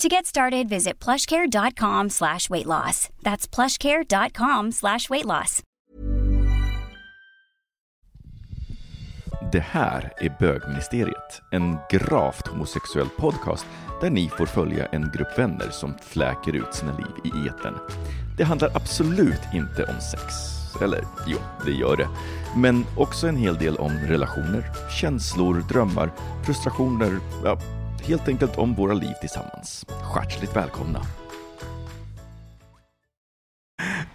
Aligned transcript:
To 0.00 0.08
get 0.08 0.26
started, 0.26 0.68
visit 0.68 1.04
plushcare.com 1.04 2.10
slash 2.10 2.48
weight 2.50 2.66
loss. 2.66 3.08
That's 3.22 3.46
plushcare.com 3.46 4.72
slash 4.72 5.10
weight 5.10 5.26
loss. 5.26 5.62
Det 9.52 9.60
här 9.60 10.12
är 10.16 10.36
Bögministeriet, 10.38 11.42
en 11.52 11.76
gravt 11.90 12.46
homosexuell 12.46 13.08
podcast 13.08 13.66
där 14.00 14.10
ni 14.10 14.28
får 14.28 14.46
följa 14.46 14.86
en 14.86 15.10
grupp 15.14 15.38
vänner 15.38 15.70
som 15.70 15.94
fläker 16.02 16.56
ut 16.56 16.74
sina 16.74 16.96
liv 16.96 17.34
i 17.34 17.48
etern. 17.48 17.74
Det 18.38 18.44
handlar 18.44 18.76
absolut 18.76 19.42
inte 19.54 19.84
om 19.84 20.00
sex. 20.00 20.34
Eller 20.82 21.04
jo, 21.26 21.38
det 21.64 21.72
gör 21.72 21.96
det. 21.96 22.08
Men 22.56 22.84
också 22.96 23.28
en 23.28 23.36
hel 23.36 23.56
del 23.56 23.76
om 23.76 23.92
relationer, 23.92 24.64
känslor, 25.00 25.64
drömmar, 25.68 26.10
frustrationer, 26.44 27.18
ja, 27.44 27.58
helt 28.06 28.28
enkelt 28.28 28.58
om 28.58 28.74
våra 28.74 28.94
liv 28.94 29.14
tillsammans. 29.20 29.86
Hjärtligt 30.14 30.56
välkomna! 30.56 31.00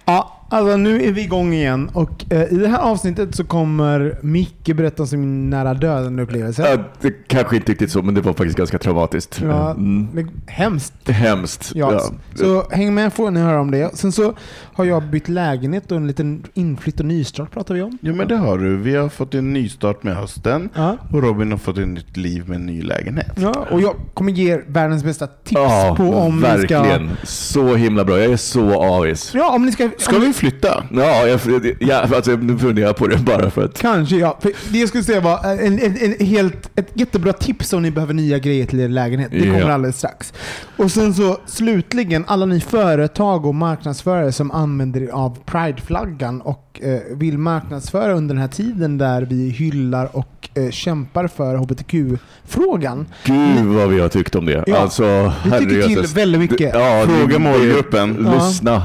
Ja, 0.06 0.45
alltså 0.56 0.78
nu 0.78 1.04
är 1.04 1.12
vi 1.12 1.22
igång 1.22 1.54
igen 1.54 1.90
och 1.94 2.26
eh, 2.34 2.54
i 2.54 2.56
det 2.58 2.68
här 2.68 2.80
avsnittet 2.80 3.36
så 3.36 3.44
kommer 3.44 4.18
Micke 4.22 4.76
berätta 4.76 5.04
om 5.04 5.08
sin 5.08 5.50
nära 5.50 5.74
döden-upplevelse. 5.74 6.62
Ja, 6.72 6.78
det 7.02 7.12
kanske 7.28 7.56
inte 7.56 7.72
riktigt 7.72 7.92
så, 7.92 8.02
men 8.02 8.16
det 8.16 8.22
var 8.22 8.34
faktiskt 8.34 8.58
ganska 8.58 8.78
traumatiskt. 8.80 9.42
Ja, 9.44 9.72
Mm. 9.72 10.08
det- 10.14 10.52
Hemskt. 10.52 11.10
Hemskt. 11.10 11.72
Ja, 11.76 11.94
Ja. 11.94 12.12
Så 12.36 12.64
häng 12.76 12.94
med 12.94 13.14
får 13.14 13.32
ni 13.32 13.40
höra 13.40 13.60
om 13.62 13.72
det. 13.72 13.98
Sen 13.98 14.12
så 14.12 14.34
har 14.74 14.86
jag 14.86 15.04
bytt 15.04 15.30
lägenhet 15.30 15.92
och 15.92 15.98
en 15.98 16.08
liten 16.08 16.44
inflytt 16.54 17.00
och 17.00 17.06
nystart 17.06 17.52
pratar 17.52 17.76
vi 17.76 17.82
om. 17.82 17.98
Jo 18.02 18.16
men 18.16 18.28
det 18.28 18.36
har 18.38 18.58
du. 18.58 18.78
Vi 18.78 18.96
har 18.96 19.10
fått 19.10 19.34
en 19.34 19.54
nystart 19.54 20.04
med 20.04 20.16
hösten 20.16 20.70
Ja. 20.76 20.98
och 21.12 21.24
Robin 21.24 21.52
har 21.52 21.58
fått 21.58 21.78
ett 21.78 21.88
nytt 21.88 22.18
liv 22.18 22.44
med 22.50 22.56
en 22.56 22.66
ny 22.66 22.82
lägenhet. 22.82 23.32
Ja, 23.36 23.66
och 23.72 23.82
jag 23.82 23.96
kommer 24.14 24.32
ge 24.32 24.54
er 24.54 24.64
världens 24.68 25.04
bästa 25.04 25.28
tips 25.28 25.52
Ja, 25.62 25.94
på 25.98 26.04
om 26.16 26.36
ni 26.36 26.42
ska... 26.42 26.52
verkligen. 26.82 27.10
Så 27.24 27.76
himla 27.76 28.06
bra. 28.06 28.20
Jag 28.20 28.32
är 28.32 28.38
så 28.38 28.84
avis. 28.84 29.32
Ja, 29.34 29.56
om 29.56 29.66
ni 29.66 29.72
ska... 29.72 29.90
Ska 29.98 30.16
om, 30.16 30.22
vi 30.22 30.34
flytta? 30.50 30.84
Ja, 30.92 31.28
jag, 31.28 31.40
jag, 31.80 32.14
alltså, 32.14 32.32
nu 32.32 32.58
funderar 32.58 32.88
jag 32.88 32.96
på 32.96 33.08
det 33.08 33.18
bara 33.18 33.50
för 33.50 33.66
att... 33.66 33.80
Kanske 33.82 34.16
ja. 34.16 34.38
För 34.42 34.52
det 34.72 34.78
jag 34.80 34.90
skulle 34.90 35.04
säga 35.04 35.22
var 35.22 35.40
en, 35.44 35.80
en, 35.80 35.98
en 36.20 36.26
helt, 36.26 36.70
ett 36.76 36.88
jättebra 36.94 37.34
tips 37.34 37.74
om 37.74 37.82
ni 37.82 37.92
behöver 37.92 38.14
nya 38.14 38.40
grejer 38.40 38.66
till 38.66 38.80
er 38.80 38.90
lägenhet. 38.90 39.32
Det 39.32 39.40
kommer 39.42 39.60
Ja. 39.60 39.74
alldeles 39.74 39.98
strax. 39.98 40.34
Och 40.78 40.92
sen 40.92 41.14
så 41.14 41.38
slutligen, 41.46 42.24
alla 42.28 42.46
ni 42.46 42.62
företag 42.62 43.46
och 43.46 43.56
marknadsförare 43.56 44.32
som 44.32 44.52
använder 44.52 45.04
er 45.04 45.10
av 45.10 45.38
Pride-flaggan 45.46 46.42
och 46.42 46.82
eh, 46.84 47.00
vill 47.18 47.38
marknadsföra 47.38 48.14
under 48.14 48.36
den 48.36 48.42
här 48.42 48.48
tiden 48.50 48.98
där 48.98 49.22
vi 49.22 49.50
hyllar 49.50 50.10
och 50.16 50.35
eh, 50.56 50.72
kämpar 50.72 51.28
för 51.28 51.56
HBTQ-frågan. 51.56 53.08
Gud 53.24 53.66
vad 53.66 53.90
vi 53.90 54.00
har 54.00 54.10
tyckt 54.10 54.36
om 54.36 54.46
det. 54.46 54.64
Ja, 54.68 54.78
alltså, 54.78 55.34
vi 55.46 55.52
tycker 55.52 55.88
till 55.88 56.06
väldigt 56.16 56.42
mycket. 56.42 56.76
Ja, 56.76 57.06
Fråga 57.08 57.40
målgruppen. 57.40 58.26
Ja. 58.26 58.48
Lyssna. 58.48 58.84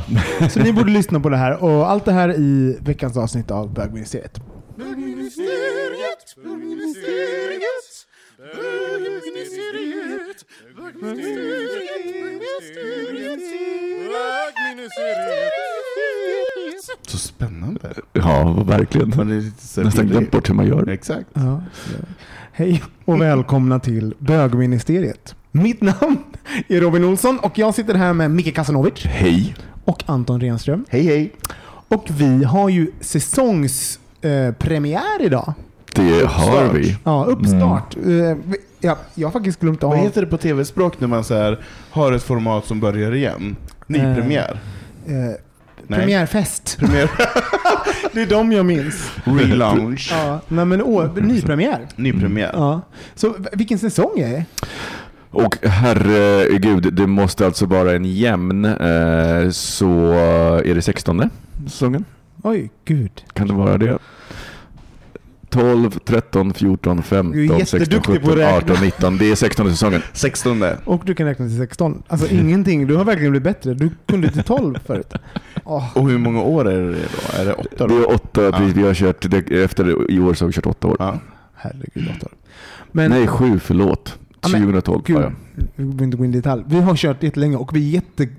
Så 0.51 0.61
ni 0.61 0.73
borde 0.73 0.91
lyssna 0.91 1.21
på 1.21 1.29
det 1.29 1.37
här. 1.37 1.65
Och 1.65 1.91
allt 1.91 2.05
det 2.05 2.13
här 2.13 2.29
i 2.29 2.79
veckans 2.81 3.17
avsnitt 3.17 3.51
av 3.51 3.75
Bögministeriet. 3.75 4.35
Så 4.77 4.83
spännande. 14.93 15.70
Ja, 18.13 18.63
verkligen. 18.67 19.13
Man 19.17 19.31
är 19.31 19.35
lite 19.41 19.67
så 19.67 19.83
Nästan 19.83 20.07
glömt 20.07 20.31
bort 20.31 20.49
hur 20.51 20.55
man 20.55 20.67
gör. 20.67 20.89
Exakt. 20.89 21.27
Ja. 21.33 21.63
Hej 22.53 22.83
och 23.05 23.21
välkomna 23.21 23.79
till 23.81 24.15
Bögministeriet. 24.19 25.35
Mitt 25.53 25.81
namn 25.81 26.19
är 26.69 26.81
Robin 26.81 27.05
Olsson 27.05 27.39
och 27.39 27.59
jag 27.59 27.75
sitter 27.75 27.95
här 27.95 28.13
med 28.13 28.31
Micke 28.31 28.55
Kasanovic 28.55 29.05
Hej. 29.05 29.55
och 29.85 30.03
Anton 30.07 30.41
Renström. 30.41 30.85
Hej 30.89 31.03
hej. 31.03 31.33
Och 31.89 32.05
vi 32.11 32.45
har 32.45 32.69
ju 32.69 32.91
säsongspremiär 33.01 35.21
eh, 35.21 35.27
idag. 35.27 35.53
Det 35.95 36.27
har 36.27 36.73
vi. 36.75 36.97
Ja, 37.05 37.25
uppstart. 37.25 37.97
Eh, 37.97 38.03
vi- 38.45 38.57
ja, 38.81 38.99
jag 39.15 39.29
har 39.29 39.33
faktiskt 39.33 39.61
glömt 39.61 39.85
av... 39.85 39.91
Vad 39.91 39.99
heter 39.99 40.21
det 40.21 40.27
på 40.27 40.37
tv-språk 40.37 41.01
när 41.01 41.09
man 41.09 41.25
så 41.25 41.35
här, 41.35 41.59
har 41.91 42.13
ett 42.13 42.23
format 42.23 42.67
som 42.67 42.81
börjar 42.81 43.15
igen? 43.15 43.57
Nypremiär? 43.87 44.61
Eh, 45.07 45.15
Nej. 45.91 45.99
premiärfest. 45.99 46.77
Premiär? 46.79 47.11
Det 48.13 48.23
är 48.23 48.27
de 48.27 48.53
jag 48.53 48.67
minns. 48.67 49.11
Relaunch? 49.25 50.09
Ja, 50.13 50.41
nej, 50.49 50.65
men 50.65 50.83
å, 50.83 51.13
nypremiär. 51.15 51.87
Nypremiär? 51.97 52.51
Ja. 52.53 52.81
Så 53.15 53.35
vilken 53.53 53.79
säsong 53.79 54.19
är 54.19 54.31
det? 54.31 54.45
Och 55.31 55.57
herregud, 55.63 56.95
det 56.95 57.07
måste 57.07 57.47
alltså 57.47 57.67
vara 57.67 57.93
en 57.93 58.05
jämn, 58.05 58.65
eh, 58.65 59.51
så 59.51 60.13
är 60.65 60.75
det 60.75 60.83
16 60.83 61.31
säsongen? 61.65 62.05
Oj, 62.43 62.71
gud. 62.85 63.25
Kan 63.33 63.49
det 63.49 63.55
vara 63.55 63.79
det? 63.79 63.99
12, 65.51 65.91
13, 66.05 66.55
14, 66.55 66.97
Du 66.97 67.01
är 67.01 67.03
15, 67.03 67.59
16, 67.59 67.81
jätteduktig 67.81 68.21
på 68.23 68.29
17, 68.29 68.31
att 68.31 68.39
räkna. 68.39 68.57
18, 68.73 68.85
19. 68.85 69.19
Det 69.19 69.31
är 69.31 69.35
16 69.35 69.71
säsongen. 69.71 70.03
16. 70.13 70.63
Och 70.85 71.03
du 71.05 71.15
kan 71.15 71.27
räkna 71.27 71.47
till 71.47 71.57
16. 71.59 72.03
Alltså 72.09 72.29
ingenting. 72.35 72.87
Du 72.87 72.97
har 72.97 73.05
verkligen 73.05 73.31
blivit 73.31 73.45
bättre. 73.45 73.75
Du 73.75 73.91
kunde 74.07 74.31
till 74.31 74.43
12 74.43 74.79
förut. 74.87 75.13
Åh, 75.65 75.97
Och 75.97 76.09
hur 76.11 76.19
många 76.19 76.43
år 76.43 76.69
är 76.71 76.81
det 76.81 76.91
då? 76.91 77.41
Är 77.41 77.45
det 77.45 77.53
åtta 77.53 77.87
Det 77.87 77.95
då? 77.95 78.01
är 78.01 78.15
åtta, 78.15 78.43
Ja. 78.43 78.59
vi 78.75 78.83
har 78.83 78.95
kört, 78.95 79.31
det, 79.31 79.51
efter 79.65 80.11
i 80.11 80.21
år 80.21 80.35
så 80.35 80.45
har 80.45 80.47
vi 80.47 80.53
kört 80.53 80.67
åtta 80.67 80.89
år. 80.89 80.97
Ja. 80.99 81.19
herregud 81.55 82.09
Ottar. 82.17 82.31
Men 82.93 83.11
Nej, 83.11 83.27
sju, 83.27 83.59
förlåt. 83.59 84.19
Ja, 84.41 84.49
men- 84.49 84.61
2012. 84.63 85.03
Gud, 85.07 85.17
Ja, 85.17 85.33
vi 85.77 85.85
behöver 85.85 86.05
inte 86.05 86.17
gå 86.17 86.25
in 86.25 86.31
i 86.31 86.37
detalj. 86.37 86.63
Vi 86.67 86.81
har 86.81 86.97
kört 86.97 87.23
jättelänge 87.23 87.57
och 87.57 87.77
vi 87.77 87.89
är 87.89 87.95
jättepepp 87.95 88.37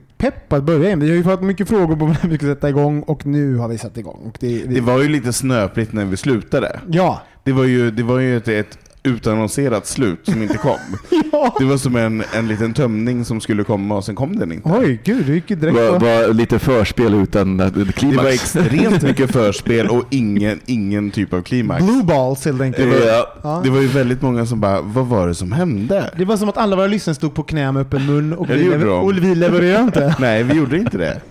på 0.50 0.56
att 0.56 0.64
börja 0.64 0.86
igen. 0.86 1.00
Vi 1.00 1.10
har 1.10 1.16
ju 1.16 1.24
fått 1.24 1.42
mycket 1.42 1.68
frågor 1.68 1.96
på 1.96 2.06
när 2.24 2.30
vi 2.30 2.38
ska 2.38 2.46
sätta 2.46 2.70
igång 2.70 3.02
och 3.02 3.26
nu 3.26 3.56
har 3.56 3.68
vi 3.68 3.78
satt 3.78 3.98
igång. 3.98 4.32
Det, 4.40 4.48
vi, 4.48 4.76
Det 4.76 4.82
var 4.82 5.02
ju 5.02 5.10
lite 5.10 5.34
snöpligt 5.34 5.94
när 5.94 6.06
vi 6.06 6.18
slutade. 6.18 6.80
Ja. 6.88 7.22
Det 7.44 7.52
var 7.52 7.64
ju, 7.64 7.92
det 7.92 8.04
var 8.04 8.20
ju 8.20 8.38
ett, 8.38 8.48
ett 8.48 8.78
utannonserat 9.04 9.88
slut 9.88 10.20
som 10.24 10.42
inte 10.44 10.58
kom. 10.58 10.78
ja. 11.32 11.56
Det 11.60 11.66
var 11.66 11.78
som 11.78 11.96
en, 11.96 12.24
en 12.34 12.48
liten 12.48 12.74
tömning 12.74 13.26
som 13.26 13.42
skulle 13.42 13.64
komma 13.64 13.96
och 13.96 14.04
sen 14.06 14.16
kom 14.16 14.36
den 14.40 14.52
inte. 14.52 14.70
Oj, 14.70 15.02
gud. 15.04 15.26
Det 15.26 15.34
gick 15.34 15.48
direkt 15.48 15.78
Var, 15.78 16.00
på... 16.00 16.06
var 16.06 16.34
lite 16.34 16.60
förspel 16.60 17.14
utan 17.14 17.60
eh, 17.60 17.68
Det 17.68 17.92
klimax. 17.94 18.18
var 18.24 18.30
extremt 18.30 19.02
mycket 19.04 19.32
förspel 19.34 19.88
och 19.88 20.04
ingen, 20.10 20.60
ingen 20.66 21.12
typ 21.12 21.34
av 21.34 21.42
klimax. 21.42 21.84
Blue 21.86 22.04
balls 22.04 22.46
helt 22.46 22.58
Det 22.58 22.64
enkelt. 22.64 22.90
var, 22.90 23.26
Ja. 23.44 23.62
det 23.64 23.70
var 23.70 23.82
ju 23.82 23.88
väldigt 23.88 24.22
många 24.22 24.46
som 24.46 24.60
bara, 24.60 24.82
vad 24.82 25.08
var 25.08 25.28
det 25.28 25.36
som 25.36 25.52
hände? 25.52 26.12
Det 26.18 26.26
var 26.26 26.38
som 26.38 26.50
att 26.50 26.58
alla 26.58 26.76
våra 26.76 26.88
lyssnare 26.88 27.16
stod 27.16 27.34
på 27.34 27.44
knä 27.44 27.72
med 27.72 27.82
öppen 27.82 28.06
mun 28.06 28.34
och, 28.34 28.50
Ja, 28.50 28.54
det 28.54 28.60
vi, 28.60 28.70
lever- 28.70 29.04
och 29.04 29.18
vi 29.18 29.36
levererade 29.36 29.84
inte. 29.84 30.16
Nej, 30.20 30.44
vi 30.44 30.54
gjorde 30.54 30.78
inte 30.78 30.98
det. 30.98 31.22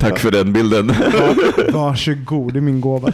Tack 0.00 0.18
för 0.18 0.30
den 0.30 0.52
bilden. 0.52 0.92
Varsågod, 1.72 2.52
det 2.52 2.58
är 2.58 2.60
min 2.60 2.80
gåva. 2.80 3.12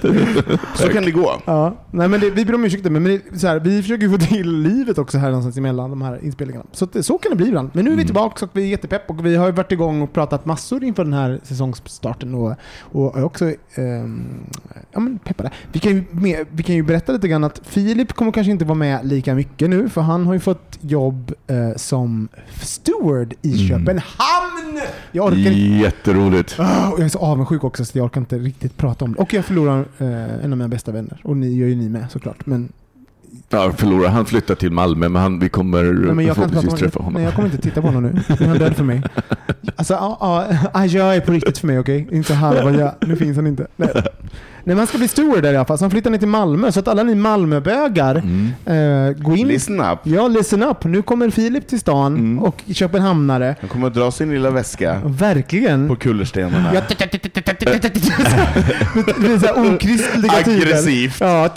Så 0.75 0.89
kan 0.89 1.05
det 1.05 1.11
gå. 1.11 1.41
Ja, 1.45 1.77
nej 1.91 2.09
men 2.09 2.21
det, 2.21 2.31
vi 2.31 2.45
ber 2.45 2.55
om 2.55 2.65
ursäkt 2.65 2.85
men 2.85 3.05
det 3.05 3.21
så 3.39 3.47
här, 3.47 3.61
vi 3.61 3.83
försöker 3.83 4.09
få 4.09 4.19
till 4.19 4.51
livet 4.63 4.99
också 4.99 5.19
här 5.19 5.29
någonstans 5.29 5.57
emellan 5.57 5.91
de 5.91 6.03
här 6.03 6.25
inspelningarna. 6.25 6.65
Så, 6.73 6.85
att, 6.85 7.05
så 7.07 7.19
kan 7.19 7.31
det 7.31 7.37
bli 7.37 7.47
ibland. 7.47 7.71
Men 7.73 7.85
nu 7.85 7.93
är 7.93 7.97
vi 7.97 8.05
tillbaka 8.05 8.45
och 8.45 8.51
vi 8.55 8.63
är 8.63 8.67
jättepepp 8.67 9.11
och 9.11 9.27
vi 9.27 9.37
har 9.37 9.53
varit 9.53 9.73
igång 9.73 10.03
och 10.03 10.13
pratat 10.13 10.47
massor 10.47 10.85
inför 10.85 11.05
den 11.05 11.13
här 11.13 11.41
säsongsstarten 11.43 12.35
och, 12.35 12.55
och 12.81 13.17
också 13.25 13.45
ehm, 13.75 14.25
ja, 14.93 15.01
men 15.01 15.19
peppade. 15.19 15.51
Vi 15.73 15.81
kan, 15.81 15.93
ju 15.93 16.05
med, 16.11 16.47
vi 16.51 16.63
kan 16.63 16.75
ju 16.75 16.83
berätta 16.83 17.13
lite 17.13 17.29
grann 17.29 17.45
att 17.45 17.61
Filip 17.65 18.13
kommer 18.13 18.33
kanske 18.33 18.51
inte 18.51 18.65
vara 18.65 18.79
med 18.79 19.07
lika 19.07 19.35
mycket 19.35 19.71
nu 19.71 19.89
för 19.89 20.01
han 20.01 20.27
har 20.27 20.35
ju 20.35 20.41
fått 20.41 20.79
jobb 20.81 21.33
eh, 21.47 21.77
som 21.77 22.29
steward 22.61 23.35
i 23.43 23.57
Mm. 23.57 23.69
Köpenhamn! 23.69 24.81
Jag 25.13 25.25
orkar 25.27 25.37
inte. 25.39 25.53
Jätteroligt. 25.53 26.55
Ah, 26.59 26.76
jag 26.77 27.01
är 27.01 27.09
så 27.09 27.19
avundsjuk 27.19 27.65
också 27.65 27.85
så 27.85 27.99
jag 27.99 28.05
orkar 28.05 28.21
inte 28.21 28.39
riktigt 28.39 28.77
prata 28.77 29.05
om 29.05 29.13
det. 29.13 29.19
Och 29.19 29.35
jag 29.35 29.45
förlorar 29.45 29.85
eh, 29.99 30.45
en 30.45 30.53
av 30.53 30.59
mina 30.59 30.69
bästa 30.69 30.93
vänner. 30.93 31.21
Och 31.25 31.37
ni 31.37 31.55
gör 31.55 31.67
ju 31.67 31.75
ni 31.75 31.89
med 31.89 32.11
såklart. 32.11 32.47
Men, 32.47 32.69
Ja, 33.49 33.73
förlorar. 33.73 34.09
Han 34.11 34.27
flyttar 34.27 34.55
till 34.55 34.73
Malmö, 34.73 35.09
men 35.09 35.23
han, 35.23 35.39
vi 35.39 35.49
kommer 35.49 35.83
nej, 35.83 36.15
men 36.15 36.27
jag, 36.27 36.37
kan 36.37 36.49
förhoppningsvis 36.49 36.71
prata 36.71 36.77
träffa 36.77 36.99
om, 36.99 37.05
honom. 37.05 37.21
nej, 37.21 37.25
jag 37.25 37.35
kommer 37.35 37.49
inte 37.49 37.63
titta 37.63 37.81
på 37.81 37.87
honom 37.87 38.03
nu. 38.03 38.13
Nu 38.29 38.45
är 38.45 38.49
han 38.49 38.59
död 38.59 38.77
för 38.77 38.85
mig. 38.85 39.03
Alltså, 39.77 39.95
ja, 39.95 40.19
ja, 40.21 40.57
Aja 40.75 41.15
är 41.15 41.21
på 41.21 41.33
riktigt 41.33 41.59
för 41.59 41.67
mig, 41.67 41.79
okej? 41.79 42.09
Inte 42.13 42.35
halva 42.35 42.73
ja. 42.73 42.95
Nu 43.01 43.17
finns 43.17 43.37
han 43.37 43.47
inte. 43.47 43.67
Nej. 43.77 43.89
Nej, 44.69 44.75
men 44.75 44.79
han 44.79 44.87
ska 44.87 44.99
bli 44.99 45.09
stor 45.09 45.41
där 45.43 45.53
i 45.53 45.57
alla 45.57 45.65
fall. 45.65 45.79
Så 45.79 45.85
han 45.85 45.91
flyttar 45.91 46.11
ner 46.11 46.19
till 46.19 46.29
Malmö. 46.29 46.73
Så 46.73 46.81
att 46.81 46.89
alla 46.89 47.03
ni 47.03 47.15
Malmöbögar, 47.15 48.15
Mm. 48.15 49.09
eh, 49.11 49.17
gå 49.23 49.37
in. 49.37 49.49
Listen 49.49 49.81
up. 49.81 49.99
Ja, 50.03 50.29
listen 50.29 50.63
up. 50.63 50.85
Nu 50.85 51.03
kommer 51.03 51.31
Filip 51.31 51.69
till 51.69 51.81
stan 51.81 52.15
Mm. 52.17 52.39
och 52.39 52.63
Köpenhamnare. 52.73 53.57
Han 53.61 53.69
kommer 53.71 53.87
att 53.87 53.95
dra 53.95 54.11
sin 54.11 54.31
lilla 54.31 54.51
väska 54.51 55.01
Verkligen. 55.05 55.89
på 55.89 55.97
kullerstenarna. 55.97 56.71
Ja, 56.75 56.81
det 56.89 57.03
är 59.47 59.75
okristliga. 59.75 60.33
Aggressivt. 60.33 61.21
Ja. 61.21 61.49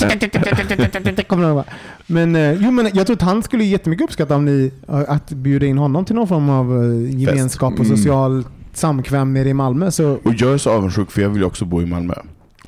Kommer 1.28 1.44
de 1.48 1.54
bara. 1.56 1.64
Men, 2.08 2.36
eh, 2.36 2.52
jo, 2.54 2.72
men 2.72 2.90
jag 2.94 3.08
tror 3.08 3.16
att 3.16 3.22
han 3.22 3.44
skulle 3.44 3.64
jättemycket 3.64 4.04
uppskatta 4.04 4.36
om 4.36 4.46
ni 4.46 4.72
eh, 4.90 5.00
att 5.08 5.30
bjuda 5.30 5.66
in 5.66 5.78
honom 5.78 6.06
till 6.06 6.16
någon 6.16 6.28
form 6.28 6.50
av 6.50 6.84
eh, 6.84 7.20
gemenskap 7.20 7.74
och 7.80 7.86
Mm. 7.86 7.98
social 7.98 8.44
samkväm 8.74 9.34
nere 9.34 9.50
i 9.50 9.54
Malmö. 9.54 9.92
Så 9.92 10.12
Och 10.24 10.34
jag 10.38 10.54
är 10.54 10.58
så 10.58 10.72
avundsjuk 10.72 11.12
för 11.12 11.22
jag 11.22 11.30
vill 11.30 11.44
också 11.44 11.66
bo 11.66 11.82
i 11.82 11.86
Malmö. 11.86 12.14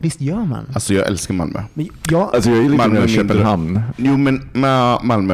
Visst 0.02 0.22
gör 0.22 0.46
man. 0.46 0.66
Alltså 0.74 0.94
jag 0.94 1.08
älskar 1.08 1.34
Malmö. 1.34 1.60
Men 1.74 1.90
jag, 2.10 2.36
Alltså 2.36 2.50
jag 2.50 2.60
är 2.60 2.64
lite 2.64 2.78
Malmö 2.78 3.00
mer 3.00 3.08
mindre. 3.08 3.16
Köpenhamn. 3.24 3.82
Jo 3.98 4.18
men 4.18 4.42
ma- 4.54 5.04
Malmö. 5.04 5.34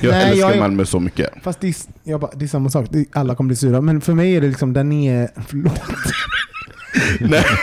Jag 0.00 0.10
Nej, 0.10 0.30
älskar 0.30 0.36
jag 0.48 0.54
är- 0.56 0.60
Malmö 0.60 0.84
så 0.84 1.00
mycket. 1.00 1.30
fast 1.42 1.60
det 1.60 1.68
är, 1.68 1.74
jag 2.04 2.20
bara, 2.20 2.30
det 2.36 2.44
är 2.44 2.48
samma 2.48 2.70
sak. 2.70 2.86
Alla 3.12 3.34
kommer 3.34 3.48
bli 3.48 3.56
sura. 3.56 3.80
Men 3.80 4.00
för 4.00 4.14
mig 4.14 4.36
är 4.36 4.40
det 4.40 4.48
liksom 4.48 4.72
där 4.72 4.84
ni 4.84 5.06
är... 5.06 5.28
Förlåt. 5.46 5.80
Nej. 7.20 7.44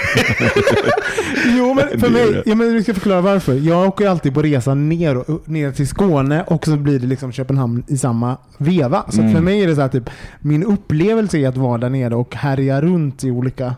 Jo, 1.58 1.74
men 1.74 2.00
för 2.00 2.10
mig, 2.10 2.44
ja, 2.46 2.56
men 2.56 2.74
vi 2.74 2.84
ska 2.84 2.94
förklara 2.94 3.22
varför. 3.22 3.54
Jag 3.54 3.88
åker 3.88 4.08
alltid 4.08 4.34
på 4.34 4.42
resa 4.42 4.74
ner, 4.76 5.18
och- 5.32 5.50
ner 5.50 5.72
till 5.72 5.88
Skåne 5.88 6.44
och 6.44 6.66
så 6.66 6.78
blir 6.78 7.00
det 7.00 7.08
liksom 7.08 7.32
Köpenhamn 7.32 7.84
i 7.88 7.98
samma 7.98 8.38
veva. 8.58 9.04
Så 9.10 9.22
Mm. 9.22 9.34
för 9.34 9.42
mig 9.42 9.64
är 9.64 9.68
det 9.68 9.76
så 9.76 9.82
här, 9.82 9.88
typ, 9.90 10.10
min 10.40 10.64
upplevelse 10.64 11.38
är 11.38 11.48
att 11.48 11.58
vara 11.58 11.78
där 11.78 11.90
nere 11.90 12.16
och 12.16 12.36
härja 12.36 12.82
runt 12.82 13.24
i 13.24 13.32
olika... 13.32 13.76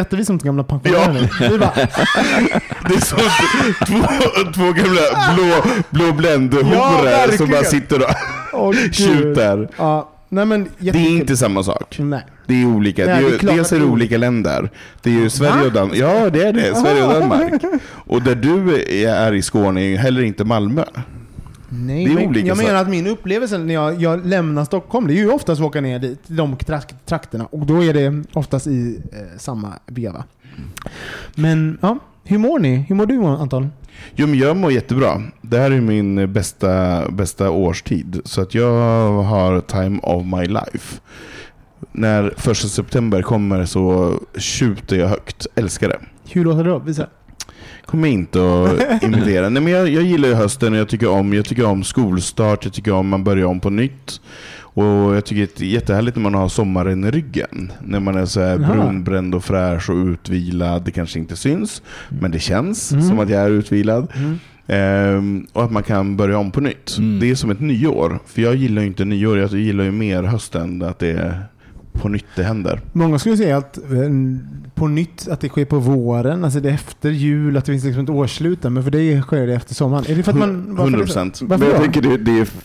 Skrattar 0.00 0.16
vi 0.16 0.24
som 0.24 0.38
gamla 0.38 0.64
pensionärer 0.64 1.12
nu? 1.12 1.48
Vi 1.50 1.58
bara, 1.58 1.70
Det 2.88 2.94
är 2.94 3.00
som 3.00 3.18
två, 3.86 4.52
två 4.54 4.72
gamla 4.72 5.00
blå, 5.34 5.62
blå 5.90 6.12
bländhoror 6.12 7.08
Ja, 7.08 7.28
som 7.38 7.50
bara 7.50 7.64
sitter 7.64 8.02
och 8.52 8.74
tjuter. 8.92 9.68
Ja, 9.76 10.10
nej 10.28 10.44
men 10.46 10.68
Det 10.78 10.88
är 10.88 10.96
inte 11.10 11.36
samma 11.36 11.62
sak. 11.62 11.96
Nej. 11.98 12.26
Det 12.46 12.62
är 12.62 12.66
olika. 12.66 13.06
Nej, 13.06 13.14
det 13.22 13.26
är, 13.26 13.30
det 13.30 13.46
är 13.46 13.50
ju- 13.50 13.56
dels 13.56 13.72
är 13.72 13.78
det 13.78 13.84
olika 13.84 14.18
länder. 14.18 14.70
Det 15.02 15.10
är 15.10 15.14
ju 15.14 15.30
Sverige 15.30 15.66
och 15.66 15.72
Danmark. 15.72 15.98
Ja, 15.98 16.30
det 16.30 16.42
är 16.42 16.52
det. 16.52 16.74
Sverige 16.74 17.02
och 17.02 17.12
Danmark. 17.20 17.62
Och 17.90 18.22
där 18.22 18.34
du 18.34 18.82
är 19.06 19.32
i 19.32 19.42
Skåne 19.42 19.80
är 19.80 19.88
ju 19.88 19.96
heller 19.96 20.22
inte 20.22 20.44
Malmö. 20.44 20.84
Nej, 21.72 22.04
Det 22.04 22.10
är 22.10 22.14
men 22.14 22.26
olika 22.28 22.46
jag 22.48 22.56
menar 22.56 22.74
att 22.74 22.88
min 22.88 23.06
upplevelse 23.06 23.58
när 23.58 23.74
jag, 23.74 24.02
jag 24.02 24.26
lämnar 24.26 24.64
Stockholm, 24.64 25.06
det 25.06 25.12
är 25.14 25.16
ju 25.16 25.30
oftast 25.30 25.60
att 25.60 25.66
åka 25.66 25.80
ner 25.80 25.98
dit, 25.98 26.20
de 26.26 26.56
trak- 26.56 26.94
trakterna. 27.06 27.46
Och 27.46 27.66
då 27.66 27.84
är 27.84 27.94
det 27.94 28.24
oftast 28.32 28.66
i 28.66 29.00
eh, 29.12 29.38
samma 29.38 29.72
veva. 29.86 30.24
Men 31.34 31.78
ja, 31.82 31.98
hur 32.24 32.38
mår 32.38 32.58
ni? 32.58 32.76
Hur 32.76 32.94
mår 32.94 33.06
du 33.06 33.22
Anton? 33.24 33.72
Jo, 34.14 34.26
men 34.26 34.38
jag 34.38 34.56
mår 34.56 34.72
jättebra. 34.72 35.22
Det 35.42 35.58
här 35.58 35.70
är 35.70 35.80
min 35.80 36.32
bästa, 36.32 37.02
bästa 37.10 37.50
årstid. 37.50 38.20
Så 38.24 38.40
att 38.42 38.54
jag 38.54 39.12
har 39.22 39.60
time 39.60 39.98
of 40.02 40.26
my 40.26 40.46
life. 40.46 41.00
När 41.92 42.34
första 42.36 42.68
september 42.68 43.22
kommer 43.22 43.64
så 43.64 44.14
tjuter 44.38 44.96
jag 44.96 45.08
högt. 45.08 45.46
Älskar 45.54 45.88
det. 45.88 45.98
Hur 46.32 46.44
låter 46.44 46.64
det 46.64 46.70
då? 46.70 46.78
Visa. 46.78 47.06
Kommer 47.90 48.08
inte 48.08 48.38
att 48.40 49.02
imitera. 49.02 49.48
Nej, 49.48 49.62
men 49.62 49.72
jag, 49.72 49.88
jag 49.88 50.02
gillar 50.02 50.28
ju 50.28 50.34
hösten 50.34 50.72
och 50.72 50.78
jag 50.78 50.88
tycker, 50.88 51.08
om, 51.08 51.32
jag 51.34 51.44
tycker 51.44 51.64
om 51.66 51.84
skolstart. 51.84 52.64
Jag 52.64 52.72
tycker 52.72 52.92
om 52.92 53.08
man 53.08 53.24
börjar 53.24 53.46
om 53.46 53.60
på 53.60 53.70
nytt. 53.70 54.20
Och 54.72 54.82
jag 55.16 55.24
tycker 55.24 55.48
det 55.56 55.64
är 55.64 55.68
jättehärligt 55.68 56.16
när 56.16 56.22
man 56.22 56.34
har 56.34 56.48
sommaren 56.48 57.04
i 57.04 57.10
ryggen. 57.10 57.72
När 57.84 58.00
man 58.00 58.16
är 58.16 58.26
så 58.26 58.40
här 58.40 58.58
Jaha. 58.58 58.72
brunbränd 58.74 59.34
och 59.34 59.44
fräsch 59.44 59.90
och 59.90 59.96
utvilad. 59.96 60.82
Det 60.84 60.90
kanske 60.90 61.18
inte 61.18 61.36
syns, 61.36 61.82
men 62.08 62.30
det 62.30 62.38
känns 62.38 62.92
Mm. 62.92 63.08
som 63.08 63.18
att 63.18 63.28
jag 63.30 63.40
är 63.42 63.50
utvilad. 63.50 64.06
Mm. 64.16 64.38
Ehm, 64.66 65.46
och 65.52 65.64
att 65.64 65.70
man 65.72 65.82
kan 65.82 66.16
börja 66.16 66.38
om 66.38 66.50
på 66.50 66.60
nytt. 66.60 66.96
Mm. 66.98 67.20
Det 67.20 67.30
är 67.30 67.34
som 67.34 67.50
ett 67.50 67.60
nyår. 67.60 68.18
För 68.26 68.42
jag 68.42 68.54
gillar 68.54 68.82
ju 68.82 68.88
inte 68.88 69.04
nyår, 69.04 69.38
jag 69.38 69.50
gillar 69.54 69.84
ju 69.84 69.90
mer 69.90 70.22
hösten. 70.22 70.82
Att 70.82 70.98
det 70.98 71.10
är 71.10 71.42
på 71.92 72.08
nytt 72.08 72.26
det 72.36 72.42
händer. 72.42 72.80
Många 72.92 73.18
skulle 73.18 73.36
säga 73.36 73.56
att 73.56 73.78
eh, 73.78 73.82
på 74.74 74.88
nytt, 74.88 75.28
att 75.28 75.40
det 75.40 75.48
sker 75.48 75.64
på 75.64 75.78
våren, 75.78 76.44
alltså 76.44 76.60
det 76.60 76.68
är 76.70 76.74
efter 76.74 77.10
jul, 77.10 77.56
att 77.56 77.64
det 77.64 77.72
finns 77.72 77.84
liksom 77.84 78.04
ett 78.04 78.10
årsslut 78.10 78.62
men 78.62 78.82
för 78.84 78.90
dig 78.90 79.22
sker 79.22 79.46
det 79.46 79.54
efter 79.54 79.74
sommaren. 79.74 80.04
Är 80.08 80.14
det 80.14 80.22
för 80.22 80.32
att 80.32 80.38
man... 80.38 80.66
varför 80.68 80.82
100 80.82 80.98
är 80.98 81.02
det 81.02 81.08
så? 81.08 81.14
procent. 81.14 81.40
Varför 81.42 81.64
Men 81.64 81.72
jag 81.74 81.80
då? 81.80 81.84
tänker 81.84 82.02
det, 82.02 82.16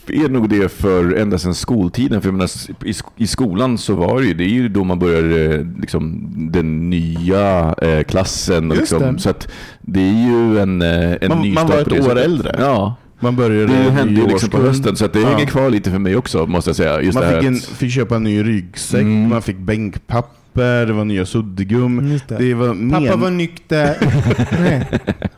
det 0.06 0.16
är 0.16 0.28
nog 0.28 0.48
det 0.48 0.68
för 0.72 1.12
ända 1.14 1.38
sedan 1.38 1.54
skoltiden. 1.54 2.20
För 2.20 2.28
jag 2.28 2.34
menar, 2.34 2.50
i, 2.84 2.94
I 3.16 3.26
skolan 3.26 3.78
så 3.78 3.94
var 3.94 4.20
det 4.20 4.26
ju, 4.26 4.34
det 4.34 4.44
är 4.44 4.48
ju 4.48 4.68
då 4.68 4.84
man 4.84 4.98
börjar 4.98 5.52
eh, 5.54 5.66
liksom, 5.80 6.28
den 6.52 6.90
nya 6.90 7.74
eh, 7.82 8.02
klassen. 8.02 8.70
Och 8.70 8.76
liksom, 8.76 9.02
det. 9.02 9.18
så 9.18 9.30
att 9.30 9.48
det 9.80 10.00
är 10.00 10.28
ju 10.28 10.58
en, 10.58 10.82
eh, 10.82 11.12
en 11.20 11.28
Man- 11.28 11.42
ny 11.42 11.52
man 11.54 11.68
start 11.68 11.90
var 11.90 11.96
ett 11.98 12.06
år 12.06 12.18
äldre. 12.18 12.56
Ja, 12.58 12.96
Man 13.20 13.36
började 13.36 13.66
det 13.66 13.90
hände 13.90 14.20
ju 14.20 14.26
liksom 14.26 14.50
på 14.50 14.58
hösten. 14.58 14.96
Så 14.96 15.04
att 15.04 15.12
det 15.12 15.20
Ja. 15.20 15.28
hänger 15.28 15.46
kvar 15.46 15.70
lite 15.70 15.90
för 15.90 15.98
mig 15.98 16.16
också, 16.16 16.46
måste 16.46 16.68
jag 16.70 16.76
säga. 16.76 17.02
Just 17.02 17.14
Man 17.14 17.22
det 17.22 17.28
här 17.28 17.36
fick, 17.40 17.46
en, 17.48 17.56
fick 17.56 17.92
köpa 17.92 18.16
en 18.16 18.22
ny 18.24 18.42
ryggsäck, 18.42 19.00
Mm. 19.02 19.28
man 19.28 19.42
fick 19.42 19.58
bänkpapper, 19.58 20.86
det 20.86 20.92
var 20.92 21.04
nya 21.04 21.26
suddgum. 21.26 21.98
Mm, 21.98 22.18
det. 22.28 22.36
Det 22.38 22.54
var, 22.54 22.68
Pappa 22.90 23.00
men, 23.00 23.20
var 23.20 23.30
nykter. 23.30 23.96
Nej, 24.60 24.86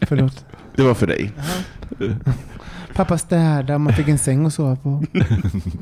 förlåt. 0.09 0.45
det 0.77 0.83
var 0.83 0.95
för 0.95 1.07
dig. 1.07 1.33
Pappa 2.99 3.19
städade 3.19 3.75
och 3.75 3.81
man 3.81 3.93
fick 3.93 4.09
en 4.09 4.19
säng 4.19 4.47
att 4.47 4.55
sova 4.55 4.77
på. 4.77 5.05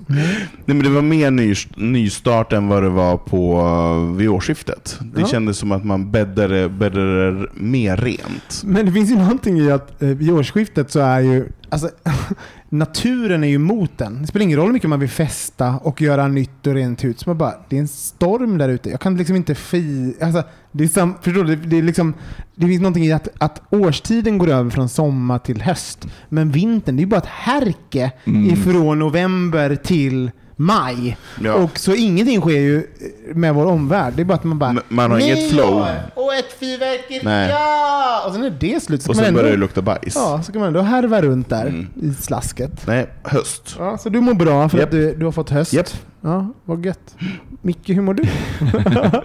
Nej, 0.07 0.49
men 0.65 0.79
det 0.79 0.89
var 0.89 1.03
mer 1.03 1.31
ny, 1.31 1.55
nystart 1.77 2.53
än 2.53 2.69
vad 2.69 2.83
det 2.83 2.89
var 2.89 3.17
på 3.17 3.61
uh, 3.61 4.17
vid 4.17 4.29
årsskiftet. 4.29 4.99
Det 5.15 5.21
Ja. 5.21 5.27
kändes 5.27 5.59
som 5.59 5.73
att 5.73 5.85
man 5.85 6.11
bäddade, 6.11 6.69
bäddade 6.69 7.47
mer 7.55 7.97
rent. 7.97 8.63
Men 8.65 8.87
det 8.87 8.93
finns 8.93 9.11
ju 9.11 9.17
någonting 9.17 9.59
i 9.59 9.71
att 9.71 10.03
eh, 10.03 10.09
vid 10.09 10.31
årsskiftet 10.31 10.91
så 10.91 11.01
är 11.01 11.21
ju, 11.21 11.49
alltså, 11.69 11.91
naturen 12.78 13.44
är 13.44 13.49
ju 13.49 13.55
emot 13.55 13.99
den. 13.99 14.23
Det 14.23 14.26
spelar 14.28 14.44
ingen 14.44 14.58
roll 14.58 14.67
hur 14.67 14.73
mycket 14.73 14.90
man 14.90 15.00
vill 15.00 15.08
festa 15.08 15.76
och 15.82 16.02
göra 16.02 16.28
nytt 16.28 16.67
och 16.67 16.75
rent 16.75 17.05
hus. 17.05 17.26
Man 17.26 17.38
bara, 17.38 17.55
det 17.69 17.76
är 17.76 17.81
en 17.81 17.88
storm 17.88 18.58
där 18.58 18.69
ute. 18.69 18.90
Jag 18.90 19.00
kan 19.00 19.17
liksom 19.17 19.37
inte 19.37 19.55
fi... 19.55 20.14
Alltså, 20.20 20.43
det, 20.73 20.84
är 20.84 20.88
sam, 20.88 21.14
förstår 21.23 21.44
du? 21.44 21.56
Det, 21.56 21.67
det, 21.67 21.78
är 21.78 21.82
liksom, 21.82 22.14
det 22.54 22.66
finns 22.66 22.80
någonting 22.80 23.04
i 23.04 23.12
att, 23.12 23.28
att 23.38 23.62
årstiden 23.71 24.38
går 24.38 24.49
över 24.49 24.71
från 24.71 24.88
sommar 24.88 25.38
till 25.38 25.62
höst. 25.62 26.06
Men 26.28 26.50
vintern, 26.50 26.97
det 26.97 27.02
är 27.02 27.06
bara 27.06 27.21
ett 27.21 27.26
härke 27.26 28.12
Mm. 28.25 28.50
ifrån 28.50 28.99
november 28.99 29.76
till 29.76 30.30
maj. 30.57 31.17
Ja. 31.45 31.55
Och 31.55 31.79
så 31.79 31.95
ingenting 31.95 32.41
sker 32.41 32.51
ju 32.61 32.87
med 33.35 33.55
vår 33.55 33.67
omvärld. 33.67 34.13
Det 34.17 34.23
är 34.23 34.25
bara 34.25 34.35
att 34.35 34.45
man 34.45 34.59
bara... 34.59 34.71
M- 34.71 34.81
man 34.89 35.11
har 35.11 35.19
inget 35.19 35.39
"Nyår! 35.39 35.49
flow." 35.51 35.87
Och 36.15 36.35
ett 36.35 36.53
fyrverkeri! 36.61 37.49
Ja! 37.51 38.23
Och 38.27 38.33
sen 38.35 38.45
är 38.45 38.51
det 38.51 38.83
slut. 38.83 39.03
Så 39.03 39.11
Och 39.11 39.17
sen 39.17 39.25
ändå, 39.25 39.37
började 39.39 39.57
det 39.57 39.61
lukta 39.61 39.83
bajs. 39.83 40.15
Ja, 40.15 40.43
så 40.43 40.53
kan 40.53 40.61
man 40.61 40.67
ändå 40.69 40.81
härva 40.81 41.23
runt 41.23 41.49
där 41.49 41.67
Mm. 41.67 41.87
i 42.03 42.15
slasket. 42.23 42.87
Nej, 42.87 43.07
höst. 43.23 43.77
Ja, 43.79 43.99
så 43.99 44.09
du 44.09 44.21
mår 44.21 44.35
bra 44.35 44.69
för 44.69 44.79
Japp. 44.79 44.85
att 44.87 44.91
du, 44.91 45.15
du 45.15 45.25
har 45.25 45.33
fått 45.33 45.51
höst? 45.51 45.73
Japp. 45.73 45.87
Ja, 46.26 46.47
vad 46.64 46.85
gött. 46.87 47.16
Micke, 47.62 47.88
hur 47.88 48.02
mår 48.02 48.14
du? 48.14 48.23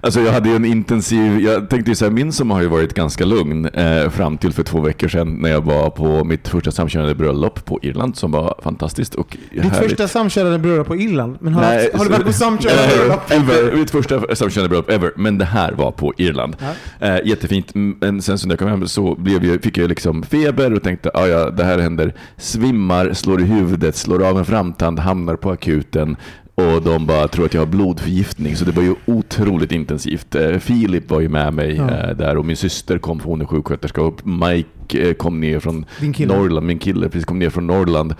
Alltså 0.00 0.20
jag 0.20 0.32
hade 0.32 0.48
ju 0.48 0.56
en 0.56 0.64
intensiv, 0.64 1.40
jag 1.40 1.70
tänkte 1.70 1.90
ju 1.90 1.94
så 1.94 2.04
här, 2.04 2.12
min 2.12 2.32
sommar 2.32 2.54
har 2.54 2.62
ju 2.62 2.68
varit 2.68 2.94
ganska 2.94 3.24
lugn 3.24 3.66
eh, 3.66 4.10
fram 4.10 4.38
till 4.38 4.52
för 4.52 4.62
två 4.62 4.80
veckor 4.80 5.08
sedan 5.08 5.34
när 5.34 5.50
jag 5.50 5.60
var 5.60 5.90
på 5.90 6.24
mitt 6.24 6.48
första 6.48 6.70
samkönade 6.72 7.14
bröllop 7.14 7.64
på 7.64 7.78
Irland 7.82 8.16
som 8.16 8.32
var 8.32 8.54
fantastiskt 8.62 9.14
och 9.14 9.36
Ditt 9.50 9.62
härligt. 9.62 9.88
första 9.90 10.08
samkönade 10.08 10.58
bröllop 10.58 10.86
på 10.86 10.96
Irland. 10.96 11.36
Men 11.40 11.54
har, 11.54 11.62
Nej, 11.62 11.90
du, 11.92 11.98
har 11.98 12.04
du 12.04 12.10
varit 12.10 12.26
på 12.26 12.32
samkönade 12.32 12.88
bröllop? 12.96 13.30
Ever. 13.30 13.76
Mitt 13.76 13.90
första 13.90 14.34
samkönade 14.34 14.68
bröllop 14.68 14.90
ever. 14.90 15.12
Men 15.16 15.38
det 15.38 15.44
här 15.44 15.72
var 15.72 15.90
på 15.90 16.12
Irland. 16.16 16.56
Eh, 17.00 17.16
jättefint. 17.24 17.70
Men 17.74 18.22
sen 18.22 18.38
så 18.38 18.46
när 18.48 18.52
jag 18.52 18.58
kom 18.58 18.68
hem 18.68 18.88
så 18.88 19.14
blev 19.14 19.44
jag, 19.44 19.62
fick 19.62 19.78
jag 19.78 19.88
liksom 19.88 20.22
feber 20.22 20.72
och 20.72 20.82
tänkte 20.82 21.10
ah, 21.14 21.26
ja, 21.26 21.50
det 21.50 21.64
här 21.64 21.78
händer. 21.78 22.14
Svimmar, 22.36 23.12
slår 23.12 23.40
i 23.40 23.44
huvudet, 23.44 23.96
slår 23.96 24.26
av 24.28 24.38
en 24.38 24.44
framtand, 24.44 24.98
hamnar 24.98 25.36
på 25.36 25.50
akuten. 25.50 26.16
Och 26.54 26.82
de 26.82 27.06
bara 27.06 27.28
tror 27.28 27.44
att 27.46 27.54
jag 27.54 27.60
har 27.60 27.66
blodförgiftning, 27.66 28.56
så 28.56 28.64
det 28.64 28.72
var 28.72 28.82
ju 28.82 28.94
otroligt 29.06 29.72
intensivt. 29.72 30.34
Eh, 30.34 30.58
Filip 30.58 31.10
var 31.10 31.20
ju 31.20 31.28
med 31.28 31.54
mig 31.54 31.76
Ja. 31.76 31.90
eh, 31.90 32.16
där 32.16 32.36
och 32.36 32.44
min 32.44 32.56
syster 32.56 32.98
kom, 32.98 33.20
för 33.20 33.28
hon 33.28 33.40
är 33.40 33.44
sjuksköterska. 33.44 34.02
Och 34.02 34.26
Mike 34.26 35.08
eh, 35.08 35.14
kom 35.14 35.40
ner 35.40 35.60
från? 35.60 35.84
Norrland, 36.28 36.66
min 36.66 36.78
kille 36.78 37.08
precis 37.08 37.24
kom 37.24 37.38
ner 37.38 37.50
från 37.50 37.66
Norrland. 37.66 38.14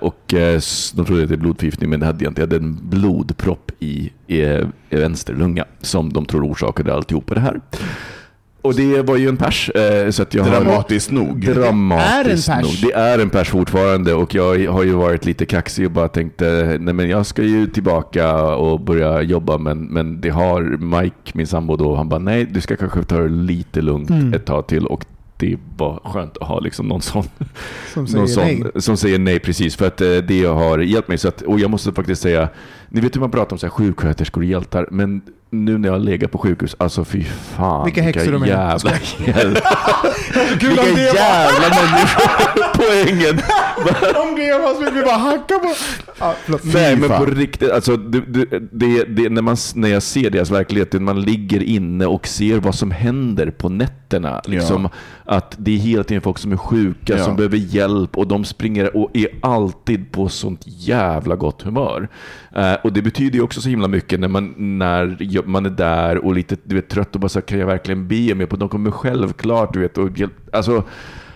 Och 0.00 0.20
de 0.94 1.04
trodde 1.06 1.22
att 1.22 1.28
det 1.28 1.34
är 1.34 1.36
blodförgiftning, 1.36 1.90
men 1.90 2.00
det 2.00 2.06
hade 2.06 2.24
jag 2.24 2.30
inte. 2.30 2.40
Jag 2.40 2.46
hade 2.46 2.56
en 2.56 2.78
blodpropp 2.90 3.70
i, 3.78 4.10
i, 4.26 4.40
i 4.90 4.96
vänster 4.96 5.34
lunga 5.34 5.64
som 5.80 6.12
de 6.12 6.26
tror 6.26 6.44
orsakade 6.52 6.94
alltihopa 6.94 7.34
det 7.34 7.40
här. 7.40 7.60
Och 8.64 8.74
det 8.74 9.02
var 9.02 9.16
ju 9.16 9.28
en 9.28 9.36
pers. 9.36 9.70
eh, 9.70 10.10
Så 10.10 10.22
att 10.22 10.34
jag 10.34 10.46
Dramatiskt 10.46 11.10
nog. 11.10 11.44
Har, 11.44 11.54
dramatiskt 11.54 12.46
Det 12.46 12.52
är 12.52 12.58
en 12.58 12.62
pers. 12.62 12.82
nog. 12.82 12.90
Det 12.90 12.96
är 12.98 13.18
en 13.18 13.30
pers 13.30 13.48
fortfarande 13.50 14.14
och 14.14 14.34
jag 14.34 14.72
har 14.72 14.82
ju 14.84 14.92
varit 14.92 15.24
lite 15.24 15.46
kaxig 15.46 15.86
och 15.86 15.92
bara 15.92 16.08
tänkte, 16.08 16.76
nej 16.80 16.94
men 16.94 17.08
jag 17.08 17.26
ska 17.26 17.42
ju 17.42 17.66
tillbaka 17.66 18.44
och 18.44 18.80
börja 18.80 19.22
jobba 19.22 19.58
men, 19.58 19.78
men 19.84 20.20
det 20.20 20.28
har 20.30 20.62
Mike, 21.02 21.30
min 21.34 21.46
sambo 21.46 21.76
då, 21.76 21.94
han 21.96 22.08
bara 22.08 22.20
nej 22.20 22.44
du 22.50 22.60
ska 22.60 22.76
kanske 22.76 23.02
ta 23.02 23.18
det 23.18 23.28
lite 23.28 23.80
lugnt 23.82 24.10
Mm. 24.10 24.34
ett 24.34 24.44
tag 24.46 24.66
till 24.66 24.86
och 24.86 25.04
det 25.36 25.56
var 25.76 26.00
skönt 26.04 26.36
att 26.40 26.48
ha 26.48 26.60
liksom 26.60 26.86
någon 26.88 27.02
sån 27.02 27.24
Som 27.94 28.06
säger 28.06 28.18
någon 28.18 28.28
sån, 28.28 28.44
nej. 28.44 28.62
som 28.76 28.96
säger 28.96 29.18
nej 29.18 29.38
precis, 29.38 29.76
för 29.76 29.86
att 29.86 30.00
eh, 30.00 30.16
det 30.16 30.44
har 30.44 30.78
hjälpt 30.78 31.08
mig. 31.08 31.18
Så 31.18 31.28
att, 31.28 31.42
och 31.42 31.60
jag 31.60 31.70
måste 31.70 31.92
faktiskt 31.92 32.22
säga, 32.22 32.48
ni 32.88 33.00
vet 33.00 33.16
hur 33.16 33.20
man 33.20 33.30
pratar 33.30 33.52
om 33.54 33.58
så 33.58 33.66
här 33.66 33.70
sjuksköterskor 33.70 34.40
och 34.40 34.44
hjältar, 34.46 34.88
men 34.90 35.22
nu 35.54 35.78
när 35.78 35.88
jag 35.88 36.04
legat 36.04 36.30
på 36.30 36.38
sjukhus, 36.38 36.76
alltså 36.78 37.04
fy 37.04 37.24
fan. 37.24 37.84
Vilka 37.84 38.02
häxor 38.02 38.32
de 38.32 38.42
är. 38.42 38.46
jävla. 38.46 38.90
Kul 38.90 39.54
Vilka 40.60 41.00
jävla 41.00 41.68
människor. 41.68 42.74
Poängen. 42.74 43.40
Om 44.22 44.36
det 44.36 44.58
var 44.58 44.74
så 44.84 44.90
vi 44.94 45.02
bara 45.02 45.16
hacka 45.16 45.58
på... 45.58 45.74
Ja, 46.18 46.34
förlåt. 46.44 46.60
Nej 46.64 46.96
men 46.96 47.08
på 47.08 47.24
riktigt, 47.24 47.70
alltså, 47.70 47.96
det, 47.96 48.20
det, 48.20 48.44
det, 48.72 49.04
det, 49.04 49.28
när, 49.28 49.42
man, 49.42 49.56
när 49.74 49.88
jag 49.88 50.02
ser 50.02 50.30
deras 50.30 50.50
verklighet, 50.50 50.92
när 50.92 51.00
man 51.00 51.22
ligger 51.22 51.62
inne 51.62 52.06
och 52.06 52.26
ser 52.26 52.58
vad 52.58 52.74
som 52.74 52.90
händer 52.90 53.50
på 53.50 53.68
nätterna. 53.68 54.40
Liksom, 54.46 54.88
Att 55.24 55.54
det 55.58 55.70
är 55.70 55.76
hela 55.78 56.04
tiden 56.04 56.20
folk 56.22 56.38
som 56.38 56.52
är 56.52 56.56
sjuka, 56.56 57.18
Ja. 57.18 57.24
som 57.24 57.36
behöver 57.36 57.56
hjälp 57.56 58.16
och 58.16 58.26
de 58.26 58.44
springer 58.44 58.96
och 58.96 59.10
är 59.14 59.28
alltid 59.42 60.12
på 60.12 60.28
sånt 60.28 60.60
jävla 60.64 61.36
gott 61.36 61.62
humör. 61.62 62.08
Eh, 62.56 62.74
och 62.74 62.92
det 62.92 63.02
betyder 63.02 63.36
ju 63.36 63.42
också 63.42 63.60
så 63.60 63.68
himla 63.68 63.88
mycket 63.88 64.20
när 64.20 64.28
man, 64.28 64.54
när 64.78 65.16
man 65.46 65.66
är 65.66 65.70
där 65.70 66.24
och 66.24 66.34
lite 66.34 66.56
du 66.64 66.74
vet, 66.74 66.88
trött 66.88 67.14
och 67.14 67.20
bara 67.20 67.28
så 67.28 67.38
här, 67.38 67.46
kan 67.46 67.58
jag 67.58 67.66
verkligen 67.66 68.08
be 68.08 68.34
mig 68.34 68.46
på 68.46 68.56
De 68.56 68.68
kommer 68.68 68.90
självklart, 68.90 69.72
du 69.72 69.80
vet, 69.80 69.98
och 69.98 70.18
hjälp, 70.18 70.32
alltså 70.52 70.82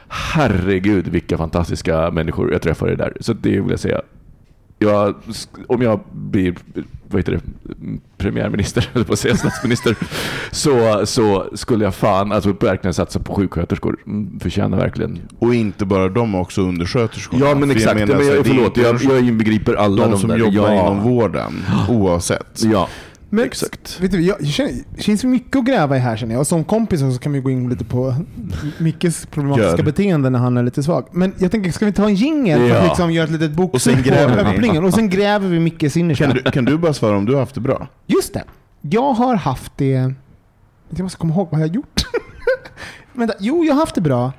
herregud 0.08 1.08
vilka 1.08 1.38
fantastiska 1.38 2.10
människor 2.10 2.52
jag 2.52 2.62
träffar 2.62 2.88
där. 2.88 3.12
Så 3.20 3.32
det 3.32 3.60
vill 3.60 3.70
jag 3.70 3.80
säga 3.80 4.00
jag, 4.78 5.14
om 5.66 5.82
jag 5.82 6.00
blir 6.12 6.54
vad 7.10 7.20
heter 7.20 7.32
det, 7.32 7.40
premiärminister, 8.16 8.90
eller 8.94 9.04
på 9.04 9.12
att 9.12 9.18
säga 9.18 9.36
statsminister, 9.36 9.96
så, 10.50 11.06
så 11.06 11.46
skulle 11.54 11.84
jag 11.84 11.94
fan 11.94 12.32
alltså 12.32 12.52
verkligen 12.52 12.94
satsa 12.94 13.20
på 13.20 13.34
sjuksköterskor. 13.34 13.96
Mm, 14.06 14.40
Förtjänar 14.40 14.78
verkligen. 14.78 15.18
Och 15.38 15.54
inte 15.54 15.84
bara 15.84 16.08
de, 16.08 16.34
också 16.34 16.62
undersköterskorna. 16.62 17.46
Ja 17.46 17.54
men 17.54 17.70
exakt, 17.70 17.94
menar 17.94 18.14
men 18.14 18.24
så 18.24 18.30
här, 18.30 18.36
jag, 18.36 18.46
förlåt, 18.46 18.76
jag, 18.76 19.02
jag 19.02 19.24
inbegriper 19.24 19.74
alla 19.74 20.02
de 20.02 20.10
de, 20.10 20.20
som 20.20 20.30
där. 20.30 20.36
jobbar 20.36 20.68
ja. 20.68 20.80
inom 20.80 21.02
vården, 21.02 21.64
oavsett. 21.88 22.62
Ja, 22.62 22.88
Men, 23.30 23.44
exakt. 23.44 24.00
Vet 24.00 24.10
du, 24.10 24.20
jag, 24.20 24.36
jag 24.40 24.48
känner, 24.48 24.72
det 24.96 25.02
finns 25.02 25.24
mycket 25.24 25.56
att 25.56 25.64
gräva 25.64 25.96
i 25.96 25.98
här 25.98 26.16
känner 26.16 26.34
jag. 26.34 26.40
Och 26.40 26.46
som 26.46 26.64
kompis 26.64 27.00
så 27.00 27.18
kan 27.18 27.32
vi 27.32 27.40
gå 27.40 27.50
in 27.50 27.68
lite 27.68 27.84
på 27.84 28.14
Mickes 28.78 29.26
problematiska 29.26 29.76
Gör. 29.76 29.84
beteende 29.84 30.30
när 30.30 30.38
han 30.38 30.56
är 30.56 30.62
lite 30.62 30.82
svag. 30.82 31.08
Men 31.12 31.34
jag 31.38 31.50
tänker, 31.50 31.72
ska 31.72 31.86
vi 31.86 31.92
ta 31.92 32.04
en 32.04 32.14
jingel 32.14 32.58
för 32.60 32.68
Ja. 32.68 32.78
att 32.78 32.84
liksom 32.84 33.12
göra 33.12 33.24
ett 33.24 33.30
litet 33.30 33.52
bokslut 33.52 33.74
Och 33.74 33.80
sen 33.82 34.02
på 34.02 34.08
gräver 34.08 34.44
vi. 34.44 34.50
öppningen? 34.50 34.84
Och 34.84 34.94
sen 34.94 35.08
gräver 35.10 35.48
vi 35.48 35.60
Mickes 35.60 35.96
innersta. 35.96 36.24
Kan 36.24 36.34
du, 36.34 36.50
kan 36.50 36.64
du 36.64 36.78
bara 36.78 36.92
svara 36.94 37.16
om 37.16 37.24
du 37.24 37.32
har 37.32 37.40
haft 37.40 37.54
det 37.54 37.60
bra? 37.60 37.86
Just 38.06 38.34
det. 38.34 38.44
Jag 38.80 39.12
har 39.12 39.34
haft 39.36 39.72
det... 39.76 40.12
Jag 40.90 41.00
måste 41.02 41.18
komma 41.18 41.34
ihåg 41.34 41.48
vad 41.50 41.60
jag 41.60 41.68
har 41.68 41.74
gjort. 41.74 42.04
Vänta, 43.12 43.34
jo, 43.40 43.64
jag 43.64 43.74
har 43.74 43.80
haft 43.80 43.94
det 43.94 44.00
bra. 44.00 44.32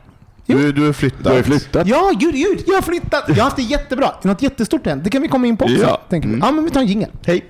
Jo. 0.45 0.57
Du, 0.57 0.71
du 0.71 0.87
är 0.87 0.93
flyttat. 0.93 1.23
Du 1.23 1.29
har 1.29 1.41
flyttat. 1.41 1.87
Ja, 1.87 2.11
gud, 2.19 2.33
gud, 2.33 2.63
jag 2.67 2.75
har 2.75 2.81
flyttat! 2.81 3.23
Jag 3.27 3.35
har 3.35 3.43
haft 3.43 3.55
det 3.55 3.61
jättebra. 3.61 4.11
Något 4.23 4.41
jättestort 4.41 4.85
hänt. 4.85 5.03
Det 5.03 5.09
kan 5.09 5.21
vi 5.21 5.27
komma 5.27 5.47
in 5.47 5.57
på 5.57 5.65
också. 5.65 5.77
Ja. 5.81 6.01
Tänker 6.09 6.27
vi. 6.27 6.33
Mm. 6.33 6.45
Ja, 6.47 6.51
men 6.53 6.63
vi 6.63 6.69
tar 6.69 6.81
en 6.81 6.87
jingel. 6.87 7.09
Hej. 7.25 7.45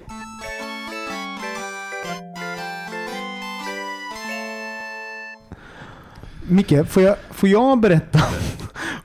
Micke, 6.49 6.87
får 6.87 7.03
jag, 7.03 7.15
får 7.31 7.49
jag 7.49 7.79
berätta? 7.79 8.19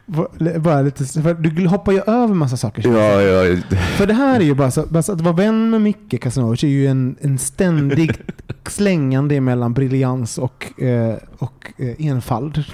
bara 0.58 0.82
lite, 0.82 1.04
för 1.04 1.34
du 1.34 1.66
hoppar 1.66 1.92
ju 1.92 2.00
över 2.06 2.34
massa 2.34 2.56
saker. 2.56 2.82
Ja, 2.88 3.22
ja, 3.22 3.56
För 3.96 4.06
det 4.06 4.14
här 4.14 4.40
är 4.40 4.44
ju 4.44 4.54
bara 4.54 4.70
så, 4.70 4.86
bara 4.86 5.02
så 5.02 5.12
att 5.12 5.20
vara 5.20 5.34
vän 5.34 5.70
med 5.70 5.80
Micke 5.80 6.22
Kasanovic 6.22 6.64
är 6.64 6.68
ju 6.68 6.86
en, 6.86 7.16
en 7.20 7.38
ständig 7.38 8.12
slängande 8.68 9.40
mellan 9.40 9.74
briljans 9.74 10.38
och, 10.38 10.82
eh, 10.82 11.14
och 11.38 11.72
eh, 11.76 12.06
enfald. 12.06 12.64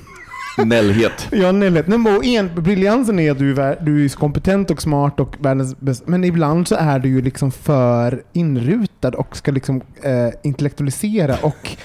Nällhet. 0.64 1.28
Ja, 1.32 1.52
nej, 1.52 1.70
nej, 1.70 1.84
men 1.86 2.24
en, 2.24 2.50
briljansen 2.62 3.18
är 3.18 3.30
att 3.30 3.38
du, 3.38 3.62
är 3.62 3.80
du 3.80 4.04
är 4.04 4.08
kompetent 4.08 4.70
och 4.70 4.82
smart 4.82 5.20
och 5.20 5.36
världens 5.40 5.80
bästa. 5.80 6.04
Men 6.10 6.24
ibland 6.24 6.68
så 6.68 6.74
är 6.74 6.98
du 6.98 7.08
ju 7.08 7.22
liksom 7.22 7.50
för 7.50 8.22
inrutad 8.32 9.08
och 9.08 9.36
ska 9.36 9.50
liksom 9.50 9.82
eh, 10.02 10.28
intellektualisera 10.42 11.36
och 11.42 11.76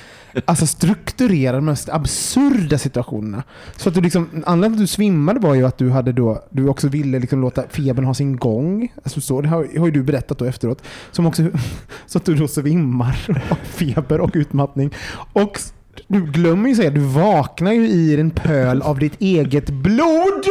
alltså 0.46 0.68
strukturera 0.68 1.56
de 1.56 1.65
mest 1.65 1.89
absurda 1.89 2.77
situationerna. 2.77 3.44
Så 3.77 3.89
att 3.89 3.96
du 3.96 4.01
liksom, 4.01 4.44
anledningen 4.46 4.77
till 4.77 4.84
att 4.84 4.89
du 4.89 4.94
svimmade 4.96 5.39
var 5.39 5.56
ju 5.56 5.65
att 5.65 5.77
du 5.77 5.89
hade 5.89 6.12
då, 6.12 6.44
du 6.50 6.68
också 6.68 6.88
ville 6.88 7.20
liksom 7.20 7.42
låta 7.42 7.63
febern 7.70 8.06
ha 8.06 8.13
sin 8.13 8.38
gång. 8.38 8.94
Alltså 9.04 9.22
så, 9.22 9.42
det 9.42 9.48
har, 9.48 9.80
har 9.80 9.86
ju 9.86 9.92
du 9.92 10.04
berättat 10.04 10.38
då 10.38 10.46
efteråt. 10.46 10.84
Som 11.12 11.25
också, 11.25 11.44
så 12.06 12.18
att 12.18 12.25
du 12.25 12.36
då 12.36 12.48
svimmar 12.48 13.25
av 13.50 13.58
feber 13.63 14.22
och 14.22 14.32
utmattning. 14.34 14.94
Och 15.34 15.60
du 16.08 16.25
glömmer 16.25 16.70
ju 16.70 16.75
säga, 16.75 16.89
du 16.89 17.00
vaknar 17.00 17.72
ju 17.72 17.88
i 17.88 18.20
en 18.20 18.32
pöl 18.32 18.82
av 18.82 19.00
ditt 19.00 19.22
eget 19.22 19.70
blod 19.70 20.46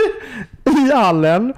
i 0.71 0.92
hallen. 0.94 1.52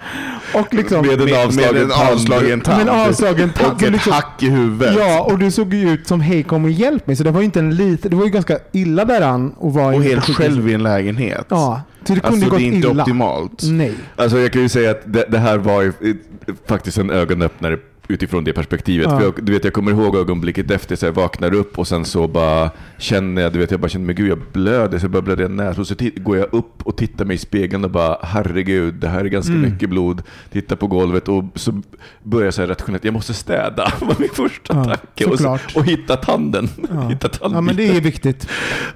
Och 0.54 0.74
liksom, 0.74 1.06
Med 1.06 1.20
en 1.20 1.92
avslagen 1.92 2.60
tand. 2.60 2.78
Med 2.84 2.88
en 2.94 3.00
avslagen 3.08 3.50
tand. 3.52 3.72
Och 3.74 3.82
ett 3.82 3.92
liksom- 3.92 4.12
hack 4.12 4.42
i 4.42 4.48
huvudet. 4.48 4.94
Ja, 4.98 5.22
och 5.22 5.38
du 5.38 5.50
såg 5.50 5.74
ju 5.74 5.90
ut 5.90 6.06
som 6.08 6.20
hej 6.20 6.42
kom 6.42 6.64
och 6.64 6.70
hjälp 6.70 7.06
mig. 7.06 7.16
Så 7.16 7.24
det 7.24 7.30
var 7.30 7.40
ju 7.40 7.44
inte 7.44 7.58
en 7.58 7.76
liten, 7.76 8.10
det 8.10 8.16
var 8.16 8.24
ju 8.24 8.30
ganska 8.30 8.58
illa 8.72 9.04
däran 9.04 9.50
Och 9.58 9.70
inne 9.70 9.96
på 9.96 10.02
helt 10.02 10.24
själv 10.24 10.68
i 10.68 10.74
en 10.74 10.82
lägenhet. 10.82 11.46
Ja, 11.48 11.80
så 12.04 12.14
det 12.14 12.20
kunde 12.20 12.34
Alltså 12.36 12.50
gått 12.50 12.58
det 12.58 12.64
är 12.64 12.66
inte 12.72 12.88
illa. 12.88 13.02
optimalt. 13.02 13.62
Nej. 13.64 13.92
Alltså 14.16 14.38
jag 14.38 14.52
kan 14.52 14.62
ju 14.62 14.68
säga 14.68 14.90
att 14.90 15.02
det, 15.04 15.24
det 15.28 15.38
här 15.38 15.58
var 15.58 15.82
ju 15.82 15.88
eh, 15.88 16.54
faktiskt 16.68 16.98
en 16.98 17.10
ögonöppnare 17.10 17.76
utifrån 18.08 18.44
det 18.44 18.52
perspektivet. 18.52 19.06
Ja. 19.10 19.18
För 19.18 19.24
jag, 19.24 19.34
du 19.44 19.52
vet, 19.52 19.64
jag 19.64 19.72
kommer 19.72 19.90
ihåg 19.92 20.16
ögonblicket 20.16 20.70
efter, 20.70 20.96
så 20.96 21.06
jag 21.06 21.12
vaknar 21.12 21.54
upp 21.54 21.78
och 21.78 21.88
sen 21.88 22.04
så 22.04 22.28
bara 22.28 22.70
känner 22.98 23.42
jag, 23.42 23.52
du 23.52 23.58
vet, 23.58 23.70
jag 23.70 23.80
bara 23.80 23.88
känner, 23.88 24.06
men 24.06 24.14
gud 24.14 24.28
jag 24.30 24.38
blöder, 24.52 24.98
så 24.98 25.04
jag 25.04 25.10
börjar 25.10 25.22
blöda 25.22 25.44
i 25.44 25.48
näsan. 25.48 25.80
Och 25.80 25.86
så 25.86 25.94
går 26.16 26.36
jag 26.36 26.54
upp 26.54 26.82
och 26.82 26.96
tittar 26.96 27.24
mig 27.24 27.34
i 27.34 27.38
spegeln 27.38 27.84
och 27.84 27.90
bara, 27.90 28.18
herregud, 28.22 28.94
det 28.94 29.08
här 29.08 29.20
är 29.20 29.28
ganska 29.28 29.52
Mm. 29.52 29.70
mycket 29.70 29.90
blod. 29.90 30.22
Tittar 30.52 30.76
på 30.76 30.86
golvet 30.86 31.28
och 31.28 31.44
så 31.54 31.82
börjar 32.22 32.52
jag 32.58 32.70
rationellt, 32.70 33.04
jag 33.04 33.14
måste 33.14 33.34
städa, 33.34 33.92
var 34.00 34.16
min 34.18 34.28
första 34.28 34.74
Ja, 34.76 34.84
tanke. 34.84 35.24
Och, 35.24 35.38
så, 35.38 35.58
och 35.74 35.84
hitta 35.84 36.16
tanden. 36.16 36.68
Ja. 36.90 37.08
hitta 37.08 37.28
ja, 37.40 37.60
men 37.60 37.76
det 37.76 37.88
är 37.96 38.00
viktigt. 38.00 38.48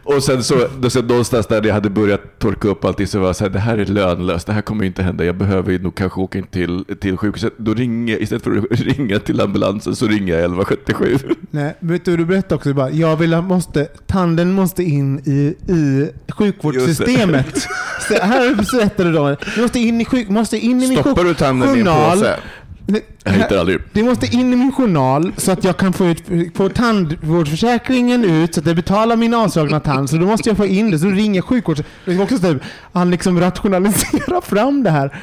Och 0.02 0.22
sen 0.22 0.44
så, 0.44 0.54
då, 0.80 0.90
så 0.90 1.02
någonstans 1.02 1.46
där 1.46 1.66
jag 1.66 1.74
hade 1.74 1.90
börjat 1.90 2.38
torka 2.38 2.68
upp 2.68 2.84
allting 2.84 3.06
så 3.06 3.18
var 3.20 3.26
jag 3.26 3.36
så 3.36 3.44
här, 3.44 3.50
det 3.50 3.58
här 3.58 3.78
är 3.78 3.86
lönlöst, 3.86 4.46
det 4.46 4.52
här 4.52 4.62
kommer 4.62 4.82
ju 4.82 4.86
inte 4.86 5.02
hända, 5.02 5.24
jag 5.24 5.36
behöver 5.36 5.72
ju 5.72 5.78
nog 5.78 5.94
kanske 5.94 6.20
åka 6.20 6.38
in 6.38 6.44
till, 6.46 6.84
till 7.00 7.16
sjukhuset. 7.16 7.52
Då 7.56 7.74
ringer 7.74 8.22
istället 8.22 8.44
för 8.44 8.56
att 8.58 8.64
ringa 8.80 8.99
till 9.08 9.40
ambulansen 9.40 9.96
så 9.96 10.06
ringer 10.06 10.34
jag 10.34 10.44
1177. 10.44 11.18
Nej, 11.50 11.76
vet 11.80 12.04
du, 12.04 12.16
du 12.16 12.24
berättade 12.24 12.54
också 12.54 12.74
bara, 12.74 12.90
jag 12.90 13.16
vill 13.16 13.34
ha, 13.34 13.42
måste, 13.42 13.84
tanden 13.84 14.52
måste 14.52 14.82
in 14.82 15.18
i, 15.18 15.54
i 15.72 16.10
sjukvårdssystemet. 16.28 17.56
Så 18.08 18.14
här 18.14 18.54
berättade 18.54 19.10
du 19.10 19.16
då. 19.16 19.36
Du 19.54 19.62
måste 19.62 19.78
in 19.78 20.00
i, 20.00 20.04
sjuk, 20.04 20.28
måste 20.28 20.58
in 20.58 20.82
i 20.82 20.88
min 20.88 20.98
Stoppar 20.98 21.24
du 21.24 21.34
tanden 21.34 21.76
i 21.76 21.80
en 21.80 21.86
påse? 21.86 22.36
Jag 23.24 23.32
hittar 23.32 23.56
aldrig. 23.56 23.78
Det 23.92 24.02
måste 24.02 24.26
in 24.26 24.52
i 24.52 24.56
min 24.56 24.72
journal 24.72 25.32
så 25.36 25.52
att 25.52 25.64
jag 25.64 25.76
kan 25.76 25.92
få 25.92 26.06
ut 26.06 26.22
få 26.54 26.68
tandvårdsförsäkringen 26.68 28.24
ut 28.24 28.54
så 28.54 28.60
att 28.60 28.64
det 28.64 28.74
betalar 28.74 29.16
min 29.16 29.34
avslagna 29.34 29.80
tand. 29.80 30.10
Så 30.10 30.16
då 30.16 30.26
måste 30.26 30.48
jag 30.48 30.56
få 30.56 30.66
in 30.66 30.90
det. 30.90 30.98
Så 30.98 31.04
då 31.04 31.10
ringer 31.10 31.42
sjukvårds... 31.42 31.82
Det 32.04 32.18
också 32.18 32.38
så 32.38 32.42
typ, 32.42 32.62
han 32.92 33.10
liksom 33.10 33.40
rationaliserar 33.40 34.40
fram 34.40 34.82
det 34.82 34.90
här. 34.90 35.20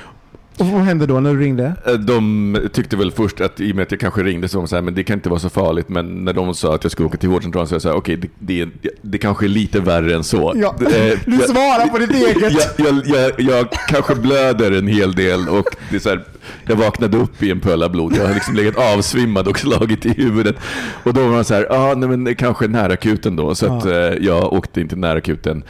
Och 0.58 0.66
vad 0.68 0.82
hände 0.82 1.06
då 1.06 1.20
när 1.20 1.34
du 1.34 1.40
ringde? 1.40 1.74
Eh, 1.86 1.94
De 1.94 2.58
tyckte 2.74 2.96
väl 2.98 3.12
först 3.12 3.42
att 3.42 3.60
i 3.62 3.72
och 3.72 3.76
med 3.76 3.84
att 3.84 3.92
jag 3.92 4.00
kanske 4.00 4.24
ringde 4.24 4.48
så 4.48 4.58
var 4.58 4.64
de 4.64 4.68
så 4.68 4.76
här, 4.76 4.82
men 4.82 4.96
det 4.96 5.04
kan 5.04 5.14
inte 5.14 5.30
vara 5.30 5.40
så 5.40 5.50
farligt. 5.50 5.90
Men 5.90 6.26
när 6.26 6.34
de 6.34 6.56
sa 6.56 6.76
att 6.76 6.84
jag 6.84 6.92
skulle 6.92 7.08
åka 7.08 7.18
till 7.18 7.30
vårdcentralen 7.30 7.68
så 7.68 7.76
jag 7.76 7.82
här, 7.82 7.94
okej, 8.00 8.16
det, 8.18 8.28
det, 8.40 8.62
är- 8.62 8.70
det 9.02 9.18
kanske 9.18 9.46
är 9.46 9.50
lite 9.50 9.80
värre 9.80 10.16
än 10.16 10.24
så. 10.24 10.54
Ja, 10.56 10.76
Eh, 10.82 11.20
du 11.26 11.36
jag- 11.36 11.50
svarar 11.50 11.88
på 11.88 11.98
ditt 11.98 12.12
eget. 12.12 12.74
Jag, 12.78 13.02
jag, 13.06 13.32
jag, 13.38 13.68
kanske 13.88 14.16
blöder 14.16 14.72
en 14.72 14.88
hel 14.88 15.14
del 15.16 15.50
och 15.50 15.66
det 15.90 15.96
är 15.96 16.00
så 16.00 16.10
här, 16.10 16.24
jag 16.66 16.76
vaknade 16.76 17.18
upp 17.18 17.44
i 17.44 17.52
en 17.52 17.60
pöla 17.60 17.90
blod. 17.90 18.14
Jag 18.18 18.28
har 18.28 18.34
liksom 18.34 18.56
legat 18.56 18.76
avsvimmad 18.96 19.48
och 19.48 19.60
slagit 19.60 20.06
i 20.06 20.10
huvudet. 20.10 20.56
Och 21.04 21.14
då 21.14 21.22
var 21.22 21.30
man 21.30 21.44
så 21.46 21.54
här, 21.54 21.68
ah, 21.72 21.94
nej, 21.96 22.10
men 22.10 22.24
det 22.24 22.36
kanske 22.36 22.66
är 22.66 22.70
närakuten 22.70 23.36
då. 23.36 23.56
Så 23.56 23.66
Ja. 23.66 23.78
att, 23.78 23.86
eh, 23.86 23.94
jag 24.26 24.54
åkte 24.54 24.82
in 24.82 24.88
till 24.88 24.98
närakuten. 24.98 25.64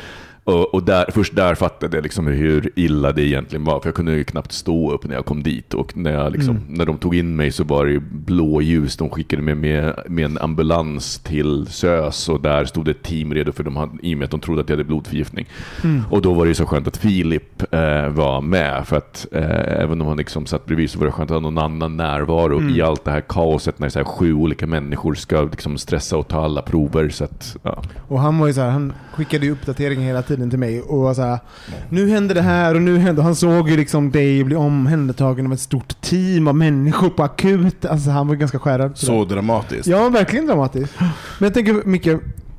Och, 0.47 0.73
och 0.73 0.83
där, 0.83 1.05
först 1.11 1.35
där 1.35 1.55
fattade 1.55 1.97
jag 1.97 2.03
liksom 2.03 2.27
hur 2.27 2.69
illa 2.75 3.11
det 3.11 3.21
egentligen 3.21 3.65
var, 3.65 3.79
för 3.79 3.87
jag 3.87 3.95
kunde 3.95 4.13
ju 4.15 4.23
knappt 4.23 4.51
stå 4.51 4.91
upp 4.91 5.07
när 5.07 5.15
jag 5.15 5.25
kom 5.25 5.43
dit. 5.43 5.73
Och 5.73 5.97
när, 5.97 6.11
jag 6.11 6.31
liksom, 6.31 6.59
när 6.69 6.85
de 6.85 6.97
tog 6.97 7.15
in 7.15 7.35
mig 7.35 7.51
så 7.51 7.63
var 7.63 7.85
det 7.85 7.99
blåljus. 7.99 8.97
De 8.97 9.09
skickade 9.09 9.41
mig 9.41 9.55
med, 9.55 9.93
med 10.07 10.25
en 10.25 10.37
ambulans 10.37 11.19
till 11.19 11.67
SÖS 11.67 12.29
och 12.29 12.41
där 12.41 12.65
stod 12.65 12.87
ett 12.87 13.03
team 13.03 13.33
redo 13.33 13.51
för 13.51 13.63
de 13.63 13.75
hade, 13.75 13.91
i 14.01 14.13
och 14.13 14.17
med 14.17 14.25
att 14.25 14.31
de 14.31 14.39
trodde 14.39 14.61
att 14.61 14.69
jag 14.69 14.75
hade 14.75 14.83
blodförgiftning. 14.83 15.47
Och 16.09 16.21
då 16.21 16.33
var 16.33 16.45
det 16.45 16.55
så 16.55 16.65
skönt 16.65 16.87
att 16.87 16.97
Filip 16.97 17.73
eh, 17.73 18.09
var 18.09 18.41
med, 18.41 18.87
för 18.87 18.97
att 18.97 19.27
eh, 19.31 19.81
även 19.83 20.01
om 20.01 20.07
han 20.07 20.17
liksom 20.17 20.45
satt 20.45 20.65
bredvid 20.65 20.89
så 20.89 20.99
var 20.99 21.05
det 21.05 21.11
skönt 21.11 21.31
att 21.31 21.35
ha 21.35 21.41
någon 21.41 21.57
annan 21.57 21.97
närvaro 21.97 22.69
i 22.69 22.81
allt 22.81 23.05
det 23.05 23.11
här 23.11 23.21
kaoset 23.21 23.79
när 23.79 23.89
så 23.89 23.99
här 23.99 24.05
sju 24.05 24.33
olika 24.33 24.67
människor 24.67 25.15
ska 25.15 25.41
liksom 25.41 25.77
stressa 25.77 26.17
och 26.17 26.27
ta 26.27 26.43
alla 26.43 26.61
prover. 26.61 27.09
Så 27.09 27.23
att, 27.23 27.57
ja. 27.63 27.83
Och 28.07 28.19
han 28.19 28.37
var 28.37 28.47
ju 28.47 28.53
så 28.53 28.61
här, 28.61 28.69
han 28.69 28.93
skickade 29.13 29.45
ju 29.45 29.51
uppdateringar 29.51 30.03
hela 30.03 30.21
tiden 30.21 30.36
till 30.49 30.59
mig 30.59 30.81
och 30.81 30.97
var 30.99 31.13
så 31.13 31.21
här, 31.21 31.39
nu 31.89 32.09
händer 32.09 32.35
det 32.35 32.41
här 32.41 32.75
och 32.75 32.81
nu 32.81 32.97
händer... 32.97 33.23
Han 33.23 33.35
såg 33.35 33.69
ju 33.69 33.77
liksom 33.77 34.11
dig 34.11 34.43
bli 34.43 34.55
omhändertagen 34.55 35.45
av 35.45 35.53
ett 35.53 35.59
stort 35.59 36.01
team 36.01 36.47
av 36.47 36.55
människor 36.55 37.09
på 37.09 37.23
akut. 37.23 37.85
Alltså 37.85 38.09
han 38.09 38.27
var 38.27 38.35
ganska 38.35 38.59
skärrad. 38.59 38.97
Så 38.97 39.25
dramatiskt. 39.25 39.87
Ja, 39.87 40.09
verkligen 40.09 40.45
dramatiskt. 40.47 40.93
Men 40.99 41.09
jag 41.39 41.53
tänker 41.53 41.81
Micke, 41.85 42.07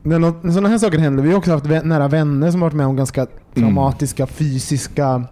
när, 0.02 0.18
när 0.18 0.50
sådana 0.50 0.68
här 0.68 0.78
saker 0.78 0.98
händer, 0.98 1.22
vi 1.22 1.30
har 1.30 1.38
också 1.38 1.50
haft 1.50 1.64
nära 1.84 2.08
vänner 2.08 2.50
som 2.50 2.62
har 2.62 2.68
varit 2.68 2.76
med 2.76 2.86
om 2.86 2.96
ganska 2.96 3.26
traumatiska, 3.54 4.26
fysiska, 4.26 5.24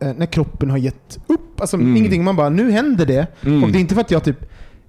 eh, 0.00 0.12
när 0.16 0.26
kroppen 0.26 0.70
har 0.70 0.78
gett 0.78 1.18
upp. 1.26 1.60
Alltså 1.60 1.76
Mm. 1.76 1.96
ingenting, 1.96 2.24
man 2.24 2.36
bara, 2.36 2.48
nu 2.48 2.70
händer 2.70 3.06
det. 3.06 3.26
Mm. 3.46 3.64
Och 3.64 3.70
det 3.70 3.78
är 3.78 3.80
inte 3.80 3.94
för 3.94 4.00
att 4.00 4.10
jag 4.10 4.24
typ, 4.24 4.38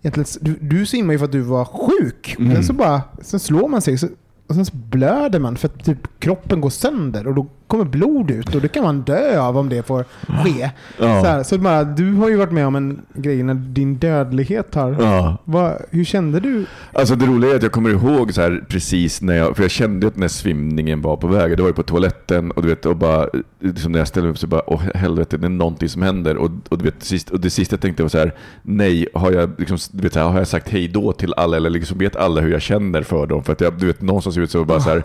egentligen, 0.01 0.27
du, 0.41 0.77
du 0.77 0.85
simmar 0.85 1.13
ju 1.13 1.17
för 1.19 1.25
att 1.25 1.31
du 1.31 1.41
var 1.41 1.65
sjuk. 1.65 2.35
Mm. 2.39 2.53
Sen 2.55 2.63
så 2.63 2.73
bara, 2.73 3.01
sen 3.21 3.39
slår 3.39 3.67
man 3.67 3.81
sig 3.81 3.97
så, 3.97 4.07
och 4.47 4.55
sen 4.55 4.65
så 4.65 4.75
blöder 4.75 5.39
man 5.39 5.57
för 5.57 5.67
att 5.67 5.85
typ 5.85 6.19
kroppen 6.19 6.61
går 6.61 6.69
sönder 6.69 7.27
och 7.27 7.33
då 7.35 7.47
kommer 7.73 7.85
blod 7.85 8.31
ut 8.31 8.55
och 8.55 8.61
det 8.61 8.67
kan 8.67 8.83
man 8.83 9.01
dö 9.01 9.39
av 9.39 9.57
om 9.57 9.69
det 9.69 9.83
får 9.83 10.05
ske. 10.43 10.71
Ja. 10.97 11.21
Så, 11.21 11.27
här, 11.27 11.43
så 11.43 11.57
bara, 11.57 11.83
du 11.83 12.13
har 12.13 12.29
ju 12.29 12.35
varit 12.35 12.51
med 12.51 12.67
om 12.67 12.75
en 12.75 13.01
grej 13.13 13.43
när 13.43 13.53
din 13.53 13.95
dödlighet 13.95 14.75
har... 14.75 14.95
Ja. 14.99 15.37
Vad, 15.43 15.73
hur 15.89 16.03
kände 16.03 16.39
du? 16.39 16.65
Alltså 16.93 17.15
det 17.15 17.25
roliga 17.25 17.51
är 17.51 17.55
att 17.55 17.63
jag 17.63 17.71
kommer 17.71 17.89
ihåg 17.89 18.33
så 18.33 18.41
här 18.41 18.63
precis 18.67 19.21
när 19.21 19.33
jag, 19.33 19.55
för 19.55 19.63
jag 19.63 19.71
kände 19.71 20.07
att 20.07 20.15
när 20.15 20.27
svimningen 20.27 21.01
var 21.01 21.17
på 21.17 21.27
väg, 21.27 21.57
då 21.57 21.63
var 21.63 21.69
jag 21.69 21.75
på 21.75 21.83
toaletten 21.83 22.51
och 22.51 22.61
du 22.61 22.67
vet, 22.67 22.85
och 22.85 22.95
bara, 22.95 23.27
liksom 23.59 23.91
när 23.91 23.99
jag 23.99 24.07
ställde 24.07 24.27
mig 24.27 24.31
upp 24.31 24.39
så 24.39 24.47
bara, 24.47 24.69
åh 24.69 24.81
helvete, 24.95 25.37
det 25.37 25.47
är 25.47 25.49
någonting 25.49 25.89
som 25.89 26.01
händer. 26.01 26.37
Och, 26.37 26.51
och, 26.69 26.77
du 26.77 26.83
vet, 26.83 27.03
sist, 27.03 27.29
och 27.29 27.39
det 27.39 27.49
sista 27.49 27.73
jag 27.73 27.81
tänkte 27.81 28.03
var 28.03 28.09
så 28.09 28.17
här, 28.17 28.33
nej, 28.61 29.07
har 29.13 29.31
jag, 29.31 29.51
liksom, 29.57 29.77
du 29.91 30.03
vet, 30.03 30.13
så 30.13 30.19
här, 30.19 30.27
har 30.27 30.37
jag 30.37 30.47
sagt 30.47 30.69
hej 30.69 30.87
då 30.87 31.11
till 31.11 31.33
alla, 31.37 31.57
eller 31.57 31.69
liksom 31.69 31.97
vet 31.97 32.15
alla 32.15 32.41
hur 32.41 32.51
jag 32.51 32.61
känner 32.61 33.01
för 33.01 33.27
dem? 33.27 33.43
För 33.43 33.53
att 33.53 33.61
jag, 33.61 33.73
du 33.79 33.85
vet, 33.87 34.01
någonstans 34.01 34.37
ut 34.37 34.51
så 34.51 34.65
bara 34.65 34.79
så 34.79 34.89
här, 34.89 35.03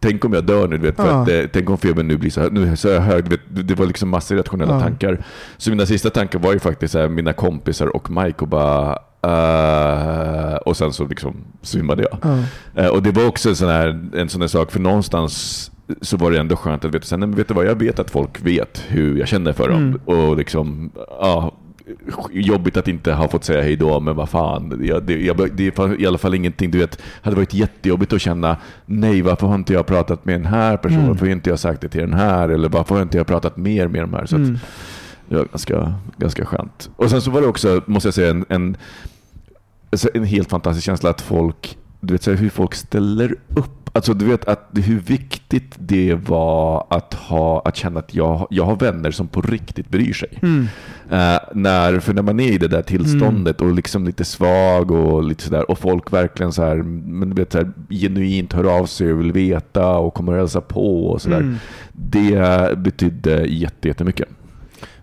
Tänk 0.00 0.24
om 0.24 0.32
jag 0.32 0.44
dör 0.44 0.68
nu, 0.68 0.78
vet, 0.78 0.96
för 0.96 1.06
Ja. 1.06 1.22
att, 1.22 1.28
eh, 1.28 1.40
tänk 1.52 1.70
om 1.70 1.78
febern 1.78 2.08
nu 2.08 2.16
blir 2.16 2.30
så 2.30 2.40
här, 2.40 2.50
nu 2.50 2.62
är 2.72 2.88
jag 2.94 3.00
hög, 3.00 3.28
vet, 3.28 3.40
det 3.48 3.74
var 3.74 3.86
liksom 3.86 4.08
massor 4.08 4.36
rationella 4.36 4.74
Ja. 4.74 4.80
tankar. 4.80 5.24
Så 5.56 5.70
mina 5.70 5.86
sista 5.86 6.10
tankar 6.10 6.38
var 6.38 6.52
ju 6.52 6.58
faktiskt 6.58 6.92
så 6.92 6.98
här, 6.98 7.08
mina 7.08 7.32
kompisar 7.32 7.96
och 7.96 8.10
Mike 8.10 8.38
och 8.38 8.48
bara, 8.48 8.98
eh, 9.22 10.54
och 10.56 10.76
sen 10.76 10.92
så 10.92 11.04
liksom 11.06 11.36
svimmade 11.62 12.02
jag. 12.10 12.18
Ja. 12.22 12.38
Eh, 12.82 12.88
och 12.88 13.02
det 13.02 13.10
var 13.10 13.26
också 13.26 13.48
en 13.48 13.56
sån, 13.56 13.68
här, 13.68 14.08
en 14.14 14.28
sån 14.28 14.40
här 14.40 14.48
sak, 14.48 14.72
för 14.72 14.80
någonstans 14.80 15.70
så 16.02 16.16
var 16.16 16.30
det 16.30 16.38
ändå 16.38 16.56
skönt 16.56 16.84
att 16.84 16.94
veta, 16.94 17.04
sen, 17.06 17.20
men 17.20 17.32
vet 17.34 17.48
du 17.48 17.54
vad, 17.54 17.66
jag 17.66 17.74
vet 17.74 17.98
att 17.98 18.10
folk 18.10 18.40
vet 18.46 18.82
hur 18.88 19.16
jag 19.18 19.28
känner 19.28 19.52
för 19.52 19.68
dem. 19.68 19.78
Mm. 19.82 20.00
Och 20.04 20.36
liksom, 20.36 20.90
ja, 21.20 21.52
jobbigt 22.30 22.76
att 22.76 22.88
inte 22.88 23.12
ha 23.12 23.28
fått 23.28 23.44
säga 23.44 23.62
hej 23.62 23.76
då, 23.76 24.00
men 24.00 24.16
vad 24.16 24.28
fan. 24.28 24.80
Jag, 24.82 25.02
det, 25.02 25.20
jag, 25.24 25.50
det 25.56 25.78
är 25.78 26.00
i 26.00 26.06
alla 26.06 26.18
fall 26.18 26.34
ingenting, 26.34 26.70
du 26.70 26.78
vet, 26.78 27.02
hade 27.22 27.36
varit 27.36 27.54
jättejobbigt 27.54 28.12
att 28.12 28.20
känna, 28.20 28.56
nej 28.86 29.22
varför 29.22 29.46
har 29.46 29.54
inte 29.54 29.72
jag 29.72 29.86
pratat 29.86 30.24
med 30.24 30.34
den 30.34 30.46
här 30.46 30.76
personen, 30.76 30.98
Mm. 31.00 31.08
varför 31.12 31.26
har 31.26 31.32
inte 31.32 31.50
jag 31.50 31.58
sagt 31.58 31.80
det 31.80 31.88
till 31.88 32.00
den 32.00 32.14
här, 32.14 32.48
eller 32.48 32.68
varför 32.68 32.94
har 32.94 33.02
inte 33.02 33.16
jag 33.18 33.26
pratat 33.26 33.56
mer 33.56 33.88
med 33.88 34.02
de 34.02 34.14
här. 34.14 34.26
Så 34.26 34.36
att, 34.36 34.42
Mm. 34.42 34.58
det 35.28 35.36
var 35.36 35.44
ganska, 35.44 35.94
ganska 36.16 36.44
skönt. 36.46 36.90
Och 36.96 37.10
sen 37.10 37.20
så 37.20 37.30
var 37.30 37.40
det 37.40 37.46
också, 37.46 37.82
måste 37.86 38.06
jag 38.06 38.14
säga, 38.14 38.30
en, 38.30 38.44
en, 38.48 38.76
alltså 39.92 40.08
en 40.14 40.24
helt 40.24 40.50
fantastisk 40.50 40.86
känsla 40.86 41.10
att 41.10 41.20
folk, 41.20 41.78
du 42.00 42.14
vet 42.14 42.22
så 42.22 42.30
här, 42.30 42.38
hur 42.38 42.50
folk 42.50 42.74
ställer 42.74 43.34
upp. 43.48 43.90
Alltså 43.92 44.14
du 44.14 44.24
vet 44.24 44.44
att 44.44 44.68
hur 44.74 45.00
viktigt 45.00 45.74
det 45.78 46.14
var 46.14 46.86
att, 46.90 47.14
ha, 47.14 47.62
att 47.64 47.76
känna 47.76 48.00
att 48.00 48.14
jag, 48.14 48.46
jag 48.50 48.64
har 48.64 48.76
vänner 48.76 49.10
som 49.10 49.28
på 49.28 49.40
riktigt 49.42 49.88
bryr 49.88 50.12
sig. 50.12 50.38
Mm. 50.42 50.68
Eh, 51.10 51.40
när, 51.54 52.00
för 52.00 52.14
när 52.14 52.22
man 52.22 52.40
är 52.40 52.52
i 52.52 52.58
det 52.58 52.68
där 52.68 52.82
tillståndet 52.82 53.60
och 53.60 53.74
liksom 53.74 54.04
lite 54.04 54.24
svag 54.24 54.90
och 54.90 55.24
lite 55.24 55.42
sådär 55.42 55.70
och 55.70 55.78
folk 55.78 56.12
verkligen 56.12 56.52
så 56.52 56.62
här, 56.62 56.76
men 56.76 57.30
du 57.30 57.34
vet, 57.34 57.52
så 57.52 57.58
här, 57.58 57.72
genuint 57.90 58.52
hör 58.52 58.78
av 58.78 58.86
sig 58.86 59.12
och 59.12 59.20
vill 59.20 59.32
veta 59.32 59.96
och 59.96 60.14
kommer 60.14 60.32
och 60.32 60.38
hälsa 60.38 60.60
på 60.60 61.06
och 61.06 61.22
sådär. 61.22 61.40
Mm. 61.40 61.56
Det 61.92 62.78
betydde 62.78 63.46
jätte, 63.46 63.88
jättemycket. 63.88 64.28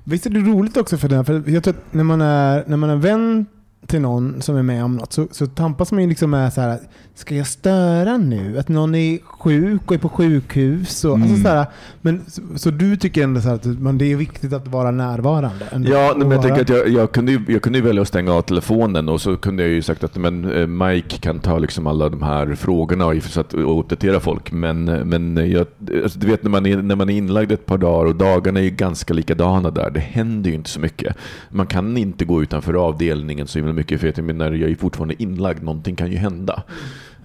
Visst 0.04 0.26
är 0.26 0.30
det 0.30 0.40
roligt 0.40 0.78
också 0.78 0.98
för 0.98 1.10
här? 1.10 1.24
För 1.24 1.44
jag 1.50 1.64
tror 1.64 1.74
att 1.74 1.94
när 1.94 2.04
man 2.04 2.22
är, 2.22 2.64
när 2.68 2.78
man 2.78 2.90
är 2.90 2.96
vän 2.96 3.46
till 3.88 4.02
någon 4.02 4.42
som 4.42 4.56
är 4.56 4.64
med 4.64 4.84
om 4.84 4.96
något 4.98 5.14
så, 5.14 5.28
så 5.32 5.48
tampas 5.48 5.92
man 5.92 6.02
ju 6.04 6.10
liksom 6.10 6.30
med 6.32 6.54
så 6.54 6.62
här, 6.62 6.80
ska 7.16 7.36
jag 7.36 7.48
störa 7.48 8.18
nu? 8.18 8.58
Att 8.60 8.70
någon 8.70 8.96
är 8.96 9.20
sjuk 9.24 9.82
och 9.86 9.94
är 9.94 9.98
på 9.98 10.10
sjukhus. 10.10 11.06
Och, 11.06 11.14
alltså 11.14 11.28
Mm. 11.28 11.44
så, 11.44 11.50
här, 11.50 11.66
men, 12.02 12.22
så, 12.28 12.42
så 12.56 12.70
du 12.72 12.98
tycker 12.98 13.24
ändå 13.24 13.42
så 13.42 13.48
här 13.48 13.56
att 13.56 13.66
man, 13.66 13.98
det 13.98 14.12
är 14.12 14.16
viktigt 14.16 14.54
att 14.54 14.68
vara 14.68 14.92
närvarande? 14.92 15.66
Ja, 15.72 16.14
men 16.18 16.32
jag 16.32 16.42
tänker 16.42 16.62
att 16.62 16.70
jag, 16.70 16.90
jag, 16.90 17.12
kunde 17.12 17.32
ju, 17.32 17.40
jag 17.48 17.62
kunde 17.62 17.80
ju 17.80 17.86
välja 17.86 18.02
att 18.02 18.08
stänga 18.08 18.34
av 18.34 18.42
telefonen 18.42 19.10
och 19.10 19.22
så 19.22 19.38
kunde 19.38 19.64
jag 19.64 19.72
ju 19.72 19.82
sagt 19.82 20.04
att 20.04 20.16
men, 20.16 20.52
eh, 20.52 20.68
Mike 20.68 21.18
kan 21.18 21.40
ta 21.40 21.58
liksom 21.60 21.88
alla 21.88 22.10
de 22.10 22.22
här 22.22 22.56
frågorna 22.56 23.06
och, 23.06 23.24
så 23.24 23.40
att, 23.42 23.54
och 23.54 23.80
uppdatera 23.80 24.20
folk. 24.20 24.52
Men, 24.52 24.86
men 24.86 25.52
jag, 25.52 25.68
alltså, 26.04 26.20
du 26.20 26.28
vet 26.28 26.44
när 26.44 26.50
man, 26.50 26.66
är, 26.66 26.78
när 26.78 26.96
man 26.96 27.10
är 27.10 27.18
inlagd 27.18 27.52
ett 27.52 27.66
par 27.66 27.78
dagar 27.78 28.06
och 28.06 28.16
dagarna 28.16 28.60
är 28.60 28.64
ju 28.64 28.70
ganska 28.70 29.14
likadana 29.14 29.72
där. 29.72 29.90
Det 29.90 30.00
händer 30.00 30.50
ju 30.50 30.56
inte 30.56 30.70
så 30.70 30.80
mycket. 30.80 31.16
Man 31.50 31.68
kan 31.68 31.98
inte 31.98 32.26
gå 32.26 32.42
utanför 32.44 32.74
avdelningen 32.74 33.48
så 33.48 33.60
himla 33.60 33.74
mycket 33.78 34.00
för 34.02 34.14
jag 34.16 34.26
menar, 34.26 34.52
jag 34.52 34.72
är 34.72 34.76
fortfarande 34.76 35.24
inlagd. 35.24 35.64
Någonting 35.64 35.96
kan 35.96 36.12
ju 36.12 36.18
hända. 36.18 36.64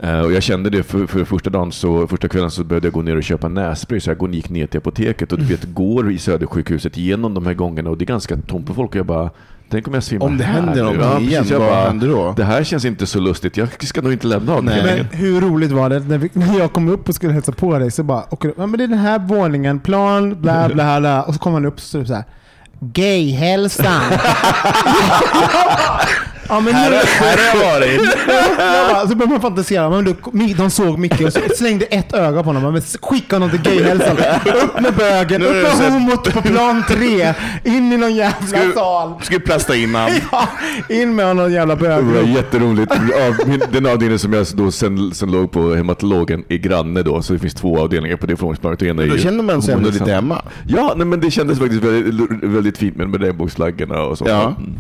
Eh, 0.01 0.21
och 0.21 0.33
jag 0.33 0.43
kände 0.43 0.71
det 0.71 0.83
för, 0.83 1.07
för 1.07 1.25
första 1.25 1.51
dagen, 1.51 1.73
så, 1.73 2.07
första 2.07 2.29
kvällen 2.29 2.51
så 2.51 2.65
behövde 2.65 2.87
jag 2.87 2.93
gå 2.93 3.03
ner 3.03 3.17
och 3.17 3.23
köpa 3.23 3.49
nässpray 3.49 4.01
så 4.01 4.11
jag 4.11 4.19
går- 4.19 4.31
gick 4.35 4.49
ner 4.51 4.67
till 4.67 4.79
apoteket 4.79 5.33
och 5.33 5.39
du 5.39 5.45
vet, 5.45 5.75
går 5.75 6.13
i 6.13 6.19
Södersjukhuset 6.19 6.97
igenom 6.99 7.35
de 7.35 7.47
här 7.47 7.55
gångerna 7.55 7.91
och 7.91 7.99
det 7.99 8.05
är 8.05 8.07
ganska 8.07 8.37
tomt 8.37 8.67
på 8.67 8.75
folk 8.75 8.91
och 8.91 8.97
jag 8.97 9.07
bara 9.07 9.31
Tänk 9.71 9.89
om 9.89 9.95
jag 9.95 10.03
svimmar 10.03 10.27
Om 10.27 10.39
det 10.39 10.45
här 10.45 10.61
händer 10.63 10.83
någonting 10.85 11.03
Ja, 11.11 11.21
igen, 11.21 11.45
vad 11.51 11.61
bara, 11.61 11.85
händer 11.85 12.09
då? 12.09 12.35
Det 12.37 12.45
här 12.45 12.65
känns 12.65 12.85
inte 12.85 13.07
så 13.07 13.21
lustigt. 13.21 13.57
Jag 13.57 13.85
ska 13.85 14.03
nog 14.03 14.13
inte 14.13 14.27
lämna 14.27 14.55
avdelningen. 14.55 15.07
Men 15.11 15.19
hur 15.19 15.41
roligt 15.41 15.71
var 15.73 15.91
det 15.91 15.99
när, 16.01 16.19
vi, 16.19 16.31
när 16.33 16.59
jag 16.59 16.73
kom 16.73 16.89
upp 16.89 17.09
och 17.09 17.15
skulle 17.15 17.33
hälsa 17.33 17.53
på 17.53 17.79
dig 17.79 17.91
så 17.91 18.03
bara, 18.03 18.25
du- 18.41 18.55
ja 18.57 18.67
men 18.67 18.79
det 18.79 18.85
är 18.85 18.89
den 18.89 18.99
här 18.99 19.19
våningen, 19.19 19.81
plan, 19.81 20.41
bla 20.43 20.69
bla 20.69 21.01
bla. 21.01 21.23
Och 21.23 21.35
så 21.35 21.41
kommer 21.41 21.57
han 21.57 21.65
upp 21.65 21.75
och 21.75 21.81
så 21.81 22.05
så 22.05 22.15
här. 22.15 22.25
Gayhälsan. 22.81 24.03
ja, 26.53 26.61
men 26.61 26.75
nu, 26.75 26.81
här 26.81 26.91
har 27.21 27.61
jag 27.61 27.81
varit. 27.81 28.01
så 29.11 29.17
börjar 29.17 29.31
man 29.31 29.41
fantisera. 29.41 29.91
Men 29.91 30.05
då, 30.05 30.13
de 30.57 30.71
såg 30.71 30.99
Micke 30.99 31.21
och 31.21 31.33
så 31.33 31.41
slängde 31.57 31.85
ett 31.85 32.15
öga 32.15 32.43
på 32.43 32.49
honom. 32.49 32.73
Men 32.73 32.83
skicka 33.03 33.37
honom 33.37 33.51
till 33.51 33.63
gayhälsan. 33.63 34.17
Upp 34.65 34.81
med 34.81 34.95
bögen, 34.95 35.41
Nu 35.41 35.47
är 35.47 35.61
upp 35.73 35.79
med 35.79 35.93
homot 35.93 36.33
på 36.33 36.43
plan 36.43 36.83
tre. 36.89 37.35
In 37.65 37.93
i 37.93 37.97
någon 37.97 38.15
jävla 38.15 38.47
Ska 38.47 38.61
vi- 38.63 38.73
sal. 38.73 39.13
Ska 39.23 39.35
vi 39.39 39.41
plasta 39.45 39.77
in 39.77 39.95
han? 39.95 40.11
Ja, 40.33 40.49
in 40.89 41.15
med 41.15 41.37
någon 41.37 41.53
jävla 41.53 41.75
Det 41.77 41.89
var 41.89 42.03
bög. 42.03 42.29
jätteroligt. 42.29 42.93
Den 43.73 43.87
avdelningen 43.87 44.19
som 44.19 44.33
jag 44.33 44.47
då 44.55 44.71
sen, 44.71 45.15
sen 45.15 45.31
låg 45.33 45.51
på 45.53 45.75
hematologen 45.75 46.45
är 46.49 46.57
granne 46.57 47.03
då, 47.03 47.23
så 47.23 47.33
det 47.33 47.39
finns 47.39 47.55
två 47.55 47.81
avdelningar 47.81 48.17
på 48.17 48.27
det 48.27 48.33
är 48.33 48.37
Då 49.11 49.19
känner 49.19 49.43
man 49.45 49.63
sig 49.63 49.75
ändå 49.75 49.91
lite 49.91 50.13
hemma. 50.13 50.43
Ja, 50.67 50.93
nej, 50.97 51.07
men 51.07 51.21
det 51.21 51.31
kändes 51.31 51.59
faktiskt 51.59 51.83
väldigt, 51.83 52.43
väldigt 52.43 52.79
fint 52.79 52.97
med, 52.97 53.09
med 53.09 53.23
regnbågsflaggorna 53.23 54.03
och 54.03 54.19
så. 54.19 54.25
Ja. 54.29 54.43
Mm. 54.43 54.79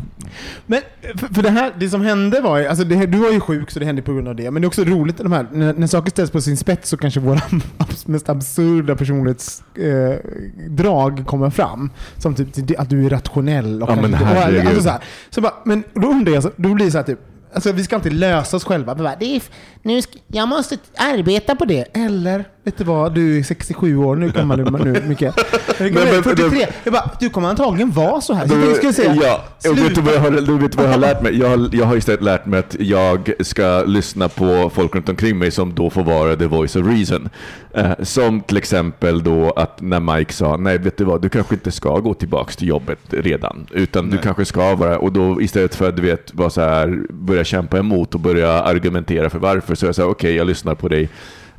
Men 0.66 0.80
för, 1.16 1.34
för 1.34 1.42
det 1.42 1.50
här, 1.50 1.61
det 1.78 1.88
som 1.88 2.02
hände 2.02 2.40
var 2.40 2.58
ju, 2.58 2.66
alltså 2.66 2.84
det, 2.84 3.06
du 3.06 3.18
var 3.18 3.30
ju 3.30 3.40
sjuk 3.40 3.70
så 3.70 3.78
det 3.78 3.84
hände 3.84 4.02
på 4.02 4.12
grund 4.12 4.28
av 4.28 4.36
det. 4.36 4.50
Men 4.50 4.62
det 4.62 4.66
är 4.66 4.68
också 4.68 4.84
roligt 4.84 5.18
de 5.18 5.32
här, 5.32 5.46
när, 5.52 5.74
när 5.74 5.86
saker 5.86 6.10
ställs 6.10 6.30
på 6.30 6.40
sin 6.40 6.56
spets 6.56 6.88
så 6.88 6.96
kanske 6.96 7.20
våra 7.20 7.40
mest 8.06 8.28
absurda 8.28 8.96
personlighetsdrag 8.96 11.18
eh, 11.18 11.24
kommer 11.24 11.50
fram. 11.50 11.90
Som 12.16 12.34
typ 12.34 12.80
att 12.80 12.90
du 12.90 13.06
är 13.06 13.10
rationell. 13.10 13.82
Och 13.82 13.90
Ja, 13.90 13.96
men 13.96 14.14
herregud. 14.14 14.66
alltså 14.66 14.82
så, 14.82 14.88
här. 14.88 15.00
så 15.30 15.40
bara, 15.40 15.54
men 15.64 15.84
då 15.94 16.08
undrar 16.08 16.32
jag, 16.32 16.44
då 16.56 16.74
blir 16.74 16.86
det 16.86 16.92
så 16.92 16.98
här 16.98 17.04
typ, 17.04 17.18
Alltså 17.54 17.72
vi 17.72 17.84
ska 17.84 17.96
alltid 17.96 18.12
lösa 18.12 18.56
oss 18.56 18.64
själva. 18.64 18.94
Bara, 18.94 19.14
det 19.20 19.36
är, 19.36 19.42
nu 19.82 20.02
ska, 20.02 20.12
jag 20.26 20.48
måste 20.48 20.76
arbeta 20.96 21.56
på 21.56 21.64
det. 21.64 21.84
Eller, 21.96 22.44
vet 22.64 22.78
du 22.78 22.84
vad, 22.84 23.14
du 23.14 23.38
är 23.38 23.42
67 23.42 23.96
år, 23.96 24.16
nu 24.16 24.32
kommer 24.32 24.56
du 24.56 24.64
nu 24.92 25.02
mycket. 25.08 25.34
Men- 25.78 25.94
men- 25.94 26.22
43. 26.22 26.66
Jag 26.84 26.92
bara, 26.92 27.10
du 27.20 27.30
kommer 27.30 27.48
antagligen 27.48 27.90
vara 27.90 28.20
så 28.20 28.34
här. 28.34 28.46
Så 28.48 28.54
jag 28.54 28.62
tänkte, 28.62 28.76
skulle 28.78 28.92
säga, 28.92 29.14
ja, 29.62 29.70
och 29.70 29.78
vet 29.78 29.94
du 29.94 30.00
vad 30.00 30.14
jag 30.14 30.20
har, 30.20 30.30
du 30.30 30.58
vet 30.58 30.74
vad 30.74 30.86
jag 30.86 30.90
har 30.90 30.98
lärt 30.98 31.22
mig? 31.22 31.38
Jag 31.38 31.48
har, 31.48 31.68
jag 31.72 31.86
har 31.86 31.96
istället 31.96 32.22
lärt 32.22 32.46
mig 32.46 32.58
att 32.60 32.76
jag 32.78 33.32
ska 33.40 33.82
lyssna 33.86 34.28
på 34.28 34.70
folk 34.74 34.94
runt 34.94 35.08
omkring 35.08 35.38
mig 35.38 35.50
som 35.50 35.74
då 35.74 35.90
får 35.90 36.02
vara 36.02 36.36
the 36.36 36.46
voice 36.46 36.76
of 36.76 36.86
reason. 36.86 37.28
Eh, 37.74 37.90
som 38.02 38.40
till 38.40 38.56
exempel 38.56 39.22
då 39.22 39.50
att 39.50 39.80
när 39.80 40.00
Mike 40.00 40.32
sa, 40.32 40.56
nej 40.56 40.78
vet 40.78 40.96
du 40.96 41.04
vad, 41.04 41.22
du 41.22 41.28
kanske 41.28 41.54
inte 41.54 41.70
ska 41.72 41.98
gå 41.98 42.14
tillbaka 42.14 42.52
till 42.52 42.68
jobbet 42.68 42.98
redan. 43.10 43.66
Utan 43.70 44.10
du 44.10 44.18
kanske 44.18 44.44
ska 44.44 44.74
vara, 44.74 44.98
och 44.98 45.12
då 45.12 45.40
istället 45.42 45.74
för 45.74 45.88
att 45.88 45.96
du 45.96 46.02
vet, 46.02 46.34
vara 46.34 46.50
så 46.50 46.60
här, 46.60 47.00
börja 47.10 47.44
kämpa 47.44 47.78
emot 47.78 48.14
och 48.14 48.20
börja 48.20 48.52
argumentera 48.52 49.30
för 49.30 49.38
varför, 49.38 49.71
så 49.76 49.86
jag 49.86 49.94
sa 49.94 50.04
okej, 50.04 50.34
jag 50.34 50.46
lyssnar 50.46 50.74
på 50.74 50.88
dig. 50.88 51.08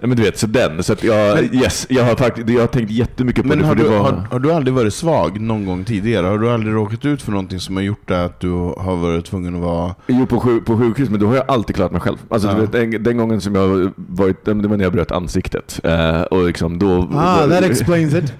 Nej, 0.04 0.08
men 0.08 0.18
du 0.18 0.24
vet, 0.24 0.38
så 0.38 0.48
den. 0.48 0.84
Så 0.84 0.94
att 0.94 1.04
jag, 1.04 1.44
yes, 1.56 1.86
jag 1.90 2.04
har 2.04 2.16
faktiskt, 2.16 2.50
jag 2.50 2.60
har 2.62 2.68
tänkt 2.68 2.92
jättemycket 2.92 3.42
på 3.44 3.48
Men 3.48 3.58
det. 3.60 3.66
har 3.66 3.76
för 3.76 3.84
du, 3.84 3.90
det 3.90 3.98
var, 3.98 4.04
har, 4.12 4.28
har 4.32 4.40
du 4.40 4.52
aldrig 4.52 4.74
varit 4.74 4.94
svag 4.94 5.42
någon 5.42 5.66
gång 5.66 5.84
tidigare? 5.86 6.28
Har 6.28 6.38
du 6.38 6.50
aldrig 6.50 6.74
råkat 6.76 7.06
ut 7.06 7.22
för 7.22 7.32
någonting 7.32 7.60
som 7.60 7.76
har 7.76 7.84
gjort 7.84 8.12
att 8.12 8.40
du 8.40 8.50
har 8.52 8.96
varit 8.96 9.26
tvungen 9.26 9.56
att 9.56 9.62
vara... 9.62 9.96
Jo, 10.08 10.26
på, 10.26 10.40
sjuk, 10.40 10.66
på 10.66 10.78
sjukhus, 10.78 11.10
men 11.10 11.20
då 11.20 11.28
har 11.28 11.36
jag 11.36 11.44
alltid 11.48 11.76
klarat 11.76 11.92
mig 11.92 12.02
själv. 12.02 12.18
Alltså, 12.30 12.48
Ja. 12.48 12.56
vet, 12.56 12.72
den, 12.72 13.04
den 13.04 13.18
gången 13.18 13.42
som 13.42 13.56
jag 13.56 13.92
varit, 13.96 14.46
det 14.46 14.54
var 14.54 14.78
när 14.78 14.84
jag 14.84 14.94
bröt 14.94 15.12
ansiktet. 15.12 15.80
Eh, 15.84 16.22
och 16.22 16.44
liksom 16.48 16.80
då, 16.80 17.10
Ah, 17.16 17.48
that 17.48 17.64
explains 17.64 18.14
it. 18.14 18.34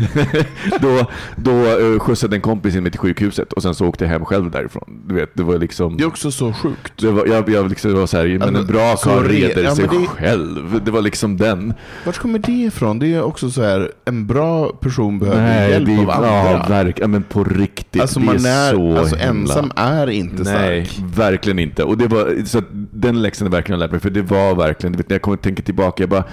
då, 0.80 1.06
då 1.36 1.50
uh, 1.52 1.98
skjutsade 1.98 2.36
en 2.36 2.42
kompis 2.42 2.76
in 2.76 2.82
mig 2.82 2.92
till 2.92 3.00
sjukhuset 3.00 3.52
och 3.52 3.62
sen 3.62 3.74
så 3.74 3.86
åkte 3.86 4.04
jag 4.04 4.10
hem 4.10 4.24
själv 4.24 4.50
därifrån. 4.50 5.00
Du 5.06 5.14
vet, 5.14 5.30
det 5.34 5.42
var 5.42 5.58
liksom... 5.58 5.96
Det 5.96 6.02
är 6.02 6.08
också 6.08 6.30
så 6.30 6.52
sjukt. 6.52 6.92
Det 6.96 7.10
var, 7.10 7.26
jag, 7.26 7.48
jag 7.48 7.68
liksom, 7.68 7.90
det 7.92 7.96
var 8.00 8.06
så 8.06 8.16
här, 8.16 8.24
men 8.26 8.42
en 8.42 8.56
Alltså, 8.56 8.72
bra 8.72 8.96
så 8.96 9.08
karl 9.08 9.24
re- 9.24 9.28
reder 9.28 9.62
ja, 9.64 9.74
sig 9.76 9.86
men 9.90 10.00
det- 10.02 10.06
själv. 10.08 10.80
Det 10.90 10.94
var 10.94 11.02
liksom 11.02 11.36
den. 11.36 11.74
Vart 12.04 12.18
kommer 12.18 12.38
det 12.38 12.52
ifrån? 12.52 12.98
Det 12.98 13.14
är 13.14 13.22
också 13.22 13.50
så 13.50 13.62
här, 13.62 13.92
en 14.04 14.26
bra 14.26 14.68
person 14.68 15.18
behöver 15.18 15.42
Nej, 15.42 15.70
hjälp 15.70 15.86
det, 15.86 15.98
av 15.98 16.10
andra. 16.10 16.28
ja, 16.28 16.66
verk, 16.68 16.98
ja, 17.00 17.06
men 17.06 17.22
på 17.22 17.44
riktigt. 17.44 18.02
alltså 18.02 18.20
man 18.20 18.46
är 18.46 18.50
är, 18.50 18.72
så 18.74 18.98
alltså 18.98 19.16
himla... 19.16 19.30
ensam 19.54 19.72
är 19.76 20.10
inte 20.10 20.42
Nej, 20.42 20.86
stark. 20.86 21.04
verkligen 21.14 21.58
inte. 21.58 21.84
Och 21.84 21.98
det 21.98 22.06
var, 22.06 22.44
så 22.44 22.62
den 22.92 23.22
läxan 23.22 23.46
jag 23.46 23.52
verkligen 23.52 23.78
lärt 23.78 23.90
mig, 23.90 24.00
för 24.00 24.10
det 24.10 24.22
var 24.22 24.54
verkligen, 24.54 24.96
vet, 24.96 25.08
när 25.08 25.14
jag 25.14 25.22
kommer 25.22 25.36
tänka 25.36 25.62
tillbaka, 25.62 26.02
jag 26.02 26.10
bara, 26.10 26.24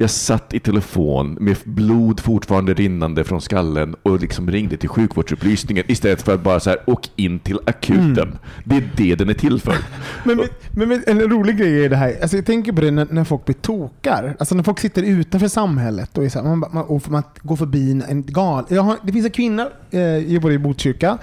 jag 0.00 0.10
satt 0.10 0.54
i 0.54 0.60
telefon 0.60 1.36
med 1.40 1.56
blod 1.64 2.20
fortfarande 2.20 2.74
rinnande 2.74 3.24
från 3.24 3.40
skallen 3.40 3.96
och 4.02 4.20
liksom 4.20 4.50
ringde 4.50 4.76
till 4.76 4.88
sjukvårdsupplysningen 4.88 5.84
istället 5.88 6.22
för 6.22 6.34
att 6.34 6.42
bara 6.42 6.60
så 6.60 6.70
här, 6.70 6.78
åk 6.86 7.10
in 7.16 7.38
till 7.38 7.58
akuten. 7.66 8.18
Mm. 8.18 8.38
Det 8.64 8.76
är 8.76 8.90
det 8.96 9.14
den 9.14 9.28
är 9.28 9.34
till 9.34 9.60
för. 9.60 9.76
Men, 10.24 10.40
men, 10.72 10.88
men, 10.88 11.02
en 11.06 11.20
rolig 11.20 11.58
grej 11.58 11.84
är 11.84 11.88
det 11.88 11.96
här. 11.96 12.16
Alltså 12.22 12.36
jag 12.36 12.46
tänker 12.46 12.72
på 12.72 12.80
det 12.80 12.90
när, 12.90 13.06
när 13.10 13.24
folk 13.24 13.44
blir 13.44 13.54
tokar. 13.54 14.36
Alltså 14.38 14.54
när 14.54 14.62
folk 14.62 14.78
sitter 14.78 15.02
utanför 15.02 15.48
samhället 15.48 16.18
och, 16.18 16.24
är 16.24 16.28
så 16.28 16.38
här, 16.42 16.48
man, 16.48 16.70
man, 16.72 16.84
och 16.84 17.10
man 17.10 17.22
går 17.42 17.56
förbi 17.56 18.02
en- 18.08 18.24
gal... 18.26 18.64
Har, 18.70 18.96
det 19.02 19.12
finns 19.12 19.26
en 19.26 19.32
kvinna, 19.32 19.68
eh, 19.90 20.00
jag 20.00 20.22
jobbar 20.22 20.50
i 20.50 20.58
Botkyrka. 20.58 21.18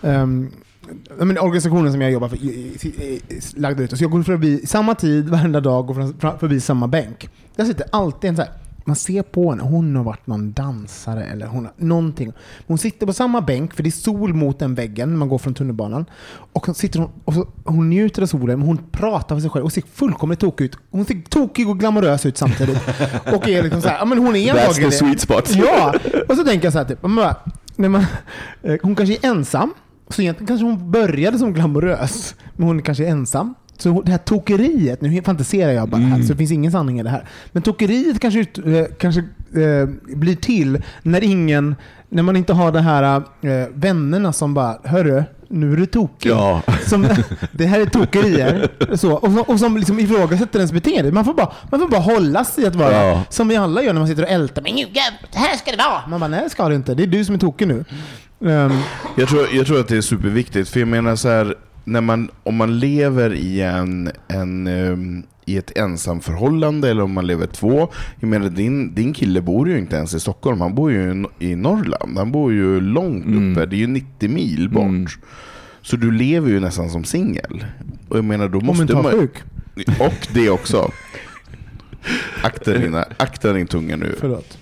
Um, 0.00 0.50
men 1.18 1.38
organisationen 1.38 1.92
som 1.92 2.00
jag 2.00 2.10
jobbar 2.10 2.28
för 2.28 2.38
lagde 3.60 3.82
ut. 3.82 3.98
Så 3.98 4.04
jag 4.04 4.10
går 4.10 4.22
förbi 4.22 4.66
samma 4.66 4.94
tid 4.94 5.28
varenda 5.28 5.60
dag 5.60 5.90
och 5.90 5.96
förbi 6.40 6.60
samma 6.60 6.88
bänk. 6.88 7.28
Där 7.56 7.64
sitter 7.64 7.86
alltid 7.92 8.30
en 8.30 8.36
så 8.36 8.42
här, 8.42 8.50
man 8.84 8.96
ser 8.96 9.22
på 9.22 9.50
henne, 9.50 9.62
hon 9.62 9.96
har 9.96 10.04
varit 10.04 10.26
någon 10.26 10.52
dansare 10.52 11.24
eller 11.24 11.46
hon 11.46 11.64
har 11.64 11.72
någonting. 11.76 12.32
Hon 12.66 12.78
sitter 12.78 13.06
på 13.06 13.12
samma 13.12 13.40
bänk, 13.40 13.74
för 13.74 13.82
det 13.82 13.88
är 13.88 13.90
sol 13.90 14.34
mot 14.34 14.58
den 14.58 14.74
väggen 14.74 15.10
när 15.10 15.16
man 15.16 15.28
går 15.28 15.38
från 15.38 15.54
tunnelbanan. 15.54 16.04
Och 16.52 16.66
hon, 16.66 16.74
sitter 16.74 16.98
hon, 16.98 17.10
och 17.24 17.34
så, 17.34 17.48
hon 17.64 17.90
njuter 17.90 18.22
av 18.22 18.26
solen, 18.26 18.58
men 18.58 18.68
hon 18.68 18.78
pratar 18.92 19.36
för 19.36 19.40
sig 19.40 19.50
själv 19.50 19.64
och 19.64 19.72
ser 19.72 19.82
fullkomligt 19.94 20.40
tokig 20.40 20.64
ut. 20.64 20.78
Hon 20.90 21.04
ser 21.04 21.22
tokig 21.28 21.68
och 21.68 21.78
glamorös 21.78 22.26
ut 22.26 22.36
samtidigt. 22.36 22.78
och 23.34 23.48
är 23.48 23.62
liksom 23.62 23.82
så 23.82 23.88
här, 23.88 23.98
ja 23.98 24.04
men 24.04 24.18
hon 24.18 24.36
är 24.36 24.54
That's 24.54 24.60
antagligen 24.60 24.90
the 24.90 24.96
sweet 24.96 25.20
spot. 25.20 25.50
Ja, 25.54 25.94
och 26.28 26.36
så 26.36 26.44
tänker 26.44 26.66
jag 26.66 26.72
så 26.72 26.78
här, 26.78 26.86
typ, 26.86 27.02
man 27.02 27.16
bara, 27.16 27.36
man, 27.76 28.06
eh, 28.62 28.76
hon 28.82 28.94
kanske 28.94 29.14
är 29.14 29.30
ensam. 29.30 29.74
Så 30.08 30.22
egentligen 30.22 30.46
kanske 30.46 30.66
hon 30.66 30.90
började 30.90 31.38
som 31.38 31.52
glamorös, 31.52 32.34
men 32.56 32.66
hon 32.66 32.82
kanske 32.82 33.04
är 33.06 33.10
ensam. 33.10 33.54
Så 33.78 34.02
det 34.02 34.10
här 34.10 34.18
tokeriet, 34.18 35.00
nu 35.00 35.22
fantiserar 35.22 35.72
jag 35.72 35.88
bara 35.88 36.00
här, 36.00 36.22
så 36.22 36.32
det 36.32 36.36
finns 36.38 36.52
ingen 36.52 36.72
sanning 36.72 37.00
i 37.00 37.02
det 37.02 37.10
här. 37.10 37.24
Men 37.52 37.62
tokeriet 37.62 38.20
kanske, 38.20 38.40
eh, 38.40 38.86
kanske 38.98 39.24
eh, 39.56 39.88
blir 40.16 40.36
till 40.36 40.82
när 41.02 41.24
ingen, 41.24 41.76
när 42.08 42.22
man 42.22 42.36
inte 42.36 42.52
har 42.52 42.72
de 42.72 42.80
här 42.80 43.16
eh, 43.16 43.68
vännerna 43.74 44.32
som 44.32 44.54
bara, 44.54 44.78
hörru, 44.84 45.24
nu 45.48 45.72
är 45.72 45.76
du 45.76 45.86
tokig. 45.86 46.30
Ja. 46.30 46.62
Som, 46.86 47.06
det 47.52 47.66
här 47.66 47.80
är 47.80 47.86
tokerier. 47.86 48.68
Så, 48.96 49.12
och, 49.12 49.32
som- 49.32 49.42
och 49.46 49.60
som 49.60 49.76
liksom 49.76 49.98
ifrågasätter 49.98 50.58
ens 50.58 50.72
beteende. 50.72 51.12
Man 51.12 51.24
får 51.24 51.34
bara, 51.34 51.52
man 51.70 51.80
får 51.80 51.88
bara 51.88 52.00
hålla 52.00 52.44
sig 52.44 52.66
att 52.66 52.74
vara 52.74 52.92
Ja. 53.06 53.22
som 53.28 53.48
vi 53.48 53.56
alla 53.56 53.82
gör 53.82 53.92
när 53.92 54.00
man 54.00 54.08
sitter 54.08 54.22
och 54.22 54.28
ältar. 54.30 54.62
Men 54.62 54.74
nu, 54.74 54.84
det 55.32 55.38
här 55.38 55.56
ska 55.56 55.70
det 55.70 55.76
vara. 55.76 56.00
Man 56.08 56.20
bara, 56.20 56.28
nej 56.28 56.40
det 56.44 56.50
ska 56.50 56.68
det 56.68 56.74
inte. 56.74 56.94
Det 56.94 57.02
är 57.02 57.06
du 57.06 57.24
som 57.24 57.34
är 57.34 57.38
tokig 57.38 57.68
nu. 57.68 57.84
Ehm, 58.50 58.72
Jag 59.16 59.28
tror, 59.28 59.46
jag 59.52 59.66
tror 59.66 59.80
att 59.80 59.88
det 59.88 59.96
är 59.96 60.00
superviktigt, 60.00 60.68
för 60.68 60.80
jag 60.80 60.88
menar 60.88 61.16
så 61.16 61.28
här, 61.28 61.54
när 61.84 62.00
man, 62.00 62.30
om 62.42 62.56
man 62.56 62.78
lever 62.78 63.34
i, 63.34 63.60
en, 63.60 64.10
en, 64.28 64.66
ehm, 64.66 65.22
i 65.46 65.56
ett 65.56 65.78
ensamförhållande 65.78 66.90
eller 66.90 67.02
om 67.02 67.12
man 67.12 67.26
lever 67.26 67.46
två. 67.46 67.88
Jag 68.20 68.28
menar 68.30 68.48
din, 68.50 68.94
din 68.94 69.12
kille 69.12 69.40
bor 69.40 69.68
ju 69.68 69.78
inte 69.78 69.96
ens 69.96 70.14
i 70.14 70.20
Stockholm, 70.20 70.60
han 70.60 70.74
bor 70.74 70.92
ju 70.92 71.02
i 71.02 71.14
Nor- 71.14 71.30
i 71.38 71.56
Norrland. 71.56 72.18
Han 72.18 72.32
bor 72.32 72.52
ju 72.52 72.80
långt 72.80 73.24
uppe, 73.26 73.66
det 73.66 73.76
är 73.76 73.78
ju 73.78 73.86
90 73.86 74.28
mil 74.30 74.68
bort. 74.70 74.82
Mm. 74.84 75.06
Så 75.82 75.96
du 75.96 76.10
lever 76.12 76.48
ju 76.50 76.60
nästan 76.60 76.90
som 76.90 77.04
singel. 77.04 77.64
Och 78.08 78.16
jag 78.18 78.24
menar 78.24 78.48
då 78.48 78.60
måste 78.60 78.94
man... 78.94 79.02
mentalsjuk. 79.02 79.42
Och 80.00 80.28
det 80.34 80.50
också. 80.50 80.90
Akta, 82.42 82.72
dina, 82.78 83.04
akta 83.16 83.52
din 83.52 83.66
tunga 83.66 83.96
nu. 83.96 84.14
Förlåt. 84.20 84.58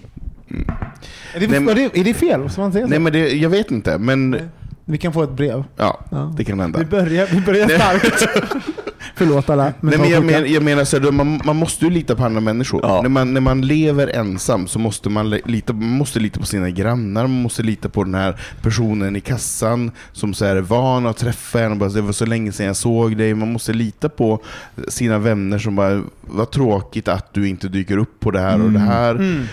Är, 1.34 1.40
det, 1.40 1.46
Nej, 1.48 1.60
men- 1.60 1.68
är, 1.68 1.74
det, 1.74 1.98
är 2.00 2.04
det 2.04 2.14
fel? 2.14 2.50
Ska 2.50 2.60
man 2.60 2.72
säga 2.72 2.84
så? 2.84 2.90
Nej 2.90 2.98
men 2.98 3.12
det, 3.12 3.28
jag 3.36 3.50
vet 3.50 3.70
inte, 3.70 3.98
men 3.98 4.36
Vi 4.84 4.98
kan 4.98 5.12
få 5.12 5.22
ett 5.22 5.30
brev. 5.30 5.64
ja, 5.76 6.00
Ja. 6.10 6.34
det 6.36 6.44
kan 6.44 6.60
hända. 6.60 6.78
Vi 6.78 6.84
börjar, 6.84 7.26
vi 7.32 7.40
börjar 7.40 7.68
starkt. 7.68 8.28
Förlåt 9.14 9.50
alla 9.50 9.62
Nej, 9.80 9.98
men 9.98 10.10
jag, 10.10 10.24
men, 10.24 10.52
jag 10.52 10.62
menar 10.62 10.84
så 10.84 10.98
här, 11.00 11.10
man, 11.10 11.40
man 11.44 11.56
måste 11.56 11.84
ju 11.84 11.90
lita 11.90 12.14
på 12.16 12.24
andra 12.24 12.40
människor. 12.40 12.80
Ja. 12.82 13.02
När, 13.02 13.08
man, 13.08 13.34
när 13.34 13.40
man 13.40 13.60
lever 13.62 14.08
ensam 14.08 14.66
så 14.66 14.78
måste 14.78 15.08
man 15.10 15.30
li- 15.30 15.42
lita, 15.44 15.72
man 15.72 15.88
måste 15.88 16.20
lita 16.20 16.40
på 16.40 16.46
sina 16.46 16.70
grannar, 16.70 17.22
man 17.22 17.42
måste 17.42 17.62
lita 17.62 17.88
på 17.88 18.04
den 18.04 18.14
här 18.14 18.40
personen 18.62 19.16
i 19.16 19.20
kassan 19.20 19.90
som 20.12 20.34
så 20.34 20.44
här 20.44 20.56
är 20.56 20.60
van 20.60 21.06
att 21.06 21.16
träffa 21.16 21.60
en 21.60 21.70
och 21.72 21.78
bara, 21.78 21.88
det 21.90 22.00
var 22.00 22.12
så 22.12 22.26
länge 22.26 22.52
sedan 22.52 22.66
jag 22.66 22.76
såg 22.76 23.16
dig. 23.16 23.34
Man 23.34 23.52
måste 23.52 23.72
lita 23.72 24.08
på 24.08 24.42
sina 24.88 25.18
vänner 25.18 25.58
som 25.58 25.76
bara, 25.76 26.02
vad 26.20 26.50
tråkigt 26.50 27.08
att 27.08 27.34
du 27.34 27.48
inte 27.48 27.68
dyker 27.68 27.96
upp 27.96 28.20
på 28.20 28.30
det 28.30 28.40
här 28.40 28.62
och 28.62 28.70
det 28.70 28.78
här. 28.78 29.14
Mm. 29.14 29.44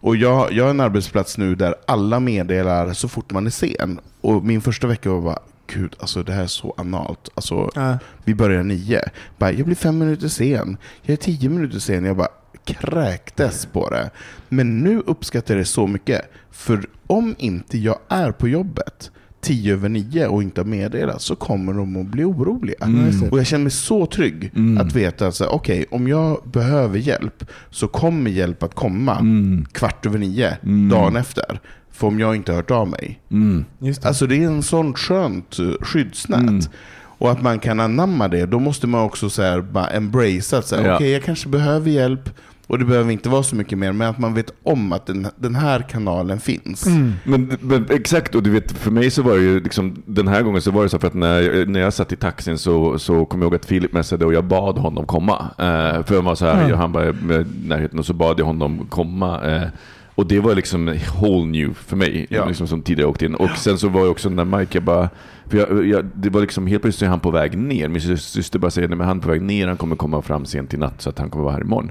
Och 0.00 0.16
jag, 0.16 0.52
jag 0.52 0.64
har 0.64 0.70
en 0.70 0.80
arbetsplats 0.80 1.38
nu 1.38 1.54
där 1.54 1.74
alla 1.86 2.20
meddelar 2.20 2.92
så 2.92 3.08
fort 3.08 3.32
man 3.32 3.46
är 3.46 3.50
sen. 3.50 4.00
Och 4.20 4.44
min 4.44 4.60
första 4.60 4.86
vecka 4.86 5.10
var 5.10 5.20
bara, 5.20 5.38
gud, 5.66 5.94
alltså 5.98 6.22
det 6.22 6.32
här 6.32 6.42
är 6.42 6.46
så 6.46 6.74
analt. 6.76 7.28
Alltså, 7.34 7.70
Ja. 7.74 7.98
vi 8.24 8.34
börjar 8.34 8.62
nio. 8.62 9.00
Bara, 9.38 9.52
jag 9.52 9.66
blir 9.66 9.76
fem 9.76 9.98
minuter 9.98 10.28
sen. 10.28 10.76
Jag 11.02 11.12
är 11.12 11.16
tio 11.16 11.48
minuter 11.48 11.78
sen. 11.78 12.04
Jag 12.04 12.16
bara 12.16 12.28
kräktes 12.64 13.66
på 13.66 13.90
det. 13.90 14.10
Men 14.48 14.78
nu 14.80 15.02
uppskattar 15.06 15.54
jag 15.54 15.60
det 15.60 15.64
så 15.66 15.86
mycket. 15.86 16.22
För 16.50 16.86
om 17.06 17.34
inte 17.38 17.78
jag 17.78 17.98
är 18.08 18.32
på 18.32 18.48
jobbet 18.48 19.10
tio 19.40 19.72
över 19.72 19.88
nio 19.88 20.26
och 20.26 20.42
inte 20.42 20.60
har 20.60 20.66
meddelat 20.66 21.22
så 21.22 21.36
kommer 21.36 21.72
de 21.72 21.96
att 21.96 22.06
bli 22.06 22.24
oroliga. 22.24 22.86
Det. 22.86 23.30
Och 23.30 23.38
jag 23.38 23.46
känner 23.46 23.62
mig 23.64 23.70
så 23.70 24.06
trygg 24.06 24.50
Mm. 24.56 24.86
att 24.86 24.92
veta 24.96 25.26
att 25.26 25.34
så 25.34 25.46
okej, 25.46 25.86
om 25.90 26.08
jag 26.08 26.38
behöver 26.52 26.98
hjälp 26.98 27.44
så 27.70 27.88
kommer 27.88 28.30
hjälp 28.30 28.62
att 28.62 28.74
komma 28.74 29.18
Mm. 29.18 29.64
kvart 29.72 30.06
över 30.06 30.18
nio 30.18 30.56
Mm. 30.62 30.88
dagen 30.88 31.16
efter. 31.16 31.60
För 31.90 32.06
om 32.06 32.20
jag 32.20 32.36
inte 32.36 32.52
har 32.52 32.56
hört 32.56 32.70
av 32.70 32.88
mig. 32.88 33.20
Mm. 33.30 33.64
Just 33.78 34.02
det. 34.02 34.08
Alltså 34.08 34.26
det 34.26 34.36
är 34.36 34.46
en 34.46 34.62
sån 34.62 34.94
skönt 34.94 35.58
eh, 35.58 35.66
skyddsnät. 35.80 36.40
Mm. 36.40 36.60
Och 37.20 37.30
att 37.30 37.42
man 37.42 37.58
kan 37.58 37.80
anamma 37.80 38.28
det, 38.28 38.46
då 38.46 38.58
måste 38.58 38.86
man 38.86 39.00
också 39.02 39.30
så 39.30 39.42
här, 39.42 39.60
bara 39.60 39.86
embrace 39.86 40.58
att 40.58 40.66
säga, 40.66 40.86
Ja. 40.86 40.94
okej 40.94 41.10
jag 41.10 41.22
kanske 41.24 41.48
behöver 41.48 41.90
hjälp 41.90 42.30
och 42.68 42.78
det 42.78 42.84
behöver 42.84 43.10
inte 43.12 43.28
vara 43.28 43.42
så 43.42 43.56
mycket 43.56 43.78
mer, 43.78 43.92
men 43.92 44.08
att 44.10 44.18
man 44.18 44.34
vet 44.34 44.52
om 44.62 44.92
att 44.92 45.06
den, 45.06 45.26
den 45.36 45.54
här 45.54 45.80
kanalen 45.90 46.40
finns. 46.40 46.86
Mm. 46.86 47.12
Men, 47.24 47.56
men 47.60 47.86
exakt, 47.90 48.34
och 48.34 48.42
du 48.42 48.50
vet, 48.50 48.72
för 48.72 48.90
mig 48.90 49.10
så 49.10 49.22
var 49.22 49.32
det 49.36 49.42
ju 49.42 49.60
liksom, 49.60 50.02
den 50.06 50.28
här 50.28 50.42
gången 50.42 50.62
så 50.62 50.70
var 50.70 50.82
det 50.82 50.88
så 50.88 50.98
för 50.98 51.06
att 51.06 51.14
när, 51.14 51.66
när 51.66 51.80
jag 51.80 51.92
satt 51.92 52.12
i 52.12 52.16
taxin 52.16 52.58
så, 52.58 52.98
så 52.98 53.24
kom 53.24 53.40
jag 53.42 53.46
ihåg 53.46 53.54
att 53.54 53.66
Filip 53.66 53.92
messade 53.92 54.24
och 54.26 54.34
jag 54.34 54.44
bad 54.44 54.78
honom 54.78 55.06
komma. 55.06 55.50
Eh, 55.58 56.04
för 56.04 56.14
jag 56.14 56.22
var 56.22 56.34
så 56.34 56.46
här, 56.46 56.68
jag, 56.68 56.76
han 56.76 56.92
var 56.92 57.04
i 57.04 57.44
närheten 57.64 57.98
och 57.98 58.06
så 58.06 58.12
bad 58.14 58.40
jag 58.40 58.44
honom 58.46 58.86
komma. 58.90 59.40
Eh, 59.56 59.68
och 60.14 60.26
det 60.26 60.40
var 60.40 60.54
liksom 60.54 60.94
whole 61.20 61.46
new 61.46 61.74
för 61.74 61.96
mig, 61.96 62.26
Ja. 62.30 62.46
liksom 62.46 62.66
som 62.66 62.82
tidigare 62.82 63.08
åkte 63.10 63.24
in. 63.24 63.34
Och 63.34 63.50
sen 63.50 63.78
så 63.78 63.88
var 63.88 64.00
jag 64.00 64.10
också 64.10 64.28
när 64.28 64.44
Mike, 64.44 64.76
jag 64.78 64.84
bara, 64.84 65.08
för 65.46 65.58
jag, 65.58 65.86
jag, 65.86 66.04
det 66.14 66.30
var 66.30 66.40
liksom 66.40 66.66
helt 66.66 66.82
plötsligt 66.82 67.06
är 67.06 67.10
han 67.10 67.20
på 67.20 67.30
väg 67.30 67.58
ner. 67.58 67.88
Min 67.88 68.00
sys- 68.02 68.16
syster 68.16 68.58
bara 68.58 68.70
säger, 68.70 68.88
nej 68.88 68.98
men 68.98 69.06
han 69.06 69.18
är 69.18 69.22
på 69.22 69.28
väg 69.28 69.42
ner, 69.42 69.68
han 69.68 69.76
kommer 69.76 69.96
komma 69.96 70.22
fram 70.22 70.44
sent 70.46 70.74
i 70.74 70.76
natt 70.76 71.02
så 71.02 71.10
att 71.10 71.18
han 71.18 71.30
kommer 71.30 71.44
vara 71.44 71.54
här 71.54 71.60
imorgon. 71.60 71.90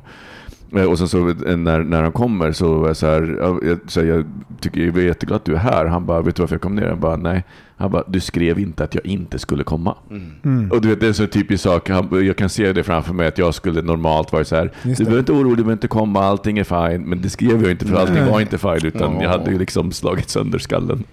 Eh, 0.75 0.83
Och 0.83 0.97
sen 0.97 1.07
så 1.07 1.29
eh, 1.29 1.57
när, 1.57 1.79
när 1.83 2.01
han 2.03 2.11
kommer 2.11 2.51
så 2.51 2.83
är 2.83 2.87
jag 2.87 2.97
så 2.97 3.05
här, 3.07 3.37
ja, 3.41 3.59
jag, 3.63 3.79
så 3.87 3.99
här, 3.99 4.07
jag, 4.07 4.25
tycker, 4.59 4.81
jag 4.81 4.97
är 4.97 5.01
jätteglad 5.01 5.35
att 5.35 5.45
du 5.45 5.53
är 5.53 5.57
här. 5.59 5.85
Han 5.85 6.05
bara, 6.05 6.21
vet 6.21 6.35
du 6.35 6.41
varför 6.41 6.55
jag 6.55 6.61
kom 6.61 6.75
ner? 6.75 6.83
Jag 6.87 6.97
bara, 6.99 7.15
nej. 7.15 7.43
Han 7.77 7.91
bara, 7.91 8.03
du 8.07 8.19
skrev 8.19 8.59
inte 8.59 8.83
att 8.83 8.95
jag 8.95 9.05
inte 9.05 9.39
skulle 9.39 9.63
komma. 9.63 9.95
Mm. 10.43 10.71
Och 10.71 10.81
du 10.81 10.87
vet, 10.89 10.99
det 10.99 11.05
är 11.05 11.07
en 11.07 11.13
så 11.13 11.27
typisk 11.27 11.63
sak. 11.63 11.89
Han, 11.89 12.25
jag 12.25 12.35
kan 12.37 12.49
se 12.49 12.73
det 12.73 12.83
framför 12.83 13.13
mig 13.13 13.27
att 13.27 13.37
jag 13.37 13.53
skulle 13.53 13.81
normalt 13.81 14.31
vara 14.31 14.43
så 14.45 14.55
här, 14.55 14.71
du 14.83 14.95
behöver 14.95 15.19
inte 15.19 15.31
oroa 15.31 15.43
dig, 15.43 15.49
du 15.49 15.55
behöver 15.55 15.71
inte 15.73 15.87
komma, 15.87 16.23
allting 16.23 16.57
är 16.57 16.63
fine. 16.63 17.01
Men 17.09 17.21
det 17.21 17.29
skrev 17.29 17.61
jag 17.61 17.71
inte 17.71 17.85
för 17.85 17.95
allting 17.95 18.25
var 18.25 18.41
inte 18.41 18.57
fine, 18.57 18.79
utan 18.85 19.13
Ja. 19.15 19.23
jag 19.23 19.29
hade 19.29 19.51
ju 19.51 19.57
liksom 19.59 19.91
slagit 19.91 20.29
sönder 20.29 20.59
skallen. 20.59 21.03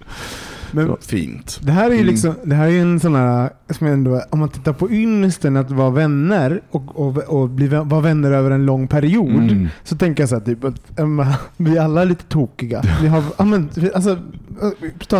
Men 0.75 0.95
Fint. 1.01 1.59
det 1.63 1.71
här 1.71 1.85
är 1.85 1.89
ju 1.89 1.95
Mm. 1.95 2.07
liksom, 2.07 2.33
det 2.43 2.55
här 2.55 2.67
är 2.67 2.81
en 2.81 2.99
sån 2.99 3.15
här, 3.15 3.49
som 3.69 3.87
ändå, 3.87 4.21
om 4.29 4.39
man 4.39 4.49
tittar 4.49 4.73
på 4.73 4.91
ynnesten 4.91 5.57
att 5.57 5.71
vara 5.71 5.89
vänner 5.89 6.61
och, 6.71 6.99
och, 6.99 7.17
och 7.17 7.49
bli, 7.49 7.67
vara 7.67 8.01
vänner 8.01 8.31
över 8.31 8.51
en 8.51 8.65
lång 8.65 8.87
period. 8.87 9.35
Mm. 9.51 9.67
Så 9.83 9.97
tänker 9.97 10.23
jag 10.23 10.29
så 10.29 10.35
här, 10.35 10.41
typ, 10.41 10.63
att 10.63 10.99
äm, 10.99 11.25
vi 11.57 11.77
alla 11.77 12.01
är 12.01 12.05
lite 12.05 12.23
tokiga. 12.23 12.81
Vi 13.01 13.07
har, 13.07 13.23
ja, 13.37 13.45
men, 13.45 13.69
alltså, 13.95 14.17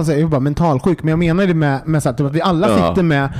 sig, 0.05 0.15
jag 0.15 0.19
är 0.19 0.27
bara 0.27 0.39
mentalsjuk, 0.39 1.03
men 1.03 1.09
jag 1.09 1.19
menar 1.19 1.47
det 1.47 1.53
med, 1.53 1.79
med 1.85 2.03
så 2.03 2.09
här, 2.09 2.15
typ, 2.15 2.27
att 2.27 2.35
vi 2.35 2.41
alla 2.41 2.69
Ja. 2.69 2.89
sitter 2.89 3.03
med 3.03 3.33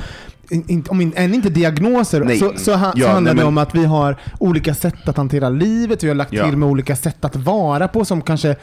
in, 0.50 0.64
in, 0.68 0.84
om 0.88 1.00
in, 1.00 1.12
än 1.16 1.34
inte 1.34 1.48
diagnoser, 1.50 2.24
Nej. 2.24 2.38
så, 2.38 2.52
så, 2.56 2.74
ha, 2.74 2.92
Ja, 2.96 3.06
så 3.06 3.12
handlar 3.12 3.20
nej, 3.20 3.30
det 3.34 3.36
men- 3.36 3.46
om 3.46 3.58
att 3.58 3.74
vi 3.74 3.84
har 3.84 4.16
olika 4.38 4.74
sätt 4.74 5.08
att 5.08 5.16
hantera 5.16 5.48
livet. 5.48 6.04
Vi 6.04 6.08
har 6.08 6.14
lagt 6.14 6.32
Ja. 6.32 6.44
till 6.48 6.56
med 6.56 6.68
olika 6.68 6.96
sätt 6.96 7.24
att 7.24 7.36
vara 7.36 7.88
på 7.88 8.04
som 8.04 8.22
kanske 8.22 8.56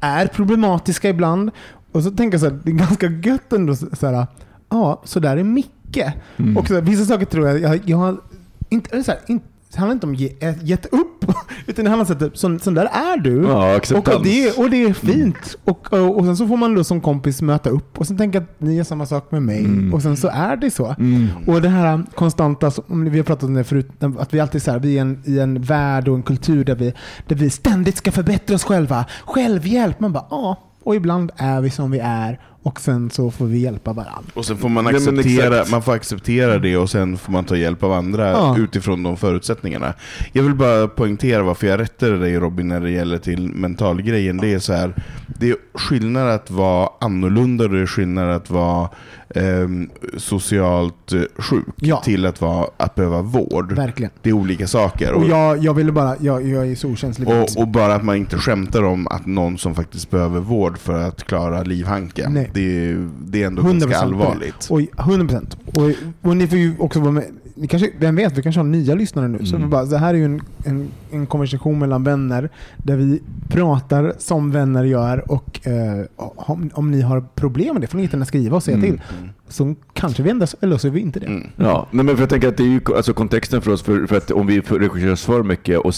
är 0.00 0.26
problematiska 0.26 1.08
ibland. 1.08 1.50
Och 1.94 2.02
så 2.02 2.10
tänker 2.10 2.34
jag 2.34 2.40
så 2.40 2.46
här, 2.46 2.58
det 2.64 2.70
är 2.70 2.74
ganska 2.74 3.06
gött 3.06 3.52
ändå 3.52 3.76
så 3.76 4.06
här, 4.06 4.26
ja, 4.68 5.02
så 5.04 5.20
där 5.20 5.36
är 5.36 5.44
Micke. 5.44 6.02
Mm. 6.36 6.56
Och 6.56 6.68
så 6.68 6.74
här, 6.74 6.80
vissa 6.80 7.04
saker 7.04 7.26
tror 7.26 7.48
jag, 7.48 7.60
jag, 7.60 7.80
jag 7.84 7.96
har 7.96 8.20
inte, 8.68 9.04
så 9.04 9.10
här, 9.10 9.20
inte, 9.26 9.46
det 9.72 9.78
handlar 9.78 9.94
inte 9.94 10.06
om 10.06 10.14
ge, 10.14 10.32
äh, 10.40 10.54
gett 10.64 10.86
upp, 10.86 11.24
utan 11.66 11.84
det 11.84 11.90
handlar 11.90 12.16
om 12.16 12.26
att 12.26 12.38
sån, 12.38 12.60
sån 12.60 12.74
där 12.74 12.84
är 12.84 13.16
du. 13.16 13.42
Ja, 13.42 13.76
acceptans. 13.76 14.16
och, 14.16 14.24
det, 14.24 14.58
och 14.58 14.70
det 14.70 14.84
är 14.84 14.92
fint. 14.92 15.56
Och, 15.64 15.92
och, 15.92 16.18
och 16.18 16.24
sen 16.24 16.36
så 16.36 16.48
får 16.48 16.56
man 16.56 16.74
då 16.74 16.84
som 16.84 17.00
kompis 17.00 17.42
möta 17.42 17.70
upp 17.70 17.98
och 17.98 18.06
sen 18.06 18.18
tänka 18.18 18.38
att 18.38 18.60
ni 18.60 18.76
gör 18.76 18.84
samma 18.84 19.06
sak 19.06 19.30
med 19.30 19.42
mig. 19.42 19.58
Mm. 19.58 19.94
Och 19.94 20.02
sen 20.02 20.16
så 20.16 20.28
är 20.28 20.56
det 20.56 20.70
så. 20.70 20.94
Mm. 20.98 21.28
Och 21.46 21.62
det 21.62 21.68
här 21.68 22.02
konstanta, 22.14 22.72
vi 22.86 23.18
har 23.18 23.24
pratat 23.24 23.44
om 23.44 23.54
det 23.54 23.64
förut, 23.64 23.90
att 24.18 24.34
vi 24.34 24.40
alltid 24.40 24.62
så 24.62 24.70
här, 24.70 24.78
vi 24.78 24.98
är 24.98 25.00
en, 25.00 25.22
i 25.24 25.38
en 25.38 25.62
värld 25.62 26.08
och 26.08 26.16
en 26.16 26.22
kultur 26.22 26.64
där 26.64 26.74
vi, 26.74 26.92
där 27.26 27.36
vi 27.36 27.50
ständigt 27.50 27.96
ska 27.96 28.12
förbättra 28.12 28.56
oss 28.56 28.64
själva. 28.64 29.04
Självhjälp. 29.24 30.00
Man 30.00 30.12
bara, 30.12 30.26
ja. 30.30 30.63
Och 30.84 30.94
ibland 30.94 31.32
är 31.36 31.60
vi 31.60 31.70
som 31.70 31.90
vi 31.90 31.98
är 31.98 32.40
och 32.62 32.80
sen 32.80 33.10
så 33.10 33.30
får 33.30 33.46
vi 33.46 33.58
hjälpa 33.58 33.92
varandra. 33.92 34.30
Och 34.34 34.44
sen 34.44 34.56
får 34.56 34.68
man 34.68 34.86
acceptera, 34.86 35.64
man 35.70 35.82
får 35.82 35.92
acceptera 35.94 36.58
det 36.58 36.76
och 36.76 36.90
sen 36.90 37.18
får 37.18 37.32
man 37.32 37.44
ta 37.44 37.56
hjälp 37.56 37.82
av 37.82 37.92
andra 37.92 38.30
Ja. 38.30 38.56
utifrån 38.58 39.02
de 39.02 39.16
förutsättningarna. 39.16 39.94
Jag 40.32 40.42
vill 40.42 40.54
bara 40.54 40.88
poängtera 40.88 41.42
varför 41.42 41.66
jag 41.66 41.80
rättade 41.80 42.18
dig 42.18 42.38
Robin 42.38 42.68
när 42.68 42.80
det 42.80 42.90
gäller 42.90 43.18
till 43.18 43.48
mentalgrejen. 43.48 44.36
Det 44.36 44.52
är 44.54 44.58
så 44.58 44.72
här, 44.72 44.94
det 45.26 45.50
är 45.50 45.56
skillnad 45.74 46.28
att 46.30 46.50
vara 46.50 46.88
annorlunda 47.00 47.64
och 47.64 47.70
det 47.70 47.80
är 47.80 47.86
skillnad 47.86 48.30
att 48.30 48.50
vara 48.50 48.88
ehm, 49.34 49.90
socialt 50.16 51.12
eh, 51.12 51.20
sjuk 51.38 51.64
Ja. 51.76 51.96
till 52.04 52.26
att, 52.26 52.40
vara, 52.40 52.66
att 52.76 52.94
behöva 52.94 53.22
vård. 53.22 53.72
Verkligen. 53.72 54.10
Det 54.22 54.28
är 54.28 54.32
olika 54.32 54.66
saker. 54.66 55.12
Och 55.12 55.24
jag, 55.24 55.58
jag 55.64 55.74
ville 55.74 55.92
bara, 55.92 56.16
jag, 56.20 56.48
jag 56.48 56.66
är 56.68 56.74
så 56.74 56.88
okänslig. 56.88 57.28
Och, 57.28 57.48
och 57.56 57.68
bara 57.68 57.94
att 57.94 58.04
man 58.04 58.16
inte 58.16 58.36
skämtar 58.36 58.82
om 58.82 59.06
att 59.08 59.26
någon 59.26 59.58
som 59.58 59.74
faktiskt 59.74 60.10
behöver 60.10 60.40
vård 60.40 60.78
för 60.78 61.02
att 61.02 61.24
klara 61.24 61.62
livhanken. 61.62 62.34
Det 62.54 62.60
är, 62.88 63.08
det 63.24 63.42
är 63.42 63.46
ändå 63.46 63.62
100% 63.62 63.80
ganska 63.80 63.98
allvarligt. 63.98 64.66
Och 64.70 64.80
100 64.98 65.26
procent. 65.26 65.56
Och, 65.74 66.28
och 66.28 66.36
ni 66.36 66.46
får 66.46 66.58
ju 66.58 66.74
också 66.78 67.00
vara 67.00 67.10
med. 67.12 67.24
Ni 67.56 67.66
kanske, 67.66 67.90
vem 67.98 68.16
vet, 68.16 68.38
vi 68.38 68.42
kanske 68.42 68.58
har 68.58 68.64
nya 68.64 68.94
lyssnare 68.94 69.28
nu. 69.28 69.46
Så 69.46 69.56
Mm. 69.56 69.68
vi 69.68 69.72
bara, 69.72 69.84
det 69.84 69.98
här 69.98 70.14
är 70.14 70.18
ju 70.18 70.24
en, 70.24 70.40
en, 70.64 70.88
en 71.12 71.26
konversation 71.26 71.78
mellan 71.78 72.04
vänner 72.04 72.50
där 72.76 72.96
vi 72.96 73.22
pratar 73.48 74.14
som 74.18 74.50
vänner 74.50 74.84
gör. 74.84 75.32
Och 75.32 75.66
eh, 75.66 76.04
om, 76.16 76.70
om 76.74 76.90
ni 76.90 77.00
har 77.00 77.20
problem 77.34 77.74
med 77.74 77.80
det 77.82 77.86
får 77.86 77.96
ni 77.96 78.02
jättegärna 78.04 78.24
skriva 78.24 78.56
och 78.56 78.62
säga 78.62 78.76
Mm. 78.76 78.90
till. 78.90 79.00
Så 79.48 79.74
kanske 79.92 80.22
vi 80.22 80.30
ändras, 80.30 80.56
eller 80.60 80.76
så 80.78 80.86
är 80.86 80.90
vi 80.90 81.00
inte 81.00 81.20
det. 81.20 81.26
Mm. 81.26 81.46
Ja, 81.56 81.86
nej 81.90 82.04
men 82.04 82.14
för 82.16 82.22
jag 82.22 82.30
tänker 82.30 82.48
att 82.48 82.56
det 82.56 82.62
är 82.62 82.66
ju 82.68 82.80
alltså 82.96 83.12
kontexten 83.14 83.62
för 83.62 83.70
oss, 83.70 83.82
för, 83.82 84.06
för 84.06 84.16
att 84.16 84.30
om 84.30 84.46
vi 84.46 84.60
regisserar 84.60 85.12
oss 85.12 85.24
för 85.24 85.42
mycket, 85.42 85.78
och, 85.78 85.94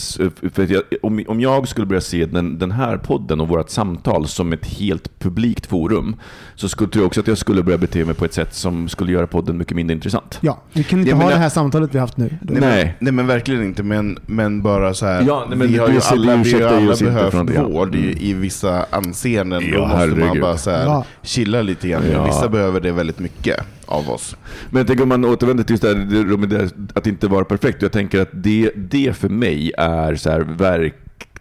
för 0.52 0.62
att 0.62 0.70
jag, 0.70 0.82
om, 1.02 1.24
om 1.28 1.40
jag 1.40 1.68
skulle 1.68 1.86
börja 1.86 2.00
se 2.00 2.26
den, 2.26 2.58
den 2.58 2.70
här 2.70 2.96
podden 2.96 3.40
och 3.40 3.48
vårt 3.48 3.70
samtal 3.70 4.28
som 4.28 4.52
ett 4.52 4.66
helt 4.66 5.18
publikt 5.18 5.66
forum, 5.66 6.16
så 6.54 6.68
skulle, 6.68 6.90
tror 6.90 7.02
jag 7.02 7.06
också 7.06 7.20
att 7.20 7.26
jag 7.26 7.38
skulle 7.38 7.62
börja 7.62 7.78
bete 7.78 8.04
mig 8.04 8.14
på 8.14 8.24
ett 8.24 8.34
sätt 8.34 8.54
som 8.54 8.88
skulle 8.88 9.12
göra 9.12 9.26
podden 9.26 9.58
mycket 9.58 9.76
mindre 9.76 9.94
intressant. 9.94 10.38
Ja, 10.40 10.58
vi 10.72 10.82
kan 10.84 10.98
inte 10.98 11.10
Jag 11.10 11.16
ha 11.16 11.22
menar- 11.24 11.36
det 11.36 11.42
här 11.42 11.48
samtalet 11.48 11.94
vi 11.94 11.98
har 11.98 12.06
haft 12.06 12.16
nu. 12.16 12.38
Nej, 12.42 12.60
Nej. 12.60 12.84
Men, 12.84 12.94
nej 12.98 13.12
men 13.12 13.26
verkligen 13.26 13.62
inte, 13.64 13.82
men, 13.82 14.18
men 14.26 14.62
bara 14.62 14.94
så 14.94 15.06
här. 15.06 15.24
Ja, 15.26 15.44
nej, 15.48 15.58
men 15.58 15.68
vi 15.68 15.78
har 15.78 15.88
ju 15.88 16.00
alla, 16.10 16.36
vi 16.36 16.52
har 16.62 16.70
alla 16.72 16.96
behövt 16.96 17.30
från 17.32 17.46
det, 17.46 17.54
ja. 17.54 17.68
vård 17.68 17.94
i, 17.94 17.98
Mm. 17.98 18.18
i 18.18 18.32
vissa 18.32 18.86
anseenden. 18.90 19.62
Ja, 19.72 19.78
Då 19.78 19.86
måste 19.86 20.26
man 20.26 20.40
bara 20.40 20.56
så 20.56 20.70
här, 20.70 20.84
Ja. 20.84 21.04
chilla 21.22 21.62
lite 21.62 21.88
grann. 21.88 22.02
Ja. 22.12 22.24
Vissa 22.26 22.48
behöver 22.48 22.80
det 22.80 22.92
väldigt 22.92 23.18
mycket 23.18 23.45
mycket 23.46 23.64
av 23.86 24.10
oss. 24.10 24.36
Men 24.70 24.80
jag 24.80 24.86
tänker 24.86 25.02
om 25.02 25.08
man 25.08 25.24
återvänder 25.24 25.64
till 25.64 25.72
just 25.74 25.82
det 25.82 25.88
här, 25.88 25.94
det- 25.94 26.46
det 26.46 26.56
här 26.58 26.70
att 26.94 27.06
inte 27.06 27.28
vara 27.28 27.44
perfekt. 27.44 27.82
Jag 27.82 27.92
tänker 27.92 28.20
att 28.22 28.28
det, 28.32 28.70
det 28.76 29.16
för 29.16 29.28
mig 29.28 29.72
är 29.78 30.14
så 30.14 30.30
här 30.30 30.40
verk, 30.40 30.94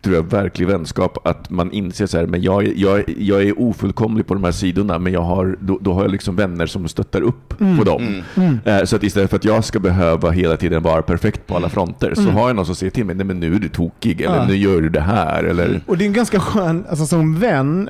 tror 0.06 0.15
jag, 0.15 0.24
verklig 0.24 0.68
vänskap. 0.68 1.28
Att 1.28 1.50
man 1.50 1.72
inser 1.72 2.06
så 2.08 2.18
här, 2.18 2.26
men 2.28 2.41
jag, 2.41 2.63
är- 2.63 2.74
jag, 2.76 3.04
jag 3.18 3.44
är 3.44 3.60
ofullkomlig 3.60 4.28
på 4.28 4.34
de 4.34 4.44
här 4.44 4.52
sidorna, 4.52 5.00
men 5.00 5.13
jag 5.13 5.22
har, 5.22 5.58
då, 5.62 5.78
då 5.82 5.94
har 5.94 6.02
jag 6.02 6.12
liksom 6.12 6.36
vänner 6.36 6.65
som 6.65 6.88
stöttar 6.88 7.22
upp 7.22 7.58
på 7.78 7.84
dem. 7.84 8.22
Eh, 8.65 8.84
Så 8.84 8.96
att 8.96 9.04
istället 9.04 9.30
för 9.30 9.38
att 9.38 9.46
jag 9.46 9.63
ska 9.63 9.80
behöva 9.80 10.32
hela 10.32 10.58
tiden 10.58 10.84
vara 10.84 11.02
perfekt 11.02 11.48
på 11.48 11.56
alla 11.56 11.70
fronter, 11.70 12.15
så 12.15 12.22
har 12.22 12.48
jag 12.50 12.56
någon 12.56 12.65
som 12.65 12.76
säger 12.76 12.91
till 12.91 13.06
mig, 13.06 13.15
nej 13.15 13.26
men 13.26 13.39
nu 13.39 13.56
är 13.56 13.60
du 13.60 13.70
tokig, 13.70 14.22
eller 14.22 14.36
Ja. 14.36 14.46
nu 14.48 14.56
gör 14.56 14.82
du 14.82 14.89
det 14.89 15.02
här, 15.02 15.44
eller... 15.44 15.82
Och 15.88 15.98
det 15.98 16.04
är 16.04 16.08
en 16.08 16.13
ganska 16.13 16.39
skön, 16.39 16.86
alltså 16.89 17.06
som 17.06 17.39
vän, 17.39 17.89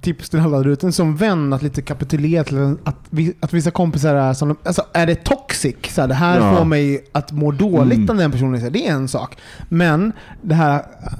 tips 0.00 0.30
till 0.30 0.40
alla 0.40 0.58
ute, 0.68 0.92
som 0.92 1.16
vän 1.16 1.52
att 1.52 1.62
lite 1.62 1.82
kapitulera 1.82 2.44
till 2.44 2.76
att, 2.84 2.96
vi, 3.10 3.32
att 3.40 3.52
vissa 3.52 3.70
kompisar 3.70 4.14
är 4.14 4.32
som, 4.32 4.56
alltså 4.64 4.82
är 4.92 5.06
det 5.06 5.14
toxic, 5.24 5.76
så 5.88 6.00
här, 6.00 6.08
det 6.08 6.14
här 6.14 6.40
Ja. 6.40 6.56
får 6.56 6.64
mig 6.64 7.04
att 7.12 7.32
må 7.32 7.50
dåligt 7.50 7.98
Mm. 7.98 8.10
om 8.10 8.16
den 8.16 8.30
personen 8.32 8.58
säger 8.60 8.70
det 8.72 8.88
är 8.88 8.92
en 8.92 9.08
sak. 9.08 9.36
Men 9.68 10.12
det 10.42 10.54
här 10.54 10.74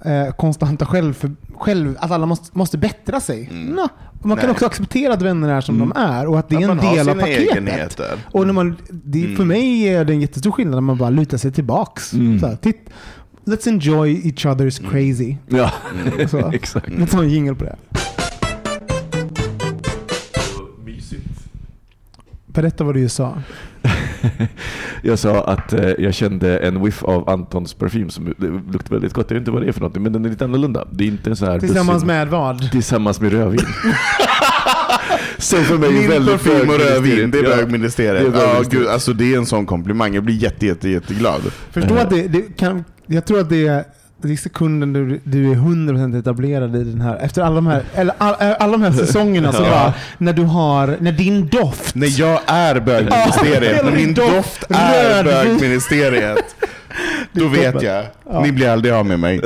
eh, 0.04 0.21
konstanta 0.30 0.86
själv, 0.86 1.36
själv, 1.58 1.96
att 2.00 2.10
alla 2.10 2.26
måste, 2.26 2.58
måste 2.58 2.78
bättra 2.78 3.20
sig. 3.20 3.48
Nå, 3.52 3.88
och 4.20 4.26
man 4.26 4.36
kan 4.36 4.46
Nej. 4.46 4.52
också 4.52 4.66
acceptera 4.66 5.12
att 5.14 5.22
vänner 5.22 5.48
är 5.48 5.60
som 5.60 5.78
de 5.78 5.92
är 5.96 6.26
och 6.26 6.38
att 6.38 6.48
det 6.48 6.56
är 6.56 6.70
en 6.70 6.78
del 6.78 7.08
av 7.08 7.14
paketet. 7.14 7.50
egenheter. 7.52 8.18
Och 8.32 8.46
när 8.46 8.52
man, 8.52 8.76
det, 8.88 9.36
för 9.36 9.44
mig 9.44 9.88
är 9.88 10.04
det 10.04 10.12
en 10.12 10.20
jättestor 10.20 10.50
skillnad 10.50 10.74
när 10.74 10.80
man 10.80 10.98
bara 10.98 11.10
lutar 11.10 11.38
sig 11.38 11.52
tillbaks. 11.52 12.12
Mm. 12.12 12.40
Så 12.40 12.46
här, 12.46 12.56
titt, 12.56 12.90
let's 13.44 13.68
enjoy 13.68 14.26
each 14.26 14.46
other's 14.46 14.90
crazy. 14.90 15.36
Ja, 15.48 15.72
Så. 16.28 16.50
exakt. 16.52 16.88
Let's 16.88 17.14
ha 17.14 17.22
en 17.22 17.30
jingle 17.30 17.54
på 17.54 17.64
det. 17.64 17.76
Berätta 22.46 22.84
vad 22.84 22.94
du 22.94 23.08
sa. 23.08 23.42
Jag 25.02 25.18
sa 25.18 25.44
att 25.44 25.72
eh, 25.72 25.88
jag 25.98 26.14
kände 26.14 26.58
en 26.58 26.84
whiff 26.84 27.02
av 27.02 27.28
Antons 27.30 27.74
parfym 27.74 28.10
som 28.10 28.34
luktar 28.72 28.90
väldigt 28.94 29.12
gott. 29.12 29.26
Jag 29.30 29.34
vet 29.34 29.40
inte 29.40 29.50
vad 29.50 29.62
det 29.62 29.68
är 29.68 29.72
för 29.72 29.80
någonting, 29.80 30.02
men 30.02 30.12
den 30.12 30.24
är 30.24 30.28
lite 30.30 30.44
annorlunda. 30.44 30.84
Det 30.92 31.04
är 31.04 31.08
inte 31.08 31.30
en 31.30 31.36
sån 31.36 31.48
här 31.48 31.60
Tillsammans 31.60 32.02
dussin- 32.02 32.06
med 32.06 32.28
vad? 32.28 32.70
Tillsammans 32.70 33.20
med 33.20 33.32
rödvin. 33.32 33.60
Som 35.38 35.64
för 35.64 35.78
mig 35.78 36.04
är 36.04 36.08
väldigt 36.08 36.42
parfym 36.44 36.68
och 36.70 36.78
rödvin, 36.78 37.30
det 37.30 37.38
är 37.38 37.42
Ja. 37.50 37.56
bögministeriet. 37.56 38.32
Det 38.32 38.38
är 38.40 38.54
Ja, 38.54 38.62
gud, 38.70 38.86
alltså 38.86 39.12
det 39.12 39.34
är 39.34 39.38
en 39.38 39.46
sån 39.46 39.66
komplimang. 39.66 40.14
Jag 40.14 40.24
blir 40.24 40.34
jätte, 40.34 40.66
jätte, 40.66 40.88
jätteglad. 40.88 41.40
Förstå 41.70 41.94
att 41.94 42.10
det, 42.10 42.28
det 42.28 42.42
kan, 42.58 42.84
jag 43.06 43.24
tror 43.26 43.40
att 43.40 43.48
det 43.48 43.66
är, 43.66 43.84
det 44.28 44.34
är 44.34 44.36
sekunden 44.36 44.92
du, 44.92 45.20
du 45.24 45.50
är 45.50 45.54
100% 45.54 46.18
etablerad 46.18 46.76
i 46.76 46.84
den 46.84 47.00
här, 47.00 47.16
efter 47.16 47.42
alla 47.42 47.54
de 47.54 47.66
här, 47.66 47.82
eller 47.94 48.14
all, 48.18 48.34
alla 48.38 48.72
de 48.72 48.82
här 48.82 48.92
säsongerna 48.92 49.52
så 49.52 49.62
Ja. 49.62 49.70
bara, 49.70 49.92
när 50.18 50.32
du 50.32 50.42
har, 50.42 50.96
när 51.00 51.12
din 51.12 51.46
doft 51.48 51.94
När 51.94 52.20
jag 52.20 52.40
är 52.46 52.80
bögministeriet, 52.80 53.76
Ja, 53.76 53.82
när 53.90 53.96
min 53.96 54.14
doft, 54.14 54.32
doft 54.32 54.66
är 54.70 55.24
bögministeriet, 55.24 56.56
då 57.32 57.48
vet 57.48 57.82
jag. 57.82 58.04
Ja. 58.30 58.40
Ni 58.42 58.52
blir 58.52 58.68
aldrig 58.68 58.94
av 58.94 59.06
med 59.06 59.20
mig. 59.20 59.40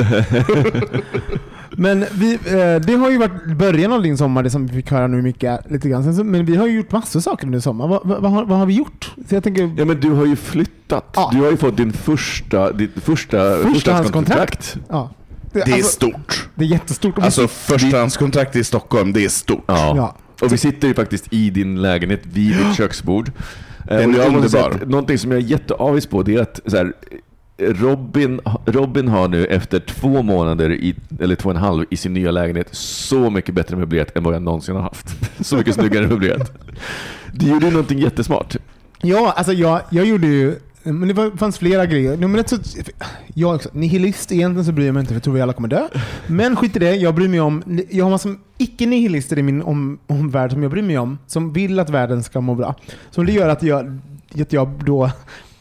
Men 1.78 2.04
vi, 2.12 2.34
eh, 2.34 2.80
det 2.86 2.94
har 2.96 3.10
ju 3.10 3.18
varit 3.18 3.56
början 3.56 3.92
av 3.92 4.02
din 4.02 4.16
sommar, 4.18 4.42
det 4.42 4.50
som 4.50 4.66
vi 4.66 4.72
fick 4.72 4.90
höra 4.90 5.06
nu 5.06 5.22
mycket. 5.22 5.60
Lite 5.70 5.88
grann. 5.88 6.04
Sen 6.04 6.14
så, 6.16 6.24
men 6.24 6.44
vi 6.44 6.56
har 6.56 6.66
ju 6.66 6.76
gjort 6.76 6.92
massor 6.92 7.20
saker 7.20 7.46
under 7.46 7.60
sommaren. 7.60 7.90
Vad, 7.90 8.00
vad, 8.08 8.22
vad, 8.22 8.32
har, 8.32 8.44
vad 8.44 8.58
har 8.58 8.66
vi 8.66 8.74
gjort? 8.74 9.14
Så 9.28 9.34
jag 9.34 9.44
tänker, 9.44 9.74
Ja 9.76 9.84
men 9.84 10.00
du 10.00 10.10
har 10.10 10.26
ju 10.26 10.36
flyttat. 10.36 11.10
Ja. 11.16 11.30
Du 11.34 11.40
har 11.40 11.50
ju 11.50 11.56
fått 11.56 11.76
din 11.76 11.92
första, 11.92 12.72
ditt 12.72 12.90
första 13.02 13.56
Förstahandskontrakt. 13.56 14.76
ja. 14.88 15.10
det, 15.52 15.64
Det 15.64 15.70
är 15.70 15.74
alltså, 15.74 15.90
stort. 15.90 16.48
det 16.54 16.64
är 16.64 16.68
jättestort. 16.68 17.16
Och 17.16 17.22
vi 17.22 17.26
Alltså 17.26 17.48
förstahandskontrakt 17.48 18.56
i 18.56 18.64
Stockholm, 18.64 19.12
det 19.12 19.24
är 19.24 19.28
stort. 19.28 19.64
Ja. 19.66 19.92
Ja. 19.96 20.16
Och 20.46 20.52
vi 20.52 20.58
sitter 20.58 20.88
ju 20.88 20.94
faktiskt 20.94 21.32
i 21.32 21.50
din 21.50 21.82
lägenhet 21.82 22.20
vid 22.22 22.56
ditt 22.56 22.76
köksbord. 22.76 23.30
Eh, 23.90 23.96
Den 23.96 24.14
och 24.14 24.20
är 24.24 24.26
underbar. 24.36 24.80
Någonting 24.86 25.18
som 25.18 25.30
jag 25.30 25.40
är 25.40 25.44
jätteavis 25.44 26.06
på 26.06 26.22
det 26.22 26.34
är 26.34 26.40
att 26.42 26.60
så 26.66 26.76
här, 26.76 26.92
Robin, 27.58 28.40
Robin 28.66 29.08
har 29.08 29.28
nu 29.28 29.44
efter 29.44 29.80
två 29.80 30.22
månader, 30.22 30.72
i, 30.72 30.94
eller 31.20 31.36
två 31.36 31.48
och 31.48 31.54
en 31.54 31.60
halv, 31.62 31.84
i 31.90 31.96
sin 31.96 32.14
nya 32.14 32.30
lägenhet 32.30 32.68
så 32.74 33.30
mycket 33.30 33.54
bättre 33.54 33.76
möblerat 33.76 34.16
än 34.16 34.24
vad 34.24 34.34
jag 34.34 34.42
någonsin 34.42 34.74
har 34.74 34.82
haft. 34.82 35.06
Så 35.46 35.56
mycket 35.56 35.74
snyggare 35.74 36.06
möblerat. 36.06 36.52
Du 37.32 37.48
gjorde 37.48 37.66
ju 37.66 37.72
någonting 37.72 37.98
jättesmart. 37.98 38.56
Ja, 39.02 39.34
alltså 39.36 39.52
jag, 39.52 39.80
jag 39.90 40.06
gjorde 40.06 40.26
ju... 40.26 40.58
Men 40.82 41.08
det 41.08 41.14
var, 41.14 41.36
fanns 41.36 41.58
flera 41.58 41.86
grejer. 41.86 42.16
Nummer 42.16 42.38
ett 42.38 42.48
så... 42.48 42.56
Jag 43.34 43.50
är 43.50 43.54
också 43.54 43.68
nihilist. 43.72 44.32
Egentligen 44.32 44.64
så 44.64 44.72
bryr 44.72 44.86
jag 44.86 44.92
mig 44.92 45.00
inte 45.00 45.08
för 45.08 45.14
jag 45.14 45.22
tror 45.22 45.34
vi 45.34 45.40
alla 45.40 45.52
kommer 45.52 45.68
dö. 45.68 45.88
Men 46.26 46.56
skit 46.56 46.76
i 46.76 46.78
det. 46.78 46.94
Jag 46.94 47.14
bryr 47.14 47.28
mig 47.28 47.40
om... 47.40 47.82
Jag 47.90 48.04
har 48.04 48.10
massor 48.10 48.36
icke-nihilister 48.58 49.38
i 49.38 49.42
min 49.42 49.62
om, 49.62 49.98
omvärld 50.06 50.52
som 50.52 50.62
jag 50.62 50.70
bryr 50.70 50.82
mig 50.82 50.98
om. 50.98 51.18
Som 51.26 51.52
vill 51.52 51.80
att 51.80 51.90
världen 51.90 52.22
ska 52.22 52.40
må 52.40 52.54
bra. 52.54 52.74
Så 53.10 53.22
det 53.22 53.32
gör 53.32 53.48
att 53.48 53.62
jag, 53.62 53.98
att 54.40 54.52
jag 54.52 54.68
då 54.84 55.10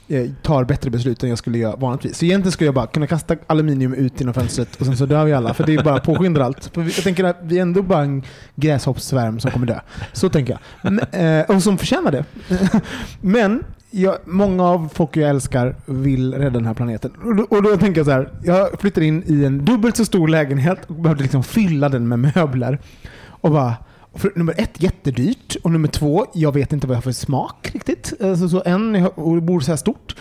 Eh, 0.08 0.30
tar 0.42 0.64
bättre 0.64 0.90
beslut 0.90 1.24
än 1.24 1.30
jag 1.30 1.38
skulle 1.38 1.58
göra 1.58 1.76
vanligtvis. 1.76 2.18
Så 2.18 2.26
egentligen 2.26 2.52
skulle 2.52 2.68
jag 2.68 2.76
bara 2.76 2.88
kunna 2.88 3.08
kasta 3.08 3.36
aluminium 3.48 3.94
ut 3.94 4.20
genom 4.20 4.34
fönstret 4.34 4.76
och 4.76 4.86
sen 4.86 4.98
så 4.98 5.06
dör 5.06 5.26
vi 5.26 5.34
alla. 5.34 5.54
För 5.54 5.64
det 5.64 5.76
är 5.76 5.84
bara 5.84 6.00
påskyndar 6.00 6.42
allt. 6.42 6.70
För 6.74 6.82
jag 6.82 6.94
tänker 6.94 7.24
att 7.24 7.38
vi 7.42 7.58
är 7.58 7.62
ändå 7.62 7.82
bara 7.82 8.02
en 8.02 8.24
gräshoppssvärm 8.56 9.40
som 9.40 9.52
kommer 9.52 9.68
dö. 9.68 9.80
Så 10.14 10.30
tänker 10.30 10.54
jag. 10.54 10.92
Men, 10.92 11.00
eh, 11.00 11.56
och 11.56 11.64
som 11.64 11.78
förtjänar 11.78 12.12
det. 12.12 12.26
Men 13.22 13.64
jag, 13.92 14.18
många 14.26 14.64
av 14.64 14.90
folk 14.94 15.18
jag 15.18 15.30
älskar 15.30 15.76
vill 15.86 16.34
rädda 16.34 16.50
den 16.50 16.66
här 16.66 16.74
planeten. 16.74 17.12
Och 17.24 17.36
då, 17.36 17.44
och 17.44 17.64
då 17.64 17.78
tänker 17.78 18.00
jag 18.00 18.06
så 18.06 18.12
här. 18.12 18.30
Jag 18.44 18.80
flyttar 18.80 19.02
in 19.02 19.24
i 19.28 19.46
en 19.46 19.66
dubbelt 19.66 19.98
så 19.98 20.06
stor 20.06 20.28
lägenhet 20.28 20.80
och 20.88 20.96
behövde 20.96 21.24
liksom 21.24 21.44
fylla 21.44 21.90
den 21.90 22.08
med 22.08 22.20
möbler. 22.20 22.80
Och 23.28 23.52
bara 23.52 23.74
för, 24.16 24.32
nummer 24.36 24.54
ett, 24.58 24.84
jättedyrt. 24.84 25.56
Och 25.64 25.72
nummer 25.72 25.88
två, 25.88 26.26
jag 26.34 26.54
vet 26.54 26.74
inte 26.74 26.88
vad 26.88 26.94
jag 26.94 26.98
har 26.98 27.02
för 27.02 27.12
smak 27.12 27.70
riktigt. 27.74 28.14
Alltså, 28.24 28.50
så 28.50 28.64
en, 28.66 28.96
jag- 28.96 29.44
borde 29.44 29.66
så 29.66 29.72
här 29.72 29.78
stort. 29.78 30.16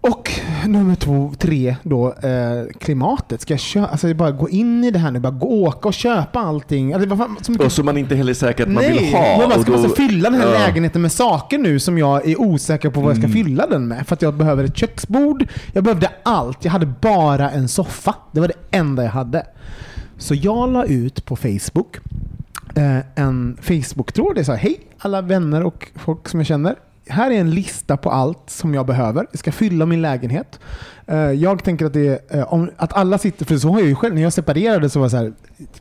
Och 0.00 0.30
nummer 0.66 0.94
två, 0.94 1.32
tre 1.38 1.76
då, 1.82 2.08
eh, 2.12 2.64
klimatet. 2.80 3.40
Ska 3.40 3.52
jag 3.52 3.60
köpa, 3.60 3.86
alltså 3.88 4.14
bara 4.14 4.30
gå 4.30 4.48
in 4.48 4.84
i 4.84 4.90
det 4.90 4.98
här 4.98 5.10
nu, 5.10 5.18
bara 5.20 5.30
gå, 5.32 5.46
åka 5.46 5.88
och 5.88 5.94
köpa 5.94 6.40
allting. 6.40 6.92
Alltså, 6.92 7.16
fan, 7.16 7.36
så 7.42 7.52
mycket 7.52 7.66
Och 7.66 7.72
så 7.72 7.82
man 7.82 7.96
inte 7.98 8.14
heller 8.16 8.30
är 8.30 8.34
säker 8.34 8.62
att 8.62 8.68
man 8.72 8.82
Nej, 8.84 8.92
vill 8.98 9.12
ha. 9.12 9.38
men 9.38 9.48
man 9.48 9.62
ska 9.62 9.72
då- 9.72 9.78
måste 9.78 9.96
fylla 10.08 10.30
den 10.30 10.40
här 10.40 10.52
Ja. 10.52 10.58
lägenheten 10.58 11.02
med 11.02 11.12
saker 11.12 11.58
nu 11.58 11.78
som 11.78 11.98
jag 11.98 12.28
är 12.28 12.40
osäker 12.40 12.90
på 12.90 13.00
vad 13.00 13.10
jag 13.10 13.16
ska 13.16 13.26
Mm. 13.26 13.44
fylla 13.44 13.66
den 13.66 13.88
med. 13.88 14.06
För 14.06 14.14
att 14.14 14.22
jag 14.22 14.34
behöver 14.34 14.64
ett 14.64 14.76
köksbord, 14.76 15.46
jag 15.72 15.84
behövde 15.84 16.10
allt. 16.22 16.64
Jag 16.64 16.72
hade 16.72 16.86
bara 17.00 17.50
en 17.50 17.68
soffa. 17.68 18.14
Det 18.32 18.40
var 18.40 18.48
det 18.48 18.76
enda 18.78 19.02
jag 19.04 19.10
hade. 19.10 19.46
Så 20.18 20.34
jag 20.34 20.72
la 20.72 20.84
ut 20.84 21.24
på 21.24 21.36
Facebook 21.36 21.96
en 23.14 23.56
Facebook-tråd. 23.60 24.34
Det 24.34 24.44
så 24.44 24.52
här, 24.52 24.58
hej 24.58 24.80
alla 24.98 25.22
vänner 25.22 25.62
och 25.62 25.88
folk 25.94 26.28
som 26.28 26.40
jag 26.40 26.46
känner. 26.46 26.74
Här 27.08 27.30
är 27.30 27.34
en 27.40 27.50
lista 27.50 27.96
på 27.96 28.10
allt 28.10 28.42
som 28.50 28.74
jag 28.74 28.86
behöver. 28.86 29.26
Jag 29.30 29.38
ska 29.38 29.52
fylla 29.52 29.86
min 29.86 30.02
lägenhet. 30.02 30.60
Eh, 31.06 31.16
Jag 31.18 31.64
tänker 31.64 31.86
att 31.86 31.92
det 31.92 32.30
är, 32.30 32.38
eh, 32.38 32.52
om, 32.52 32.70
att 32.76 32.92
alla 32.92 33.18
sitter, 33.18 33.44
för 33.44 33.56
så 33.58 33.68
har 33.68 33.78
jag 33.78 33.88
ju 33.88 33.94
själv, 33.94 34.14
när 34.14 34.22
jag 34.22 34.32
separerade 34.32 34.90
så 34.90 34.98
var 34.98 35.06
det 35.06 35.10
så 35.10 35.16
här, 35.16 35.32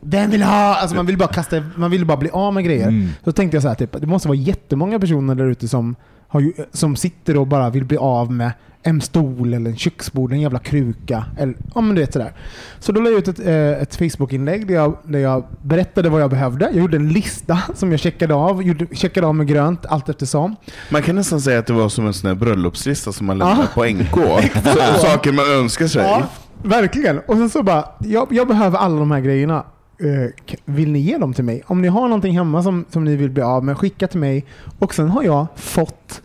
vem 0.01 0.29
vill 0.31 0.43
ha? 0.43 0.75
Alltså 0.75 0.95
man 0.95 1.05
vill 1.05 1.17
bara 1.17 1.29
kasta, 1.34 1.63
man 1.75 1.91
vill 1.91 2.05
bara 2.05 2.17
bli 2.17 2.29
av 2.29 2.53
med 2.53 2.65
grejer. 2.65 2.88
Mm. 2.88 3.08
Så 3.23 3.31
tänkte 3.31 3.55
jag 3.55 3.62
så 3.62 3.67
här, 3.67 3.75
typ, 3.75 4.01
det 4.01 4.08
måste 4.08 4.27
vara 4.27 4.38
jättemånga 4.38 4.99
personer 4.99 5.36
där 5.36 5.45
ute 5.45 5.67
som, 5.67 5.95
har 6.27 6.51
som 6.71 6.95
sitter 6.95 7.38
och 7.38 7.47
bara 7.47 7.69
vill 7.69 7.86
bli 7.86 7.97
av 7.97 8.31
med 8.31 8.51
en 8.88 9.02
stol 9.02 9.54
eller 9.54 9.69
en 9.69 9.76
köksbord, 9.78 10.32
en 10.34 10.41
jävla 10.41 10.60
kruka. 10.60 11.26
Eller, 11.38 11.56
ja 11.76 11.82
men 11.82 11.95
du 11.95 12.02
vet 12.02 12.13
sådär. 12.13 12.34
Så 12.80 12.91
då 12.91 13.02
la 13.02 13.10
jag 13.10 13.19
ut 13.19 13.28
ett, 13.28 13.39
eh, 13.39 13.82
ett 13.82 13.95
Facebook-inlägg 13.95 14.67
där 14.67 14.74
jag, 14.76 14.98
där 15.04 15.19
jag 15.19 15.43
berättade 15.62 16.10
vad 16.10 16.21
jag 16.21 16.30
behövde. 16.30 16.65
Jag 16.65 16.76
gjorde 16.76 16.98
en 16.98 17.10
lista 17.10 17.60
som 17.76 17.91
jag 17.91 18.00
checkade 18.00 18.34
av, 18.34 18.63
gjorde, 18.63 18.88
checkade 18.95 19.28
av 19.28 19.36
med 19.36 19.48
grönt 19.48 19.86
allt 19.86 20.10
eftersom. 20.10 20.56
Man 20.91 21.02
kan 21.02 21.15
nästan 21.15 21.41
säga 21.41 21.60
att 21.60 21.67
det 21.67 21.74
var 21.74 21.89
som 21.89 22.08
en 22.08 22.13
sån 22.13 22.39
bröllopslista 22.39 23.12
som 23.12 23.28
man 23.28 23.38
lämnar 23.38 23.56
Ja. 23.58 23.67
på 23.74 23.86
NK. 23.86 24.43
Så, 24.63 25.00
saker 25.08 25.32
man 25.32 25.45
önskar 25.52 25.88
sig. 25.88 26.02
Ja, 26.04 26.24
verkligen. 26.63 27.19
Och 27.19 27.36
sen 27.36 27.50
så 27.50 27.63
bara, 27.63 27.86
jag, 28.00 28.28
jag 28.32 28.48
behöver 28.48 28.78
alla 28.78 29.00
de 29.00 29.12
här 29.12 29.19
grejerna. 29.19 29.63
Eh, 30.00 30.54
vill 30.65 30.91
ni 30.91 31.00
ge 31.00 31.17
dem 31.17 31.34
till 31.34 31.43
mig? 31.43 31.63
Om 31.67 31.82
ni 31.82 31.88
har 31.88 32.02
någonting 32.02 32.38
hemma 32.38 32.63
som, 32.63 32.86
som 32.89 33.04
ni 33.04 33.15
vill 33.15 33.30
bli 33.30 33.43
av 33.43 33.63
med, 33.63 33.78
skicka 33.78 34.08
till 34.08 34.19
mig. 34.19 34.45
Och 34.80 34.93
sen 34.95 35.10
har 35.10 35.24
jag 35.24 35.48
fått 35.56 36.21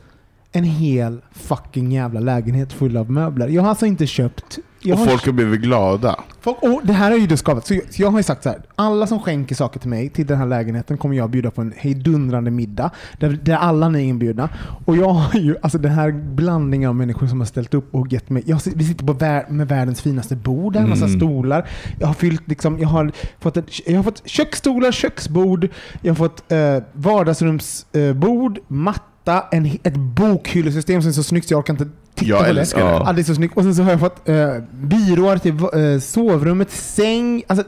en 0.53 0.65
hel 0.65 1.21
fucking 1.33 1.93
jävla 1.93 2.21
lägenhet 2.21 2.73
full 2.73 2.97
av 2.97 3.11
möbler. 3.11 3.49
Jag 3.49 3.63
har 3.63 3.69
alltså 3.69 3.87
inte 3.87 4.07
köpt... 4.07 4.59
Jag 4.83 4.95
Och 4.95 4.99
har 4.99 5.07
folk 5.07 5.27
har 5.27 5.33
blivit 5.33 5.61
glada. 5.61 6.21
Folk, 6.41 6.63
och 6.63 6.81
det 6.85 6.93
här 6.93 7.13
är 7.13 7.17
ju 7.17 7.27
då 7.27 7.37
skapat. 7.37 7.67
Så 7.67 7.75
jag, 7.75 7.83
så 7.95 8.03
jag 8.03 8.11
har 8.11 8.19
ju 8.19 8.23
sagt 8.23 8.43
så 8.43 8.49
här. 8.49 8.63
Alla 8.77 9.07
som 9.07 9.21
skänker 9.21 9.55
saker 9.55 9.81
till 9.81 9.89
mig, 9.91 10.09
till 10.09 10.27
den 10.27 10.39
här 10.39 10.47
lägenheten, 10.47 10.99
kommer 10.99 11.17
jag 11.17 11.31
bjuda 11.31 11.51
på 11.51 11.61
en 11.61 11.73
hejdundrande 11.77 12.51
middag. 12.51 12.91
Där, 13.19 13.39
där 13.43 13.57
alla 13.57 13.89
ni 13.89 13.99
är 13.99 14.03
inbjudna. 14.05 14.49
Och 14.85 14.97
jag 14.97 15.09
har 15.13 15.41
ju, 15.41 15.57
alltså 15.63 15.79
den 15.79 15.93
här 15.93 16.13
blandningen 16.13 16.89
av 16.89 16.97
människor 16.97 17.27
som 17.27 17.41
har 17.41 17.47
ställt 17.47 17.75
upp 17.75 17.95
och 17.95 18.13
gett 18.13 18.31
mig. 18.31 18.43
Jag, 18.47 18.61
vi 18.75 18.85
sitter 18.85 19.05
på 19.07 19.13
vär, 19.13 19.47
med 19.49 19.69
världens 19.69 20.01
finaste 20.01 20.37
bord, 20.37 20.73
där, 20.73 20.81
en 20.81 20.89
massa 20.91 21.05
Mm. 21.05 21.19
stolar. 21.21 21.69
Jag 21.99 22.07
har 22.07 22.15
fyllt 22.15 22.49
liksom, 22.49 22.79
jag 22.79 22.89
har 22.89 23.13
fått, 23.41 23.57
ett, 23.57 23.89
jag 23.89 23.97
har 23.97 24.03
fått 24.03 24.23
köksstolar, 24.29 24.93
köksbord. 24.93 25.69
Jag 26.03 26.11
har 26.11 26.17
fått 26.17 26.53
eh, 26.53 26.77
vardagsrumsbord, 26.93 28.59
eh, 28.59 28.63
matta, 28.69 29.05
en, 29.51 29.67
ett 29.83 29.97
bokhyllesystem 29.97 31.03
som 31.03 31.09
är 31.09 31.13
så 31.13 31.23
snyggt 31.23 31.49
så 31.49 31.55
jag 31.55 31.59
orkar 31.59 31.75
inte 31.75 31.89
titta 32.15 32.31
Jag 32.31 32.39
på 32.47 32.53
det. 32.53 32.61
älskar 32.61 32.85
det. 32.85 32.91
Ja, 33.07 33.13
det 33.13 33.21
är 33.21 33.25
så 33.25 33.35
snyggt. 33.35 33.57
Och 33.57 33.63
sen 33.63 33.75
så 33.75 33.83
har 33.83 33.91
jag 33.91 34.01
fått 34.01 34.29
eh, 34.29 34.57
byråar 34.73 35.39
till 35.39 35.53
eh, 35.53 36.01
sovrummet, 36.01 36.71
säng. 36.71 37.43
Alltså, 37.47 37.65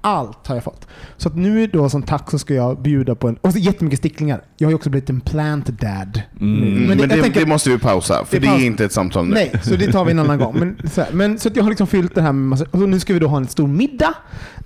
allt 0.00 0.46
har 0.46 0.54
jag 0.54 0.64
fått. 0.64 0.86
Så 1.16 1.28
att 1.28 1.36
nu 1.36 1.66
då 1.66 1.88
som 1.88 2.02
tack 2.02 2.30
så 2.30 2.38
ska 2.38 2.54
jag 2.54 2.82
bjuda 2.82 3.14
på 3.14 3.28
en... 3.28 3.36
Och 3.36 3.52
så 3.52 3.58
jättemycket 3.58 3.98
sticklingar. 3.98 4.40
Jag 4.56 4.66
har 4.66 4.70
ju 4.70 4.74
också 4.76 4.90
blivit 4.90 5.10
en 5.10 5.20
plant 5.20 5.66
dad. 5.66 6.22
Mm. 6.40 6.60
men 6.84 6.98
det- 6.98 7.06
det, 7.06 7.14
jag 7.14 7.22
tänker- 7.24 7.40
det 7.40 7.46
måste 7.46 7.70
vi 7.70 7.78
pausa, 7.78 8.24
för 8.24 8.40
Det 8.40 8.46
det, 8.46 8.52
är 8.52 8.66
inte 8.66 8.84
ett 8.84 8.92
samtal 8.92 9.26
nu. 9.28 9.34
Nej, 9.34 9.52
så 9.62 9.76
det 9.76 9.92
tar 9.92 10.04
vi 10.04 10.10
en 10.10 10.18
annan 10.18 10.38
gång. 10.38 10.56
Men 10.58 10.76
så, 10.90 11.00
här, 11.00 11.12
men, 11.12 11.38
så 11.38 11.48
att 11.48 11.56
jag 11.56 11.62
har 11.62 11.70
liksom 11.70 11.86
fyllt 11.86 12.14
det 12.14 12.22
här 12.22 12.32
med 12.32 12.48
massa... 12.48 12.64
Och 12.70 12.88
nu 12.88 13.00
ska 13.00 13.12
vi 13.12 13.18
då 13.18 13.26
ha 13.28 13.36
en 13.36 13.46
stor 13.46 13.68
middag. 13.68 14.14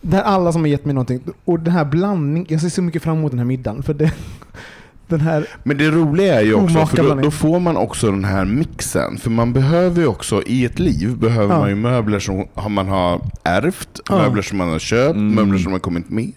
Där 0.00 0.22
alla 0.22 0.52
som 0.52 0.60
har 0.62 0.68
gett 0.68 0.84
mig 0.84 0.94
någonting... 0.94 1.20
Och 1.44 1.60
den 1.60 1.72
här 1.74 1.84
blandningen... 1.84 2.46
Jag 2.50 2.60
ser 2.60 2.68
så 2.68 2.82
mycket 2.82 3.02
fram 3.02 3.18
emot 3.18 3.30
den 3.32 3.38
här 3.38 3.46
middagen. 3.46 3.82
För 3.82 3.94
det, 3.94 4.12
den 5.08 5.20
här... 5.20 5.46
Men 5.62 5.78
det 5.78 5.90
roliga 5.90 6.40
är 6.40 6.44
ju 6.44 6.54
också, 6.54 6.86
för 6.86 6.96
då, 6.96 7.14
då 7.14 7.30
får 7.30 7.60
man 7.60 7.76
också 7.76 8.10
den 8.10 8.24
här 8.24 8.44
mixen. 8.44 9.18
För 9.18 9.30
man 9.30 9.52
behöver 9.52 10.00
ju 10.00 10.06
också, 10.06 10.42
i 10.46 10.64
ett 10.64 10.78
liv, 10.78 11.16
behöver 11.18 11.54
Ja. 11.54 11.60
man 11.60 11.68
ju 11.68 11.74
möbler 11.74 12.18
som 12.18 12.46
man 12.68 12.88
har 12.88 13.20
ärvt, 13.44 14.00
Ja. 14.08 14.16
möbler 14.18 14.42
som 14.42 14.58
man 14.58 14.68
har 14.68 14.78
köpt, 14.78 15.14
Mm. 15.16 15.34
möbler 15.34 15.58
som 15.58 15.72
har 15.72 15.78
kommit 15.78 16.10
med. 16.10 16.32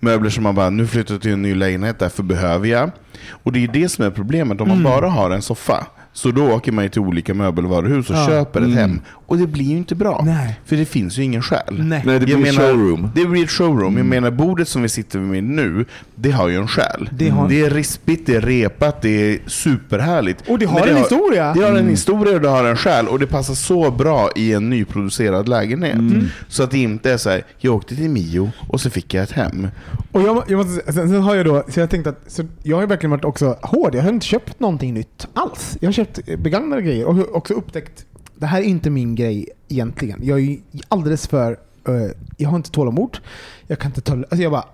Möbler 0.00 0.30
som 0.30 0.42
man 0.42 0.54
bara, 0.54 0.70
nu 0.70 0.86
flyttar 0.86 1.14
jag 1.14 1.22
till 1.22 1.32
en 1.32 1.42
ny 1.42 1.54
lägenhet, 1.54 1.98
därför 1.98 2.22
behöver 2.22 2.68
jag. 2.68 2.90
Och 3.30 3.52
det 3.52 3.64
är 3.64 3.68
det 3.68 3.88
som 3.88 4.04
är 4.04 4.10
problemet, 4.10 4.60
om 4.60 4.68
man 4.68 4.78
Mm. 4.78 4.92
bara 4.92 5.08
har 5.08 5.30
en 5.30 5.42
soffa. 5.42 5.86
Så 6.18 6.30
då 6.30 6.50
åker 6.52 6.72
man 6.72 6.84
ju 6.84 6.88
till 6.90 7.00
olika 7.00 7.34
möbelvaruhus 7.34 8.10
och 8.10 8.16
Ja. 8.16 8.26
köper 8.26 8.60
ett 8.60 8.66
Mm. 8.66 8.78
hem. 8.78 9.00
Och 9.26 9.38
det 9.38 9.46
blir 9.46 9.64
ju 9.64 9.76
inte 9.76 9.94
bra. 9.94 10.22
Nej. 10.24 10.60
För 10.64 10.76
det 10.76 10.84
finns 10.84 11.18
ju 11.18 11.22
ingen 11.22 11.42
själ. 11.42 11.60
Nej. 11.78 12.02
Nej, 12.06 12.18
det 12.18 12.24
blir 12.26 12.36
menar- 12.36 12.70
showroom. 12.72 13.10
Det 13.14 13.24
blir 13.26 13.44
ett 13.44 13.50
showroom. 13.50 13.96
Jag 13.96 14.06
menar 14.06 14.30
bordet 14.30 14.68
som 14.68 14.82
vi 14.82 14.88
sitter 14.88 15.18
med 15.18 15.44
nu, 15.44 15.84
det 16.14 16.30
har 16.30 16.48
ju 16.48 16.56
en 16.56 16.68
själ. 16.68 17.10
Det 17.12 17.28
har- 17.28 17.48
det 17.48 17.60
är 17.64 17.70
rispigt, 17.70 18.26
det 18.26 18.34
är 18.36 18.40
repat, 18.40 19.02
det 19.02 19.08
är 19.34 19.38
superhärligt. 19.46 20.48
Och 20.48 20.58
det 20.58 20.66
har 20.66 20.80
Men 20.80 20.88
en 20.88 20.96
historia. 20.96 21.52
Det 21.54 21.62
har 21.62 21.76
en 21.76 21.88
historia 21.88 22.34
och 22.34 22.40
det 22.40 22.48
har 22.48 22.64
en 22.64 22.76
själ 22.76 23.08
och 23.08 23.18
det 23.18 23.26
passar 23.26 23.54
så 23.54 23.90
bra 23.90 24.30
i 24.36 24.52
en 24.52 24.70
nyproducerad 24.70 25.48
lägenhet. 25.48 25.94
Mm. 25.94 26.24
Så 26.48 26.62
att 26.62 26.70
det 26.70 26.78
inte 26.78 27.12
är 27.12 27.16
så 27.16 27.30
här, 27.30 27.42
jag 27.58 27.74
åkte 27.74 27.96
till 27.96 28.10
Mio 28.10 28.50
och 28.68 28.80
så 28.80 28.90
fick 28.90 29.14
jag 29.14 29.22
ett 29.22 29.32
hem. 29.32 29.68
Och 30.12 30.22
jag, 30.22 30.42
jag 30.48 30.56
måste, 30.66 30.92
sen, 30.92 31.08
sen 31.08 31.22
har 31.22 31.34
jag 31.34 31.46
då, 31.46 31.62
så 31.68 31.80
jag 31.80 31.90
tänkte 31.90 32.10
att, 32.10 32.20
så 32.26 32.42
jag 32.62 32.76
har 32.76 32.82
ju 32.82 32.86
verkligen 32.88 33.10
varit 33.10 33.24
också 33.24 33.56
hård. 33.62 33.94
Jag 33.94 34.02
har 34.02 34.08
inte 34.10 34.26
köpt 34.26 34.60
någonting 34.60 34.94
nytt 34.94 35.26
alls. 35.34 35.76
Jag 35.80 35.88
har 35.88 35.92
köpt 36.16 36.42
begagnade 36.42 36.82
grejer 36.82 37.04
och 37.06 37.36
också 37.36 37.54
upptäckt, 37.54 38.06
det 38.36 38.46
här 38.46 38.60
är 38.60 38.64
inte 38.64 38.90
min 38.90 39.14
grej 39.14 39.48
egentligen. 39.68 40.20
Jag 40.22 40.40
är 40.40 40.58
alldeles 40.88 41.26
för, 41.26 41.52
eh, 41.88 42.10
jag 42.36 42.48
har 42.48 42.56
inte 42.56 42.70
tålamod. 42.70 43.18
Jag 43.66 43.78
kan 43.78 43.90
inte 43.90 44.00
ta, 44.00 44.12
alltså 44.12 44.36
jag 44.36 44.52
bara, 44.52 44.64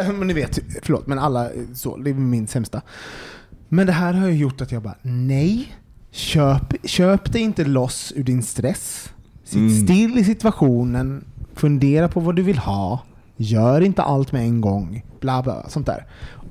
"Äh!" 0.00 0.12
men 0.12 0.26
ni 0.28 0.34
vet, 0.34 0.58
förlåt, 0.82 1.06
men 1.06 1.18
alla, 1.18 1.44
eh, 1.50 1.60
så, 1.74 1.96
det 1.96 2.10
är 2.10 2.14
min 2.14 2.46
sämsta. 2.46 2.82
Men 3.68 3.86
det 3.86 3.92
här 3.92 4.12
har 4.12 4.28
ju 4.28 4.34
gjort 4.36 4.60
att 4.60 4.72
jag 4.72 4.82
bara, 4.82 4.96
nej, 5.02 5.76
köp, 6.10 6.74
köp 6.84 7.32
dig 7.32 7.42
inte 7.42 7.64
loss 7.64 8.12
ur 8.16 8.22
din 8.24 8.42
stress. 8.42 9.10
Sitt 9.44 9.56
Mm. 9.56 9.84
still 9.86 10.18
i 10.18 10.24
situationen, 10.24 11.24
fundera 11.54 12.08
på 12.08 12.20
vad 12.20 12.36
du 12.36 12.42
vill 12.42 12.58
ha, 12.58 13.00
gör 13.36 13.80
inte 13.80 14.02
allt 14.02 14.32
med 14.32 14.42
en 14.42 14.60
gång, 14.60 15.04
bla 15.20 15.42
bla, 15.42 15.68
sånt 15.68 15.86
där. 15.86 16.06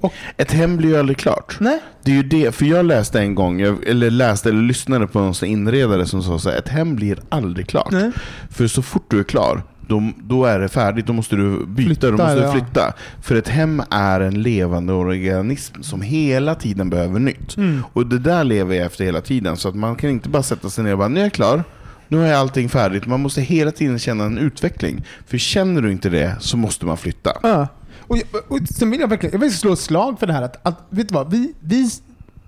Och 0.05 0.13
Ett 0.37 0.51
hem 0.51 0.77
blir 0.77 0.89
ju 0.89 0.97
aldrig 0.97 1.17
klart. 1.17 1.55
nej, 1.59 1.79
Det 2.03 2.11
är 2.11 2.15
ju 2.15 2.23
det, 2.23 2.55
för 2.55 2.65
jag 2.65 2.85
läste 2.85 3.19
en 3.19 3.35
gång, 3.35 3.61
eller 3.61 4.09
läste 4.09 4.49
eller 4.49 4.61
lyssnade 4.61 5.07
på 5.07 5.19
någon 5.19 5.35
sån 5.35 5.49
inredare 5.49 6.05
som 6.05 6.23
sa 6.23 6.39
så 6.39 6.49
här, 6.49 6.57
ett 6.57 6.67
hem 6.69 6.95
blir 6.95 7.19
aldrig 7.29 7.67
klart. 7.67 7.91
nej. 7.91 8.11
För 8.49 8.67
så 8.67 8.81
fort 8.81 9.05
du 9.09 9.19
är 9.19 9.23
klar, 9.23 9.63
då, 9.87 10.11
då 10.23 10.45
är 10.45 10.59
det 10.59 10.69
färdigt. 10.69 11.05
Då 11.07 11.13
måste 11.13 11.35
du 11.35 11.65
byta, 11.65 11.87
Flytta, 11.87 12.11
då 12.11 12.17
måste 12.17 12.45
du 12.45 12.51
flytta. 12.51 12.93
För 13.21 13.35
ett 13.35 13.47
hem 13.47 13.81
är 13.91 14.19
en 14.21 14.41
levande 14.41 14.93
organism 14.93 15.81
som 15.81 16.01
hela 16.01 16.55
tiden 16.55 16.89
behöver 16.89 17.19
nytt. 17.19 17.57
Mm. 17.57 17.83
Och 17.93 18.05
det 18.07 18.19
där 18.19 18.43
lever 18.43 18.75
jag 18.75 18.85
efter 18.85 19.03
hela 19.05 19.21
tiden. 19.21 19.57
Så 19.57 19.69
att 19.69 19.75
man 19.75 19.95
kan 19.95 20.09
inte 20.09 20.29
bara 20.29 20.43
sätta 20.43 20.69
sig 20.69 20.83
ner 20.83 20.91
och 20.91 20.97
bara, 20.97 21.07
nu 21.07 21.19
är 21.19 21.23
jag 21.23 21.33
klar. 21.33 21.63
Nu 22.07 22.17
har 22.17 22.25
jag 22.25 22.39
allting 22.39 22.69
färdigt. 22.69 23.05
Man 23.05 23.19
måste 23.19 23.41
hela 23.41 23.71
tiden 23.71 23.99
känna 23.99 24.23
en 24.23 24.37
utveckling. 24.37 25.05
För 25.27 25.37
känner 25.37 25.81
du 25.81 25.91
inte 25.91 26.09
det 26.09 26.35
så 26.39 26.57
måste 26.57 26.85
man 26.85 26.97
flytta. 26.97 27.31
Ja. 27.43 27.67
Och, 28.07 28.17
och 28.47 28.59
sen 28.69 28.91
vill 28.91 28.99
jag 28.99 29.07
verkligen 29.07 29.33
jag 29.33 29.39
vill 29.39 29.57
slå 29.57 29.73
ett 29.73 29.79
slag 29.79 30.19
för 30.19 30.27
det 30.27 30.33
här 30.33 30.41
att, 30.41 30.65
att 30.65 30.85
vet 30.89 31.09
du 31.09 31.13
vad, 31.13 31.31
vi, 31.31 31.53
vi 31.59 31.89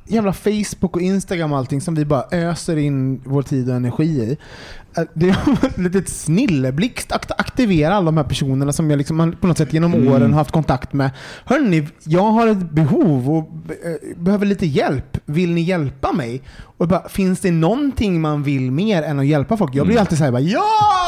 jävla 0.08 0.34
Facebook 0.34 0.96
och 0.96 1.02
Instagram 1.02 1.52
och 1.52 1.58
allting 1.58 1.82
som 1.82 1.96
vi 1.96 2.06
bara 2.06 2.26
öser 2.32 2.78
in 2.78 3.22
vår 3.26 3.41
tid 3.41 3.70
och 3.70 3.76
energi 3.76 4.06
i 4.06 4.38
att 4.97 5.07
Det 5.13 5.29
är 5.29 5.38
ett 5.67 5.77
litet 5.77 6.10
snilleblixt 6.10 7.12
att 7.12 7.31
aktivera 7.39 7.95
alla 7.95 8.05
de 8.05 8.17
här 8.17 8.23
personerna 8.23 8.73
som 8.73 8.89
jag 8.89 8.97
liksom, 8.97 9.36
på 9.41 9.47
något 9.47 9.57
sätt 9.57 9.73
genom 9.73 9.93
Mm. 9.93 10.13
åren 10.13 10.33
har 10.33 10.39
haft 10.39 10.51
kontakt 10.51 10.93
med. 10.93 11.10
Hörni, 11.45 11.88
jag 12.03 12.21
har 12.23 12.47
ett 12.47 12.71
behov 12.71 13.29
och 13.38 13.49
eh, 13.86 14.17
behöver 14.17 14.45
lite 14.45 14.65
hjälp. 14.65 15.17
Vill 15.25 15.49
ni 15.51 15.62
hjälpa 15.62 16.12
mig? 16.13 16.41
Och 16.77 16.88
bara, 16.88 17.10
finns 17.10 17.39
det 17.39 17.51
någonting 17.51 18.21
man 18.21 18.43
vill 18.43 18.71
mer 18.71 19.03
än 19.03 19.19
att 19.19 19.25
hjälpa 19.27 19.57
folk? 19.57 19.75
Jag 19.75 19.86
blir 19.86 19.95
Mm. 19.95 20.01
alltid 20.01 20.17
såhär, 20.17 20.31
bara, 20.31 20.41
ja 20.41 20.63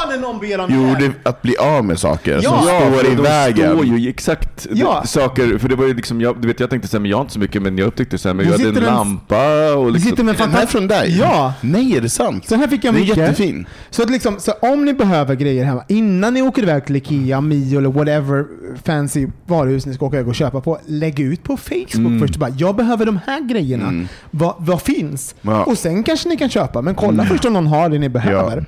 när 0.10 0.18
någon 0.18 0.40
ber 0.40 0.60
om 0.60 0.70
Jo, 0.74 0.86
hjälp. 0.88 1.16
det, 1.24 1.30
att 1.30 1.42
bli 1.42 1.58
av 1.58 1.86
med 1.86 2.00
saker 2.00 2.40
Ja. 2.44 2.50
som 2.60 2.68
Ja, 2.68 2.80
står 2.82 2.92
för 2.92 3.12
i 3.12 3.16
vägen. 3.16 3.72
står 3.78 3.86
ju 3.86 4.10
exakt 4.10 4.68
Ja. 4.72 5.00
det, 5.02 5.08
saker, 5.08 5.58
för 5.58 5.70
det 5.70 5.76
var 5.76 5.86
ju 5.86 5.94
liksom, 5.94 6.22
jag, 6.22 6.42
du 6.42 6.48
vet 6.48 6.60
jag 6.60 6.70
tänkte 6.70 6.88
säga 6.88 7.00
men 7.00 7.12
jag 7.12 7.18
har 7.18 7.22
inte 7.22 7.34
så 7.34 7.40
mycket 7.40 7.62
men 7.62 7.78
jag 7.78 7.88
upptäckte 7.88 8.18
så 8.18 8.30
här, 8.30 8.34
men 8.34 8.46
Du 8.46 8.52
jag 8.52 8.58
hade 8.60 8.70
en 8.70 8.78
en- 8.78 8.84
lampa 8.84 9.74
och 9.76 9.92
liksom, 9.92 10.10
sitter 10.10 10.24
med 10.24 10.36
Är 10.36 10.40
den 10.40 10.52
här 10.52 10.66
från 10.66 10.88
dig? 10.88 11.18
Ja! 11.20 11.54
Nej, 11.62 11.98
är 11.98 12.02
det 12.02 12.10
sant? 12.10 12.48
Så 12.48 12.56
här 12.56 12.68
fick 12.68 12.84
jag 12.84 12.94
Den 12.94 13.02
är 13.02 13.06
mycket. 13.06 13.18
jättefin. 13.18 13.68
Så, 13.90 14.04
att 14.04 14.10
liksom, 14.10 14.36
så 14.40 14.52
om 14.52 14.86
ni 14.86 14.94
behöver 14.94 15.36
grejer 15.36 15.66
hemma, 15.66 15.84
innan 15.88 16.34
ni 16.34 16.42
åker 16.42 16.64
iväg 16.64 16.86
till 16.86 16.96
Ikea, 16.96 17.42
Mio 17.42 17.78
eller 17.78 17.90
whatever 17.90 18.46
fancy 18.84 19.28
varuhus 19.48 19.86
ni 19.86 19.94
ska 19.94 20.06
åka 20.06 20.16
iväg 20.18 20.28
och 20.28 20.36
köpa 20.36 20.62
på, 20.62 20.80
lägg 20.86 21.20
ut 21.20 21.44
på 21.44 21.58
Facebook 21.58 21.96
Mm. 21.96 22.20
först. 22.20 22.38
Bara, 22.38 22.50
jag 22.58 22.76
behöver 22.76 23.06
de 23.06 23.20
här 23.28 23.42
grejerna. 23.42 23.88
Mm. 23.88 24.08
Vad, 24.32 24.56
vad 24.58 24.82
finns? 24.82 25.36
Ja. 25.42 25.64
Och 25.64 25.78
sen 25.78 26.04
kanske 26.04 26.30
ni 26.30 26.38
kan 26.38 26.50
köpa, 26.50 26.82
men 26.82 26.96
kolla 26.96 27.26
först 27.26 27.46
om 27.46 27.54
någon 27.54 27.68
har 27.68 27.90
det 27.90 28.00
ni 28.00 28.10
behöver. 28.10 28.66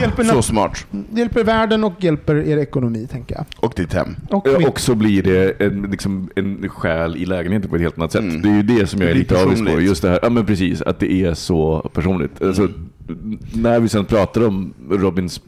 Hjälper, 0.00 0.24
Så 0.24 0.42
smart. 0.42 0.86
hjälper 1.10 1.44
världen 1.44 1.84
och 1.84 1.92
hjälper 1.98 2.34
er 2.48 2.58
ekonomi, 2.58 3.08
tänker 3.12 3.34
jag. 3.34 3.44
Och 3.56 3.72
ditt 3.76 3.92
hem. 3.92 4.16
Och 4.30 4.48
Ja, 4.48 4.58
mitt- 4.58 4.68
Och 4.68 4.80
så 4.80 4.94
blir 4.94 5.22
det 5.22 5.60
en, 5.66 5.82
liksom, 5.90 6.28
en 6.36 6.68
själ 6.68 7.16
i 7.16 7.26
lägenheten 7.26 7.70
på 7.70 7.76
ett 7.76 7.82
helt 7.82 7.98
annat 7.98 8.12
sätt. 8.12 8.20
Mm. 8.20 8.42
Det 8.42 8.48
är 8.48 8.54
ju 8.54 8.62
det 8.62 8.86
som 8.86 9.00
jag 9.00 9.10
är 9.10 9.14
lite 9.14 9.42
avis 9.42 9.60
på. 9.60 9.80
Just 9.80 10.02
det 10.02 10.08
här, 10.08 10.18
ja 10.22 10.30
men 10.30 10.46
precis, 10.46 10.82
att 10.82 11.00
det 11.00 11.12
är 11.12 11.34
så 11.34 11.90
personligt. 11.94 12.42
Alltså, 12.42 12.68
när 13.54 13.80
vi 13.80 13.88
sen 13.88 14.04
pratar 14.04 14.46
om 14.46 14.74
Robins 14.90 15.40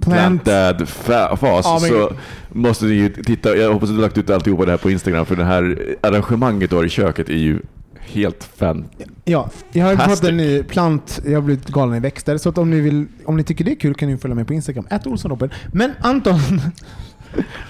Plant. 0.00 0.44
Dad 0.44 0.80
fa- 0.82 1.36
fas 1.36 1.64
Ja, 1.66 1.78
så 1.80 2.12
måste 2.48 2.84
ni 2.84 2.94
ju 2.94 3.08
titta. 3.08 3.56
Jag 3.56 3.72
hoppas 3.72 3.90
att 3.90 3.96
du 3.96 4.02
lagt 4.02 4.18
ut 4.18 4.30
alltihopa 4.30 4.64
det 4.64 4.70
här 4.70 4.78
på 4.78 4.90
Instagram 4.90 5.26
för 5.26 5.36
det 5.36 5.44
här 5.44 5.96
arrangemanget 6.00 6.70
du 6.70 6.76
har 6.76 6.84
i 6.84 6.88
köket 6.88 7.28
är 7.28 7.34
ju 7.36 7.60
helt 8.00 8.48
fan. 8.56 8.84
Ja, 9.24 9.50
jag 9.72 9.84
har 9.86 10.08
fått 10.08 10.24
en 10.24 10.36
ny 10.36 10.62
plant. 10.62 11.20
Jag 11.24 11.34
har 11.34 11.42
blivit 11.42 11.68
galen 11.68 11.94
i 11.96 12.00
växter. 12.00 12.38
Så 12.38 12.48
att 12.48 12.58
om 12.58 12.70
ni, 12.70 12.80
vill, 12.80 13.06
om 13.24 13.36
ni 13.36 13.44
tycker 13.44 13.64
det 13.64 13.70
är 13.70 13.74
kul 13.80 13.94
kan 13.94 14.08
ni 14.08 14.16
följa 14.16 14.34
med 14.34 14.46
på 14.46 14.52
Instagram. 14.54 14.86
Ät 14.90 15.06
Olssonropen. 15.06 15.50
Men 15.72 15.92
Anton, 16.00 16.34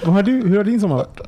vad 0.04 0.14
har 0.14 0.22
du, 0.22 0.32
hur 0.32 0.56
har 0.56 0.64
din 0.64 0.80
sommar 0.80 0.96
varit? 0.96 1.20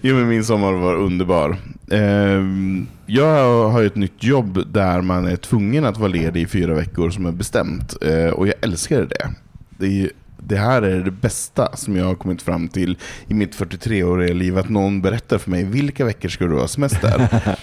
Jo, 0.00 0.16
men 0.16 0.28
min 0.28 0.44
sommar 0.44 0.72
var 0.72 0.94
underbar. 0.94 1.56
Ehm, 1.90 2.86
jag 3.06 3.70
har 3.70 3.82
ett 3.82 3.96
nytt 3.96 4.24
jobb 4.24 4.72
där 4.72 5.00
man 5.00 5.26
är 5.26 5.36
tvungen 5.36 5.84
att 5.84 5.98
vara 5.98 6.08
ledig 6.08 6.42
i 6.42 6.46
fyra 6.46 6.74
veckor 6.74 7.10
som 7.10 7.26
är 7.26 7.32
bestämt. 7.32 7.96
Eh, 8.02 8.30
och 8.30 8.48
jag 8.48 8.54
älskar 8.60 9.02
det. 9.02 9.30
Det, 9.78 10.02
är, 10.02 10.10
det 10.38 10.56
här 10.56 10.82
är 10.82 11.00
det 11.00 11.10
bästa 11.10 11.76
som 11.76 11.96
jag 11.96 12.04
har 12.04 12.14
kommit 12.14 12.42
fram 12.42 12.68
till 12.68 12.98
i 13.28 13.34
mitt 13.34 13.56
43-åriga 13.56 14.34
liv. 14.34 14.58
Att 14.58 14.68
någon 14.68 15.02
berättar 15.02 15.38
för 15.38 15.50
mig 15.50 15.64
vilka 15.64 16.04
veckor 16.04 16.28
ska 16.28 16.44
du 16.46 16.58
ha 16.58 16.68
semester. 16.68 17.28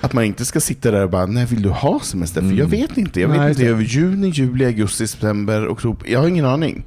Att 0.00 0.12
man 0.12 0.24
inte 0.24 0.44
ska 0.44 0.60
sitta 0.60 0.90
där 0.90 1.02
och 1.02 1.10
bara, 1.10 1.26
när 1.26 1.46
vill 1.46 1.62
du 1.62 1.68
ha 1.68 2.00
semester? 2.00 2.40
För 2.40 2.52
jag 2.52 2.66
vet 2.66 2.98
inte. 2.98 3.20
Jag 3.20 3.28
vet 3.28 3.38
Nej, 3.38 3.50
inte 3.50 3.66
över 3.66 3.82
juni, 3.82 4.28
juli, 4.28 4.64
augusti, 4.64 5.06
september, 5.06 5.68
oktober. 5.68 6.08
Jag 6.08 6.20
har 6.20 6.28
ingen 6.28 6.44
aning. 6.44 6.84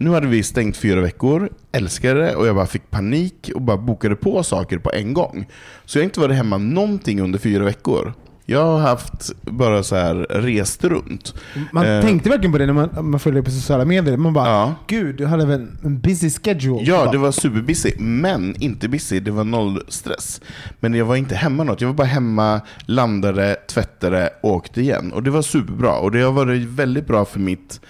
Nu 0.00 0.10
hade 0.10 0.26
vi 0.26 0.42
stängt 0.42 0.76
fyra 0.76 1.00
veckor, 1.00 1.48
älskade 1.72 2.20
det 2.20 2.34
och 2.34 2.46
jag 2.46 2.54
bara 2.56 2.66
fick 2.66 2.90
panik 2.90 3.50
och 3.54 3.62
bara 3.62 3.76
bokade 3.76 4.16
på 4.16 4.42
saker 4.42 4.78
på 4.78 4.90
en 4.92 5.14
gång. 5.14 5.46
Så 5.84 5.98
jag 5.98 6.02
har 6.02 6.04
inte 6.04 6.20
varit 6.20 6.36
hemma 6.36 6.58
någonting 6.58 7.20
under 7.20 7.38
fyra 7.38 7.64
veckor. 7.64 8.12
Jag 8.46 8.64
har 8.64 8.78
haft 8.78 9.32
bara 9.44 9.82
så 9.82 9.96
här 9.96 10.14
rest 10.30 10.84
runt. 10.84 11.34
Man 11.72 11.86
Eh. 11.86 12.02
tänkte 12.02 12.28
verkligen 12.30 12.52
på 12.52 12.58
det 12.58 12.66
när 12.66 12.72
man, 12.72 13.10
man 13.10 13.20
följer 13.20 13.42
på 13.42 13.50
sociala 13.50 13.84
medier. 13.84 14.16
Man 14.16 14.32
bara, 14.32 14.48
Ja. 14.48 14.74
gud, 14.86 15.16
du 15.16 15.26
hade 15.26 15.46
väl 15.46 15.66
en 15.84 16.00
busy 16.00 16.30
schedule. 16.30 16.82
Ja, 16.84 16.96
Bara, 17.04 17.12
det 17.12 17.18
var 17.18 17.32
superbusy, 17.32 17.90
men 17.98 18.54
inte 18.62 18.88
busy. 18.88 19.20
Det 19.20 19.30
var 19.30 19.44
noll 19.44 19.82
stress. 19.88 20.40
Men 20.80 20.94
jag 20.94 21.04
var 21.04 21.16
inte 21.16 21.34
hemma 21.34 21.64
något. 21.64 21.80
Jag 21.80 21.88
var 21.88 21.94
bara 21.94 22.06
hemma, 22.06 22.60
landade, 22.86 23.56
tvättade, 23.68 24.30
åkte 24.42 24.80
igen. 24.80 25.12
Och 25.12 25.22
det 25.22 25.30
var 25.30 25.42
superbra. 25.42 25.92
Och 25.98 26.10
det 26.10 26.20
har 26.22 26.32
varit 26.32 26.62
väldigt 26.68 27.06
bra 27.06 27.24
för 27.24 27.40
mitt 27.40 27.80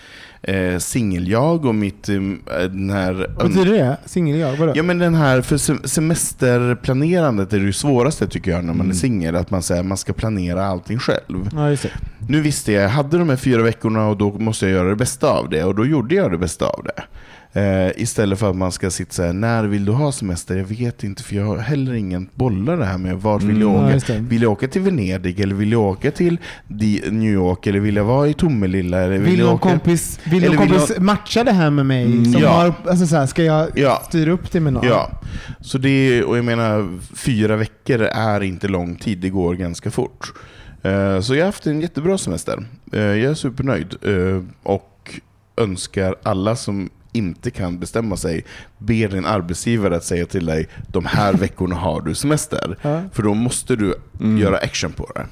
eh, 0.43 0.79
singeljag 0.79 1.65
och 1.65 1.75
mitt, 1.75 2.09
eh, 2.09 2.15
den 2.71 2.91
här... 2.91 3.27
Vad 3.37 3.49
betyder 3.53 3.73
det? 3.79 3.97
Singel-jag? 4.07 4.57
Vadå? 4.57 4.73
Ja 4.77 4.83
men 4.83 4.99
den 4.99 5.15
här, 5.15 5.43
för 5.43 5.57
sem- 5.57 5.87
semesterplanerandet 5.87 7.53
är 7.53 7.59
det 7.61 7.73
svåraste 7.73 8.29
tycker 8.29 8.51
jag 8.51 8.65
när 8.65 8.73
man 8.73 8.81
Mm. 8.81 8.91
är 8.91 8.95
singel, 8.95 9.37
att 9.37 9.51
man, 9.51 9.63
säger, 9.63 9.83
man 9.83 9.97
ska 9.99 10.13
planera 10.13 10.67
allting 10.67 10.99
själv. 10.99 11.49
Ja. 11.53 11.77
Nu 12.29 12.41
visste 12.41 12.73
jag, 12.73 12.85
jag 12.85 12.89
hade 12.89 13.19
de 13.19 13.29
här 13.29 13.37
fyra 13.37 13.63
veckorna 13.63 14.07
och 14.09 14.17
då 14.17 14.33
måste 14.39 14.67
jag 14.67 14.73
göra 14.73 14.89
det 14.89 14.97
bästa 14.97 15.31
av 15.31 15.49
det, 15.51 15.65
och 15.65 15.75
då 15.75 15.87
gjorde 15.87 16.15
jag 16.15 16.31
det 16.31 16.39
bästa 16.39 16.67
av 16.67 16.85
det. 16.85 17.03
Eh, 17.53 17.91
istället 18.03 18.39
för 18.39 18.51
att 18.51 18.57
man 18.57 18.73
ska 18.73 18.91
sitta 18.91 19.13
så 19.13 19.23
här, 19.23 19.33
när 19.33 19.65
vill 19.65 19.85
du 19.85 19.93
ha 19.93 20.13
semester? 20.13 20.57
Jag 20.57 20.65
vet 20.65 21.05
inte, 21.05 21.23
för 21.23 21.37
jag 21.37 21.45
har 21.45 21.57
heller 21.59 21.95
ingen 21.95 22.29
bollar 22.35 22.77
det 22.77 22.85
här 22.85 22.99
med 22.99 23.17
vart 23.17 23.43
vill 23.43 23.61
jag 23.61 23.71
Mm. 23.85 23.97
Åka? 23.97 24.15
Vill 24.19 24.43
jag 24.43 24.53
åka 24.53 24.69
till 24.69 24.83
Venedig, 24.83 25.41
eller 25.41 25.55
vill 25.55 25.73
jag 25.73 25.81
åka 25.83 26.11
till 26.11 26.39
New 27.11 27.33
York, 27.33 27.67
eller 27.67 27.81
vill 27.81 27.97
jag 27.97 28.05
vara 28.05 28.29
i 28.29 28.35
Tomelilla? 28.35 28.99
Eller 28.99 29.13
vill 29.19 29.23
Vill 29.23 29.39
jag 29.39 29.47
någon 29.47 29.55
åka... 29.55 29.69
kompis, 29.71 30.21
vill 30.25 30.45
Eller 30.45 30.57
någon 30.57 30.67
vill 30.69 30.77
kompis 30.79 30.99
matcha 30.99 31.45
det 31.45 31.53
här 31.53 31.71
med 31.71 31.87
mig? 31.87 32.05
Mm, 32.05 32.33
som 32.33 32.43
ja. 32.43 32.49
har, 32.51 32.75
alltså 32.91 33.07
så 33.07 33.17
här, 33.17 33.27
ska 33.27 33.43
jag 33.45 33.69
Ja. 33.75 34.03
styra 34.09 34.31
upp 34.33 34.53
det 34.53 34.61
med 34.61 34.73
någon? 34.73 34.87
Ja, 34.87 35.11
så 35.61 35.79
det, 35.79 36.25
och 36.25 36.39
jag 36.39 36.45
menar 36.45 36.99
fyra 37.17 37.57
veckor 37.57 38.01
är 38.03 38.41
inte 38.43 38.69
lång 38.69 38.97
tid, 38.97 39.19
det 39.19 39.29
går 39.31 39.55
ganska 39.55 39.91
fort. 39.91 40.33
Eh, 40.83 41.21
Så 41.21 41.35
jag 41.35 41.41
har 41.43 41.47
haft 41.47 41.67
en 41.67 41.81
jättebra 41.81 42.19
semester. 42.19 42.65
Eh, 42.93 43.01
Jag 43.01 43.31
är 43.31 43.35
supernöjd 43.35 43.95
eh, 44.03 44.43
och 44.63 45.21
önskar 45.57 46.15
alla 46.23 46.57
som 46.57 46.91
inte 47.13 47.51
kan 47.51 47.79
bestämma 47.79 48.17
sig, 48.17 48.45
ber 48.79 49.09
din 49.09 49.27
arbetsgivare 49.27 49.97
att 49.97 50.05
säga 50.05 50.27
till 50.27 50.47
dig 50.47 50.69
de 50.89 51.05
här 51.07 51.33
veckorna 51.35 51.75
har 51.77 52.01
du 52.01 52.15
semester. 52.15 52.77
Ja. 52.83 53.03
För 53.13 53.23
då 53.23 53.35
måste 53.35 53.77
du 53.77 53.95
Mm. 54.21 54.39
göra 54.39 54.57
action 54.57 54.93
på 54.93 55.07
det. 55.15 55.27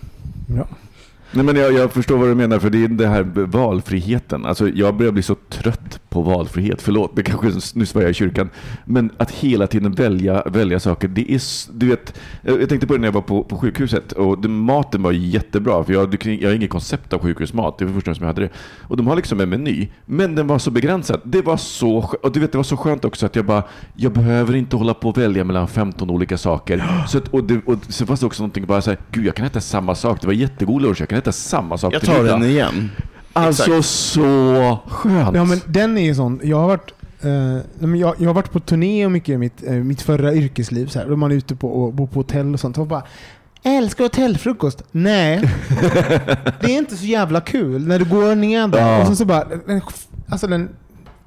Bra. 0.55 0.69
Nej, 1.33 1.45
men 1.45 1.57
jag, 1.57 1.73
jag 1.73 1.93
förstår 1.93 2.19
vad 2.19 2.29
du 2.29 2.35
menar, 2.35 2.59
för 2.59 2.71
det 2.71 2.85
är 2.85 2.89
det 2.89 3.07
här 3.09 3.23
valfriheten. 3.47 4.47
Alltså, 4.47 4.69
jag 4.69 4.95
börjar 4.97 5.13
bli 5.13 5.23
så 5.23 5.35
trött 5.49 6.01
på 6.23 6.31
valfrihet. 6.31 6.83
Förlåt, 6.83 7.17
det 7.17 7.23
kanske 7.23 7.79
nu 7.79 7.87
svär 7.87 8.09
i 8.09 8.15
kyrkan. 8.15 8.51
Men 8.85 9.11
att 9.17 9.31
hela 9.31 9.67
tiden 9.67 9.93
välja, 9.93 10.43
välja 10.47 10.81
saker. 10.81 11.09
Det 11.09 11.33
är, 11.33 11.41
du 11.79 11.89
vet, 11.89 12.21
jag 12.43 12.63
jag 12.63 12.69
tänkte 12.69 12.87
på 12.87 12.93
det 12.93 13.01
när 13.01 13.09
jag 13.09 13.13
var 13.13 13.23
på, 13.23 13.45
på 13.45 13.57
sjukhuset. 13.57 14.13
Och 14.13 14.39
det, 14.39 14.49
maten 14.49 15.03
var 15.03 15.13
jättebra, 15.13 15.85
för 15.85 15.93
jag, 15.93 16.25
jag 16.25 16.49
har 16.49 16.55
inget 16.55 16.71
koncept 16.71 17.13
av 17.13 17.21
sjukhusmat. 17.21 17.79
Det 17.79 17.85
var 17.85 17.93
första 17.93 18.09
gången 18.09 18.17
som 18.17 18.23
jag 18.23 18.35
hade 18.35 18.43
det. 18.43 18.51
Och 18.81 18.97
de 18.97 19.07
har 19.07 19.17
liksom 19.17 19.41
en 19.41 19.49
meny, 19.49 19.89
men 20.07 20.35
den 20.35 20.47
var 20.47 20.59
så 20.59 20.71
begränsad. 20.71 21.21
Det 21.25 21.43
var 21.43 21.57
så 21.57 21.99
och 22.23 22.33
du 22.33 22.41
vet, 22.41 22.53
det 22.53 22.59
var 22.59 22.63
så 22.63 22.77
skönt 22.77 23.05
också 23.05 23.27
att 23.27 23.37
jag 23.37 23.45
bara, 23.45 23.63
jag 23.95 24.13
behöver 24.13 24.57
inte 24.57 24.77
hålla 24.77 24.95
på 24.95 25.09
och 25.09 25.19
välja 25.19 25.45
mellan 25.45 25.69
15 25.69 26.11
olika 26.11 26.39
saker. 26.39 27.05
Så, 27.09 27.19
att, 27.19 27.29
och, 27.29 27.45
det, 27.45 27.61
och 27.67 27.79
så 27.89 28.07
fanns 28.07 28.21
det 28.21 28.27
också 28.27 28.43
någonting 28.43 28.67
bara 28.67 28.83
så 28.83 28.91
här, 28.91 28.99
gud 29.11 29.27
jag 29.27 29.35
kan 29.35 29.47
äta 29.47 29.61
samma 29.61 29.95
sak. 29.95 30.21
Det 30.21 30.27
var 30.27 30.35
jättegod 30.35 30.83
lunch, 30.83 31.01
jag 31.01 31.09
kan 31.09 31.19
äta 31.19 31.33
samma 31.33 31.79
sak 31.79 31.95
Jag 31.95 32.03
tar 32.03 32.25
den 32.25 32.45
igen. 32.45 32.91
Alltså 33.33 33.63
Exakt. 33.63 33.87
så 33.89 34.79
skönt. 34.89 35.37
Ja, 35.37 35.45
men 35.45 35.61
den 35.67 35.99
är 35.99 36.03
ju 36.03 36.15
sån. 36.15 36.41
Jag 36.43 36.57
har 36.61 36.69
varit, 36.69 36.93
men 37.79 37.97
jag, 37.99 38.15
jag 38.19 38.29
har 38.29 38.35
varit 38.35 38.53
på 38.53 38.61
turné 38.61 39.05
och 39.07 39.13
mycket 39.13 39.29
i 39.29 39.37
mitt, 39.39 39.63
eh, 39.67 39.73
mitt 39.73 40.03
förra 40.03 40.35
yrkesliv. 40.35 40.87
Så 40.87 40.99
här, 40.99 41.07
då 41.09 41.17
man 41.17 41.31
är 41.33 41.37
ute 41.37 41.57
på, 41.57 41.69
och 41.69 41.93
bor 41.95 42.07
på 42.07 42.19
hotell 42.21 42.55
och 42.55 42.61
sånt. 42.61 42.79
Och 42.79 42.87
bara, 42.87 43.03
älskar 43.63 44.05
hotellfrukost. 44.05 44.83
Nej, 44.91 45.41
det 46.61 46.67
är 46.75 46.79
inte 46.79 46.97
så 46.97 47.05
jävla 47.05 47.41
kul 47.41 47.87
när 47.87 47.99
du 47.99 48.05
går 48.05 48.35
ner 48.35 48.69
där 48.69 48.79
Ja. 48.93 49.01
och 49.01 49.07
så, 49.07 49.17
så 49.17 49.25
bara, 49.25 49.45
den- 49.67 49.81
alltså 50.29 50.47
den 50.47 50.69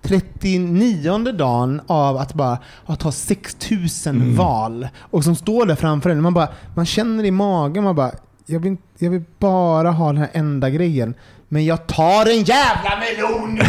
39 0.02 1.32
dagen 1.34 1.82
av 1.88 2.18
att 2.18 2.34
bara 2.34 2.58
att 2.86 3.00
ta 3.00 3.12
6000 3.12 4.16
Mm. 4.16 4.36
val 4.36 4.88
och 5.00 5.24
som 5.24 5.36
står 5.36 5.66
där 5.66 5.76
framför 5.76 6.10
en. 6.10 6.22
Man, 6.22 6.34
bara, 6.34 6.48
man 6.76 6.86
känner 6.86 7.24
i 7.24 7.32
magen, 7.32 7.84
man 7.84 7.96
bara, 7.96 8.12
jag 8.46 8.60
vill, 8.60 8.78
jag 8.98 9.10
vill 9.10 9.24
bara 9.40 9.92
ha 9.92 10.08
den 10.08 10.18
här 10.18 10.30
enda 10.34 10.70
grejen. 10.70 11.14
Men 11.54 11.66
jag 11.66 11.88
tar 11.88 12.26
en 12.26 12.44
jävla 12.44 13.00
melon! 13.00 13.60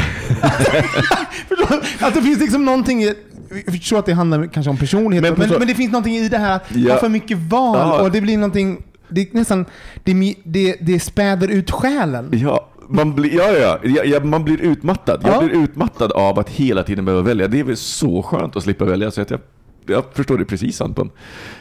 Att 2.00 2.14
det 2.14 2.22
finns 2.22 2.40
liksom 2.40 2.64
någonting 2.64 3.02
i, 3.04 3.14
jag 3.66 3.74
förstår 3.74 3.98
att 3.98 4.06
det 4.06 4.12
handlar 4.12 4.46
kanske 4.46 4.70
om 4.70 4.76
personlighet, 4.76 5.22
Men 5.22 5.34
men, 5.48 5.58
men, 5.58 5.68
det 5.68 5.74
finns 5.74 5.92
någonting 5.92 6.16
i 6.16 6.28
det 6.28 6.38
här 6.38 6.56
att 6.56 6.64
Ja. 6.74 6.92
ha 6.92 7.00
för 7.00 7.08
mycket 7.08 7.38
val 7.38 7.78
Ja. 7.78 8.02
och 8.02 8.10
det 8.10 8.20
blir 8.20 8.36
någonting, 8.36 8.82
det 9.08 9.20
är 9.20 9.26
nästan, 9.32 9.64
det, 10.04 10.34
det, 10.44 10.76
det 10.80 11.00
späder 11.00 11.48
ut 11.48 11.70
själen. 11.70 12.28
Ja, 12.32 12.68
man 12.88 13.14
blir, 13.14 13.34
ja, 13.36 13.78
ja, 13.84 14.04
ja, 14.04 14.20
man 14.24 14.44
blir 14.44 14.60
utmattad. 14.60 15.20
Jag 15.24 15.34
Ja. 15.34 15.40
blir 15.40 15.62
utmattad 15.64 16.12
av 16.12 16.38
att 16.38 16.48
hela 16.48 16.82
tiden 16.82 17.04
behöva 17.04 17.22
välja. 17.22 17.48
Det 17.48 17.60
är 17.60 17.64
väl 17.64 17.76
så 17.76 18.22
skönt 18.22 18.56
att 18.56 18.62
slippa 18.62 18.84
välja. 18.84 19.10
Så 19.10 19.20
att 19.22 19.30
jag, 19.30 19.40
jag 19.86 20.04
förstår 20.14 20.38
det 20.38 20.44
precis 20.44 20.80
Anton. 20.80 21.10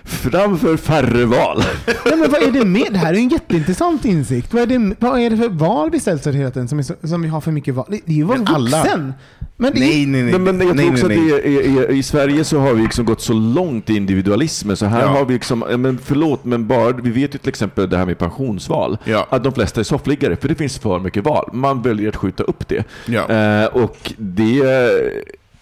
Framför 0.03 0.77
färre 0.77 1.25
val. 1.25 1.63
Nej, 2.05 2.17
men 2.17 2.31
vad 2.31 2.43
är 2.43 2.51
det 2.51 2.65
med? 2.65 2.87
Det 2.91 2.97
här 2.97 3.09
är 3.13 3.17
ju 3.17 3.23
en 3.23 3.29
jätteintressant 3.29 4.05
insikt. 4.05 4.53
Vad 4.53 4.61
är 4.63 4.67
det, 4.79 4.95
vad 4.99 5.19
är 5.19 5.29
det 5.29 5.37
för 5.37 5.49
val 5.49 5.89
vi 5.91 5.99
ställs 5.99 6.21
för 6.21 6.31
hela 6.33 6.51
tiden 6.51 6.67
som, 6.67 6.79
är 6.79 6.83
så, 6.83 6.93
som 7.03 7.21
vi 7.21 7.27
har 7.27 7.41
för 7.41 7.51
mycket 7.51 7.73
val? 7.75 7.85
Det, 7.89 7.99
det 8.05 8.11
är 8.11 8.15
ju 8.15 8.31
att 8.33 8.49
alla- 8.49 8.77
vuxen. 8.83 9.13
Men 9.57 9.73
är, 9.75 9.79
Nej, 9.79 10.05
nej, 10.05 10.21
nej. 10.23 10.31
Men, 10.39 10.57
men 10.57 10.67
jag 10.67 10.77
tror 10.77 10.85
nej, 10.85 10.89
också 10.91 11.07
nej, 11.07 11.17
att 11.17 11.23
nej. 11.23 11.41
det 11.43 11.79
är, 11.79 11.83
är, 11.83 11.91
i 11.91 12.03
Sverige 12.03 12.43
så 12.43 12.59
har 12.59 12.73
vi 12.73 12.81
liksom 12.83 13.05
gått 13.05 13.21
så 13.21 13.33
långt 13.33 13.89
i 13.89 13.95
individualismen. 13.95 14.77
Så 14.77 14.85
här 14.85 15.01
Ja. 15.01 15.07
har 15.07 15.25
vi 15.25 15.33
liksom, 15.33 15.59
men 15.77 15.99
förlåt, 16.03 16.45
men 16.45 16.67
bara, 16.67 16.91
vi 16.91 17.09
vet 17.09 17.35
ju 17.35 17.39
till 17.39 17.49
exempel 17.49 17.89
det 17.89 17.97
här 17.97 18.05
med 18.05 18.17
pensionsval. 18.17 18.97
Ja. 19.03 19.27
Att 19.29 19.43
de 19.43 19.53
flesta 19.53 19.79
är 19.79 19.83
soffliggare, 19.83 20.35
för 20.35 20.47
det 20.47 20.55
finns 20.55 20.79
för 20.79 20.99
mycket 20.99 21.23
val. 21.25 21.49
Man 21.53 21.81
väljer 21.81 22.09
att 22.09 22.15
skjuta 22.15 22.43
upp 22.43 22.67
det. 22.67 22.83
Ja. 23.05 23.29
Eh, 23.29 23.65
och 23.65 24.13
det... 24.17 24.63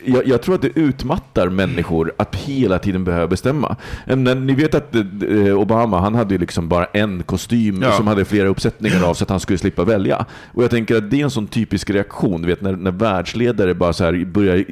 Jag, 0.05 0.27
jag 0.27 0.41
tror 0.41 0.55
att 0.55 0.61
det 0.61 0.79
utmattar 0.79 1.49
människor 1.49 2.11
att 2.17 2.35
hela 2.35 2.79
tiden 2.79 3.03
behöva 3.03 3.27
bestämma. 3.27 3.75
Men 4.05 4.45
ni 4.47 4.53
vet 4.53 4.75
att 4.75 4.95
eh, 4.95 5.59
Obama, 5.59 5.99
han 5.99 6.15
hade 6.15 6.33
ju 6.33 6.37
liksom 6.37 6.69
bara 6.69 6.85
en 6.85 7.23
kostym 7.23 7.81
Ja. 7.81 7.91
som 7.91 8.07
hade 8.07 8.25
flera 8.25 8.47
uppsättningar 8.47 9.03
av 9.03 9.13
så 9.13 9.23
att 9.23 9.29
han 9.29 9.39
skulle 9.39 9.57
slippa 9.59 9.83
välja. 9.83 10.25
Och 10.53 10.63
jag 10.63 10.69
tänker 10.69 10.95
att 10.97 11.09
det 11.11 11.19
är 11.19 11.23
en 11.23 11.31
sån 11.31 11.47
typisk 11.47 11.89
reaktion, 11.89 12.45
vet 12.45 12.61
när, 12.61 12.75
när 12.75 12.91
världsledare 12.91 13.73
bara 13.73 13.93
så 13.93 14.03
här 14.03 14.25
börjar 14.25 14.65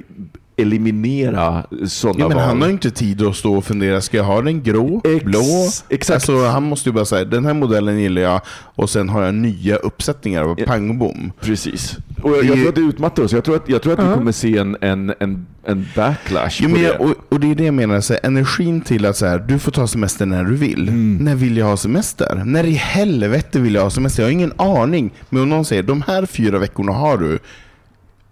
eliminera 0.57 1.63
sådana 1.87 2.19
Ja, 2.19 2.27
men 2.27 2.37
val. 2.37 2.45
han 2.47 2.61
har 2.61 2.67
ju 2.67 2.73
inte 2.73 2.91
tid 2.91 3.21
att 3.21 3.35
stå 3.35 3.55
och 3.57 3.65
fundera, 3.65 4.01
ska 4.01 4.17
jag 4.17 4.23
ha 4.23 4.41
den 4.41 4.63
grå, 4.63 5.01
Ex- 5.05 5.25
blå? 5.25 5.41
exakt. 5.89 6.15
Alltså, 6.15 6.45
han 6.47 6.63
måste 6.63 6.89
ju 6.89 6.93
bara 6.93 7.05
säga, 7.05 7.25
den 7.25 7.45
här 7.45 7.53
modellen 7.53 7.99
gillar 7.99 8.21
jag 8.21 8.41
och 8.49 8.89
sen 8.89 9.09
har 9.09 9.23
jag 9.23 9.33
nya 9.35 9.75
uppsättningar 9.75 10.43
av 10.43 10.55
Ja. 10.59 10.65
pang 10.65 10.97
bom. 10.99 11.31
Precis. 11.41 11.97
Och 12.21 12.31
jag, 12.31 12.39
Det 12.41 12.47
jag 12.47 12.55
tror 12.57 12.69
att 12.69 12.75
det 12.75 12.81
utmattar 12.81 13.23
oss. 13.23 13.31
Jag 13.33 13.43
tror 13.43 13.55
att, 13.55 13.69
jag 13.69 13.81
tror 13.81 13.93
att 13.93 13.99
vi 13.99 14.03
Ja. 14.03 14.13
kommer 14.13 14.31
se 14.31 14.57
en, 14.57 14.77
en, 14.81 15.13
en, 15.19 15.45
en 15.65 15.85
backlash 15.95 16.59
Jo, 16.61 16.69
på 16.69 16.73
men 16.73 16.81
det. 16.83 16.87
jag, 16.87 17.01
och, 17.01 17.13
och 17.29 17.39
det 17.39 17.51
är 17.51 17.55
det 17.55 17.63
jag 17.65 17.73
menar, 17.73 18.01
så 18.01 18.13
här, 18.13 18.19
energin 18.25 18.81
till 18.81 19.05
att 19.05 19.17
så 19.17 19.25
här, 19.25 19.39
du 19.39 19.59
får 19.59 19.71
ta 19.71 19.87
semester 19.87 20.25
när 20.25 20.43
du 20.43 20.55
vill. 20.55 20.87
Mm. 20.89 21.17
När 21.21 21.35
vill 21.35 21.57
jag 21.57 21.65
ha 21.65 21.77
semester? 21.77 22.41
När 22.45 22.63
i 22.63 22.71
helvete 22.73 23.59
vill 23.59 23.75
jag 23.75 23.81
ha 23.83 23.89
semester? 23.89 24.23
Jag 24.23 24.27
har 24.27 24.31
ingen 24.33 24.53
aning. 24.57 25.11
Men 25.29 25.41
om 25.41 25.49
någon 25.49 25.65
säger, 25.65 25.83
de 25.83 26.01
här 26.07 26.25
fyra 26.25 26.59
veckorna 26.59 26.91
har 26.91 27.17
du, 27.17 27.39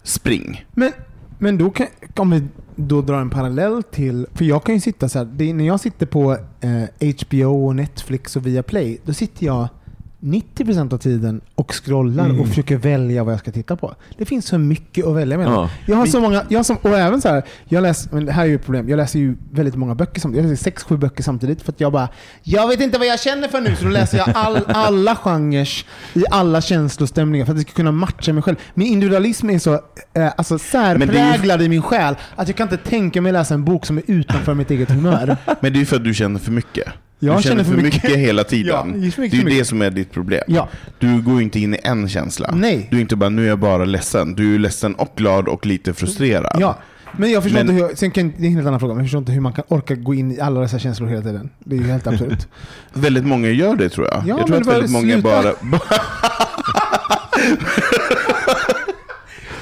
spring. 0.02 0.64
Men, 0.74 0.92
men 1.38 1.58
då 1.58 1.70
kan, 1.70 1.86
om 2.16 2.30
vi 2.30 2.42
då 2.76 3.00
drar 3.00 3.20
en 3.20 3.30
parallell 3.30 3.82
till, 3.82 4.26
för 4.34 4.44
jag 4.44 4.64
kan 4.64 4.74
ju 4.74 4.80
sitta 4.80 5.08
så 5.08 5.18
här, 5.18 5.24
det, 5.24 5.52
när 5.52 5.66
jag 5.66 5.80
sitter 5.80 6.06
på 6.06 6.32
eh, 6.60 7.14
HBO, 7.20 7.66
och 7.66 7.76
Netflix 7.76 8.36
och 8.36 8.46
Viaplay, 8.46 9.00
då 9.04 9.12
sitter 9.12 9.46
jag 9.46 9.68
90% 10.20 10.94
av 10.94 10.98
tiden 10.98 11.40
och 11.54 11.72
scrollar 11.84 12.24
Mm. 12.24 12.40
och 12.40 12.48
försöker 12.48 12.76
välja 12.76 13.24
vad 13.24 13.32
jag 13.32 13.40
ska 13.40 13.52
titta 13.52 13.76
på. 13.76 13.94
Det 14.18 14.24
finns 14.24 14.46
så 14.46 14.58
mycket 14.58 15.06
att 15.06 15.16
välja 15.16 15.38
mellan. 15.38 15.54
Ja. 15.54 15.70
Jag 15.86 15.96
har 15.96 16.06
så 16.06 16.20
många, 16.20 16.42
jag 16.48 16.58
har 16.58 16.64
som, 16.64 16.76
och 16.82 16.98
även 16.98 17.20
så 17.20 17.28
här, 17.28 17.42
jag 17.64 17.82
läser, 17.82 18.14
men 18.14 18.26
det 18.26 18.32
här 18.32 18.42
är 18.42 18.46
ju 18.46 18.54
ett 18.54 18.64
problem, 18.64 18.88
jag 18.88 18.96
läser 18.96 19.18
ju 19.18 19.36
väldigt 19.50 19.74
många 19.74 19.94
böcker 19.94 20.20
samtidigt. 20.20 20.44
Jag 20.44 20.50
läser 20.50 20.64
sex, 20.64 20.82
sju 20.82 20.96
böcker 20.96 21.22
samtidigt 21.22 21.62
för 21.62 21.72
att 21.72 21.80
jag 21.80 21.92
bara, 21.92 22.08
jag 22.42 22.68
vet 22.68 22.80
inte 22.80 22.98
vad 22.98 23.06
jag 23.06 23.20
känner 23.20 23.48
för 23.48 23.60
nu, 23.60 23.76
så 23.76 23.84
då 23.84 23.90
läser 23.90 24.18
jag 24.18 24.28
all, 24.34 24.58
alla 24.66 25.16
genrer 25.16 25.68
i 26.14 26.24
alla 26.30 26.60
känslostämningar 26.60 27.46
för 27.46 27.52
att 27.52 27.58
jag 27.58 27.66
ska 27.68 27.76
kunna 27.76 27.92
matcha 27.92 28.32
mig 28.32 28.42
själv. 28.42 28.56
Min 28.74 28.86
individualism 28.86 29.50
är 29.50 29.58
så 29.58 29.74
eh, 30.14 30.32
alltså, 30.36 30.58
särpräglad 30.58 31.62
i 31.62 31.68
min 31.68 31.82
själ 31.82 32.14
att 32.36 32.48
jag 32.48 32.56
kan 32.56 32.64
inte 32.72 32.76
tänka 32.90 33.20
mig 33.22 33.32
läsa 33.32 33.54
en 33.54 33.64
bok 33.64 33.86
som 33.86 33.98
är 33.98 34.02
utanför 34.06 34.54
mitt 34.54 34.70
eget 34.70 34.90
humör. 34.90 35.36
Men 35.60 35.72
det 35.72 35.76
är 35.76 35.80
ju 35.80 35.86
för 35.86 35.96
att 35.96 36.04
du 36.04 36.14
känner 36.14 36.40
för 36.40 36.50
mycket. 36.52 36.88
Jag 37.18 37.36
du 37.38 37.42
känner, 37.42 37.64
för 37.64 37.72
mycket, 37.76 38.02
mycket. 38.04 38.18
hela 38.18 38.44
tiden. 38.44 38.74
Ja, 38.94 39.00
det 39.00 39.06
är 39.06 39.10
för 39.10 39.22
mycket, 39.22 39.40
det 39.44 39.46
är 39.46 39.50
ju 39.52 39.58
det 39.58 39.64
som 39.64 39.82
är 39.82 39.90
ditt 39.90 40.12
problem. 40.12 40.42
Ja. 40.46 40.68
Du 40.98 41.22
går 41.22 41.42
inte 41.42 41.60
in 41.60 41.74
i 41.74 41.78
en 41.82 42.08
känsla. 42.08 42.50
Nej. 42.54 42.86
Du 42.90 42.96
är 42.96 43.00
inte 43.00 43.16
bara, 43.16 43.30
nu 43.30 43.44
är 43.44 43.48
jag 43.48 43.58
bara 43.58 43.84
ledsen. 43.84 44.34
Du 44.34 44.54
är 44.54 44.58
ledsen 44.58 44.94
och 44.94 45.12
glad 45.16 45.48
och 45.48 45.66
lite 45.66 45.94
frustrerad. 45.94 46.56
Ja. 46.60 46.78
Men 47.18 47.30
jag 47.30 47.42
förstår 47.42 47.64
Men- 47.64 47.74
inte 47.76 47.86
hur, 47.86 47.94
sen 47.96 48.10
kan, 48.10 48.32
det 48.38 48.44
är 48.44 48.48
en 48.48 48.54
helt 48.54 48.66
annan 48.66 48.80
fråga, 48.80 48.94
men 48.94 49.00
jag 49.02 49.06
förstår 49.06 49.18
inte 49.18 49.32
hur 49.32 49.40
man 49.40 49.52
kan 49.52 49.64
orka 49.68 49.94
gå 49.94 50.14
in 50.14 50.32
i 50.32 50.40
alla 50.40 50.60
dessa 50.60 50.78
känslor 50.78 51.08
hela 51.08 51.22
tiden. 51.22 51.50
Det 51.58 51.76
är 51.76 51.80
ju 51.80 51.86
helt 51.86 52.06
absurt. 52.06 52.46
Väldigt 52.92 53.24
många 53.26 53.48
gör 53.48 53.76
det 53.76 53.88
tror 53.88 54.06
jag. 54.06 54.22
Ja, 54.26 54.38
jag 54.38 54.46
tror 54.46 54.60
att 54.60 54.66
väldigt 54.66 54.90
många 54.90 55.12
sluta. 55.12 55.28
bara... 55.28 55.52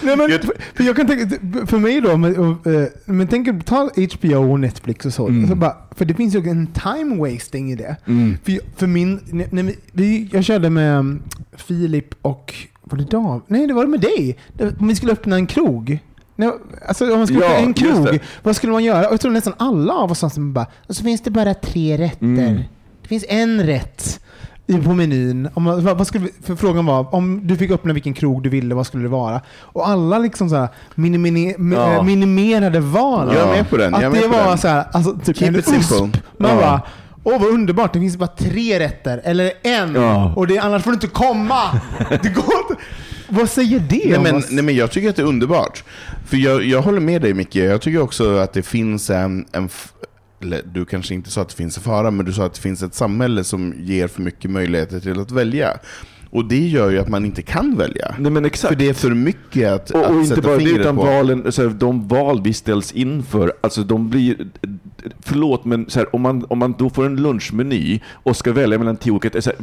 Nej, 0.05 0.17
men, 0.17 0.31
för 0.75 0.85
jag 0.85 0.97
kan 0.97 1.07
tänka, 1.07 1.37
för 1.67 1.79
mig 1.79 2.01
då, 2.01 2.17
men, 2.17 2.35
eh, 2.51 2.89
men 3.05 3.27
tänk 3.29 3.67
ta 3.67 3.91
HBO 4.15 4.53
och 4.53 4.61
Netflix 4.61 5.07
och 5.07 5.13
så. 5.13 5.27
Mm. 5.29 5.41
Alltså 5.41 5.55
bara, 5.57 5.77
för 5.97 6.05
det 6.05 6.15
finns 6.15 6.35
ju 6.35 6.49
en 6.49 6.67
time 6.67 7.17
wasting 7.33 7.73
i 7.73 7.77
det. 7.77 7.97
Mm. 8.07 8.37
För, 8.45 8.59
för 8.77 8.87
min, 8.87 9.21
när, 9.51 9.73
vi- 9.93 10.29
jag 10.33 10.45
körde 10.45 10.71
med 10.71 10.99
um, 10.99 11.23
Filip 11.57 12.15
och, 12.23 12.55
var 12.85 12.99
det 12.99 13.05
Dav? 13.11 13.43
Nej, 13.47 13.67
det 13.67 13.75
var 13.75 13.87
med 13.87 14.01
dig. 14.01 14.39
Det, 14.53 14.81
om 14.81 14.89
vi 14.89 14.95
skulle 14.95 15.13
öppna 15.13 15.37
en 15.37 15.47
krog. 15.47 15.99
Nej, 16.37 16.51
alltså 16.89 17.13
om 17.13 17.19
man 17.19 17.27
skulle 17.27 17.45
Ja, 17.45 17.51
öppna 17.51 17.67
en 17.67 17.75
krog, 17.75 18.05
det. 18.05 18.19
vad 18.43 18.57
skulle 18.57 18.73
man 18.73 18.85
göra? 18.85 19.07
Och 19.07 19.13
jag 19.13 19.21
tror 19.21 19.31
nästan 19.33 19.55
alla 19.57 19.93
av 19.95 20.11
oss 20.11 20.35
som 20.35 20.53
bara, 20.53 20.67
och 20.87 20.97
så 20.97 21.03
finns 21.05 21.21
det 21.21 21.31
bara 21.31 21.55
tre 21.55 21.99
rätter. 21.99 22.25
Mm. 22.27 22.55
Det 23.03 23.09
finns 23.09 23.25
en 23.29 23.63
rätt 23.67 24.21
i- 24.67 24.77
på 24.77 24.95
menyn. 24.95 25.49
Om 25.55 25.65
vad, 25.65 25.83
vad 25.83 26.07
skulle, 26.07 26.29
för 26.43 26.57
frågan 26.57 26.87
var, 26.87 27.15
om 27.15 27.47
du 27.47 27.57
fick 27.57 27.71
öppna 27.71 27.93
vilken 27.93 28.15
krog 28.15 28.43
du 28.43 28.49
ville, 28.51 28.75
vad 28.75 28.87
skulle 28.87 29.03
det 29.03 29.09
vara? 29.09 29.41
Och 29.61 29.89
alla 29.89 30.19
liksom 30.19 30.49
så 30.51 30.57
här 30.57 30.69
minimini, 30.95 31.55
mi- 31.59 31.75
Ja. 31.75 31.93
eh, 31.95 32.03
minimerade 32.03 32.81
val. 32.81 33.31
Jag 33.35 33.49
är 33.49 33.53
med 33.57 33.71
på 33.71 33.77
den, 33.77 33.95
Att 33.95 34.01
det 34.01 34.29
var 34.29 34.49
den. 34.49 34.59
så 34.59 34.69
här, 34.69 34.85
alltså 34.93 35.17
typ 35.25 35.37
Keep 35.37 35.49
en 35.49 35.57
it 35.59 35.65
simple. 35.67 36.21
Man 36.39 36.51
Ja. 36.51 36.57
bara, 36.57 36.81
åh 37.25 37.41
vad 37.41 37.49
underbart, 37.51 37.93
det 37.93 38.01
finns 38.01 38.17
bara 38.17 38.27
tre 38.39 38.79
rätter, 38.81 39.21
eller 39.25 39.53
en. 39.63 39.95
Ja. 39.95 40.33
Och 40.37 40.47
det, 40.47 40.59
annars 40.59 40.83
får 40.83 40.91
du 40.91 40.95
inte 40.95 41.07
komma. 41.07 41.61
Det 42.09 42.35
går 42.35 42.55
inte. 42.71 42.83
Vad 43.29 43.51
säger 43.51 43.79
det 43.81 44.19
Nej 44.21 44.33
men, 44.33 44.43
nej 44.51 44.65
men 44.65 44.77
jag 44.77 44.91
tycker 44.91 45.09
att 45.11 45.17
det 45.17 45.23
är 45.23 45.27
underbart. 45.27 45.85
För 46.27 46.37
jag, 46.37 46.65
jag 46.65 46.83
håller 46.83 47.01
med 47.01 47.23
dig 47.23 47.35
Micke. 47.35 47.57
Jag 47.57 47.81
tycker 47.81 48.01
också 48.03 48.37
att 48.39 48.53
det 48.53 48.63
finns 48.63 49.11
en, 49.11 49.45
en 49.53 49.69
eller, 50.45 50.63
du 50.73 50.85
kanske 50.85 51.15
inte 51.15 51.31
sa 51.31 51.41
att 51.43 51.49
det 51.49 51.55
finns 51.55 51.77
en 51.77 51.83
fara, 51.83 52.11
men 52.11 52.27
du 52.27 52.33
sa 52.33 52.45
att 52.47 52.55
det 52.55 52.61
finns 52.61 52.83
ett 52.83 52.95
samhälle 52.95 53.45
som 53.45 53.75
ger 53.79 54.09
för 54.09 54.23
mycket 54.23 54.51
möjligheter 54.51 55.01
till 55.01 55.21
att 55.21 55.31
välja. 55.31 55.79
Och 56.31 56.45
det 56.45 56.69
gör 56.69 56.91
ju 56.91 56.99
att 56.99 57.09
man 57.09 57.25
inte 57.25 57.43
kan 57.43 57.77
välja. 57.77 58.15
Nej. 58.19 58.51
För 58.55 58.75
det 58.75 58.89
är 58.89 58.95
för 58.95 59.11
mycket 59.11 59.73
att, 59.73 59.91
Och, 59.91 60.01
och 60.01 60.07
att 60.07 60.13
inte 60.13 60.29
sätta 60.29 60.43
bara 60.43 60.53
det, 60.57 60.59
fingret 60.59 60.81
utan 60.81 60.97
på. 60.97 61.03
valen, 61.03 61.53
så 61.53 61.63
här, 61.63 61.69
de 61.69 62.09
val 62.09 62.41
vi 62.43 62.53
ställs 62.53 62.93
inför, 62.93 63.53
alltså 63.61 63.83
de 63.83 64.11
blir... 64.11 64.47
Förlåt, 65.21 65.65
men 65.65 65.91
så 65.91 65.99
här, 65.99 66.15
om, 66.15 66.23
man, 66.23 66.47
om 66.49 66.59
man 66.59 66.75
då 66.79 66.91
får 66.91 67.07
en 67.07 67.17
lunchmeny 67.17 68.01
och 68.13 68.37
ska 68.37 68.53
välja 68.53 68.79
mellan 68.79 68.97
tio 68.97 69.13
olika... 69.13 69.43
Så 69.43 69.51
här, 69.51 69.59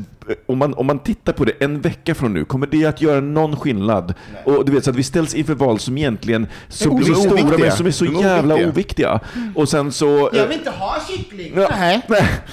om, 0.46 0.58
man, 0.58 0.74
om 0.74 0.88
man 0.88 1.00
tittar 1.00 1.34
på 1.34 1.46
det 1.46 1.52
en 1.60 1.82
vecka 1.82 2.16
från 2.16 2.34
nu, 2.34 2.46
kommer 2.46 2.68
det 2.68 2.86
att 2.86 3.02
göra 3.02 3.22
någon 3.22 3.56
skillnad? 3.56 4.14
Och 4.46 4.66
du 4.66 4.72
vet, 4.72 4.84
så 4.84 4.90
att 4.90 4.96
vi 4.96 5.04
ställs 5.04 5.36
inför 5.36 5.54
val 5.56 5.80
som 5.80 5.98
egentligen 5.98 6.48
så 6.68 6.96
blir 6.96 7.14
stora, 7.14 7.58
men 7.58 7.72
som 7.72 7.86
är 7.86 7.92
så 7.92 8.06
är 8.06 8.22
jävla 8.24 8.56
oviktiga. 8.56 8.70
oviktiga. 8.72 9.20
Och 9.56 9.70
sen 9.70 9.92
så... 9.92 10.30
Jag 10.34 10.48
vill 10.48 10.58
inte 10.58 10.70
ha 10.70 10.98
kyckling. 11.10 11.54
Ja. 11.56 11.68
Nej. 11.72 12.02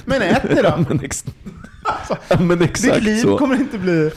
Men 0.05 0.22
ät 0.22 0.43
det 0.43 0.61
Ja, 0.62 0.76
då. 0.76 0.84
men, 0.95 1.05
ex, 1.05 1.24
ja, 2.28 2.39
men 2.41 2.59
Ditt 2.59 2.70
exakt 2.70 3.03
liv 3.03 3.22
så. 3.22 3.39
kommer 3.39 3.55
inte 3.55 3.78
bli... 3.78 4.11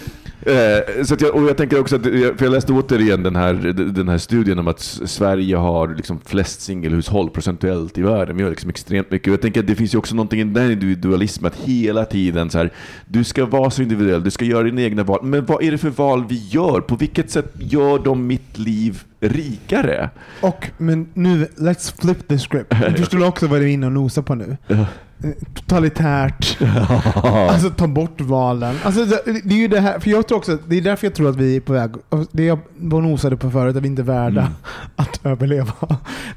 Eh, 0.45 1.03
så 1.03 1.15
jag, 1.19 1.35
och 1.35 1.43
jag 1.43 1.57
tänker 1.57 1.79
också 1.79 1.95
att, 1.95 2.03
för 2.03 2.43
jag 2.43 2.51
läste 2.51 2.73
återigen 2.73 3.23
den 3.23 3.35
här, 3.35 3.53
den 3.73 4.09
här 4.09 4.17
studien 4.17 4.59
om 4.59 4.67
att 4.67 4.79
Sverige 5.05 5.55
har 5.55 5.95
liksom 5.95 6.19
flest 6.25 6.61
singelhushåll 6.61 7.29
procentuellt 7.29 7.97
i 7.97 8.01
världen. 8.01 8.37
Vi 8.37 8.43
har 8.43 8.49
liksom 8.49 8.69
extremt 8.69 9.11
mycket. 9.11 9.27
Och 9.27 9.33
jag 9.33 9.41
tänker 9.41 9.59
att 9.59 9.67
det 9.67 9.75
finns 9.75 9.93
ju 9.93 9.97
också 9.97 10.15
någonting 10.15 10.39
i 10.39 10.43
den 10.43 10.71
individualismen, 10.71 11.51
att 11.51 11.67
hela 11.67 12.05
tiden 12.05 12.49
så 12.49 12.57
här, 12.57 12.71
du 13.05 13.23
ska 13.23 13.45
vara 13.45 13.69
så 13.69 13.81
individuell, 13.81 14.23
du 14.23 14.31
ska 14.31 14.45
göra 14.45 14.63
dina 14.63 14.81
egna 14.81 15.03
val. 15.03 15.19
Men 15.23 15.45
vad 15.45 15.63
är 15.63 15.71
det 15.71 15.77
för 15.77 15.89
val 15.89 16.25
vi 16.29 16.47
gör? 16.47 16.81
På 16.81 16.95
vilket 16.95 17.31
sätt 17.31 17.53
gör 17.59 17.99
de 17.99 18.27
mitt 18.27 18.57
liv 18.57 19.03
rikare? 19.19 20.09
Och, 20.41 20.67
men 20.77 21.07
nu, 21.13 21.47
let's 21.55 22.01
flip 22.01 22.27
the 22.27 22.37
script. 22.37 22.73
Du 22.91 22.97
förstår 22.97 23.27
också 23.27 23.45
är 23.45 23.65
inne 23.65 23.85
och 23.85 23.91
nosar 23.91 24.21
på 24.21 24.35
nu. 24.35 24.57
Totalitärt. 25.53 26.57
Alltså 27.23 27.69
ta 27.69 27.87
bort 27.87 28.21
valen. 28.21 28.75
Alltså, 28.83 29.05
det, 29.05 29.53
är 29.53 29.57
ju 29.57 29.67
det 29.67 29.79
här, 29.79 29.99
för 29.99 30.09
jag 30.09 30.27
tror 30.27 30.37
också, 30.37 30.57
det 30.67 30.77
är 30.77 30.81
därför 30.81 31.07
jag 31.07 31.13
tror 31.13 31.29
att 31.29 31.35
vi 31.35 31.55
är 31.55 31.59
på 31.59 31.73
väg, 31.73 31.91
det 32.31 32.43
jag 32.43 32.59
var 32.77 33.01
nosade 33.01 33.37
på 33.37 33.51
förut, 33.51 33.75
att 33.75 33.83
vi 33.83 33.87
inte 33.87 34.01
är 34.01 34.03
värda 34.03 34.41
Mm. 34.41 34.53
att 34.95 35.25
överleva. 35.25 35.73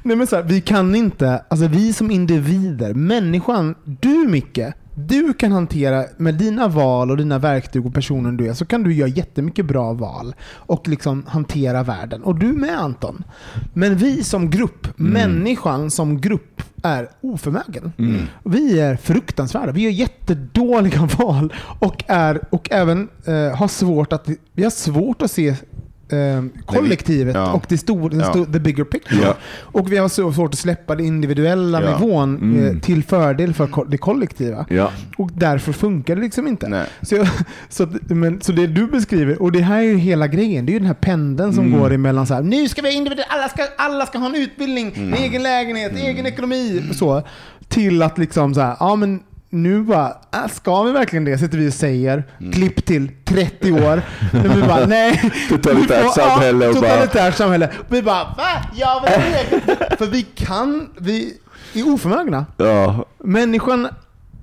Nej 0.03 0.15
men 0.15 0.27
så 0.27 0.35
här, 0.35 0.43
vi 0.43 0.61
kan 0.61 0.95
inte, 0.95 1.41
alltså 1.47 1.67
vi 1.67 1.93
som 1.93 2.11
individer, 2.11 2.93
människan, 2.93 3.75
du 3.83 4.27
Micke, 4.27 4.59
du 4.95 5.33
kan 5.33 5.51
hantera 5.51 6.05
med 6.17 6.35
dina 6.35 6.67
val 6.67 7.11
och 7.11 7.17
dina 7.17 7.39
verktyg 7.39 7.85
och 7.85 7.93
personen 7.93 8.37
du 8.37 8.47
är, 8.47 8.53
så 8.53 8.65
kan 8.65 8.83
du 8.83 8.93
göra 8.93 9.09
jättemycket 9.09 9.65
bra 9.65 9.93
val 9.93 10.35
och 10.41 10.87
liksom 10.87 11.23
hantera 11.27 11.83
världen. 11.83 12.23
Och 12.23 12.35
du 12.35 12.47
med 12.47 12.79
Anton. 12.79 13.23
Men 13.73 13.95
vi 13.97 14.23
som 14.23 14.49
grupp, 14.49 14.87
människan 14.95 15.91
som 15.91 16.21
grupp, 16.21 16.61
är 16.83 17.09
oförmögen. 17.21 17.91
Vi 18.43 18.79
är 18.79 18.95
fruktansvärda. 18.95 19.71
Vi 19.71 19.81
gör 19.81 19.91
jättedåliga 19.91 21.09
val 21.17 21.53
och, 21.79 22.03
är, 22.07 22.41
och 22.49 22.67
även 22.71 23.09
eh, 23.25 23.55
har 23.55 23.67
svårt 23.67 24.13
att, 24.13 24.29
vi 24.53 24.63
har 24.63 24.71
svårt 24.71 25.21
att 25.21 25.31
se 25.31 25.55
kollektivet 26.65 27.35
ja. 27.35 27.53
och 27.53 27.65
det 27.67 27.77
stor, 27.77 28.09
den 28.09 28.19
Ja. 28.19 28.45
the 28.53 28.59
bigger 28.59 28.83
picture. 28.83 29.19
Ja. 29.23 29.35
Och 29.61 29.91
vi 29.91 29.97
har 29.97 30.09
så 30.09 30.33
svårt 30.33 30.53
att 30.53 30.59
släppa 30.59 30.95
den 30.95 31.05
individuella 31.05 31.81
Ja. 31.83 31.99
nivån 31.99 32.35
Mm. 32.37 32.65
eh, 32.65 32.79
till 32.81 33.03
fördel 33.03 33.53
för 33.53 33.85
det 33.91 33.97
kollektiva. 33.97 34.65
Och 35.17 35.29
därför 35.33 35.71
funkar 35.73 36.15
det 36.15 36.21
liksom 36.21 36.47
inte. 36.47 36.67
Nej. 36.69 36.85
Så, 37.01 37.25
så, 37.69 37.87
men, 38.01 38.41
så 38.41 38.51
det 38.51 38.67
du 38.67 38.87
beskriver, 38.87 39.41
och 39.41 39.51
det 39.51 39.61
här 39.61 39.77
är 39.77 39.81
ju 39.83 39.97
hela 39.97 40.27
grejen, 40.27 40.65
det 40.65 40.71
är 40.71 40.73
ju 40.73 40.79
den 40.79 40.87
här 40.87 40.93
pendeln 40.93 41.53
som 41.53 41.65
Mm. 41.65 41.79
går 41.79 41.93
emellan 41.93 42.27
så 42.27 42.33
här, 42.33 42.41
nu 42.43 42.69
ska 42.69 42.81
vi 42.81 42.93
individuella, 42.95 43.31
alla 43.33 43.49
ska, 43.49 43.63
alla 43.77 44.05
ska 44.05 44.17
ha 44.17 44.25
en 44.27 44.35
utbildning, 44.35 44.91
Mm. 44.95 45.13
en 45.13 45.19
egen 45.19 45.43
lägenhet, 45.43 45.91
egen 45.95 46.25
ekonomi, 46.25 46.83
så. 46.93 47.23
Till 47.67 48.01
att 48.01 48.17
liksom 48.17 48.53
så 48.53 48.61
här, 48.61 48.75
ja 48.79 48.95
men 48.95 49.19
nu 49.49 49.81
bara, 49.83 50.07
äh, 50.33 50.47
ska 50.53 50.83
vi 50.83 50.91
verkligen 50.91 51.25
det? 51.25 51.37
Sitter 51.37 51.57
vi 51.57 51.69
och 51.69 51.73
säger, 51.73 52.23
Mm. 52.39 52.51
klipp 52.53 52.85
till 52.85 53.11
30 53.25 53.71
år. 53.71 54.01
Vi 54.33 54.61
bara, 54.61 54.85
nej. 54.87 55.31
Totalitärt 55.49 56.13
samhälle 56.13 56.67
och 56.67 56.73
bara- 56.75 56.81
totalitärt 56.89 57.35
samhälle. 57.35 57.67
Och 57.79 57.95
vi 57.95 58.01
bara, 58.01 58.23
va? 58.23 58.47
Ja, 58.75 58.99
vad 59.03 59.11
är? 59.11 59.95
För 59.97 60.05
vi 60.05 60.21
kan, 60.23 60.89
vi 60.99 61.33
är 61.73 61.93
oförmögna. 61.93 62.45
Ja. 62.57 63.05
Människan 63.23 63.87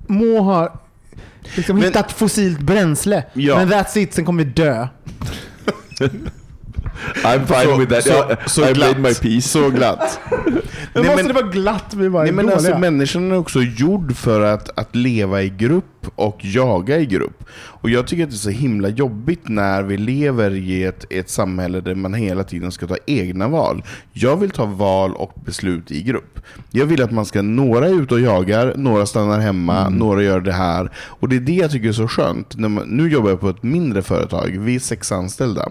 må 0.07 0.39
ha 0.41 0.73
liksom 1.55 1.75
Men- 1.75 1.85
hittat 1.85 2.11
fossilt 2.11 2.59
bränsle, 2.59 3.23
Ja. 3.33 3.55
men 3.55 3.69
that's 3.69 3.97
it, 3.97 4.13
sen 4.13 4.25
kommer 4.25 4.43
vi 4.43 4.49
dö. 4.49 4.87
I'm 7.23 7.45
fine 7.47 7.63
Så, 7.63 7.77
with 7.77 7.91
that. 7.93 8.05
Ja, 8.05 8.35
så 8.45 8.69
I 8.69 8.73
glatt. 8.73 8.97
made 8.97 8.99
my 9.09 9.13
peace. 9.15 9.49
Så 9.49 9.69
glatt. 9.69 10.19
Men 10.31 10.43
Nej, 10.93 11.03
måste 11.03 11.15
men- 11.15 11.27
det 11.27 11.33
vara 11.33 11.45
glatt? 11.47 11.93
Vi 11.93 12.09
bara 12.09 12.23
Nej, 12.23 12.31
men 12.31 12.45
dåliga. 12.45 12.57
alltså, 12.57 12.77
människan 12.77 13.31
är 13.31 13.37
också 13.37 13.59
gjord 13.61 14.15
för 14.15 14.41
att, 14.41 14.79
att 14.79 14.95
leva 14.95 15.41
i 15.41 15.49
grupp 15.49 15.85
och 16.15 16.45
jaga 16.45 16.99
i 16.99 17.05
grupp. 17.05 17.43
Och 17.53 17.89
jag 17.89 18.07
tycker 18.07 18.23
att 18.23 18.29
det 18.29 18.35
är 18.35 18.37
så 18.37 18.49
himla 18.49 18.89
jobbigt 18.89 19.47
när 19.47 19.83
vi 19.83 19.97
lever 19.97 20.51
i 20.51 20.83
ett, 20.83 21.05
ett 21.09 21.29
samhälle 21.29 21.81
där 21.81 21.95
man 21.95 22.13
hela 22.13 22.43
tiden 22.43 22.71
ska 22.71 22.87
ta 22.87 22.97
egna 23.05 23.47
val. 23.47 23.83
Jag 24.13 24.37
vill 24.37 24.49
ta 24.49 24.65
val 24.65 25.13
och 25.13 25.33
beslut 25.45 25.91
i 25.91 26.03
grupp. 26.03 26.39
Jag 26.71 26.85
vill 26.85 27.03
att 27.03 27.11
man 27.11 27.25
ska, 27.25 27.41
några 27.41 27.87
är 27.87 28.01
ute 28.01 28.13
och 28.13 28.19
jagar, 28.19 28.73
några 28.77 29.05
stannar 29.05 29.39
hemma, 29.39 29.89
några 29.89 30.23
gör 30.23 30.39
det 30.39 30.51
här. 30.51 30.91
Och 30.95 31.29
det 31.29 31.35
är 31.35 31.39
det 31.39 31.53
jag 31.53 31.71
tycker 31.71 31.87
är 31.87 31.93
så 31.93 32.07
skönt. 32.07 32.55
Man, 32.55 32.75
nu 32.87 33.09
jobbar 33.09 33.29
jag 33.29 33.39
på 33.39 33.49
ett 33.49 33.63
mindre 33.63 34.01
företag, 34.01 34.57
vi 34.59 34.75
är 34.75 34.79
sex 34.79 35.11
anställda. 35.11 35.69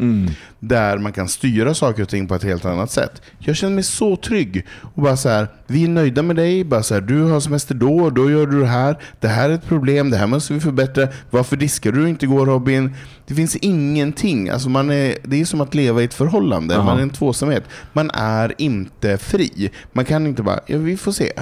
Där 0.58 0.98
man 0.98 1.12
kan 1.12 1.28
styra 1.28 1.74
saker 1.74 2.02
och 2.02 2.08
ting 2.08 2.28
på 2.28 2.34
ett 2.34 2.44
helt 2.44 2.64
annat 2.64 2.90
sätt. 2.90 3.22
Jag 3.38 3.56
känner 3.56 3.74
mig 3.74 3.84
så 3.84 4.16
trygg. 4.16 4.66
Och 4.94 5.02
bara 5.02 5.16
så 5.16 5.28
här, 5.28 5.48
vi 5.72 5.84
är 5.84 5.88
nöjda 5.88 6.22
med 6.22 6.36
dig, 6.36 6.64
bara 6.64 6.82
så 6.82 6.94
här, 6.94 7.00
du 7.00 7.22
har 7.22 7.40
semester 7.40 7.74
då, 7.74 8.10
då 8.10 8.30
gör 8.30 8.46
du 8.46 8.60
det 8.60 8.66
här. 8.66 8.96
Det 9.20 9.28
här 9.28 9.50
är 9.50 9.54
ett 9.54 9.66
problem, 9.68 10.10
det 10.10 10.16
här 10.16 10.26
måste 10.26 10.52
vi 10.54 10.60
förbättra. 10.60 11.08
Varför 11.30 11.56
diskar 11.56 11.92
du 11.92 12.08
inte 12.08 12.24
igår 12.24 12.46
Robin? 12.46 12.94
Det 13.26 13.34
finns 13.34 13.56
ingenting. 13.56 14.48
Alltså 14.48 14.68
man 14.68 14.90
är, 14.90 15.16
det 15.22 15.40
är 15.40 15.44
som 15.44 15.60
att 15.60 15.74
leva 15.74 16.02
i 16.02 16.04
ett 16.04 16.14
förhållande. 16.14 16.76
Aha. 16.76 16.84
Man 16.84 16.98
är 16.98 17.02
en 17.02 17.10
tvåsamhet. 17.10 17.64
Man 17.92 18.10
är 18.14 18.52
inte 18.58 19.18
fri. 19.18 19.70
Man 19.92 20.04
kan 20.04 20.26
inte 20.26 20.42
bara, 20.42 20.60
ja 20.66 20.78
vi 20.78 20.96
får 20.96 21.12
se. 21.12 21.32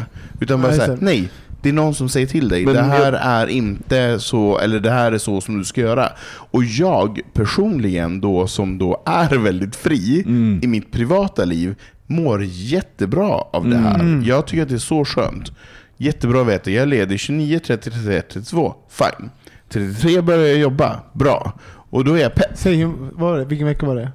Utan 0.41 0.63
bara 0.63 0.73
Nej, 0.77 0.97
nej. 1.01 1.29
Det 1.63 1.69
är 1.69 1.73
någon 1.73 1.95
som 1.95 2.09
säger 2.09 2.27
till 2.27 2.49
dig, 2.49 2.65
Men 2.65 2.75
det 2.75 2.83
här 2.83 3.13
jag- 3.13 3.21
är 3.23 3.47
inte 3.47 4.19
så, 4.21 4.59
eller 4.59 4.81
det 4.81 4.91
här 4.91 5.13
är 5.13 5.19
så 5.19 5.41
som 5.41 5.59
du 5.59 5.65
ska 5.65 5.81
göra. 5.81 6.09
Och 6.51 6.65
jag 6.65 7.21
personligen 7.33 8.21
då, 8.21 8.47
som 8.47 8.79
då 8.79 9.03
är 9.07 9.37
väldigt 9.45 9.77
fri 9.77 10.23
Mm. 10.27 10.61
i 10.63 10.67
mitt 10.67 10.93
privata 10.93 11.45
liv, 11.45 11.75
mår 12.11 12.43
jättebra 12.45 13.29
av 13.53 13.69
det 13.69 13.77
här. 13.77 14.23
Jag 14.25 14.47
tycker 14.47 14.63
att 14.63 14.69
det 14.69 14.75
är 14.75 14.79
så 14.79 15.05
skönt. 15.05 15.53
Jättebra 15.97 16.41
att 16.41 16.47
veta, 16.47 16.71
jag 16.71 16.83
är 16.83 16.87
ledig 16.87 17.21
29, 17.21 17.59
30, 17.59 17.91
31, 17.91 18.29
32. 18.29 18.75
Fine. 18.89 19.31
33 19.69 20.21
börjar 20.21 20.47
jag 20.49 20.59
jobba. 20.59 21.01
Bra. 21.13 21.53
Och 21.91 22.05
då 22.05 22.15
är 22.15 22.19
jag 22.23 22.35
pepp. 22.35 22.51
Säg, 22.55 22.85
var 23.13 23.39
det? 23.39 23.45
vilken 23.45 23.67
vecka 23.67 23.87
var 23.87 23.97
det? 23.97 24.13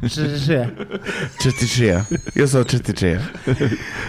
33. 0.00 0.68
33. 1.42 2.00
Jag 2.34 2.48
sa 2.48 2.64
33. 2.64 3.18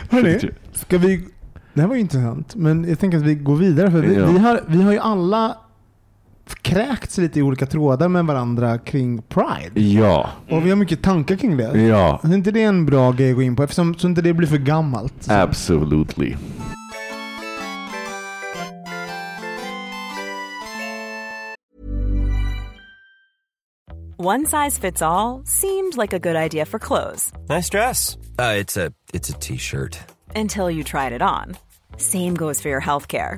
Hörni, 0.09 0.39
ska 0.73 0.97
vi... 0.97 1.27
Det 1.73 1.81
här 1.81 1.87
var 1.87 1.95
ju 1.95 2.01
intressant, 2.01 2.55
men 2.55 2.89
jag 2.89 2.99
tänker 2.99 3.17
att 3.17 3.23
vi 3.23 3.35
går 3.35 3.55
vidare. 3.55 3.91
För 3.91 3.99
vi, 4.01 4.15
Ja. 4.15 4.25
vi, 4.31 4.37
har, 4.37 4.61
vi 4.67 4.81
har 4.81 4.91
ju 4.91 4.99
alla 4.99 5.57
kräkts 6.61 7.17
lite 7.17 7.39
i 7.39 7.41
olika 7.43 7.65
trådar 7.65 8.07
med 8.07 8.25
varandra 8.25 8.77
kring 8.77 9.21
Pride. 9.21 9.81
Ja, 9.81 10.29
Och 10.49 10.65
vi 10.65 10.69
har 10.69 10.77
mycket 10.77 11.01
tankar 11.03 11.35
kring 11.35 11.57
det. 11.57 11.81
ja, 11.81 12.19
Är 12.23 12.33
inte 12.33 12.51
det 12.51 12.63
en 12.63 12.85
bra 12.85 13.11
grej 13.11 13.29
att 13.29 13.35
gå 13.35 13.41
in 13.41 13.55
på? 13.55 13.63
Eftersom 13.63 13.95
så 13.95 14.07
inte 14.07 14.21
det 14.21 14.33
blir 14.33 14.47
för 14.47 14.57
gammalt. 14.57 15.13
Så. 15.19 15.33
absolutely. 15.33 16.35
One 24.17 24.45
size 24.45 24.77
fits 24.77 25.01
all 25.01 25.43
seemed 25.45 25.97
like 25.97 26.13
a 26.13 26.19
good 26.19 26.35
idea 26.35 26.65
for 26.65 26.79
clothes 26.79 27.31
Nice 27.49 27.69
dress. 27.69 28.17
Uh, 28.39 28.55
it's 28.61 28.77
a 28.77 28.91
it's 29.13 29.29
a 29.29 29.33
t-shirt. 29.39 29.99
until 30.35 30.69
you 30.71 30.83
tried 30.83 31.13
it 31.13 31.21
on. 31.21 31.55
Same 31.97 32.33
goes 32.35 32.61
for 32.61 32.69
your 32.69 32.81
healthcare. 32.81 33.37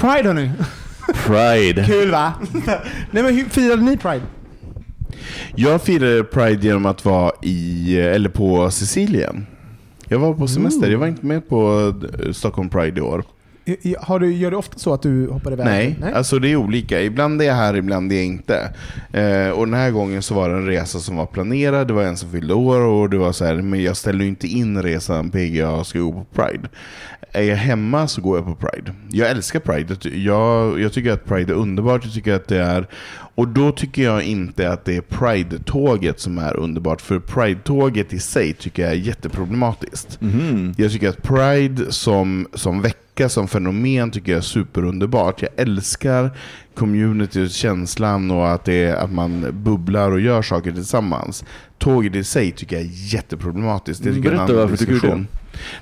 Pride 0.00 0.28
hörni. 0.28 0.50
Pride. 1.26 1.84
Kul 1.86 2.10
va? 2.10 2.32
Nej 3.10 3.22
men 3.22 3.34
hur 3.34 3.44
firade 3.44 3.82
ni 3.82 3.96
Pride? 3.96 4.22
Jag 5.54 5.82
firade 5.82 6.24
Pride 6.24 6.66
genom 6.66 6.86
att 6.86 7.04
vara 7.04 7.32
i, 7.42 7.96
eller 7.98 8.28
på 8.28 8.70
Sicilien. 8.70 9.46
Jag 10.08 10.18
var 10.18 10.34
på 10.34 10.48
semester, 10.48 10.90
jag 10.90 10.98
var 10.98 11.06
inte 11.06 11.26
med 11.26 11.48
på 11.48 11.92
eh, 12.24 12.32
Stockholm 12.32 12.68
Pride 12.68 12.98
i 12.98 13.02
år. 13.02 13.24
Har 14.00 14.18
du, 14.18 14.32
gör 14.32 14.50
du 14.50 14.56
ofta 14.56 14.78
så 14.78 14.94
att 14.94 15.02
du 15.02 15.28
hoppar 15.28 15.52
iväg? 15.52 15.66
Nej, 15.66 16.12
alltså 16.14 16.38
det 16.38 16.48
är 16.48 16.56
olika. 16.56 17.02
Ibland 17.02 17.42
är 17.42 17.46
jag 17.46 17.54
här, 17.54 17.76
ibland 17.76 18.12
är 18.12 18.16
jag 18.16 18.24
inte. 18.24 18.74
Eh, 19.12 19.50
och 19.50 19.66
den 19.66 19.74
här 19.74 19.90
gången 19.90 20.22
så 20.22 20.34
var 20.34 20.48
det 20.48 20.54
en 20.54 20.66
resa 20.66 20.98
som 20.98 21.16
var 21.16 21.26
planerad, 21.26 21.86
det 21.86 21.92
var 21.92 22.02
en 22.02 22.16
som 22.16 22.30
fyllde 22.30 22.54
år 22.54 22.80
och 22.80 23.10
det 23.10 23.18
var 23.18 23.32
så 23.32 23.44
här, 23.44 23.54
men 23.54 23.82
jag 23.82 23.96
ställer 23.96 24.20
ju 24.20 24.28
inte 24.28 24.46
in 24.46 24.82
resan 24.82 25.30
PGA 25.30 25.70
och 25.70 25.86
ska 25.86 25.98
gå 25.98 26.12
på 26.12 26.24
Pride. 26.34 26.68
Är 27.32 27.42
jag 27.42 27.56
hemma 27.56 28.08
så 28.08 28.20
går 28.20 28.38
jag 28.38 28.46
på 28.46 28.54
Pride. 28.54 28.94
Jag 29.10 29.30
älskar 29.30 29.60
Pride. 29.60 29.96
Jag, 30.18 30.80
jag 30.80 30.92
tycker 30.92 31.12
att 31.12 31.24
Pride 31.24 31.52
är 31.52 31.56
underbart, 31.56 32.04
jag 32.04 32.14
tycker 32.14 32.34
att 32.34 32.48
det 32.48 32.62
är... 32.62 32.86
Och 33.34 33.48
då 33.48 33.72
tycker 33.72 34.02
jag 34.02 34.22
inte 34.22 34.70
att 34.72 34.84
det 34.84 34.96
är 34.96 35.00
Pride-tåget 35.00 36.20
som 36.20 36.38
är 36.38 36.56
underbart, 36.56 37.00
för 37.00 37.18
Pride-tåget 37.18 38.12
i 38.12 38.18
sig 38.18 38.52
tycker 38.52 38.82
jag 38.82 38.92
är 38.92 38.96
jätteproblematiskt. 38.96 40.18
Jag 40.76 40.92
tycker 40.92 41.08
att 41.08 41.22
Pride 41.22 41.92
som, 41.92 42.46
som 42.54 42.82
vecka, 42.82 42.96
som 43.28 43.48
fenomen, 43.48 44.10
tycker 44.10 44.32
jag 44.32 44.38
är 44.38 44.42
superunderbart. 44.42 45.42
Jag 45.42 45.50
älskar 45.56 46.30
communityt, 46.74 47.52
känslan 47.52 48.30
och 48.30 48.48
att, 48.48 48.64
det 48.64 48.84
är, 48.84 48.96
att 48.96 49.12
man 49.12 49.46
bubblar 49.52 50.10
och 50.10 50.20
gör 50.20 50.42
saker 50.42 50.72
tillsammans. 50.72 51.44
Tåget 51.78 52.14
i 52.14 52.24
sig 52.24 52.52
tycker 52.52 52.76
jag 52.76 52.84
är 52.84 52.90
jätteproblematiskt. 52.92 54.04
Det 54.04 54.14
tycker 54.14 54.32
jag 54.32 54.34
är 54.34 54.40
en 54.40 54.46
Berätta 54.46 54.52
annan 54.52 54.70
varför 54.70 54.76
tycker 54.76 54.92
du 54.92 54.98
diskussion. 54.98 55.26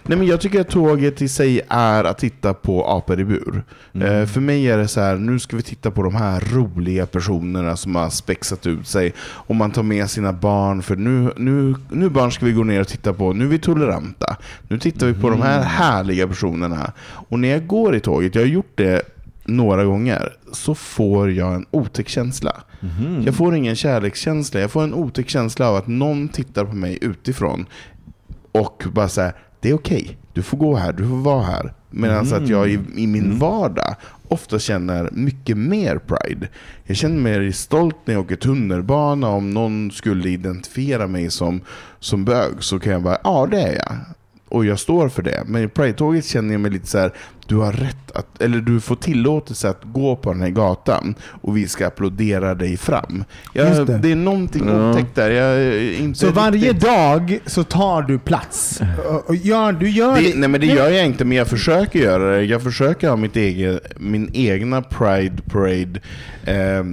Nej, 0.02 0.18
men 0.18 0.26
jag 0.26 0.40
tycker 0.40 0.60
att 0.60 0.68
tåget 0.68 1.22
i 1.22 1.28
sig 1.28 1.60
är 1.68 2.04
att 2.04 2.18
titta 2.18 2.54
på 2.54 2.84
apor 2.86 3.20
i 3.20 3.24
bur. 3.24 3.62
Eh, 3.94 4.26
för 4.26 4.40
mig 4.40 4.70
är 4.70 4.78
det 4.78 4.88
så 4.88 5.00
här, 5.00 5.16
nu 5.16 5.38
ska 5.38 5.56
vi 5.56 5.62
titta 5.62 5.90
på 5.90 6.02
de 6.02 6.14
här 6.14 6.40
roliga 6.52 7.06
personerna 7.06 7.76
som 7.76 7.96
har 7.96 8.10
spexat 8.10 8.66
ut 8.66 8.86
sig. 8.86 9.12
Och 9.20 9.56
man 9.56 9.70
tar 9.70 9.82
med 9.82 10.10
sina 10.10 10.32
barn, 10.32 10.82
för 10.82 10.96
nu, 10.96 11.32
nu, 11.36 11.74
nu 11.90 12.08
barn 12.08 12.32
ska 12.32 12.46
vi 12.46 12.52
gå 12.52 12.64
ner 12.64 12.80
och 12.80 12.88
titta 12.88 13.12
på, 13.12 13.32
nu 13.32 13.44
är 13.44 13.48
vi 13.48 13.58
toleranta. 13.58 14.36
Nu 14.68 14.78
tittar 14.78 15.06
vi 15.06 15.14
på 15.14 15.30
de 15.30 15.42
här 15.42 15.62
härliga 15.62 16.28
personerna. 16.28 16.92
Och 17.00 17.38
när 17.38 17.48
jag 17.48 17.66
går 17.66 17.96
i 17.96 18.00
tåget, 18.00 18.34
jag 18.34 18.42
har 18.42 18.48
gjort 18.48 18.72
det 18.74 19.02
några 19.44 19.84
gånger, 19.84 20.32
så 20.52 20.74
får 20.74 21.30
jag 21.30 21.54
en 21.54 21.66
otäck 21.70 22.08
känsla. 22.08 22.56
Jag 23.24 23.34
får 23.34 23.54
ingen 23.54 23.76
kärlekskänsla, 23.76 24.60
jag 24.60 24.70
får 24.70 24.82
en 24.82 24.94
otäck 24.94 25.28
känsla 25.28 25.68
av 25.68 25.76
att 25.76 25.86
någon 25.86 26.28
tittar 26.28 26.64
på 26.64 26.74
mig 26.74 26.98
utifrån 27.00 27.66
och 28.52 28.84
bara 28.92 29.08
säga 29.08 29.32
det 29.60 29.70
är 29.70 29.74
okej, 29.74 30.18
du 30.32 30.42
får 30.42 30.58
gå 30.58 30.76
här, 30.76 30.92
du 30.92 31.08
får 31.08 31.16
vara 31.16 31.42
här. 31.42 31.72
Medan 31.90 32.32
att 32.34 32.48
jag 32.48 32.70
i, 32.70 32.80
i 32.96 33.06
min 33.06 33.38
vardag 33.38 33.96
ofta 34.28 34.58
känner 34.58 35.10
mycket 35.12 35.56
mer 35.56 35.98
pride. 35.98 36.48
Jag 36.84 36.96
känner 36.96 37.20
mig 37.20 37.52
stolt 37.52 37.96
när 38.04 38.14
jag 38.14 38.24
åker 38.24 38.36
tunnelbana. 38.36 39.28
Om 39.28 39.50
någon 39.50 39.90
skulle 39.90 40.28
identifiera 40.28 41.06
mig 41.06 41.30
som, 41.30 41.60
som 41.98 42.24
bög 42.24 42.52
så 42.62 42.78
kan 42.78 42.92
jag 42.92 43.02
bara, 43.02 43.18
ja 43.24 43.48
det 43.50 43.62
är 43.62 43.74
jag. 43.74 43.96
Och 44.48 44.64
jag 44.66 44.78
står 44.78 45.08
för 45.08 45.22
det. 45.22 45.42
Men 45.46 45.62
i 45.62 45.68
Pride-tåget 45.68 46.24
känner 46.24 46.52
jag 46.54 46.60
mig 46.60 46.70
lite 46.70 46.86
så 46.86 46.98
här, 46.98 47.12
du 47.46 47.56
har 47.56 47.72
rätt 47.72 48.10
att, 48.14 48.42
eller 48.42 48.58
du 48.60 48.80
får 48.80 48.96
tillåtelse 48.96 49.68
att 49.68 49.80
gå 49.84 50.16
på 50.16 50.32
den 50.32 50.40
här 50.42 50.48
gatan 50.50 51.14
och 51.22 51.56
vi 51.56 51.68
ska 51.68 51.86
applådera 51.86 52.54
dig 52.54 52.76
fram. 52.76 53.24
Jag, 53.52 53.86
det. 53.86 53.98
det. 53.98 54.10
är 54.12 54.16
någonting 54.16 54.68
Ja. 54.68 54.90
otäckt 54.90 55.14
där. 55.14 55.30
Jag, 55.30 55.82
inte 55.94 56.18
Så 56.18 56.30
varje 56.30 56.68
riktigt- 56.72 56.80
dag 56.82 57.38
så 57.46 57.64
tar 57.64 58.02
du 58.02 58.18
plats? 58.18 58.80
Och, 59.08 59.28
och 59.28 59.36
gör, 59.36 59.72
du 59.72 59.90
gör 59.90 60.16
det, 60.16 60.22
det? 60.32 60.38
nej 60.38 60.48
men 60.48 60.60
det 60.60 60.66
gör 60.66 60.88
jag 60.90 61.06
inte, 61.06 61.24
men 61.24 61.36
jag 61.38 61.48
försöker 61.48 61.98
göra 61.98 62.36
det. 62.36 62.42
Jag 62.42 62.62
försöker 62.62 63.08
ha 63.08 63.16
mitt 63.16 63.36
egen, 63.36 63.80
min 63.96 64.30
egna 64.32 64.82
Pride 64.82 65.42
Parade 65.50 66.00
eh, 66.44 66.84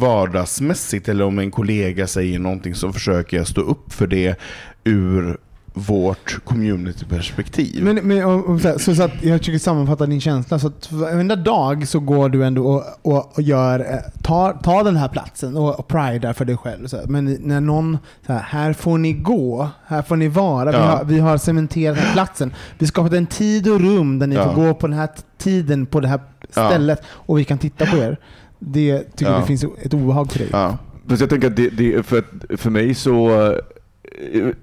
vardagsmässigt. 0.00 1.08
Eller 1.08 1.24
om 1.24 1.38
en 1.38 1.50
kollega 1.50 2.06
säger 2.06 2.38
någonting 2.38 2.74
så 2.74 2.92
försöker 2.92 3.36
jag 3.36 3.46
stå 3.46 3.60
upp 3.60 3.92
för 3.92 4.06
det 4.06 4.36
ur 4.84 5.38
vårt 5.74 6.44
communityperspektiv. 6.44 7.84
Men, 7.84 7.96
men, 7.96 8.24
och, 8.24 8.60
så, 8.60 8.78
så, 8.78 8.94
så 8.94 9.02
att 9.02 9.22
jag 9.22 9.38
försöker 9.38 9.58
sammanfatta 9.58 10.06
din 10.06 10.20
känsla. 10.20 10.58
Så 10.58 10.66
att 10.66 10.92
varenda 10.92 11.36
dag 11.36 11.88
så 11.88 12.00
går 12.00 12.28
du 12.28 12.44
ändå 12.44 12.66
och, 12.66 12.84
och, 13.02 13.32
och 13.36 13.42
gör, 13.42 13.80
eh, 13.80 14.22
tar, 14.22 14.52
tar 14.52 14.84
den 14.84 14.96
här 14.96 15.08
platsen 15.08 15.56
och, 15.56 15.78
och 15.78 15.88
pridar 15.88 16.32
för 16.32 16.44
dig 16.44 16.56
själv. 16.56 16.86
Så. 16.86 17.00
Men 17.08 17.36
när 17.40 17.60
någon, 17.60 17.98
så 18.26 18.32
här, 18.32 18.40
här 18.40 18.72
får 18.72 18.98
ni 18.98 19.12
gå, 19.12 19.68
här 19.86 20.02
får 20.02 20.16
ni 20.16 20.28
vara. 20.28 20.70
Vi, 20.70 20.76
Ja. 20.76 20.82
har, 20.82 21.04
vi 21.04 21.18
har 21.18 21.38
cementerat 21.38 21.96
den 21.96 22.04
här 22.06 22.12
platsen. 22.12 22.52
Vi 22.78 22.86
skapat 22.86 23.12
en 23.12 23.26
tid 23.26 23.68
och 23.68 23.80
rum 23.80 24.18
där 24.18 24.26
ni 24.26 24.34
Ja. 24.34 24.44
får 24.54 24.62
gå 24.62 24.74
på 24.74 24.86
den 24.86 24.98
här 24.98 25.08
tiden 25.38 25.86
på 25.86 26.00
det 26.00 26.08
här 26.08 26.20
Ja. 26.54 26.68
stället 26.68 27.02
och 27.06 27.38
vi 27.38 27.44
kan 27.44 27.58
titta 27.58 27.86
på 27.86 27.96
er. 27.96 28.16
Det 28.58 28.98
tycker 29.16 29.32
Ja. 29.32 29.38
det 29.38 29.46
finns 29.46 29.64
ett 29.82 29.94
obehag 29.94 30.30
till 30.30 30.40
dig. 30.40 30.48
Ja. 30.52 30.78
Fast 31.08 31.20
jag 31.20 31.30
tänker 31.30 31.46
att 31.48 31.56
det, 31.56 31.68
det, 31.68 32.06
för, 32.06 32.24
för 32.56 32.70
mig 32.70 32.94
så 32.94 33.30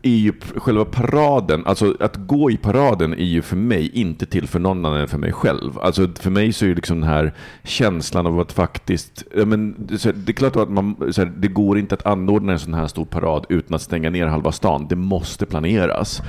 är 0.02 0.10
ju 0.10 0.34
själva 0.56 0.86
paraden, 0.86 1.64
alltså 1.66 1.96
att 2.00 2.16
gå 2.16 2.52
i 2.52 2.58
paraden 2.58 3.14
är 3.14 3.26
ju 3.26 3.42
för 3.42 3.56
mig 3.56 3.92
inte 3.94 4.26
till 4.26 4.48
för 4.48 4.60
någon 4.60 4.86
annan 4.86 5.00
än 5.02 5.08
för 5.08 5.18
mig 5.18 5.34
själv. 5.34 5.80
Alltså 5.80 6.08
för 6.20 6.30
mig 6.32 6.54
så 6.54 6.66
är 6.66 6.70
ju 6.70 6.76
liksom 6.76 7.00
den 7.00 7.10
här 7.10 7.34
känslan 7.64 8.28
av 8.28 8.40
att 8.40 8.52
faktiskt, 8.52 9.24
men, 9.46 9.76
det- 9.78 10.06
är 10.06 10.34
klart 10.34 10.56
att 10.56 10.70
man, 10.70 10.96
så 11.12 11.22
här, 11.22 11.32
det 11.38 11.48
går 11.48 11.78
inte 11.80 11.96
att 11.96 12.06
anordna 12.06 12.52
en 12.52 12.60
sån 12.60 12.74
här 12.74 12.88
stor 12.88 13.06
parad 13.06 13.46
utan 13.50 13.76
att 13.76 13.82
stänga 13.82 14.10
ner 14.10 14.26
halva 14.26 14.52
stan. 14.52 14.88
Det 14.90 14.96
måste 14.96 15.46
planeras. 15.46 16.22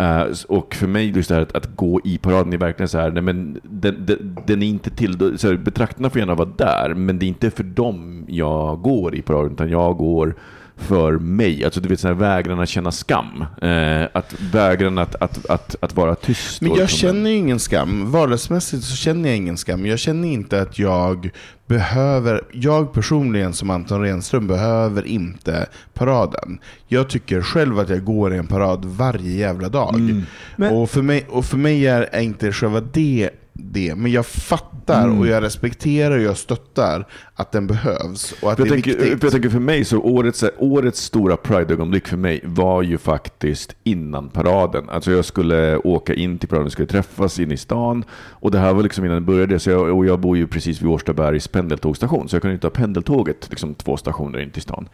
Uh, 0.00 0.24
och 0.48 0.74
för 0.74 0.86
mig 0.86 1.16
just 1.16 1.28
det 1.28 1.34
här 1.34 1.42
att, 1.42 1.56
att 1.56 1.76
gå 1.76 2.00
i 2.04 2.18
paraden 2.18 2.52
är 2.52 2.58
verkligen 2.58 2.88
så 2.88 2.98
här, 2.98 3.10
nej 3.10 3.22
men 3.22 3.60
den, 3.62 4.06
den, 4.06 4.38
den 4.46 4.62
är 4.62 4.66
inte 4.66 4.90
till, 4.90 5.38
så 5.38 5.48
här, 5.48 5.56
betraktarna 5.56 6.10
får 6.10 6.18
gärna 6.18 6.34
vara 6.34 6.48
där, 6.56 6.94
men 6.94 7.18
det 7.18 7.26
är 7.26 7.28
inte 7.28 7.50
för 7.50 7.64
dem 7.64 8.24
jag 8.28 8.82
går 8.82 9.14
i 9.14 9.22
paraden, 9.22 9.52
utan 9.52 9.70
jag 9.70 9.96
går 9.96 10.34
för 10.76 11.12
mig. 11.12 11.64
Alltså 11.64 11.80
du 11.80 11.88
vet, 11.88 12.00
så 12.00 12.08
här, 12.08 12.14
vägran 12.14 12.60
att 12.60 12.68
känna 12.68 12.92
skam. 12.92 13.44
Eh, 13.62 14.08
att 14.12 14.34
vägran 14.52 14.98
att, 14.98 15.14
att, 15.22 15.46
att, 15.46 15.76
att 15.80 15.96
vara 15.96 16.14
tyst. 16.14 16.60
Men 16.60 16.74
jag 16.74 16.90
känner 16.90 17.30
ju 17.30 17.36
ingen 17.36 17.58
skam. 17.58 18.10
Vardagsmässigt 18.10 18.84
så 18.84 18.96
känner 18.96 19.28
jag 19.28 19.36
ingen 19.36 19.56
skam. 19.56 19.86
Jag 19.86 19.98
känner 19.98 20.28
inte 20.28 20.60
att 20.60 20.78
jag 20.78 21.30
behöver, 21.66 22.40
jag 22.52 22.92
personligen 22.92 23.52
som 23.52 23.70
Anton 23.70 24.02
Renström 24.02 24.46
behöver 24.46 25.06
inte 25.06 25.66
paraden. 25.94 26.58
Jag 26.88 27.08
tycker 27.08 27.42
själv 27.42 27.78
att 27.78 27.88
jag 27.88 28.04
går 28.04 28.34
i 28.34 28.38
en 28.38 28.46
parad 28.46 28.84
varje 28.84 29.30
jävla 29.30 29.68
dag. 29.68 29.94
Mm. 29.94 30.22
Men- 30.56 30.74
Och, 30.74 30.90
för 30.90 31.02
mig, 31.02 31.26
och 31.28 31.44
för 31.44 31.56
mig 31.56 31.86
är 31.86 32.08
är 32.12 32.20
inte 32.20 32.52
själva 32.52 32.80
det 32.80 33.30
det, 33.56 33.94
men 33.96 34.12
jag 34.12 34.26
fattar 34.26 34.74
Mm. 35.04 35.18
och 35.18 35.26
jag 35.26 35.42
respekterar 35.42 36.16
och 36.16 36.22
jag 36.22 36.36
stöttar 36.36 37.06
att 37.34 37.52
den 37.52 37.66
behövs 37.66 38.34
och 38.42 38.52
att 38.52 38.56
För 38.56 38.64
det 38.64 38.68
jag, 38.68 38.78
är 38.78 38.82
tänker, 38.82 38.98
viktigt. 39.00 39.22
jag 39.22 39.32
tänker 39.32 39.48
för 39.48 39.58
mig, 39.60 39.84
så 39.84 39.98
årets, 39.98 40.44
årets 40.58 41.00
stora 41.00 41.36
Pride-ögonblick 41.36 42.08
för 42.08 42.16
mig 42.16 42.40
var 42.44 42.82
ju 42.82 42.98
faktiskt 42.98 43.76
innan 43.84 44.28
paraden. 44.28 44.88
Alltså 44.90 45.10
jag 45.12 45.24
skulle 45.24 45.76
åka 45.76 46.14
in 46.14 46.38
till 46.38 46.48
paraden, 46.48 46.64
vi 46.64 46.70
skulle 46.70 46.88
träffas 46.88 47.38
inne 47.40 47.54
i 47.54 47.56
stan. 47.56 48.04
Och 48.14 48.50
det 48.50 48.58
här 48.58 48.74
var 48.74 48.82
liksom 48.82 49.04
innan 49.04 49.14
det 49.16 49.20
började. 49.20 49.58
Så 49.58 49.70
jag, 49.70 49.96
och 49.96 50.06
jag 50.06 50.20
bor 50.20 50.36
ju 50.36 50.46
precis 50.46 50.82
vid 50.82 50.88
Årstabergs 50.88 51.48
pendeltågstation, 51.48 52.28
så 52.28 52.36
jag 52.36 52.42
kunde 52.42 52.54
inte 52.54 52.70
ta 52.70 52.70
pendeltåget 52.80 53.46
liksom 53.50 53.74
två 53.74 53.96
stationer 53.96 54.38
in 54.38 54.50
till 54.50 54.62
stan. 54.62 54.88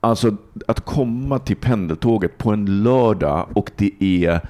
Alltså 0.00 0.36
att 0.66 0.80
komma 0.80 1.38
till 1.38 1.56
pendeltåget 1.56 2.38
på 2.38 2.50
en 2.52 2.82
lördag 2.82 3.46
och 3.52 3.70
det 3.76 3.90
är 4.00 4.40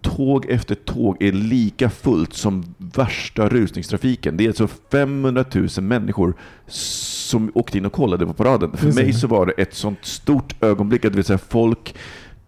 tåg 0.00 0.46
efter 0.50 0.74
tåg 0.74 1.22
är 1.22 1.32
lika 1.32 1.90
fullt 1.90 2.34
som 2.34 2.74
värsta 2.78 3.48
rusningstrafiken. 3.48 4.36
Det 4.36 4.44
är 4.44 4.48
alltså 4.48 4.68
500 4.90 5.44
000 5.54 5.68
människor 5.80 6.34
som 6.66 7.52
åkte 7.54 7.78
in 7.78 7.86
och 7.86 7.92
kollade 7.92 8.26
på 8.26 8.32
paraden. 8.32 8.76
För 8.76 8.86
det. 8.86 8.94
mig 8.94 9.12
så 9.12 9.26
var 9.26 9.46
det 9.46 9.52
ett 9.52 9.74
sånt 9.74 10.04
stort 10.04 10.62
ögonblick 10.62 11.04
att 11.04 11.14
vet, 11.14 11.26
så 11.26 11.32
här, 11.32 11.40
folk 11.48 11.94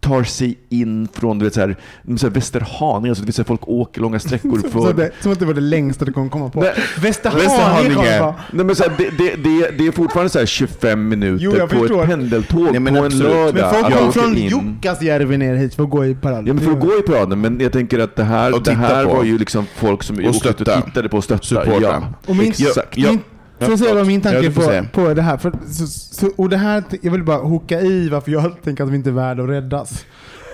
tar 0.01 0.22
sig 0.24 0.59
in 0.68 1.09
från 1.12 1.38
du 1.38 1.44
vet, 1.44 1.55
så 1.55 1.61
här, 1.61 1.76
så 2.16 2.26
här 2.26 2.34
Västerhaninge, 2.34 3.11
alltså, 3.11 3.32
så 3.32 3.42
här, 3.42 3.44
folk 3.47 3.68
åker 3.68 4.01
långa 4.01 4.18
sträckor 4.18 4.59
Som, 4.70 4.70
för... 4.70 4.92
det, 4.92 5.11
som 5.20 5.32
att 5.32 5.38
det 5.38 5.44
var 5.47 5.55
det 5.55 5.61
längsta 5.61 6.05
du 6.05 6.12
kunde 6.12 6.28
komma 6.30 6.51
på. 6.51 6.61
Nej, 6.61 6.72
Västerhaninge. 7.01 8.34
Nej, 8.53 8.64
men 8.66 8.76
så 8.76 8.82
här, 8.82 8.92
det, 8.99 9.11
det, 9.18 9.36
det, 9.36 9.70
det 9.78 9.86
är 9.86 9.92
fortfarande 9.92 10.30
så 10.30 10.38
här 10.38 10.47
25 10.47 11.09
minuter 11.09 11.44
Jo, 11.44 11.53
på 11.53 11.68
förstår. 11.68 12.03
ett 12.03 12.09
pendeltåg 12.09 12.68
Nej, 12.70 12.80
men 12.80 12.94
på 12.94 13.05
en 13.05 13.18
lördag. 13.18 13.55
Men 13.55 13.70
folk 13.74 13.86
att 13.86 13.92
kom 13.99 14.09
åka 14.09 14.20
från 14.20 14.36
in. 14.36 14.49
Jukkasjärvi 14.49 15.36
ner 15.38 15.55
hit 15.55 15.74
för 15.74 15.82
att 15.82 15.90
gå 15.90 16.05
i 16.07 16.14
paraden. 16.14 16.47
Ja, 16.47 16.55
men 16.55 16.64
för 16.64 16.72
att 16.72 16.80
gå 16.80 16.99
i 16.99 17.03
paraden, 17.03 17.40
men 17.40 17.61
jag 17.61 17.72
tänker 17.72 17.99
att 17.99 18.16
det 18.16 18.24
här, 18.24 18.55
Och 18.55 18.62
det 18.62 18.72
här 18.74 19.05
på. 19.05 19.14
var 19.14 19.24
ju 19.24 19.38
liksom 19.38 19.66
folk 19.76 20.03
som 20.03 20.16
åkte 20.16 20.28
ut 20.28 20.36
stötta. 20.36 20.78
och 20.78 20.84
tittade 20.84 21.09
på 21.09 21.16
och 21.16 21.24
stöttade. 21.24 21.78
Ja. 21.80 22.03
Och 22.26 22.36
min, 22.36 22.49
Exakt. 22.49 22.97
Ja. 22.99 23.11
min, 23.11 23.20
jag 23.59 23.78
säga 23.78 23.94
vad 23.94 24.07
min 24.07 24.20
Ja, 24.24 24.30
tanke 24.30 24.50
på, 24.50 24.84
på 24.92 25.14
det 25.14 25.22
här? 25.22 25.36
För, 25.36 25.52
så, 25.70 25.86
så, 25.86 26.30
och 26.36 26.48
det 26.48 26.57
här? 26.57 26.84
Jag 27.02 27.12
vill 27.12 27.24
bara 27.24 27.38
hooka 27.38 27.80
i 27.80 28.09
varför 28.09 28.32
jag 28.32 28.62
tänker 28.62 28.84
att 28.84 28.90
vi 28.90 28.96
inte 28.96 29.11
är 29.11 29.12
värda 29.12 29.42
att 29.42 29.48
räddas. 29.48 30.04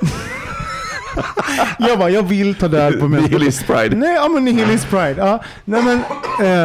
jag 1.79 1.99
bara, 1.99 2.11
jag 2.11 2.23
vill 2.23 2.55
ta 2.55 2.69
död 2.69 3.01
på 3.01 3.09
människor. 3.09 3.29
Nihilist 3.39 3.67
pride. 3.67 3.97
Nej, 3.97 4.15
ja 4.15 4.29
men 4.29 4.45
nihilist 4.45 4.91
pride. 4.91 5.15
Ja. 5.19 5.43
Nej, 5.65 5.83
men, 5.85 5.99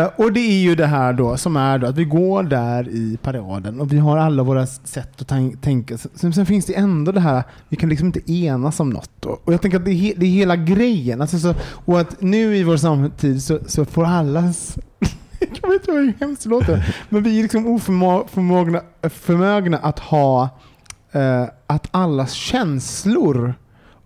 eh, 0.04 0.10
och 0.16 0.34
det 0.34 0.40
är 0.40 0.60
ju 0.62 0.76
det 0.76 0.86
här 0.86 1.14
då 1.14 1.38
som 1.38 1.56
är 1.56 1.78
då 1.78 1.88
att 1.88 1.96
vi 1.98 2.06
går 2.06 2.44
där 2.44 2.90
i 2.90 3.18
paraden 3.22 3.80
och 3.82 3.94
vi 3.94 3.98
har 3.98 4.18
alla 4.18 4.44
våra 4.44 4.66
sätt 4.68 5.22
att 5.22 5.62
tänka. 5.62 5.98
Sen, 5.98 6.34
sen 6.34 6.46
finns 6.46 6.66
det 6.66 6.74
ändå 6.76 7.12
det 7.12 7.20
här, 7.20 7.44
vi 7.70 7.76
kan 7.78 7.90
liksom 7.90 8.06
inte 8.08 8.32
enas 8.32 8.80
om 8.80 8.90
något. 8.90 9.10
Då. 9.20 9.40
Och 9.44 9.54
jag 9.54 9.62
tänker 9.62 9.78
att 9.80 9.86
det 9.86 9.92
är, 9.92 9.96
he- 9.96 10.14
det 10.18 10.26
är 10.26 10.30
hela 10.32 10.56
grejen. 10.56 11.22
Alltså, 11.22 11.40
så, 11.40 11.54
och 11.86 12.00
att 12.00 12.22
nu 12.22 12.58
i 12.58 12.64
vår 12.64 12.78
samtid 12.78 13.44
så, 13.44 13.60
så 13.68 13.86
får 13.86 14.06
allas 14.06 14.76
jag 15.62 15.70
vet 15.70 15.82
inte 15.82 15.92
hur 15.92 16.14
hemskt 16.20 16.44
det 16.44 16.50
låter. 16.50 16.96
Men 17.10 17.24
vi 17.24 17.40
är 17.40 17.42
liksom 17.42 17.68
oförmögna 17.68 18.82
förmögna 19.02 19.78
att 19.78 20.00
ha 20.00 20.50
eh, 21.12 21.44
att 21.68 21.88
allas 21.92 22.34
känslor 22.34 23.54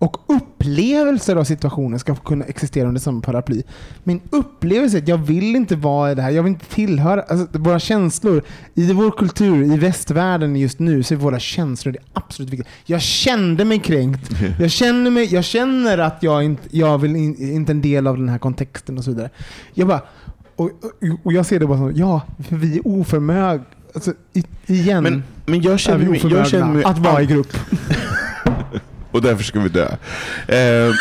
och 0.02 0.16
upplevelser 0.26 1.36
av 1.36 1.44
situationen 1.44 1.98
ska 1.98 2.14
kunna 2.14 2.44
existera 2.44 2.88
under 2.88 3.00
samma 3.00 3.20
paraply. 3.20 3.62
Min 4.04 4.20
upplevelse 4.30 4.96
är 4.96 5.02
att 5.02 5.08
jag 5.08 5.18
vill 5.18 5.56
inte 5.56 5.76
vara 5.76 6.12
i 6.12 6.14
det 6.14 6.22
här, 6.22 6.30
jag 6.30 6.42
vill 6.42 6.52
inte 6.52 6.66
tillhöra, 6.66 7.22
alltså 7.22 7.58
våra 7.58 7.78
känslor, 7.78 8.42
i 8.74 8.92
vår 8.92 9.10
kultur, 9.10 9.74
i 9.74 9.76
västvärlden 9.76 10.56
just 10.56 10.78
nu, 10.78 11.02
så 11.02 11.14
är 11.14 11.18
våra 11.18 11.38
känslor 11.38 11.92
det 11.92 11.98
absolut 12.12 12.52
viktiga. 12.52 12.70
Jag 12.84 13.02
kände 13.02 13.64
mig 13.64 13.78
kränkt, 13.78 14.30
jag 14.60 14.70
känner, 14.70 15.10
mig, 15.10 15.34
jag 15.34 15.44
känner 15.44 15.98
att 15.98 16.18
jag 16.22 16.44
inte, 16.44 16.76
jag 16.76 16.98
vill 16.98 17.16
in, 17.16 17.52
inte 17.52 17.72
en 17.72 17.80
del 17.80 18.06
av 18.06 18.16
den 18.16 18.28
här 18.28 18.38
kontexten 18.38 18.98
och 18.98 19.04
så 19.04 19.10
vidare. 19.10 19.30
Jag 19.74 19.88
bara, 19.88 20.00
och, 20.62 20.70
och, 21.22 21.32
jag 21.32 21.46
ser 21.46 21.60
det 21.60 21.66
bara 21.66 21.78
som, 21.78 21.92
ja, 21.96 22.22
vi 22.48 22.76
är 22.76 22.86
oförmögna, 22.86 23.64
alltså, 23.94 24.12
igen, 24.66 25.02
Men, 25.02 25.22
men 25.46 25.62
jag 25.62 25.72
är 25.74 25.78
känner 25.78 25.98
vi 25.98 26.04
mig, 26.04 26.18
oförmögna 26.18 26.40
jag 26.40 26.48
känner 26.48 26.74
mig 26.74 26.84
att 26.84 26.98
vara 26.98 27.22
i 27.22 27.26
grupp. 27.26 27.56
och 29.10 29.22
därför 29.22 29.44
ska 29.44 29.60
vi 29.60 29.68
dö. 29.68 29.88
Eh, 30.48 30.56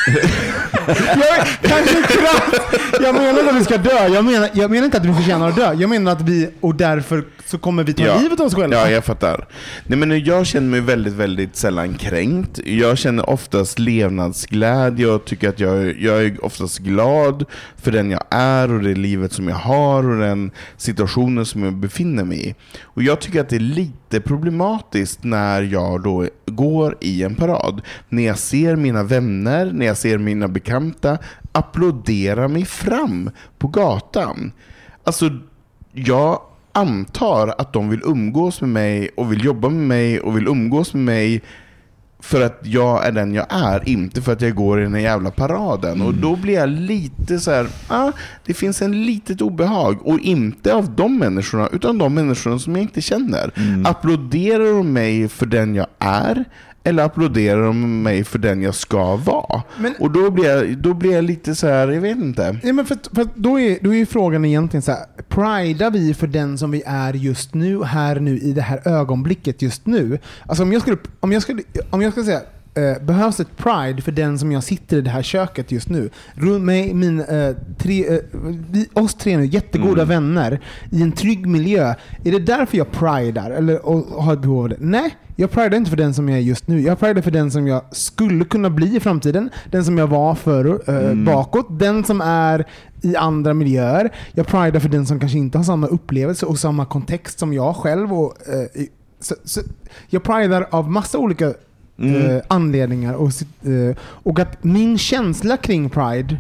Jag, 0.87 1.47
kanske 1.61 2.01
kraft. 2.01 2.61
Jag 3.01 3.15
menar 3.15 3.39
inte 3.39 3.49
att 3.49 3.55
vi 3.55 3.63
ska 3.63 3.77
dö. 3.77 4.07
Jag 4.07 4.25
menar, 4.25 4.49
jag 4.53 4.71
menar 4.71 4.85
inte 4.85 4.97
att 4.97 5.05
vi 5.05 5.13
förtjänar 5.13 5.49
att 5.49 5.55
dö. 5.55 5.73
Jag 5.73 5.89
menar 5.89 6.11
att 6.11 6.21
vi, 6.21 6.49
och 6.59 6.75
därför 6.75 7.23
så 7.45 7.57
kommer 7.57 7.83
vi 7.83 7.93
ta 7.93 8.03
Ja. 8.03 8.19
livet 8.19 8.39
av 8.39 8.45
oss 8.45 8.55
själva. 8.55 8.75
Ja, 8.75 8.89
jag 8.89 9.05
fattar. 9.05 9.47
Nej, 9.85 9.99
men 9.99 10.23
jag 10.25 10.45
känner 10.47 10.67
mig 10.67 10.81
väldigt, 10.81 11.13
väldigt 11.13 11.55
sällan 11.55 11.93
kränkt. 11.93 12.59
Jag 12.65 12.97
känner 12.97 13.29
oftast 13.29 13.79
levnadsglädje 13.79 15.07
och 15.07 15.25
tycker 15.25 15.49
att 15.49 15.59
jag, 15.59 15.99
jag 16.01 16.23
är 16.25 16.45
oftast 16.45 16.79
glad 16.79 17.45
för 17.77 17.91
den 17.91 18.11
jag 18.11 18.23
är 18.29 18.71
och 18.73 18.79
det 18.83 18.93
livet 18.95 19.33
som 19.33 19.47
jag 19.47 19.55
har 19.55 20.09
och 20.09 20.17
den 20.19 20.51
situationen 20.77 21.45
som 21.45 21.63
jag 21.63 21.73
befinner 21.73 22.23
mig 22.23 22.49
i. 22.49 22.55
Och 22.83 23.03
jag 23.03 23.19
tycker 23.21 23.41
att 23.41 23.49
det 23.49 23.55
är 23.55 23.59
lite 23.59 24.21
problematiskt 24.21 25.23
när 25.23 25.61
jag 25.61 26.03
då 26.03 26.27
går 26.45 26.97
i 27.01 27.23
en 27.23 27.35
parad. 27.35 27.81
När 28.09 28.23
jag 28.23 28.37
ser 28.37 28.75
mina 28.75 29.03
vänner, 29.03 29.71
när 29.73 29.85
jag 29.85 29.97
ser 29.97 30.17
mina 30.17 30.47
bekanta 30.47 31.17
applådera 31.51 32.47
mig 32.47 32.65
fram 32.65 33.29
på 33.59 33.67
gatan. 33.67 34.51
Alltså, 35.03 35.29
jag 35.93 36.41
antar 36.73 37.55
att 37.57 37.73
de 37.73 37.89
vill 37.89 38.01
umgås 38.03 38.61
med 38.61 38.69
mig 38.69 39.09
och 39.17 39.31
vill 39.31 39.45
jobba 39.45 39.69
med 39.69 39.87
mig 39.87 40.19
och 40.19 40.37
vill 40.37 40.47
umgås 40.47 40.93
med 40.93 41.03
mig 41.03 41.41
för 42.19 42.41
att 42.41 42.59
jag 42.63 43.05
är 43.05 43.11
den 43.11 43.33
jag 43.33 43.45
är, 43.49 43.89
inte 43.89 44.21
för 44.21 44.33
att 44.33 44.41
jag 44.41 44.55
går 44.55 44.79
i 44.79 44.83
den 44.83 44.93
här 44.93 45.01
jävla 45.01 45.31
paraden. 45.31 46.01
Och 46.01 46.13
då 46.13 46.35
blir 46.35 46.53
jag 46.53 46.69
lite 46.69 47.39
så 47.39 47.51
här, 47.51 47.67
ah, 47.87 48.11
det 48.45 48.53
finns 48.53 48.81
en 48.81 49.05
litet 49.05 49.41
obehag. 49.41 50.07
Och 50.07 50.19
inte 50.19 50.73
av 50.73 50.95
de 50.95 51.17
människorna, 51.17 51.69
utan 51.71 51.97
de 51.97 52.13
människorna 52.13 52.59
som 52.59 52.75
jag 52.75 52.81
inte 52.81 53.01
känner. 53.01 53.51
Applåderar 53.85 54.73
de 54.73 54.93
mig 54.93 55.27
för 55.27 55.45
den 55.45 55.75
jag 55.75 55.87
är? 55.99 56.45
Eller 56.83 57.03
applåderar 57.03 57.63
de 57.63 58.03
mig 58.03 58.23
för 58.23 58.39
den 58.39 58.61
jag 58.61 58.75
ska 58.75 59.15
vara? 59.15 59.61
Men- 59.79 59.95
och 59.99 60.11
då 60.11 60.31
blir, 60.31 60.45
jag, 60.45 60.77
då 60.77 60.93
blir 60.93 61.11
jag 61.11 61.23
lite 61.23 61.55
så 61.55 61.67
här, 61.67 61.87
jag 61.87 62.01
vet 62.01 62.17
inte. 62.17 62.57
Ja, 62.63 62.73
men 62.73 62.85
för, 62.85 62.97
för 63.15 63.27
då, 63.35 63.59
är, 63.59 63.77
då 63.81 63.93
är 63.95 64.05
frågan 64.05 64.45
egentligen 64.45 64.81
så 64.81 64.91
här, 64.91 65.05
pridar 65.29 65.91
vi 65.91 66.13
för 66.13 66.27
den 66.27 66.57
som 66.57 66.71
vi 66.71 66.83
är 66.85 67.13
just 67.13 67.53
nu, 67.53 67.83
här 67.83 68.19
nu, 68.19 68.37
i 68.39 68.53
det 68.53 68.61
här 68.61 68.87
ögonblicket 68.87 69.61
just 69.61 69.85
nu? 69.85 70.19
Alltså 70.45 70.63
om 70.63 70.73
jag 70.73 70.81
skulle, 70.81 70.97
om 71.19 71.31
jag 71.31 71.41
skulle, 71.41 71.63
om 71.89 72.01
jag 72.01 72.11
skulle 72.11 72.25
säga, 72.25 72.41
eh, 72.73 73.03
behövs 73.05 73.39
ett 73.39 73.57
pride 73.57 74.01
för 74.01 74.11
den 74.11 74.39
som 74.39 74.51
jag 74.51 74.63
sitter 74.63 74.97
i 74.97 75.01
det 75.01 75.09
här 75.09 75.21
köket 75.21 75.71
just 75.71 75.89
nu. 75.89 76.09
Runt 76.33 76.63
mig, 76.63 76.93
min, 76.93 77.19
eh, 77.19 77.55
tre, 77.77 78.07
eh, 78.15 78.19
vi, 78.71 78.87
oss 78.93 79.13
tre 79.15 79.37
nu, 79.37 79.45
jättegoda 79.45 80.01
Mm. 80.03 80.07
vänner 80.07 80.61
i 80.91 81.01
en 81.01 81.11
trygg 81.11 81.47
miljö. 81.47 81.93
Är 82.23 82.31
det 82.31 82.39
därför 82.39 82.77
jag 82.77 82.91
pridar 82.91 83.51
eller 83.51 83.85
och, 83.85 84.23
har 84.23 84.33
ett 84.33 84.41
behov 84.41 84.63
av 84.63 84.69
det? 84.69 84.75
Nej, 84.79 85.15
jag 85.35 85.51
pridar 85.51 85.77
inte 85.77 85.89
för 85.89 85.97
den 85.97 86.13
som 86.13 86.29
jag 86.29 86.37
är 86.37 86.41
just 86.41 86.67
nu. 86.67 86.81
Jag 86.81 86.99
pridar 86.99 87.21
för 87.21 87.31
den 87.31 87.51
som 87.51 87.67
jag 87.67 87.81
skulle 87.91 88.45
kunna 88.45 88.69
bli 88.69 88.95
i 88.95 88.99
framtiden. 88.99 89.49
Den 89.71 89.85
som 89.85 89.97
jag 89.97 90.07
var 90.07 90.35
för, 90.35 90.81
eh, 90.89 90.95
Mm. 90.95 91.25
bakåt. 91.25 91.79
Den 91.79 92.03
som 92.03 92.21
är 92.21 92.65
i 93.01 93.15
andra 93.15 93.53
miljöer. 93.53 94.13
Jag 94.31 94.47
pridar 94.47 94.79
för 94.79 94.89
den 94.89 95.05
som 95.05 95.19
kanske 95.19 95.37
inte 95.37 95.57
har 95.57 95.65
samma 95.65 95.87
upplevelse 95.87 96.45
och 96.45 96.59
samma 96.59 96.85
kontext 96.85 97.39
som 97.39 97.53
jag 97.53 97.75
själv. 97.75 98.13
Och, 98.13 98.33
eh, 98.47 98.85
så, 99.19 99.35
så, 99.43 99.61
jag 100.09 100.23
pridar 100.23 100.67
av 100.71 100.91
massa 100.91 101.17
olika 101.17 101.53
Mm. 101.99 102.35
eh, 102.35 102.41
anledningar. 102.47 103.13
Och, 103.13 103.31
eh, 103.69 103.95
och 104.01 104.39
att 104.39 104.63
min 104.63 104.97
känsla 104.97 105.57
kring 105.57 105.89
Pride, 105.89 106.37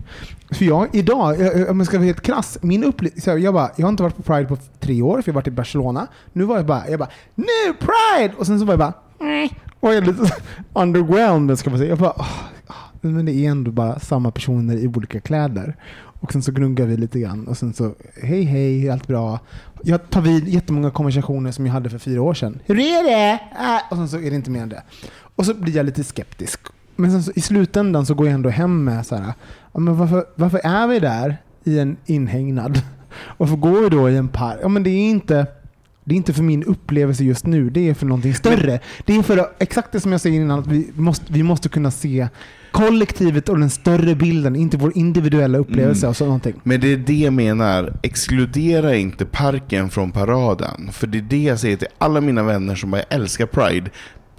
för 0.51 0.65
jag 0.65 0.87
idag, 0.95 1.41
eh, 1.41 1.47
eh, 1.47 1.69
om 1.69 1.79
jag 1.79 1.87
ska 1.87 1.97
vara 1.97 2.05
helt 2.05 2.21
krass, 2.21 2.57
min 2.61 2.83
upplevelse, 2.83 3.37
jag, 3.37 3.53
bara, 3.53 3.71
jag 3.75 3.85
har 3.85 3.89
inte 3.89 4.03
varit 4.03 4.15
på 4.15 4.23
Pride 4.23 4.45
på 4.45 4.57
tre 4.79 5.01
år, 5.01 5.21
för 5.21 5.29
jag 5.29 5.33
har 5.33 5.41
varit 5.41 5.47
i 5.47 5.51
Barcelona. 5.51 6.07
Nu 6.33 6.43
var 6.43 6.57
jag 6.57 6.65
bara, 6.65 6.89
jag 6.89 6.99
bara 6.99 7.09
nu 7.35 7.73
Pride! 7.79 8.33
Och 8.37 8.45
sen 8.45 8.59
så 8.59 8.65
var 8.65 8.73
jag 8.73 8.79
bara, 8.79 8.93
nej. 9.19 9.53
Och 9.79 9.89
jag 9.89 9.97
är 9.97 10.01
lite 10.01 10.33
underground, 10.73 11.59
ska 11.59 11.69
man 11.69 11.79
säga. 11.79 11.89
Jag 11.89 11.99
bara, 11.99 12.11
oh, 12.11 12.27
men 13.01 13.25
det 13.25 13.31
är 13.31 13.49
ändå 13.51 13.71
bara 13.71 13.99
samma 13.99 14.31
personer 14.31 14.77
i 14.77 14.87
olika 14.87 15.19
kläder. 15.19 15.75
Och 16.21 16.31
sen 16.31 16.43
så 16.43 16.51
gnuggar 16.51 16.85
vi 16.85 16.97
lite 16.97 17.19
grann 17.19 17.47
och 17.47 17.57
sen 17.57 17.73
så, 17.73 17.93
hej 18.23 18.43
hej, 18.43 18.89
allt 18.89 19.07
bra. 19.07 19.39
Jag 19.83 20.09
tar 20.09 20.21
vid 20.21 20.47
jättemånga 20.47 20.91
konversationer 20.91 21.51
som 21.51 21.65
jag 21.65 21.73
hade 21.73 21.89
för 21.89 21.97
fyra 21.97 22.21
år 22.21 22.33
sedan. 22.33 22.59
Hur 22.65 22.79
är 22.79 23.03
det? 23.03 23.31
Äh, 23.31 23.91
och 23.91 23.97
sen 23.97 24.09
så 24.09 24.17
är 24.17 24.29
det 24.29 24.35
inte 24.35 24.51
mer 24.51 24.61
än 24.61 24.69
det. 24.69 24.83
Och 25.35 25.45
så 25.45 25.53
blir 25.53 25.75
jag 25.75 25.85
lite 25.85 26.03
skeptisk. 26.03 26.59
Men 26.95 27.23
så, 27.23 27.31
i 27.35 27.41
slutändan 27.41 28.05
så 28.05 28.13
går 28.13 28.27
jag 28.27 28.33
ändå 28.33 28.49
hem 28.49 28.83
med 28.83 29.05
så 29.05 29.15
här, 29.15 29.33
ja, 29.73 29.79
men 29.79 29.97
varför, 29.97 30.25
varför 30.35 30.61
är 30.63 30.87
vi 30.87 30.99
där 30.99 31.37
i 31.63 31.79
en 31.79 31.97
inhägnad? 32.05 32.81
Varför 33.37 33.55
går 33.55 33.81
vi 33.81 33.89
då 33.89 34.09
i 34.09 34.17
en 34.17 34.27
park? 34.27 34.59
Ja, 34.61 34.67
men 34.67 34.83
det 34.83 34.89
är 34.89 35.09
inte 35.09 35.47
det 36.03 36.15
är 36.15 36.17
inte 36.17 36.33
för 36.33 36.43
min 36.43 36.63
upplevelse 36.63 37.23
just 37.23 37.45
nu, 37.45 37.69
det 37.69 37.89
är 37.89 37.93
för 37.93 38.05
någonting 38.05 38.35
större. 38.35 38.79
Det 39.05 39.15
är 39.15 39.23
för 39.23 39.49
exakt 39.59 39.91
det 39.91 39.99
som 39.99 40.11
jag 40.11 40.21
säger 40.21 40.41
innan, 40.41 40.59
att 40.59 40.67
vi 40.67 40.91
måste, 40.95 41.33
vi 41.33 41.43
måste 41.43 41.69
kunna 41.69 41.91
se 41.91 42.27
kollektivet 42.71 43.49
och 43.49 43.59
den 43.59 43.69
större 43.69 44.15
bilden, 44.15 44.55
inte 44.55 44.77
vår 44.77 44.97
individuella 44.97 45.57
upplevelse. 45.57 46.05
Mm. 46.05 46.09
Och 46.09 46.17
så 46.17 46.25
någonting. 46.25 46.53
Men 46.63 46.81
det 46.81 46.93
är 46.93 46.97
det 46.97 47.19
jag 47.19 47.33
menar. 47.33 47.93
Exkludera 48.03 48.95
inte 48.95 49.25
parken 49.25 49.89
från 49.89 50.11
paraden. 50.11 50.89
För 50.91 51.07
det 51.07 51.17
är 51.17 51.21
det 51.21 51.43
jag 51.43 51.59
säger 51.59 51.77
till 51.77 51.87
alla 51.97 52.21
mina 52.21 52.43
vänner 52.43 52.75
som 52.75 52.91
bara 52.91 53.01
älskar 53.01 53.45
Pride. 53.45 53.89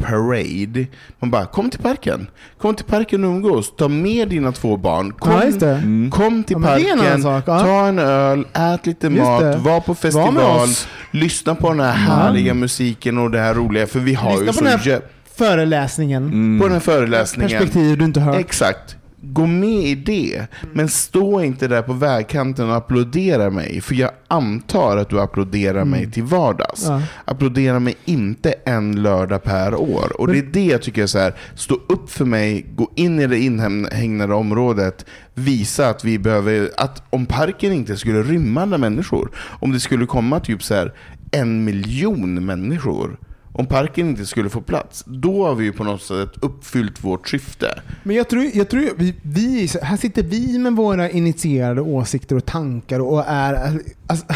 Parade. 0.03 0.86
Man 1.20 1.30
bara, 1.30 1.46
kom 1.46 1.70
till 1.70 1.80
parken. 1.80 2.26
Kom 2.59 2.74
till 2.74 2.84
parken 2.84 3.24
och 3.24 3.30
umgås. 3.30 3.76
Ta 3.76 3.88
med 3.88 4.28
dina 4.28 4.53
två 4.53 4.76
barn. 4.76 5.12
Kom, 5.12 5.32
Ja, 5.32 5.44
just 5.44 5.61
det. 5.61 5.70
Mm. 5.74 6.11
kom 6.11 6.44
till 6.44 6.57
Ja, 6.62 6.68
en 6.76 6.82
parken, 6.84 7.00
annan 7.00 7.22
sak, 7.22 7.44
ja. 7.46 7.59
ta 7.61 7.86
en 7.86 7.98
öl, 7.98 8.46
ät 8.53 8.86
lite 8.86 9.07
Just 9.07 9.18
mat, 9.18 9.40
det. 9.40 9.57
var 9.57 9.80
på 9.80 9.86
Var 9.92 9.94
festival, 9.94 10.38
oss. 10.38 10.88
lyssna 11.11 11.55
på 11.55 11.68
den 11.68 11.80
här 11.80 11.92
härliga 11.92 12.55
musiken 12.55 13.18
och 13.18 13.30
det 13.30 13.38
här 13.38 13.55
roliga. 13.55 13.86
För 13.86 14.00
vi 14.00 14.14
har 14.14 14.30
Lyssna 14.30 14.42
ju 14.44 14.46
på 14.46 14.53
så 14.53 14.64
den 14.64 14.72
här 14.78 14.78
jä- 14.86 15.03
föreläsningen. 15.36 16.24
Mm. 16.26 16.59
på 16.61 16.64
den 16.64 16.72
här 16.72 16.80
föreläsningen. 16.80 17.50
Perspektiv 17.50 17.98
du 17.98 18.05
inte 18.05 18.20
hört. 18.20 18.36
Exakt. 18.36 18.96
Gå 19.25 19.47
med 19.47 19.85
i 19.85 19.95
det, 19.95 20.47
men 20.73 20.89
stå 20.89 21.43
inte 21.43 21.68
där 21.68 21.83
på 21.83 21.93
vägkanten 21.93 22.70
och 22.70 22.77
applådera 22.77 23.51
mig. 23.51 23.81
För 23.81 23.95
jag 23.95 24.11
antar 24.29 24.97
att 24.97 25.09
du 25.09 25.20
applåderar 25.20 25.85
mig 25.85 26.11
till 26.11 26.23
vardags. 26.23 26.85
Ja. 26.87 27.03
Applådera 27.25 27.81
mig 27.81 27.97
inte 28.05 28.53
en 28.53 29.03
lördag 29.03 29.43
per 29.43 29.75
år. 29.75 30.20
Och 30.20 30.29
det 30.29 30.39
är 30.39 30.43
det 30.43 30.64
jag 30.64 30.83
tycker 30.83 31.03
är 31.03 31.07
så 31.07 31.18
här. 31.18 31.35
stå 31.55 31.75
upp 31.75 32.11
för 32.11 32.25
mig, 32.25 32.66
gå 32.75 32.91
in 32.95 33.20
i 33.20 33.27
det 33.27 33.39
inhägnade 33.39 34.35
området, 34.35 35.07
visa 35.35 35.89
att 35.89 36.05
vi 36.05 36.18
behöver, 36.18 36.70
att 36.77 37.03
om 37.11 37.27
parken 37.27 37.73
inte 37.73 37.97
skulle 37.97 38.23
rymma 38.23 38.62
alla 38.62 38.79
människor, 38.79 39.31
om 39.37 39.73
det 39.73 39.81
skulle 39.81 40.07
komma 40.07 40.41
typ 40.41 40.62
så 40.62 40.75
här 40.75 40.93
en 41.33 41.64
miljon 41.64 42.47
människor, 42.47 43.18
om 43.53 43.66
parken 43.66 44.09
inte 44.09 44.26
skulle 44.26 44.50
få 44.50 44.61
plats, 44.61 45.05
då 45.07 45.46
har 45.46 45.55
vi 45.55 45.64
ju 45.64 45.72
på 45.72 45.84
något 45.84 46.03
sätt 46.03 46.30
uppfyllt 46.40 47.05
vårt 47.05 47.28
syfte. 47.28 47.82
Men 48.03 48.16
jag 48.16 48.28
tror, 48.28 48.44
jag 48.55 48.68
tror 48.68 48.88
vi, 48.96 49.14
vi, 49.22 49.68
här 49.82 49.96
sitter 49.96 50.22
vi 50.22 50.59
med 50.59 50.72
våra 50.72 51.11
initierade 51.11 51.80
åsikter 51.80 52.36
och 52.36 52.46
tankar 52.46 53.00
och 53.00 53.24
är, 53.26 53.80
alltså, 54.07 54.26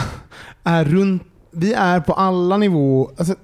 är 0.65 0.85
runt, 0.85 1.23
vi 1.51 1.73
är 1.73 2.01
på 2.01 2.13
alla 2.13 2.57
nivåer, 2.57 3.11
alltså, 3.17 3.35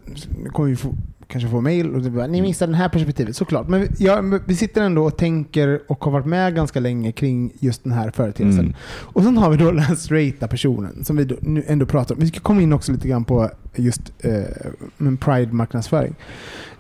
nu 0.43 0.51
kommer 0.51 0.69
vi 0.69 0.77
få, 0.77 0.95
kanske 1.33 1.51
få 1.51 1.61
mail 1.61 1.95
och 1.95 2.03
det 2.03 2.11
bara, 2.11 2.27
ni 2.27 2.43
missar 2.43 2.67
det 2.67 2.77
här 2.77 2.89
perspektivet, 2.89 3.37
såklart. 3.37 3.69
Men 3.69 3.81
vi, 3.81 3.89
ja, 3.99 4.23
vi 4.47 4.57
sitter 4.57 4.83
ändå 4.83 5.05
och 5.05 5.17
tänker 5.17 5.81
och 5.89 6.05
har 6.05 6.13
varit 6.13 6.27
med 6.27 6.55
ganska 6.55 6.81
länge 6.81 7.13
kring 7.13 7.53
just 7.61 7.85
den 7.85 7.93
här 7.93 8.11
företeelsen. 8.11 8.65
Mm. 8.65 8.77
Och 8.85 9.23
sen 9.23 9.37
har 9.37 9.51
vi 9.51 9.57
då 9.57 9.65
den 9.65 9.79
här 9.79 9.95
straighta 9.95 10.49
personen 10.49 11.05
som 11.05 11.17
vi 11.17 11.25
då, 11.25 11.37
nu 11.41 11.65
ändå 11.67 11.87
pratar 11.87 12.15
om. 12.15 12.21
Vi 12.21 12.27
ska 12.27 12.41
komma 12.41 12.63
in 12.63 12.73
också 12.73 12.93
lite 12.93 13.09
grann 13.09 13.25
på 13.25 13.51
just 13.75 14.13
eh, 14.19 14.43
Pride-marknadsföring. 15.21 16.15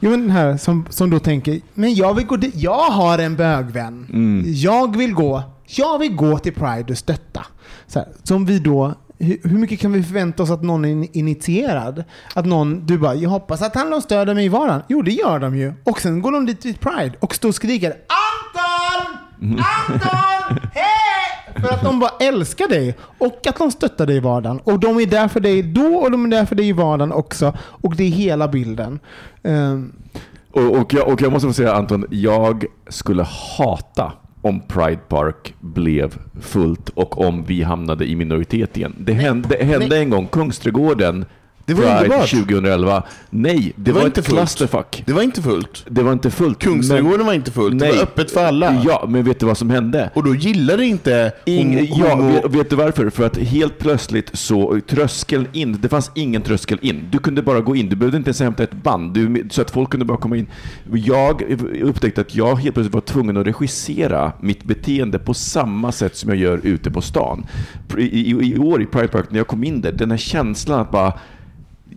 Jo, 0.00 0.10
men 0.10 0.20
den 0.20 0.30
här 0.30 0.56
som, 0.56 0.86
som 0.90 1.10
då 1.10 1.18
tänker, 1.18 1.60
men 1.74 1.94
jag 1.94 2.14
vill 2.14 2.26
gå 2.26 2.36
dit. 2.36 2.54
Jag 2.56 2.90
har 2.90 3.18
en 3.18 3.36
bögvän. 3.36 4.06
Mm. 4.12 4.44
Jag 4.46 4.96
vill 4.96 5.14
gå. 5.14 5.42
Jag 5.66 5.98
vill 5.98 6.16
gå 6.16 6.38
till 6.38 6.52
Pride 6.52 6.92
och 6.92 6.98
stötta. 6.98 7.46
Så 7.86 7.98
här, 7.98 8.08
som 8.22 8.44
vi 8.44 8.58
då 8.58 8.94
hur 9.24 9.58
mycket 9.58 9.80
kan 9.80 9.92
vi 9.92 10.02
förvänta 10.02 10.42
oss 10.42 10.50
att 10.50 10.62
någon 10.62 10.84
är 10.84 10.88
in- 10.88 11.08
initierad? 11.12 12.04
Att 12.34 12.46
någon, 12.46 12.86
du 12.86 12.98
bara, 12.98 13.14
jag 13.14 13.30
hoppas 13.30 13.62
att 13.62 13.74
han 13.74 13.90
de 13.90 14.00
stöder 14.02 14.34
mig 14.34 14.44
i 14.44 14.48
vardagen. 14.48 14.82
Jo, 14.88 15.02
det 15.02 15.10
gör 15.10 15.38
de 15.38 15.56
ju. 15.56 15.72
Och 15.84 16.00
sen 16.00 16.22
går 16.22 16.32
de 16.32 16.46
dit 16.46 16.60
till 16.60 16.76
Pride 16.78 17.14
och 17.20 17.34
står 17.34 17.48
och 17.48 17.54
skriker 17.54 17.90
Anton! 17.90 19.58
Anton! 19.58 20.58
Hej! 20.74 21.54
För 21.62 21.68
att 21.68 21.82
de 21.82 22.00
bara 22.00 22.10
älskar 22.20 22.68
dig 22.68 22.96
och 23.18 23.46
att 23.46 23.56
de 23.58 23.70
stöttar 23.70 24.06
dig 24.06 24.16
i 24.16 24.20
vardagen. 24.20 24.60
Och 24.64 24.80
de 24.80 25.00
är 25.00 25.06
där 25.06 25.28
för 25.28 25.40
dig 25.40 25.62
då 25.62 25.94
och 25.96 26.10
de 26.10 26.24
är 26.24 26.28
där 26.28 26.44
för 26.46 26.54
dig 26.56 26.68
i 26.68 26.72
vardagen 26.72 27.12
också. 27.12 27.56
Och 27.58 27.96
det 27.96 28.04
är 28.04 28.08
hela 28.08 28.48
bilden. 28.48 29.00
Ehm, 29.42 29.92
Och, 30.52 30.76
och, 30.76 30.94
jag, 30.94 31.08
och 31.08 31.22
jag 31.22 31.32
måste 31.32 31.48
få 31.48 31.54
säga 31.54 31.74
Anton, 31.74 32.06
jag 32.10 32.64
skulle 32.88 33.26
hata 33.58 34.12
om 34.42 34.60
Pride 34.60 35.00
Park 35.08 35.54
blev 35.60 36.18
fullt 36.40 36.88
och 36.88 37.18
om 37.26 37.44
vi 37.44 37.62
hamnade 37.62 38.06
i 38.06 38.16
minoritet 38.16 38.76
igen. 38.76 38.94
Det 38.98 39.12
hände, 39.12 39.48
det 39.48 39.64
hände 39.64 39.98
en 39.98 40.10
gång, 40.10 40.26
Kungsträdgården, 40.26 41.24
Det 41.66 41.74
var 41.74 41.82
Pride 41.82 41.96
underbart. 42.04 42.30
2011. 42.30 43.02
Nej, 43.30 43.72
det, 43.76 43.92
var 43.92 44.00
var, 44.00 44.06
inte 44.06 44.20
ett 44.20 44.26
fullt. 44.26 44.38
clusterfuck. 44.38 45.02
Det 45.06 45.12
var 45.12 45.22
inte 45.22 45.42
fullt. 45.42 45.84
Det 45.88 46.02
var 46.02 46.12
inte 46.12 46.30
fullt. 46.30 46.58
Kungsträdgården 46.58 47.26
var 47.26 47.32
inte 47.32 47.50
fullt. 47.50 47.78
Det 47.78 47.84
Nej. 47.84 47.96
var 47.96 48.02
öppet 48.02 48.30
för 48.30 48.44
alla. 48.44 48.82
Ja, 48.86 49.04
men 49.08 49.24
vet 49.24 49.40
du 49.40 49.46
vad 49.46 49.58
som 49.58 49.70
hände? 49.70 50.10
Och 50.14 50.24
då 50.24 50.34
gillade 50.34 50.84
inte 50.86 51.32
Ing, 51.46 51.78
homo- 51.78 52.04
ja, 52.08 52.16
vet, 52.42 52.54
vet 52.54 52.70
du 52.70 52.76
varför? 52.76 53.10
För 53.10 53.26
att 53.26 53.36
helt 53.38 53.78
plötsligt 53.78 54.30
så, 54.38 54.80
tröskeln 54.88 55.46
in, 55.52 55.78
det 55.82 55.88
fanns 55.88 56.10
ingen 56.14 56.42
tröskel 56.42 56.78
in. 56.82 57.08
Du 57.10 57.18
kunde 57.18 57.42
bara 57.42 57.60
gå 57.60 57.76
in, 57.76 57.88
du 57.88 57.96
behövde 57.96 58.16
inte 58.16 58.28
ens 58.28 58.40
hämta 58.40 58.62
ett 58.62 58.72
band, 58.82 59.14
du, 59.14 59.48
så 59.50 59.62
att 59.62 59.70
folk 59.70 59.90
kunde 59.90 60.06
bara 60.06 60.18
komma 60.18 60.36
in. 60.36 60.46
Jag 60.92 61.42
upptäckte 61.82 62.20
att 62.20 62.34
jag 62.34 62.56
helt 62.56 62.74
plötsligt 62.74 62.94
var 62.94 63.00
tvungen 63.00 63.36
att 63.36 63.46
regissera 63.46 64.32
mitt 64.40 64.64
beteende 64.64 65.18
på 65.18 65.34
samma 65.34 65.92
sätt 65.92 66.16
som 66.16 66.30
jag 66.30 66.38
gör 66.38 66.60
ute 66.62 66.90
på 66.90 67.00
stan. 67.00 67.46
I, 67.98 68.02
i, 68.02 68.30
i 68.30 68.58
år 68.58 68.82
i 68.82 68.86
Pride 68.86 69.08
Park, 69.08 69.26
när 69.30 69.38
jag 69.38 69.46
kom 69.46 69.64
in 69.64 69.80
där, 69.80 69.92
den 69.92 70.10
här 70.10 70.18
känslan 70.18 70.80
att 70.80 70.90
bara 70.90 71.12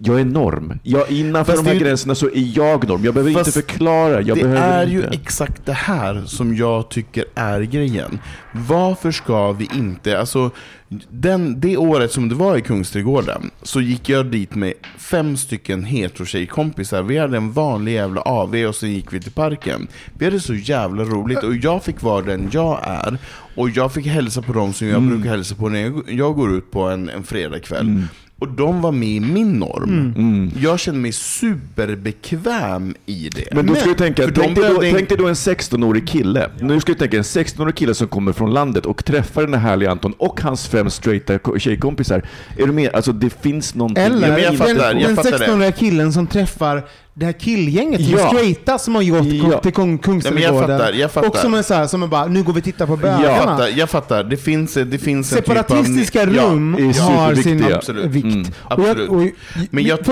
jag 0.06 0.20
är 0.20 0.26
norm. 0.26 0.80
Jag, 0.84 1.12
innanför 1.12 1.52
Fast 1.52 1.64
de 1.64 1.70
här 1.70 1.76
ju- 1.80 1.86
gränserna 1.86 2.16
så 2.16 2.26
är 2.26 2.58
jag 2.58 2.88
norm. 2.88 3.06
Jag 3.06 3.14
behöver 3.14 3.34
Fast 3.34 3.48
inte 3.58 3.62
förklara. 3.68 4.22
Jag 4.22 4.38
det 4.38 4.44
behöver 4.44 4.62
är 4.84 4.88
ju 4.88 4.98
inte. 4.98 5.10
exakt 5.10 5.66
det 5.66 5.74
här 5.74 6.24
som 6.26 6.56
jag 6.56 6.90
tycker 6.90 7.26
är 7.36 7.62
grejen. 7.62 8.20
Varför 8.52 9.12
ska 9.12 9.52
vi 9.52 9.70
inte, 9.76 10.20
alltså 10.20 10.50
den, 11.10 11.60
det 11.60 11.78
året 11.78 12.12
som 12.12 12.30
det 12.30 12.36
var 12.36 12.58
i 12.58 12.62
Kungsträdgården 12.62 13.50
så 13.64 13.82
gick 13.82 14.10
jag 14.10 14.26
dit 14.26 14.56
med 14.56 14.74
fem 14.98 15.38
stycken 15.38 15.86
hetero-tjejkompisar. 15.86 17.02
Vi 17.04 17.18
hade 17.18 17.38
en 17.38 17.52
vanlig 17.52 17.94
jävla 17.94 18.22
AV 18.22 18.56
och 18.56 18.76
sen 18.76 18.92
gick 18.94 19.14
vi 19.14 19.20
till 19.22 19.32
parken. 19.32 19.88
Vi 20.18 20.26
hade 20.26 20.40
så 20.40 20.54
jävla 20.54 21.04
roligt 21.04 21.44
och 21.44 21.56
jag 21.56 21.84
fick 21.84 22.02
vara 22.02 22.22
den 22.26 22.50
jag 22.52 22.80
är. 22.84 23.18
Och 23.56 23.70
jag 23.70 23.94
fick 23.94 24.06
hälsa 24.06 24.42
på 24.42 24.54
dem 24.54 24.74
som 24.74 24.88
jag 24.88 24.98
Mm. 24.98 25.10
brukar 25.16 25.30
hälsa 25.30 25.56
på 25.56 25.70
när 25.70 25.80
jag, 25.82 26.04
jag 26.08 26.36
går 26.36 26.56
ut 26.58 26.72
på 26.72 26.82
en, 26.84 27.10
en 27.10 27.24
fredagkväll. 27.24 28.04
Och 28.40 28.48
de 28.48 28.82
var 28.82 28.92
med 28.92 29.10
i 29.10 29.20
min 29.20 29.54
norm. 29.60 30.14
Mm. 30.18 30.52
Jag 30.62 30.80
kände 30.80 31.00
mig 31.00 31.12
superbekväm 31.12 32.96
i 33.06 33.30
det. 33.36 33.48
Men 33.56 33.66
då 33.66 33.76
ska 33.76 33.90
du 33.90 33.96
tänka, 33.96 34.24
tänk 34.24 34.36
dig, 34.56 34.64
då, 34.70 34.84
inte- 34.84 34.98
tänk 34.98 35.10
dig 35.10 35.18
då 35.18 35.28
en 35.28 35.34
16-årig 35.34 36.08
kille. 36.08 36.50
Nu 36.60 36.80
ska 36.80 36.92
du 36.92 36.98
tänka 37.00 37.18
en 37.18 37.24
16-årig 37.24 37.76
kille 37.76 37.94
som 37.96 38.08
kommer 38.08 38.34
från 38.34 38.54
landet 38.54 38.86
och 38.86 39.06
träffar 39.06 39.42
den 39.42 39.54
här 39.54 39.60
härliga 39.70 39.92
Anton 39.92 40.14
och 40.18 40.42
hans 40.42 40.68
fem 40.68 40.90
straighta 40.90 41.38
ko- 41.40 41.60
tjejkompisar. 41.60 42.22
Är 42.58 42.66
du 42.68 42.72
med? 42.72 42.96
Alltså 42.96 43.12
det 43.12 43.30
finns 43.42 43.76
någonting... 43.76 44.04
Eller 44.04 44.20
men 44.30 44.42
jag 44.44 44.52
den, 44.52 44.58
fattar, 44.58 44.74
jag 45.00 45.16
den 45.16 45.16
det. 45.16 45.22
16-åriga 45.48 45.72
killen 45.72 46.14
som 46.14 46.28
träffar 46.28 46.84
det 47.18 47.26
här 47.26 47.34
killgänget 47.34 48.02
som 48.06 48.12
Ja. 48.14 48.28
straighta 48.28 48.78
som 48.78 48.96
har 48.96 49.04
gått 49.04 49.52
Ja. 49.54 49.60
till 49.60 49.74
Kung, 49.74 49.86
men 49.88 49.94
jag 49.94 50.02
Kungsträdgården. 50.04 50.80
fattar, 50.80 50.94
jag 50.94 51.12
fattar. 51.12 51.30
Och 51.30 51.38
som 51.38 51.54
är 51.54 51.62
så 51.62 51.74
här, 51.74 51.88
som 51.88 52.04
är 52.04 52.08
bara, 52.08 52.26
nu 52.28 52.44
går 52.44 52.54
vi 52.54 52.60
och 52.60 52.64
tittar 52.64 52.86
på 52.88 52.98
bögarna. 52.98 53.24
Jag 53.24 53.38
fattar, 53.44 53.68
jag 53.68 53.90
fattar. 53.90 54.24
Det 54.24 54.38
finns, 54.38 54.74
det 54.74 54.98
finns 54.98 55.32
en 55.32 55.38
Separatistiska 55.38 56.26
typ 56.26 56.40
av... 56.40 56.50
rum 56.52 56.76
är 56.76 57.02
har 57.02 57.36
sin. 57.36 57.64
Absolut. 57.74 58.06
vikt. 58.06 58.26
Mm, 58.26 58.42
och, 58.42 58.80
jag, 58.80 58.90
absolut. 58.90 59.10
och, 59.10 59.18
Men 59.72 59.84
jag- 59.84 60.00
och 60.00 60.06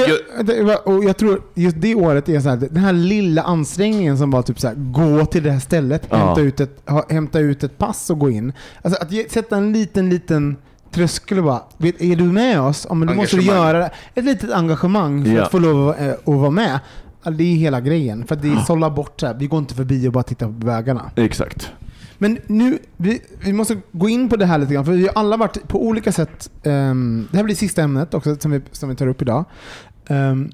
tror 1.17 1.41
just 1.53 1.75
det 1.81 1.95
året 1.95 2.29
är 2.29 2.39
så 2.39 2.49
här, 2.49 2.55
den 2.57 2.77
här 2.77 2.93
lilla 2.93 3.41
ansträngningen 3.41 4.17
som 4.17 4.31
var 4.31 4.41
typ 4.41 4.59
så 4.59 4.67
här, 4.67 4.75
gå 4.75 5.25
till 5.25 5.43
det 5.43 5.51
här 5.51 5.59
stället, 5.59 6.07
Ja. 6.09 6.15
hämta, 6.17 6.41
ut 6.41 6.59
ett, 6.59 6.81
ha, 6.85 7.05
hämta 7.09 7.39
ut 7.39 7.63
ett 7.63 7.77
pass 7.77 8.09
och 8.09 8.19
gå 8.19 8.29
in. 8.29 8.53
Alltså 8.81 9.01
att 9.01 9.31
sätta 9.31 9.57
en 9.57 9.73
liten, 9.73 10.09
liten 10.09 10.57
tröskel 10.93 11.37
och 11.37 11.43
bara, 11.43 11.61
vet, 11.77 12.01
är 12.01 12.15
du 12.15 12.23
med 12.23 12.61
oss? 12.61 12.85
Ja, 12.89 12.95
men 12.95 13.07
då 13.07 13.13
måste 13.13 13.35
du 13.35 13.41
göra 13.43 13.79
det. 13.79 13.91
ett 14.15 14.25
litet 14.25 14.51
engagemang 14.51 15.25
för 15.25 15.31
Ja. 15.31 15.43
att 15.43 15.51
få 15.51 15.59
lov 15.59 15.89
att, 15.89 15.99
eh, 16.01 16.11
att 16.11 16.25
vara 16.25 16.49
med. 16.49 16.79
Det 17.23 17.43
är 17.43 17.55
hela 17.55 17.81
grejen. 17.81 18.27
För 18.27 18.35
att 18.35 18.41
det 18.41 18.65
sållar 18.67 18.89
bort 18.89 19.19
så 19.19 19.27
här, 19.27 19.33
vi 19.33 19.47
går 19.47 19.59
inte 19.59 19.75
förbi 19.75 20.07
och 20.07 20.11
bara 20.11 20.23
tittar 20.23 20.45
på 20.59 20.65
vägarna. 20.65 21.11
Exakt. 21.15 21.71
Men 22.17 22.37
nu, 22.47 22.77
vi, 22.97 23.21
vi 23.45 23.53
måste 23.53 23.77
gå 23.91 24.09
in 24.09 24.29
på 24.29 24.35
det 24.35 24.45
här 24.45 24.57
lite 24.57 24.73
grann, 24.73 24.85
för 24.85 24.91
vi 24.91 25.03
har 25.07 25.13
alla 25.15 25.37
varit 25.37 25.67
på 25.67 25.85
olika 25.85 26.11
sätt, 26.11 26.49
ehm, 26.63 27.27
det 27.31 27.37
här 27.37 27.43
blir 27.43 27.55
sista 27.55 27.81
ämnet 27.81 28.13
också 28.13 28.35
som 28.35 28.51
vi, 28.51 28.61
som 28.71 28.89
vi 28.89 28.95
tar 28.95 29.07
upp 29.07 29.21
idag. 29.21 29.45
Um, 30.09 30.51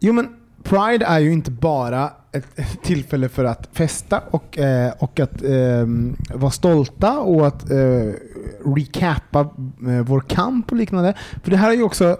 jo 0.00 0.12
men 0.12 0.28
Pride 0.62 1.04
är 1.06 1.18
ju 1.18 1.32
inte 1.32 1.50
bara 1.50 2.10
ett 2.34 2.82
tillfälle 2.82 3.28
för 3.28 3.44
att 3.44 3.68
festa 3.72 4.22
och, 4.30 4.58
eh, 4.58 4.92
och 4.98 5.20
att 5.20 5.42
ehm, 5.42 6.16
vara 6.34 6.50
stolta 6.50 7.18
och 7.18 7.46
att 7.46 7.70
eh, 7.70 8.12
recapa 8.74 9.40
eh, 9.86 10.04
vår 10.06 10.20
kamp 10.20 10.72
och 10.72 10.76
liknande. 10.76 11.14
För 11.42 11.50
det 11.50 11.56
här 11.56 11.66
har 11.66 11.74
ju 11.74 11.82
också 11.82 12.16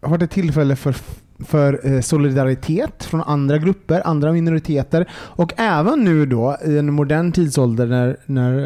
varit 0.00 0.22
ett 0.22 0.30
tillfälle 0.30 0.76
för 0.76 0.96
för 1.44 1.92
eh, 1.92 2.00
solidaritet 2.00 3.04
från 3.04 3.22
andra 3.22 3.58
grupper, 3.58 4.02
andra 4.04 4.32
minoriteter 4.32 5.08
och 5.12 5.52
även 5.56 6.04
nu 6.04 6.26
då 6.26 6.56
i 6.66 6.78
en 6.78 6.92
modern 6.92 7.32
tidsålder 7.32 7.86
när, 7.86 8.16
när 8.26 8.58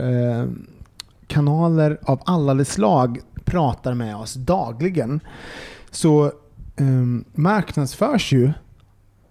ehm, 0.42 0.66
kanaler 1.26 1.98
av 2.02 2.22
alla 2.24 2.54
de 2.54 2.64
slag 2.64 3.20
pratar 3.44 3.94
med 3.94 4.16
oss 4.16 4.34
dagligen 4.34 5.20
så 5.90 6.32
ehm, 6.76 7.24
marknadsförs 7.34 8.32
ju 8.32 8.52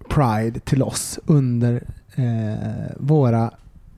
Pride 0.09 0.59
till 0.59 0.83
oss 0.83 1.19
under 1.25 1.83
eh, 2.15 2.91
våra 2.97 3.51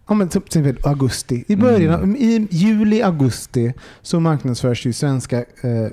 Ja, 0.09 0.13
men 0.15 0.29
till 0.29 0.41
exempel 0.45 0.77
augusti. 0.83 1.43
I 1.47 1.55
början, 1.55 1.93
av- 1.93 2.15
i 2.15 2.47
juli, 2.51 3.01
augusti 3.01 3.73
så 4.01 4.19
marknadsförs 4.19 4.85
ju 4.85 4.93
svenska 4.93 5.37
eh, 5.39 5.87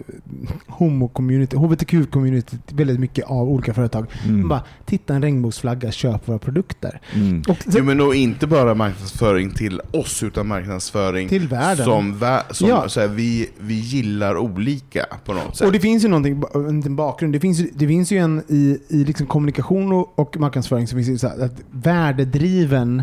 homo-community, 0.67 1.57
hbtq-community 1.57 2.57
väldigt 2.73 3.01
mycket 3.01 3.25
av 3.25 3.49
olika 3.49 3.75
företag. 3.75 4.07
Mm. 4.25 4.49
Bara, 4.49 4.63
titta 4.87 5.15
en 5.15 5.23
regnbågsflagga, 5.23 5.93
köp 5.93 6.29
våra 6.29 6.39
produkter. 6.39 7.01
Mm. 7.15 7.43
Och 7.49 7.59
Jo, 7.67 7.85
men 7.85 7.97
nog 7.97 8.15
inte 8.15 8.47
bara 8.47 8.75
marknadsföring 8.75 9.51
till 9.51 9.81
oss, 9.91 10.23
utan 10.23 10.47
marknadsföring 10.47 11.29
Till 11.29 11.49
världen. 11.49 11.85
som, 11.85 12.15
vä- 12.15 12.43
som 12.53 12.69
Ja. 12.69 12.89
så 12.89 13.01
här, 13.01 13.09
vi, 13.09 13.51
vi 13.59 13.75
gillar 13.75 14.37
olika 14.37 15.07
på 15.25 15.33
något 15.33 15.57
sätt. 15.57 15.67
Och 15.67 15.73
det 15.73 15.81
finns 15.81 16.05
ju 16.05 16.09
någonting, 16.09 16.43
en 16.55 16.77
liten 16.77 16.97
bakgrund. 16.97 17.33
Det 17.35 17.41
finns, 17.41 17.59
ju- 17.59 17.71
det 17.75 17.89
finns 17.89 18.13
ju 18.13 18.19
en 18.19 18.43
i, 18.49 18.79
i 18.89 19.05
liksom 19.05 19.27
kommunikation 19.27 19.93
och, 19.93 20.19
och 20.19 20.37
marknadsföring 20.37 20.87
så 20.87 20.97
finns 20.97 21.21
så 21.21 21.29
här 21.29 21.45
att 21.45 21.61
värdedriven 21.71 23.03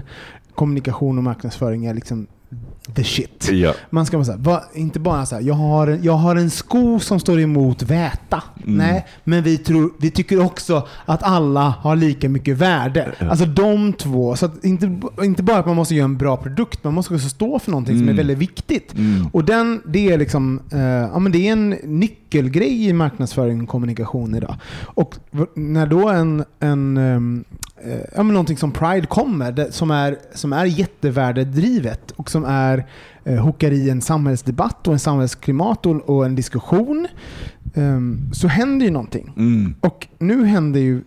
kommunikation 0.55 1.17
och 1.17 1.23
marknadsföring 1.23 1.85
är 1.85 1.93
liksom 1.93 2.27
the 2.95 3.03
shit. 3.03 3.49
Ja. 3.51 3.73
Man 3.89 4.05
ska 4.05 4.17
vara 4.17 4.25
så 4.25 4.31
här, 4.31 4.39
va, 4.39 4.63
inte 4.73 4.99
bara 4.99 5.25
så 5.25 5.35
här, 5.35 5.41
jag 5.41 5.53
har, 5.53 5.87
en, 5.87 6.03
jag 6.03 6.13
har 6.13 6.35
en 6.35 6.49
sko 6.49 6.99
som 6.99 7.19
står 7.19 7.39
emot 7.39 7.81
väta. 7.83 8.43
Mm. 8.63 8.75
Nej, 8.77 9.05
men 9.23 9.43
vi, 9.43 9.57
tror, 9.57 9.93
vi 9.99 10.11
tycker 10.11 10.41
också 10.45 10.87
att 11.05 11.23
alla 11.23 11.61
har 11.61 11.95
lika 11.95 12.29
mycket 12.29 12.57
värde. 12.57 13.15
Alltså 13.19 13.45
de 13.45 13.93
två. 13.93 14.35
Så 14.35 14.49
inte, 14.63 14.99
inte 15.21 15.43
bara 15.43 15.57
att 15.57 15.65
man 15.65 15.75
måste 15.75 15.95
göra 15.95 16.05
en 16.05 16.17
bra 16.17 16.37
produkt, 16.37 16.83
man 16.83 16.93
måste 16.93 17.13
också 17.13 17.29
stå 17.29 17.59
för 17.59 17.71
någonting 17.71 17.95
som 17.95 18.03
är 18.07 18.11
Mm. 18.11 18.17
väldigt 18.17 18.37
viktigt. 18.37 18.93
Mm. 18.93 19.27
Och 19.33 19.45
den, 19.45 19.81
det 19.85 20.11
är 20.11 20.17
liksom, 20.17 20.59
eh, 20.71 20.79
ja 20.81 21.19
men 21.19 21.31
det 21.31 21.47
är 21.47 21.51
en 21.51 21.69
nyckelgrej 21.69 22.87
i 22.87 22.93
marknadsföring 22.93 23.61
och 23.61 23.69
kommunikation 23.69 24.35
idag. 24.35 24.55
Och 24.83 25.15
när 25.55 25.87
då 25.87 26.09
en, 26.09 26.43
en 26.59 26.97
eh, 26.97 27.19
ja 28.15 28.23
men 28.23 28.27
någonting 28.27 28.57
som 28.57 28.71
Pride 28.71 29.07
kommer, 29.07 29.51
det, 29.51 29.71
som 29.71 29.91
är, 29.91 30.17
som 30.33 30.53
är 30.53 30.65
jättevärdedrivet 30.65 32.11
och 32.11 32.29
som 32.31 32.45
är 32.45 32.85
eh, 33.23 33.35
hookar 33.35 33.71
i 33.71 33.89
en 33.89 34.01
samhällsdebatt 34.01 34.87
och 34.87 34.93
en 34.93 34.99
samhällsklimat 34.99 35.85
och, 35.85 36.09
och 36.09 36.25
en 36.25 36.35
diskussion, 36.35 37.07
ehm, 37.73 38.33
så 38.33 38.47
händer 38.47 38.85
ju 38.85 38.91
någonting. 38.91 39.33
Mm. 39.37 39.75
Och 39.81 40.07
nu 40.19 40.45
händer 40.45 40.79
ju 40.79 41.03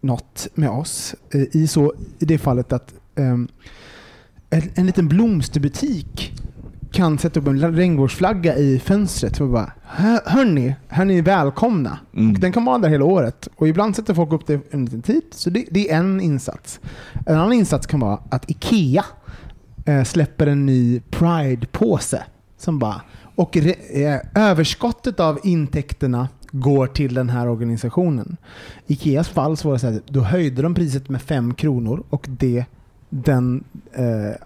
något 0.00 0.48
med 0.54 0.70
oss 0.70 1.14
eh, 1.30 1.42
i, 1.52 1.66
så, 1.66 1.94
i 2.18 2.24
det 2.24 2.38
fallet 2.38 2.72
att 2.72 2.94
ehm, 3.14 3.48
en, 4.50 4.62
en 4.74 4.86
liten 4.86 5.08
blomsterbutik 5.08 6.32
kan 6.98 7.18
sätta 7.18 7.40
upp 7.40 7.46
en 7.46 7.76
regnbågsflagga 7.76 8.56
i 8.56 8.78
fönstret 8.78 9.40
och 9.40 9.48
bara 9.48 9.72
"Hör- 9.82 10.20
Hörni, 10.30 10.74
här 10.88 11.02
är 11.02 11.06
ni 11.06 11.20
välkomna. 11.20 11.98
Mm. 12.16 12.32
Och 12.34 12.40
den 12.40 12.52
kan 12.52 12.64
vara 12.64 12.78
där 12.78 12.88
hela 12.88 13.04
året. 13.04 13.48
Och 13.56 13.68
ibland 13.68 13.96
sätter 13.96 14.14
folk 14.14 14.32
upp 14.32 14.46
det 14.46 14.60
en 14.70 14.84
liten 14.84 15.02
tid. 15.02 15.22
Så 15.30 15.50
det, 15.50 15.64
det 15.70 15.90
är 15.92 15.96
en 15.98 16.20
insats. 16.20 16.80
En 17.26 17.34
annan 17.36 17.52
insats 17.52 17.86
kan 17.86 18.00
vara 18.00 18.18
att 18.30 18.50
IKEA 18.50 19.04
eh, 19.84 20.04
släpper 20.04 20.46
en 20.46 20.66
ny 20.66 21.00
Pride-påse. 21.10 22.22
Som 22.58 22.78
bara, 22.78 23.00
och 23.34 23.56
re, 23.56 23.74
eh, 24.04 24.20
överskottet 24.34 25.20
av 25.20 25.38
intäkterna 25.44 26.28
går 26.50 26.86
till 26.86 27.14
den 27.14 27.28
här 27.30 27.48
organisationen. 27.48 28.36
I 28.86 28.92
Ikeas 28.92 29.28
fall 29.28 29.56
så 29.56 29.68
var 29.68 29.74
det 29.74 29.80
så 29.80 29.86
här, 29.86 30.00
då 30.06 30.20
höjde 30.20 30.62
de 30.62 30.74
priset 30.74 31.08
med 31.08 31.22
5 31.22 31.54
kronor 31.54 32.02
och 32.10 32.26
det 32.28 32.64
den, 33.10 33.64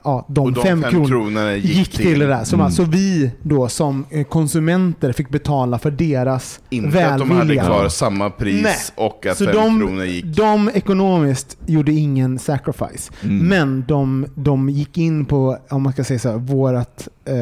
ja, 0.05 0.27
de, 0.29 0.53
de 0.55 0.63
fem, 0.63 0.83
fem 0.83 0.91
kronor 0.91 1.07
kronorna 1.09 1.55
gick 1.55 1.65
gick 1.77 1.91
till, 1.91 2.19
det 2.19 2.27
där. 2.27 2.45
Så, 2.45 2.57
Mm. 2.57 2.71
så 2.71 2.85
vi 2.85 3.31
då 3.43 3.69
som 3.69 4.05
eh, 4.11 4.25
konsumenter 4.25 5.13
fick 5.13 5.29
betala 5.29 5.79
för 5.79 5.91
deras 5.91 6.61
Inte 6.71 7.07
att 7.07 7.19
de 7.19 7.31
hade 7.31 7.39
välvilja. 7.39 7.65
kvar 7.65 7.89
samma 7.89 8.31
pris 8.31 8.63
Nej. 8.63 8.75
och 9.07 9.27
att 9.27 9.37
Så 9.39 9.45
fem 9.45 9.55
de, 9.55 9.81
kronor 9.81 10.05
gick. 10.05 10.25
de 10.25 10.71
ekonomiskt 10.75 11.57
gjorde 11.67 11.93
ingen 11.93 12.39
sacrifice. 12.39 13.13
Mm. 13.23 13.39
Men 13.49 13.85
de, 13.89 14.27
de 14.35 14.71
gick 14.71 14.99
in 14.99 15.25
på, 15.25 15.59
om 15.71 15.83
man 15.83 15.93
ska 15.93 16.05
säga 16.05 16.19
så 16.19 16.31
här, 16.31 16.39
vårat, 16.39 17.09
eh, 17.25 17.37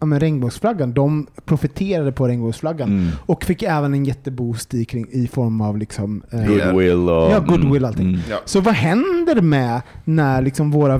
ja, 0.00 0.06
men 0.06 0.20
regnbågsflaggan. 0.20 0.92
De 0.92 1.26
profiterade 1.44 2.12
på 2.12 2.28
regnbågsflaggan. 2.28 2.88
Mm. 2.88 3.08
Och 3.26 3.44
fick 3.44 3.62
även 3.62 3.94
en 3.94 4.04
jätteboost 4.04 4.74
i, 4.74 4.84
kring, 4.84 5.06
i 5.10 5.26
form 5.26 5.60
av 5.60 5.78
liksom, 5.78 6.22
eh, 6.30 6.44
Goodwill 6.46 7.08
och... 7.10 7.32
Ja, 7.32 7.40
goodwill 7.40 7.68
Mm. 7.76 7.84
allting. 7.84 8.08
Mm. 8.08 8.20
Ja. 8.30 8.36
Så 8.44 8.60
vad 8.60 8.74
händer 8.74 9.40
med 9.40 9.80
när 10.04 10.42
liksom 10.42 10.70
våra, 10.70 10.98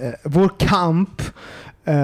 eh, 0.00 0.12
vår 0.24 0.50
kamp 0.58 1.22
eh, 1.84 1.94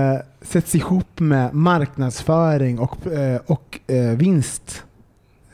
sätts 0.43 0.75
ihop 0.75 1.21
med 1.21 1.55
marknadsföring 1.55 2.79
och, 2.79 3.07
eh, 3.07 3.41
och 3.47 3.81
eh, 3.87 4.17
vinst? 4.17 4.85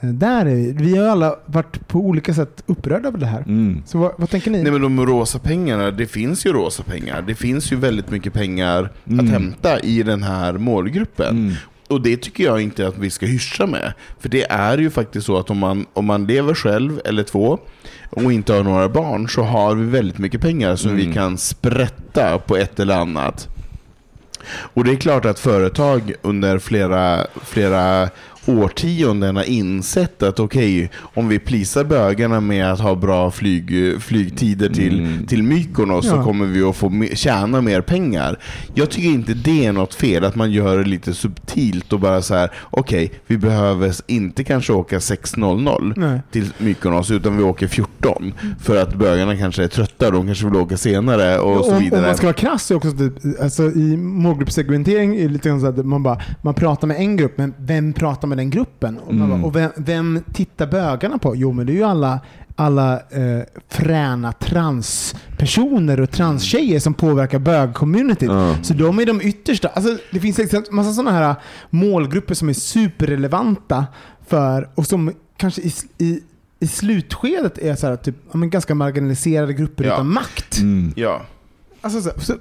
Eh, 0.01 0.09
där 0.09 0.41
är 0.47 0.55
vi. 0.55 0.73
vi 0.73 0.97
har 0.97 1.09
alla 1.09 1.37
varit 1.47 1.89
på 1.89 1.99
olika 1.99 2.35
sätt 2.35 2.63
upprörda 2.67 3.09
över 3.09 3.19
det 3.19 3.27
här. 3.27 3.41
Mm. 3.43 3.83
Så 3.87 3.99
vad, 3.99 4.13
vad 4.17 4.31
tänker 4.31 4.51
ni? 4.51 4.63
Nej 4.63 4.73
men 4.73 4.83
de 4.83 5.07
rosa 5.07 5.39
pengarna, 5.39 5.91
det 5.91 6.07
finns 6.07 6.47
ju 6.47 6.53
rosa 6.53 6.83
pengar. 6.83 7.23
Det 7.23 7.35
finns 7.35 7.73
ju 7.73 7.77
väldigt 7.77 8.11
mycket 8.11 8.33
pengar 8.33 8.93
Mm. 9.07 9.27
att 9.27 9.33
hämta 9.33 9.81
i 9.81 10.03
den 10.03 10.23
här 10.23 10.53
målgruppen. 10.53 11.29
Mm. 11.39 11.55
Och 11.89 12.03
det 12.03 12.17
tycker 12.17 12.45
jag 12.45 12.61
inte 12.61 12.89
att 12.89 12.99
vi 12.99 13.11
ska 13.11 13.27
hyscha 13.27 13.67
med. 13.67 13.93
För 14.21 14.29
det 14.29 14.51
är 14.51 14.79
ju 14.79 14.91
faktiskt 14.91 15.27
så 15.27 15.39
att 15.39 15.51
om 15.51 15.59
man, 15.59 15.87
om 15.93 16.05
man 16.05 16.27
lever 16.27 16.55
själv 16.55 17.01
eller 17.05 17.23
två 17.23 17.59
och 18.11 18.33
inte 18.33 18.53
har 18.53 18.63
några 18.63 18.89
barn 18.89 19.29
så 19.29 19.43
har 19.43 19.75
vi 19.75 19.85
väldigt 19.87 20.19
mycket 20.19 20.41
pengar 20.41 20.77
som 20.77 20.91
Mm. 20.91 21.07
vi 21.09 21.15
kan 21.15 21.39
sprätta 21.39 22.39
på 22.39 22.57
ett 22.57 22.81
eller 22.81 22.95
annat. 22.97 23.49
Och 24.51 24.85
det 24.85 24.93
är 24.93 24.97
klart 24.97 25.25
att 25.25 25.39
företag 25.39 26.13
under 26.23 26.59
flera, 26.59 27.27
flera 27.45 28.09
årtionden 28.49 29.37
har 29.37 29.45
insett 29.45 30.23
att 30.23 30.41
okej, 30.41 30.91
om 31.15 31.29
vi 31.29 31.39
plisar 31.39 31.85
bögarna 31.85 32.41
med 32.41 32.73
att 32.73 32.81
ha 32.81 32.95
bra 32.95 33.31
flyg, 33.31 33.95
flygtider 34.03 34.69
till, 34.69 34.99
Mm. 35.01 35.27
till 35.27 35.43
Mykonos 35.43 36.07
så 36.09 36.17
Ja. 36.17 36.25
kommer 36.25 36.47
vi 36.47 36.63
att 36.63 36.77
få 36.77 37.05
tjäna 37.15 37.61
mer 37.61 37.81
pengar. 37.81 38.39
Jag 38.75 38.91
tycker 38.91 39.09
inte 39.09 39.35
det 39.35 39.67
är 39.67 39.73
något 39.73 39.95
fel, 39.95 40.25
att 40.25 40.35
man 40.37 40.51
gör 40.53 40.79
det 40.79 40.85
lite 40.85 41.15
subtilt 41.15 41.93
och 41.93 42.01
bara 42.01 42.23
så 42.23 42.35
här: 42.35 42.51
okej, 42.71 43.13
vi 43.27 43.39
behöver 43.39 43.95
inte 44.07 44.45
kanske 44.45 44.73
åka 44.73 44.99
6.00 44.99 45.93
Nej. 45.97 46.21
till 46.31 46.47
Mykonos, 46.59 47.11
utan 47.11 47.37
vi 47.37 47.43
åker 47.43 47.67
14. 47.67 48.35
För 48.61 48.83
att 48.83 48.95
bögarna 48.95 49.37
kanske 49.37 49.65
är 49.65 49.69
trötta, 49.69 50.11
de 50.11 50.27
kanske 50.27 50.45
vill 50.47 50.57
åka 50.57 50.77
senare 50.77 51.39
och 51.39 51.65
så 51.65 51.73
om, 51.73 51.79
vidare. 51.79 52.01
om 52.01 52.07
man 52.07 52.17
ska 52.17 52.27
vara 52.27 52.35
krass 52.35 52.71
är 52.71 52.75
också 52.75 52.91
typ, 52.93 53.13
alltså 53.43 53.63
i 53.63 53.97
målgruppssegmentering 53.97 55.17
är 55.17 55.23
det 55.23 55.29
lite 55.29 55.49
grann 55.49 55.61
så 55.61 55.67
att 55.67 55.87
man, 55.87 56.03
bara, 56.03 56.21
man 56.43 56.55
pratar 56.55 56.89
med 56.89 56.97
en 56.97 57.17
grupp, 57.17 57.39
men 57.39 57.55
vem 57.59 57.93
pratar 57.93 58.29
med 58.29 58.38
den 58.39 58.51
gruppen? 58.51 58.99
Och, 58.99 59.13
Mm. 59.13 59.29
bara, 59.31 59.43
och 59.45 59.57
vem, 59.57 59.71
vem 59.77 60.23
tittar 60.33 60.67
bögarna 60.67 61.19
på? 61.19 61.37
Jo, 61.37 61.53
men 61.53 61.67
det 61.67 61.73
är 61.73 61.75
ju 61.75 61.83
alla, 61.83 62.21
alla 62.57 62.95
eh, 62.95 63.41
fräna 63.69 64.33
transpersoner 64.33 66.01
och 66.01 66.11
transtjejer 66.11 66.81
som 66.81 66.95
påverkar 66.95 67.39
bögcommunityt. 67.39 68.29
Ja. 68.31 68.55
Så 68.63 68.75
de 68.75 68.99
är 68.99 69.07
de 69.07 69.21
yttersta. 69.23 69.69
Alltså, 69.69 69.99
det 70.13 70.21
finns 70.21 70.39
en 70.39 70.65
massa 70.71 70.93
sådana 70.93 71.11
här 71.19 71.35
målgrupper 71.71 72.35
som 72.35 72.49
är 72.49 72.53
superrelevanta 72.53 73.87
för, 74.29 74.69
och 74.75 74.87
som 74.87 75.13
kanske 75.37 75.61
i, 75.63 75.73
i 75.99 76.21
i 76.61 76.67
slutskedet 76.67 77.59
är 77.59 77.75
så 77.75 77.87
här, 77.87 77.97
typ, 77.97 78.33
ganska 78.33 78.75
marginaliserade 78.75 79.53
grupper 79.53 79.85
Ja. 79.85 79.95
utan 79.95 80.09
makt. 80.13 80.59
Mm. 80.59 80.93
Ja. 80.97 81.23
Alltså, 81.81 82.01
så, 82.01 82.21
så, 82.21 82.35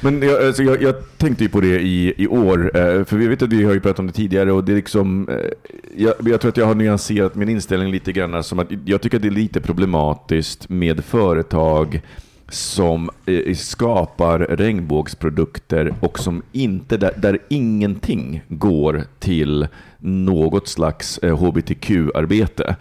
Men 0.00 0.22
jag, 0.22 0.46
alltså 0.46 0.62
jag, 0.62 0.82
jag 0.82 0.94
tänkte 1.16 1.44
ju 1.44 1.48
på 1.50 1.60
det 1.60 1.80
i, 1.80 2.14
i 2.16 2.26
år, 2.26 2.76
eh, 2.76 3.04
för 3.04 3.16
vi 3.16 3.28
vet 3.28 3.42
att 3.42 3.52
vi 3.52 3.64
har 3.64 3.72
ju 3.72 3.80
pratat 3.80 3.98
om 3.98 4.06
det 4.06 4.12
tidigare 4.12 4.52
och 4.52 4.64
det 4.64 4.72
är 4.72 4.76
liksom, 4.76 5.28
eh, 5.28 5.36
jag, 5.96 6.14
jag 6.24 6.40
tror 6.40 6.48
att 6.48 6.56
jag 6.56 6.66
har 6.66 6.74
nyanserat 6.74 7.34
min 7.34 7.48
inställning 7.48 7.92
lite 7.92 8.12
grann 8.12 8.34
alltså, 8.34 8.48
som 8.48 8.58
att 8.58 8.68
jag 8.84 9.02
tycker 9.02 9.16
att 9.16 9.22
det 9.22 9.28
är 9.28 9.30
lite 9.30 9.60
problematiskt 9.60 10.68
med 10.68 11.04
företag 11.04 12.00
som 12.48 13.10
eh, 13.26 13.54
skapar 13.54 14.38
regnbågsprodukter 14.38 15.94
och 16.00 16.18
som 16.18 16.42
inte, 16.52 16.96
där, 16.96 17.12
där 17.16 17.38
ingenting 17.48 18.42
går 18.48 19.04
till 19.18 19.66
något 19.98 20.68
slags 20.68 21.20
hbtq-arbete. 21.22 22.76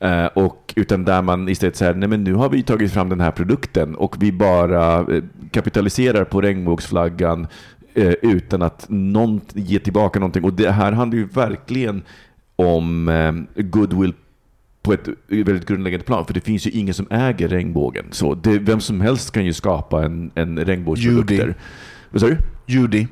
Eh, 0.00 0.26
och, 0.26 0.72
utan 0.76 1.04
där 1.04 1.22
man 1.22 1.48
istället 1.48 1.76
säger, 1.76 1.94
nej 1.94 2.08
men 2.08 2.24
nu 2.24 2.34
har 2.34 2.48
vi 2.48 2.62
tagit 2.62 2.92
fram 2.92 3.08
den 3.08 3.20
här 3.20 3.30
produkten 3.30 3.94
och 3.94 4.22
vi 4.22 4.32
bara 4.32 4.98
eh, 4.98 5.22
kapitaliserar 5.50 6.24
på 6.24 6.40
regnbågsflaggan 6.40 7.46
eh, 7.94 8.12
utan 8.22 8.62
att 8.62 8.86
någon 8.88 9.40
ger 9.54 9.78
tillbaka 9.78 10.18
någonting. 10.18 10.44
Och 10.44 10.52
det 10.52 10.70
här 10.70 10.92
handlar 10.92 11.18
ju 11.18 11.24
verkligen 11.26 12.02
om 12.56 13.46
goodwill 13.56 14.14
på 14.82 14.92
ett 14.92 15.08
väldigt 15.28 15.66
grundläggande 15.66 16.06
plan, 16.06 16.26
för 16.26 16.34
det 16.34 16.40
finns 16.40 16.66
ju 16.66 16.70
ingen 16.70 16.94
som 16.94 17.06
äger 17.10 17.48
regnbågen. 17.48 18.06
Så 18.10 18.34
det, 18.34 18.58
vem 18.58 18.80
som 18.80 19.00
helst 19.00 19.30
kan 19.32 19.44
ju 19.44 19.52
skapa 19.52 20.04
en, 20.04 20.30
en 20.34 20.58
regnbågsprodukter. 20.64 21.34
Judy. 21.34 21.54
Vad 22.10 22.20
sa 22.20 22.26
du? 22.26 22.38
Judy. 22.66 23.06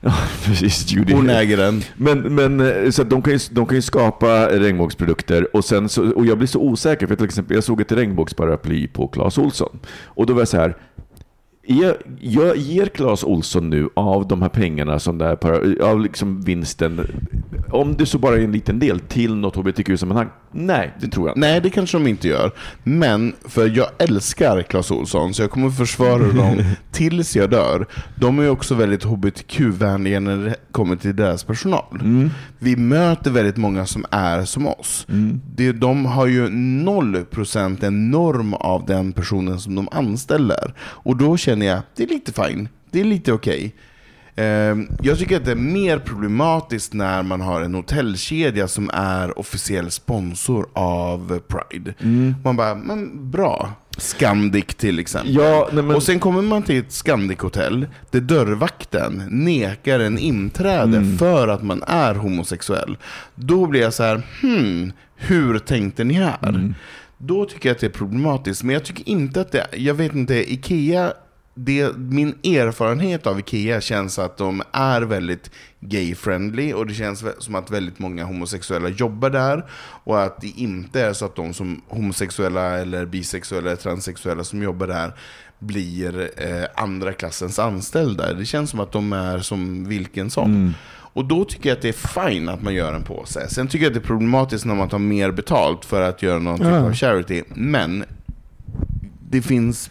Ja, 0.00 0.12
precis. 0.44 0.92
Judy. 0.92 1.12
Hon 1.12 1.30
äger 1.30 1.56
den. 1.56 1.82
Men, 1.96 2.34
men 2.34 2.60
eh, 2.60 2.90
så 2.90 3.02
de, 3.04 3.22
kan 3.22 3.32
ju, 3.32 3.38
de 3.50 3.66
kan 3.66 3.76
ju 3.76 3.82
skapa 3.82 4.48
regnbågsprodukter 4.48 5.56
och, 5.56 5.64
sen 5.64 5.88
så, 5.88 6.10
och 6.10 6.26
jag 6.26 6.38
blir 6.38 6.48
så 6.48 6.60
osäker 6.60 7.06
för 7.06 7.16
till 7.16 7.24
exempel 7.24 7.54
jag 7.54 7.64
såg 7.64 7.80
ett 7.80 7.92
regnbågsparaply 7.92 8.88
på 8.88 9.08
Clas 9.08 9.38
Olsson 9.38 9.78
och 10.04 10.26
då 10.26 10.32
var 10.32 10.40
jag 10.40 10.48
så 10.48 10.56
här 10.56 10.76
Ger, 11.70 11.96
jag 12.20 12.56
ger 12.56 12.86
Clas 12.86 13.24
Olsson 13.24 13.70
nu 13.70 13.88
av 13.94 14.28
de 14.28 14.42
här 14.42 14.48
pengarna, 14.48 14.98
som 14.98 15.18
para- 15.18 15.84
av 15.90 16.00
liksom 16.00 16.40
vinsten, 16.42 17.06
om 17.72 17.96
det 17.96 18.06
så 18.06 18.18
bara 18.18 18.36
är 18.36 18.40
en 18.40 18.52
liten 18.52 18.78
del, 18.78 19.00
till 19.00 19.34
något 19.34 19.56
hbtq-sammanhang? 19.56 20.28
Nej, 20.52 20.94
det 21.00 21.08
tror 21.08 21.28
jag 21.28 21.36
inte. 21.36 21.40
Nej, 21.48 21.60
det 21.60 21.70
kanske 21.70 21.98
de 21.98 22.06
inte 22.06 22.28
gör. 22.28 22.52
Men, 22.82 23.32
för 23.44 23.76
jag 23.76 23.86
älskar 23.98 24.62
Clas 24.62 24.90
Ohlson, 24.90 25.34
så 25.34 25.42
jag 25.42 25.50
kommer 25.50 25.70
försvara 25.70 26.32
dem 26.32 26.62
tills 26.92 27.36
jag 27.36 27.50
dör. 27.50 27.86
De 28.16 28.38
är 28.38 28.50
också 28.50 28.74
väldigt 28.74 29.04
hbtq-vänliga 29.04 30.20
när 30.20 30.36
det 30.36 30.56
kommer 30.72 30.96
till 30.96 31.16
deras 31.16 31.44
personal. 31.44 32.00
Vi 32.58 32.76
möter 32.76 33.30
väldigt 33.30 33.56
många 33.56 33.86
som 33.86 34.04
är 34.10 34.44
som 34.44 34.66
oss. 34.66 35.06
Det, 35.56 35.72
de 35.72 36.06
har 36.06 36.26
ju 36.26 36.48
0% 36.48 37.84
en 37.84 38.10
norm 38.10 38.54
av 38.54 38.86
den 38.86 39.12
personen 39.12 39.60
som 39.60 39.74
de 39.74 39.88
anställer. 39.92 40.74
Och 40.80 41.16
då 41.16 41.36
känner 41.36 41.59
jag, 41.66 41.80
det 41.96 42.02
är 42.02 42.06
lite 42.08 42.32
fine. 42.32 42.68
Det 42.90 43.00
är 43.00 43.04
lite 43.04 43.32
okej. 43.32 43.74
Ehm, 44.36 44.88
Jag 45.02 45.18
tycker 45.18 45.36
att 45.36 45.44
det 45.44 45.50
är 45.50 45.54
mer 45.56 45.98
problematiskt 45.98 46.92
när 46.92 47.22
man 47.22 47.40
har 47.40 47.60
en 47.60 47.74
hotellkedja 47.74 48.68
som 48.68 48.90
är 48.92 49.38
officiell 49.38 49.90
sponsor 49.90 50.68
av 50.72 51.40
Pride. 51.48 51.94
Man 52.44 52.56
bara, 52.56 52.74
men 52.74 53.30
bra. 53.30 53.72
Scandic 53.98 54.64
till 54.64 54.98
exempel. 54.98 55.34
Ja, 55.34 55.68
nej, 55.72 55.82
men- 55.84 55.96
Och 55.96 56.02
sen 56.02 56.20
kommer 56.20 56.42
man 56.42 56.62
till 56.62 56.78
ett 56.78 56.90
Scandic-hotell 56.90 57.86
där 58.10 58.20
dörrvakten 58.20 59.22
nekar 59.30 60.00
en 60.00 60.18
inträde 60.18 61.16
för 61.18 61.48
att 61.48 61.62
man 61.62 61.82
är 61.86 62.14
homosexuell. 62.14 62.96
Då 63.34 63.66
blir 63.66 63.80
jag 63.80 63.94
så 63.94 64.02
här, 64.02 64.22
hmm, 64.42 64.92
hur 65.16 65.58
tänkte 65.58 66.04
ni 66.04 66.14
här? 66.14 66.74
Då 67.18 67.44
tycker 67.44 67.68
jag 67.68 67.74
att 67.74 67.80
det 67.80 67.86
är 67.86 67.90
problematiskt, 67.90 68.62
men 68.62 68.72
jag 68.74 68.84
tycker 68.84 69.08
inte 69.08 69.40
att 69.40 69.52
det, 69.52 69.66
jag 69.76 69.94
vet 69.94 70.14
inte, 70.14 70.52
Ikea 70.52 71.12
det, 71.54 71.96
min 71.96 72.28
erfarenhet 72.42 73.26
av 73.26 73.38
Ikea 73.38 73.80
känns 73.80 74.18
att 74.18 74.36
de 74.36 74.62
är 74.72 75.02
väldigt 75.02 75.50
gay-friendly 75.80 76.72
och 76.72 76.86
det 76.86 76.94
känns 76.94 77.24
som 77.38 77.54
att 77.54 77.70
väldigt 77.70 77.98
många 77.98 78.24
homosexuella 78.24 78.88
jobbar 78.88 79.30
där 79.30 79.64
och 80.04 80.22
att 80.22 80.40
det 80.40 80.48
inte 80.56 81.00
är 81.00 81.12
så 81.12 81.24
att 81.24 81.36
de 81.36 81.54
som 81.54 81.82
homosexuella 81.88 82.78
eller 82.78 83.06
bisexuella 83.06 83.66
eller 83.70 83.76
transsexuella 83.76 84.44
som 84.44 84.62
jobbar 84.62 84.86
där 84.86 85.12
blir 85.58 86.30
eh, 86.36 86.64
andra 86.74 87.12
klassens 87.12 87.58
anställda. 87.58 88.32
Det 88.32 88.44
känns 88.44 88.70
som 88.70 88.80
att 88.80 88.92
de 88.92 89.12
är 89.12 89.38
som 89.38 89.88
vilken 89.88 90.30
som. 90.30 90.74
Och 91.12 91.24
då 91.24 91.44
tycker 91.44 91.68
jag 91.68 91.76
att 91.76 91.82
det 91.82 91.88
är 91.88 92.28
fine 92.30 92.48
att 92.48 92.62
man 92.62 92.74
gör 92.74 92.92
en 92.92 93.02
påse. 93.02 93.48
Sen 93.48 93.68
tycker 93.68 93.84
jag 93.84 93.90
att 93.90 93.94
det 93.94 94.06
är 94.06 94.06
problematiskt 94.06 94.64
när 94.64 94.74
man 94.74 94.88
tar 94.88 94.98
mer 94.98 95.30
betalt 95.30 95.84
för 95.84 96.02
att 96.02 96.22
göra 96.22 96.38
någon 96.38 96.58
typ 96.58 96.66
av 96.66 96.94
charity. 96.94 97.42
Men 97.54 98.04
det 99.30 99.42
finns 99.42 99.90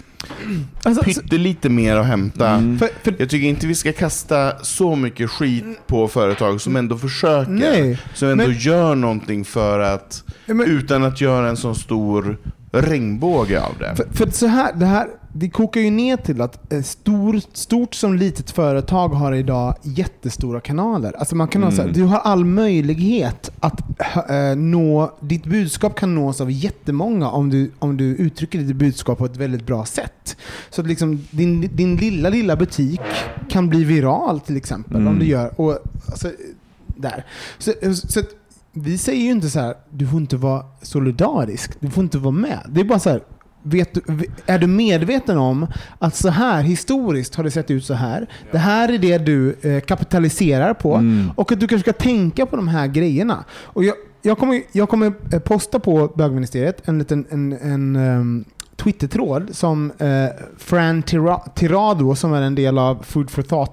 alltså, 0.83 1.03
så, 1.03 1.21
pyttelite 1.21 1.69
mer 1.69 1.95
att 1.95 2.05
hämta. 2.05 2.57
för, 2.79 2.89
för, 3.03 3.15
Jag 3.19 3.29
tycker 3.29 3.47
inte 3.47 3.67
vi 3.67 3.75
ska 3.75 3.93
kasta 3.93 4.53
så 4.61 4.95
mycket 4.95 5.29
skit 5.29 5.65
på 5.87 6.07
företag 6.07 6.61
som 6.61 6.75
ändå 6.75 6.97
försöker. 6.97 7.51
Nej, 7.51 7.99
som 8.13 8.29
ändå 8.29 8.43
men- 8.47 8.57
gör 8.57 8.95
någonting 8.95 9.45
för 9.45 9.79
att, 9.79 10.23
men- 10.45 10.61
utan 10.67 11.03
att 11.03 11.21
göra 11.21 11.49
en 11.49 11.57
så 11.57 11.75
stor 11.75 12.37
regnbåge 12.71 13.61
av 13.61 13.71
det. 13.79 13.95
För, 13.95 14.05
för 14.11 14.29
så 14.31 14.47
här, 14.47 14.73
det 14.73 14.85
här 14.85 15.07
det 15.33 15.49
kokar 15.49 15.81
ju 15.81 15.89
ner 15.91 16.17
till 16.17 16.41
att 16.41 16.73
eh, 16.73 16.81
stor, 16.81 17.41
stort 17.53 17.93
som 17.95 18.13
litet 18.15 18.51
företag 18.51 19.09
har 19.09 19.33
idag 19.33 19.75
jättestora 19.83 20.59
kanaler. 20.59 21.13
Alltså 21.19 21.35
man 21.35 21.47
kan 21.47 21.63
ha 21.63 21.71
så 21.71 21.81
här, 21.81 21.89
du 21.93 22.03
har 22.03 22.17
all 22.19 22.45
möjlighet 22.45 23.51
att 23.59 23.88
nå, 24.57 25.17
ditt 25.19 25.45
budskap 25.45 25.95
kan 25.95 26.15
nås 26.15 26.41
av 26.41 26.51
jättemånga 26.51 27.29
om 27.29 27.49
du, 27.49 27.71
om 27.79 27.97
du 27.97 28.05
uttrycker 28.05 28.59
ditt 28.59 28.75
budskap 28.75 29.17
på 29.17 29.25
ett 29.25 29.37
väldigt 29.37 29.65
bra 29.65 29.85
sätt. 29.85 30.37
Så 30.69 30.81
att 30.81 30.87
liksom 30.87 31.27
din, 31.31 31.69
din 31.75 31.95
lilla, 31.95 32.29
lilla 32.29 32.55
butik 32.55 33.01
kan 33.49 33.69
bli 33.69 33.83
viral 33.83 34.39
till 34.39 34.57
exempel. 34.57 35.07
Om 35.07 35.19
du 35.19 35.25
gör, 35.25 35.61
och, 35.61 35.79
alltså, 36.05 36.31
där. 36.87 37.25
Så, 37.57 37.73
så 37.93 38.21
vi 38.71 38.97
säger 38.97 39.23
ju 39.23 39.31
inte 39.31 39.49
så 39.49 39.59
här, 39.59 39.75
du 39.89 40.07
får 40.07 40.19
inte 40.19 40.37
vara 40.37 40.65
solidarisk, 40.81 41.71
du 41.79 41.89
får 41.89 42.03
inte 42.03 42.17
vara 42.17 42.31
med. 42.31 42.59
Det 42.69 42.81
är 42.81 42.85
bara 42.85 42.99
så 42.99 43.09
här, 43.09 43.21
vet 43.63 43.97
är 44.45 44.59
du 44.59 44.67
medveten 44.67 45.37
om 45.37 45.67
att 45.99 46.15
så 46.15 46.29
här 46.29 46.61
historiskt 46.61 47.35
har 47.35 47.43
det 47.43 47.51
sett 47.51 47.71
ut 47.71 47.85
så 47.85 47.93
här. 47.93 48.27
Det 48.51 48.57
här 48.57 48.93
är 48.93 48.97
det 48.97 49.17
du 49.17 49.55
eh, 49.61 49.79
kapitaliserar 49.81 50.73
på 50.73 51.03
och 51.35 51.51
att 51.51 51.59
du 51.59 51.67
kanske 51.67 51.91
ska 51.91 52.03
tänka 52.03 52.45
på 52.45 52.55
de 52.55 52.67
här 52.67 52.87
grejerna. 52.87 53.43
Och 53.63 53.83
jag, 53.83 53.95
jag, 54.21 54.37
kommer, 54.37 54.61
jag 54.71 54.89
kommer 54.89 55.13
eh, 55.33 55.39
posta 55.39 55.79
på 55.79 56.11
bögministeriet 56.15 56.87
en 56.87 56.99
liten 56.99 57.25
en, 57.29 57.53
en, 57.53 57.95
ehm, 57.95 58.45
Twittertråd 58.75 59.49
som 59.51 59.91
eh, 59.97 60.25
Fran 60.57 61.03
Tira- 61.03 61.49
Tirado, 61.55 62.15
som 62.15 62.33
är 62.33 62.41
en 62.41 62.55
del 62.55 62.77
av 62.77 63.03
Food 63.03 63.29
for 63.29 63.41
Thought, 63.41 63.71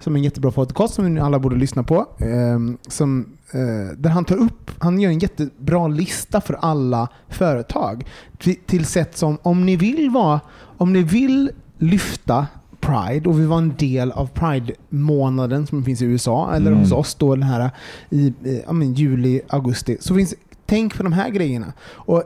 som 0.00 0.14
är 0.14 0.18
en 0.18 0.24
jättebra 0.24 0.50
podcast 0.50 0.94
som 0.94 1.14
ni 1.14 1.20
alla 1.20 1.38
borde 1.38 1.56
lyssna 1.56 1.82
på. 1.82 2.06
ehm, 2.18 2.78
som, 2.88 3.20
eh, 3.20 3.26
där 3.96 4.10
han 4.10 4.24
tar 4.24 4.36
upp, 4.36 4.70
han 4.78 5.00
gör 5.00 5.10
en 5.10 5.18
jättebra 5.18 5.88
lista 5.88 6.40
för 6.40 6.54
alla 6.54 7.08
företag. 7.28 8.06
Till, 8.38 8.56
till 8.66 8.86
sätt 8.86 9.16
som, 9.16 9.38
om 9.42 9.66
ni 9.66 9.76
vill 9.76 10.10
vara, 10.10 10.40
om 10.76 10.92
ni 10.92 11.02
vill 11.02 11.50
lyfta 11.78 12.46
Pride 12.80 13.28
och 13.28 13.40
vi 13.40 13.46
var 13.46 13.58
en 13.58 13.74
del 13.78 14.12
av 14.12 14.26
Pride-månaden 14.26 15.66
som 15.66 15.84
finns 15.84 16.02
i 16.02 16.04
USA, 16.04 16.54
eller 16.54 16.72
hos 16.72 16.92
oss 16.92 17.14
då 17.14 17.34
den 17.34 17.42
här 17.42 17.70
i 18.10 18.32
eh, 18.44 18.58
ja, 18.66 18.72
men 18.72 18.94
juli, 18.94 19.40
augusti. 19.48 19.96
Så 20.00 20.14
finns, 20.14 20.34
tänk 20.66 20.96
på 20.96 21.02
de 21.02 21.12
här 21.12 21.30
grejerna. 21.30 21.72
Och 21.80 22.22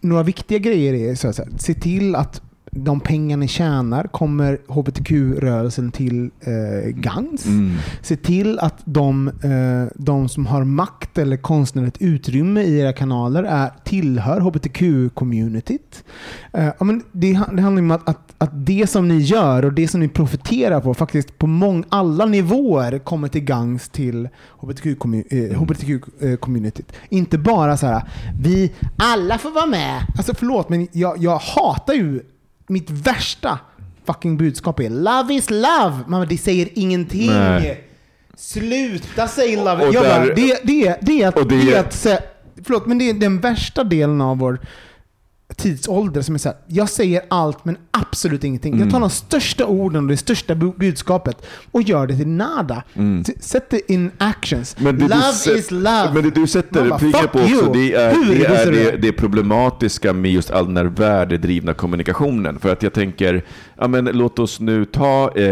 några 0.00 0.22
viktiga 0.22 0.58
grejer 0.58 0.94
är 0.94 1.14
så 1.14 1.28
att 1.28 1.36
säga, 1.36 1.48
se 1.58 1.74
till 1.74 2.14
att 2.14 2.42
de 2.76 3.00
pengar 3.00 3.36
ni 3.36 3.48
tjänar 3.48 4.04
kommer 4.04 4.58
hbtq-rörelsen 4.68 5.92
till 5.92 6.30
eh, 6.40 6.90
gagns. 6.90 7.46
Se 8.02 8.16
till 8.16 8.58
att 8.58 8.78
de, 8.84 9.28
eh, 9.28 9.92
de 9.94 10.28
som 10.28 10.46
har 10.46 10.64
makt 10.64 11.18
eller 11.18 11.36
konstnärligt 11.36 11.96
utrymme 12.00 12.62
i 12.62 12.78
era 12.78 12.92
kanaler 12.92 13.42
är, 13.42 13.70
tillhör 13.84 14.40
hbtq-communityt. 14.40 16.04
Eh, 16.52 16.64
ja, 16.78 16.84
men 16.84 17.02
det, 17.12 17.32
det 17.52 17.62
handlar 17.62 17.82
om 17.82 17.90
att, 17.90 18.08
att, 18.08 18.34
att 18.38 18.66
det 18.66 18.90
som 18.90 19.08
ni 19.08 19.18
gör 19.18 19.64
och 19.64 19.72
det 19.72 19.88
som 19.88 20.00
ni 20.00 20.08
profiterar 20.08 20.80
på 20.80 20.94
faktiskt 20.94 21.38
på 21.38 21.46
mång, 21.46 21.84
alla 21.88 22.26
nivåer 22.26 22.98
kommer 22.98 23.28
till 23.28 23.44
gagns 23.44 23.88
till 23.88 24.28
hbtq-commu- 24.60 25.24
eh, 25.30 25.60
hbtq-communityt. 25.60 26.92
Inte 27.08 27.38
bara 27.38 27.76
så 27.76 27.86
här, 27.86 28.02
vi 28.40 28.72
alla 28.96 29.38
får 29.38 29.50
vara 29.50 29.66
med. 29.66 30.00
Alltså 30.16 30.34
förlåt, 30.34 30.68
men 30.68 30.88
jag, 30.92 31.18
jag 31.18 31.38
hatar 31.38 31.94
ju 31.94 32.20
mitt 32.66 32.90
värsta 32.90 33.58
fucking 34.06 34.36
budskap 34.36 34.80
är 34.80 34.90
love 34.90 35.34
is 35.34 35.50
love. 35.50 35.98
Men 36.08 36.28
det 36.28 36.38
säger 36.38 36.68
ingenting. 36.74 37.30
Nej. 37.30 37.84
Sluta 38.36 39.28
säga 39.28 39.64
love. 39.64 39.86
Och 39.88 39.94
Jag 39.94 40.04
där- 40.04 40.18
bara, 40.26 40.34
det, 40.34 40.58
det, 40.64 40.98
det 41.00 41.28
och 41.36 41.48
det- 41.48 41.64
det 41.64 41.74
är 41.74 41.80
att 41.80 41.92
säga, 41.92 42.18
förlåt, 42.64 42.86
men 42.86 42.98
det 42.98 43.10
är 43.10 43.14
den 43.14 43.38
värsta 43.40 43.84
delen 43.84 44.20
av 44.20 44.38
vår 44.38 44.58
tidsålder 45.56 46.22
som 46.22 46.34
är 46.34 46.38
så 46.38 46.48
här, 46.48 46.58
jag 46.66 46.88
säger 46.88 47.22
allt 47.30 47.64
men 47.64 47.76
absolut 47.90 48.44
ingenting. 48.44 48.72
Mm. 48.74 48.84
Jag 48.84 48.92
tar 48.92 49.00
de 49.00 49.10
största 49.10 49.66
orden 49.66 50.02
och 50.04 50.08
det 50.10 50.16
största 50.16 50.54
bu- 50.54 50.78
budskapet 50.78 51.46
och 51.70 51.82
gör 51.82 52.06
det 52.06 52.16
till 52.16 52.28
nada. 52.28 52.82
S- 53.20 53.44
Sätt 53.48 53.70
det 53.70 53.92
in 53.92 54.10
actions. 54.18 54.76
Mm. 54.80 54.98
Det 54.98 55.08
love 55.08 55.58
is 55.58 55.70
love. 55.70 56.10
Men 56.14 56.22
det 56.22 56.30
du 56.30 56.46
sätter 56.46 56.98
"Fuck 56.98 57.32
på 57.32 57.38
också, 57.38 57.50
you." 57.50 57.72
det 57.72 57.94
är, 57.94 58.14
Hur 58.14 58.34
det, 58.38 58.46
är 58.46 58.72
det? 58.72 58.96
det 58.96 59.12
problematiska 59.12 60.12
med 60.12 60.30
just 60.32 60.50
all 60.50 60.66
den 60.66 60.76
här 60.76 60.84
värdedrivna 60.84 61.74
kommunikationen. 61.74 62.58
För 62.58 62.72
att 62.72 62.82
jag 62.82 62.92
tänker, 62.92 63.44
ja 63.78 63.88
men 63.88 64.04
låt 64.04 64.38
oss 64.38 64.60
nu 64.60 64.84
ta 64.84 65.30
eh, 65.36 65.44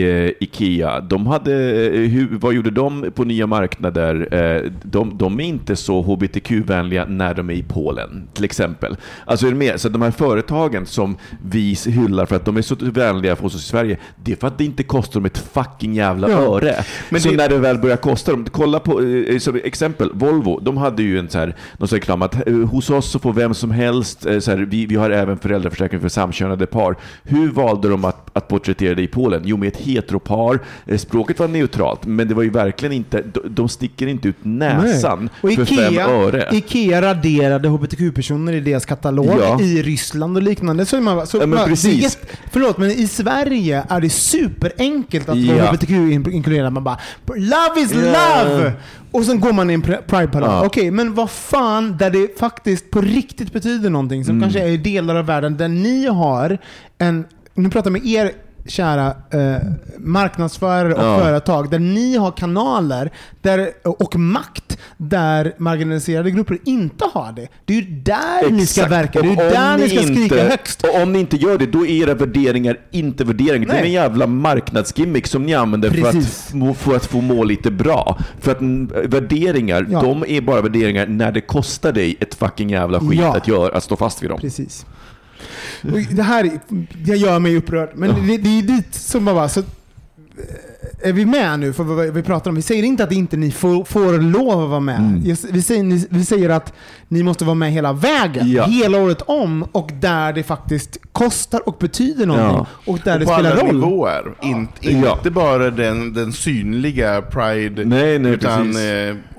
eh, 0.00 0.30
Ikea. 0.40 1.00
De 1.00 1.26
hade, 1.26 1.52
eh, 1.86 2.00
hur, 2.10 2.28
vad 2.40 2.54
gjorde 2.54 2.70
de 2.70 3.10
på 3.14 3.24
nya 3.24 3.46
marknader? 3.46 4.28
Eh, 4.34 4.70
de, 4.82 5.18
de 5.18 5.40
är 5.40 5.44
inte 5.44 5.76
så 5.76 6.02
hbtq-vänliga 6.02 7.04
när 7.08 7.34
de 7.34 7.50
är 7.50 7.54
i 7.54 7.62
Polen, 7.62 8.28
till 8.34 8.44
exempel. 8.44 8.96
Alltså 9.24 9.46
är 9.46 9.54
med? 9.54 9.80
Så 9.80 9.88
de 9.88 10.02
här 10.02 10.10
företagen 10.10 10.86
som 10.86 11.16
vi 11.44 11.76
hyllar 11.86 12.26
för 12.26 12.36
att 12.36 12.44
de 12.44 12.56
är 12.56 12.62
så 12.62 12.74
vänliga 12.80 13.36
för 13.36 13.46
oss 13.46 13.54
i 13.54 13.58
Sverige, 13.58 13.98
det 14.24 14.32
är 14.32 14.36
för 14.36 14.46
att 14.48 14.58
det 14.58 14.64
inte 14.64 14.82
kostar 14.82 15.20
dem 15.20 15.24
ett 15.26 15.38
fucking 15.38 15.94
jävla 15.94 16.30
Ja. 16.30 16.36
öre. 16.56 16.74
Men 17.10 17.20
så 17.20 17.28
det- 17.30 17.36
när 17.36 17.48
det 17.48 17.58
väl 17.58 17.78
börjar 17.78 17.96
kosta 17.96 18.32
dem, 18.32 18.46
kolla 18.52 18.80
på, 18.80 19.00
eh, 19.02 19.38
som 19.38 19.60
exempel, 19.64 20.10
Volvo, 20.14 20.60
de 20.60 20.76
hade 20.76 21.02
ju 21.02 21.18
en 21.18 21.28
så 21.28 21.38
här, 21.38 21.56
någon 21.78 21.88
sån 21.88 21.96
reklam 21.96 22.22
att 22.22 22.46
eh, 22.48 22.54
hos 22.54 22.90
oss 22.90 23.10
så 23.10 23.18
får 23.18 23.32
vem 23.32 23.54
som 23.54 23.70
helst, 23.70 24.26
eh, 24.26 24.38
så 24.38 24.50
här, 24.50 24.58
vi, 24.58 24.86
vi 24.86 24.94
har 24.96 25.10
även 25.10 25.38
föräldraförsäkring 25.38 26.00
för 26.00 26.08
samkönade 26.08 26.66
par. 26.66 26.96
Hur 27.24 27.48
valde 27.70 27.88
de 27.88 28.04
att, 28.04 28.30
att 28.36 28.48
porträttera 28.48 28.94
det 28.94 29.02
i 29.02 29.06
Polen? 29.08 29.42
Jo, 29.44 29.56
med 29.56 29.68
ett 29.68 29.76
heteropar. 29.76 30.58
Eh, 30.86 30.98
Språket 30.98 31.38
var 31.38 31.48
neutralt, 31.48 32.06
men 32.06 32.28
det 32.28 32.34
var 32.34 32.42
ju 32.42 32.50
verkligen 32.50 32.92
inte, 32.92 33.24
de, 33.50 33.68
sticker 33.68 34.06
inte 34.06 34.28
ut 34.28 34.36
näsan 34.42 35.30
Och 35.40 35.52
för 35.52 35.64
fem 35.64 35.92
Ikea, 35.92 36.06
öre. 36.08 36.48
Ikea 36.52 37.02
raderade 37.02 37.68
hbtq-personer 37.68 38.52
i 38.52 38.60
deras 38.60 38.84
katalog 38.86 39.26
Ja. 39.40 39.60
i 39.60 39.82
Ryssland 39.82 40.36
och 40.36 40.42
liknande. 40.42 40.86
Så 40.86 41.00
man, 41.00 41.26
så 41.26 41.36
Ja, 41.36 41.40
men 41.40 41.50
man, 41.50 41.58
det 41.58 41.64
precis. 41.70 42.02
jätte- 42.02 42.26
förlåt, 42.52 42.78
men 42.78 42.90
i 42.90 43.06
Sverige 43.08 43.84
är 43.88 44.00
det 44.00 44.10
superenkelt 44.10 45.28
att 45.28 45.36
vara 45.46 45.56
Ja. 45.56 45.64
hbtq-inkluderad. 45.72 46.72
Man 46.72 46.84
bara 46.84 46.98
“Love 47.26 47.80
is 47.80 47.94
love!” 47.94 48.72
Och 49.12 49.24
sen 49.24 49.40
går 49.40 49.52
man 49.52 49.70
i 49.70 49.74
en 49.74 49.82
pr- 49.82 50.02
Pride-parad. 50.06 50.50
Ja. 50.50 50.66
Okej, 50.66 50.90
men 50.90 51.14
vad 51.14 51.30
fan, 51.30 51.96
där 51.98 52.10
det 52.10 52.38
faktiskt 52.38 52.90
på 52.90 53.00
riktigt 53.00 53.52
betyder 53.52 53.90
någonting, 53.90 54.24
som 54.24 54.36
Mm. 54.36 54.42
kanske 54.42 54.60
är 54.60 54.68
i 54.68 54.76
delar 54.76 55.16
av 55.16 55.26
världen 55.26 55.56
där 55.56 55.68
ni 55.68 56.06
har 56.06 56.58
en... 56.98 57.24
Nu 57.62 57.70
pratar 57.70 57.90
jag 57.90 58.02
med 58.02 58.06
er 58.12 58.32
kära 58.66 59.06
eh, 59.30 59.56
marknadsförare 59.98 60.94
och 60.94 61.02
Ja. 61.04 61.18
företag, 61.18 61.70
där 61.70 61.78
ni 61.78 62.16
har 62.16 62.30
kanaler 62.30 63.10
där, 63.40 63.70
och 63.84 64.16
makt 64.16 64.78
där 64.96 65.54
marginaliserade 65.58 66.30
grupper 66.30 66.58
inte 66.64 67.04
har 67.12 67.32
det. 67.32 67.48
Det 67.64 67.72
är 67.72 67.80
ju 67.82 67.90
där 67.90 68.50
ni 68.50 68.66
ska 68.66 68.80
Exakt. 68.80 68.92
verka, 68.92 69.20
det 69.22 69.26
är 69.26 69.30
ju 69.30 69.36
där 69.36 69.78
ni 69.78 69.88
ska 69.88 69.98
skrika 70.02 70.22
inte, 70.22 70.42
högst. 70.42 70.82
Och 70.84 71.02
om 71.02 71.12
ni 71.12 71.18
inte 71.20 71.36
gör 71.36 71.58
det, 71.58 71.66
då 71.66 71.86
är 71.86 72.02
era 72.02 72.14
värderingar 72.14 72.78
inte 72.90 73.24
värderingar. 73.24 73.66
Det 73.68 73.72
är 73.72 73.76
Nej. 73.80 73.86
en 73.86 73.92
jävla 73.92 74.26
marknadsgimmick 74.26 75.26
som 75.26 75.46
ni 75.46 75.54
använder 75.54 75.90
för 75.90 76.08
att, 76.08 76.78
för 76.78 76.96
att 76.96 77.06
få 77.06 77.20
må 77.20 77.44
lite 77.44 77.70
bra. 77.70 78.18
För 78.40 78.50
att 78.50 78.58
värderingar, 79.12 79.86
Ja. 79.90 80.02
de 80.02 80.24
är 80.28 80.40
bara 80.40 80.60
värderingar 80.60 81.06
när 81.06 81.32
det 81.32 81.40
kostar 81.40 81.92
dig 81.92 82.16
ett 82.20 82.34
fucking 82.34 82.70
jävla 82.70 83.00
skit 83.00 83.20
Ja. 83.20 83.36
att, 83.36 83.48
göra, 83.48 83.76
att 83.76 83.82
stå 83.84 83.96
fast 83.96 84.22
vid 84.22 84.30
dem. 84.30 84.40
Precis. 84.40 84.86
Och 85.82 86.14
Det 86.16 86.22
här 86.22 86.50
det 87.04 87.16
gör 87.16 87.38
mig 87.38 87.56
upprörd, 87.56 87.90
men 87.94 88.26
det, 88.26 88.36
det 88.36 88.58
är 88.58 88.62
dit 88.62 88.94
som 88.94 89.24
man 89.24 89.34
bara... 89.34 89.48
Så, 89.48 89.60
eh, 89.60 89.66
är 91.02 91.12
vi 91.12 91.26
med 91.26 91.60
nu 91.60 91.72
för 91.72 91.84
vad 91.84 92.06
vi 92.14 92.22
pratar 92.22 92.50
om? 92.50 92.56
Vi 92.56 92.62
säger 92.62 92.82
inte 92.82 93.04
att 93.04 93.12
inte 93.12 93.36
ni 93.36 93.50
får, 93.50 93.84
får 93.84 94.18
lov 94.18 94.64
att 94.64 94.70
vara 94.70 94.80
med. 94.80 94.98
Mm. 94.98 95.22
Vi, 95.52 95.62
säger, 95.62 95.82
ni- 95.82 96.06
vi 96.10 96.24
säger 96.24 96.50
att 96.50 96.72
ni 97.08 97.22
måste 97.22 97.44
vara 97.44 97.54
med 97.54 97.72
hela 97.72 97.92
vägen, 97.92 98.50
Ja. 98.52 98.64
hela 98.64 98.98
året 98.98 99.22
om 99.22 99.62
och 99.72 99.90
där 100.00 100.32
det 100.32 100.42
faktiskt 100.42 100.98
kostar 101.12 101.68
och 101.68 101.76
betyder 101.80 102.26
någonting. 102.26 102.56
Ja. 102.86 102.92
Och 102.92 102.98
där 103.04 103.18
det 103.18 103.24
på 103.26 103.32
spelar 103.32 103.50
alla 103.52 103.62
roll. 103.62 103.74
nivåer. 103.74 104.34
In, 104.42 104.68
Ja. 104.80 105.16
Inte 105.16 105.30
bara 105.30 105.70
den, 105.70 106.12
den 106.14 106.32
synliga 106.32 107.22
Pride, 107.22 107.84
Nej, 107.84 108.18
nej, 108.18 108.32
utan, 108.32 108.66
precis. 108.66 108.80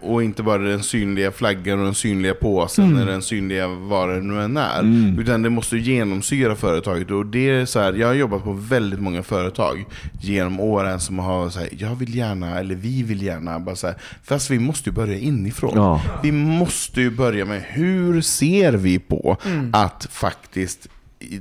Och 0.01 0.23
inte 0.23 0.43
bara 0.43 0.57
den 0.57 0.83
synliga 0.83 1.31
flaggan 1.31 1.79
och 1.79 1.85
den 1.85 1.93
synliga 1.95 2.33
påsen 2.33 2.85
Mm. 2.85 2.97
eller 3.01 3.11
den 3.11 3.21
synliga 3.21 3.67
vad 3.67 4.09
det 4.09 4.21
nu 4.21 4.41
än 4.41 4.57
är. 4.57 4.79
Mm. 4.79 5.19
Utan 5.19 5.41
det 5.41 5.49
måste 5.49 5.75
ju 5.77 5.81
genomsyra 5.93 6.55
företaget. 6.55 7.11
Och 7.11 7.25
det 7.25 7.49
är 7.49 7.65
så 7.65 7.79
här, 7.79 7.93
jag 7.93 8.07
har 8.07 8.13
jobbat 8.13 8.43
på 8.43 8.53
väldigt 8.53 8.99
många 8.99 9.23
företag 9.23 9.85
genom 10.21 10.59
åren 10.59 10.99
som 10.99 11.19
har 11.19 11.49
sagt 11.49 11.73
jag 11.77 11.95
vill 11.95 12.15
gärna, 12.15 12.59
eller 12.59 12.75
vi 12.75 13.03
vill 13.03 13.21
gärna, 13.21 13.59
bara 13.59 13.75
så 13.75 13.87
här, 13.87 13.95
fast 14.23 14.49
vi 14.49 14.59
måste 14.59 14.89
ju 14.89 14.93
börja 14.93 15.17
inifrån. 15.17 15.71
Ja. 15.75 16.01
Vi 16.23 16.31
måste 16.31 17.01
ju 17.01 17.09
börja 17.09 17.45
med 17.45 17.63
hur 17.67 18.21
ser 18.21 18.73
vi 18.73 18.99
på 18.99 19.37
Mm. 19.45 19.69
att 19.73 20.07
faktiskt 20.11 20.87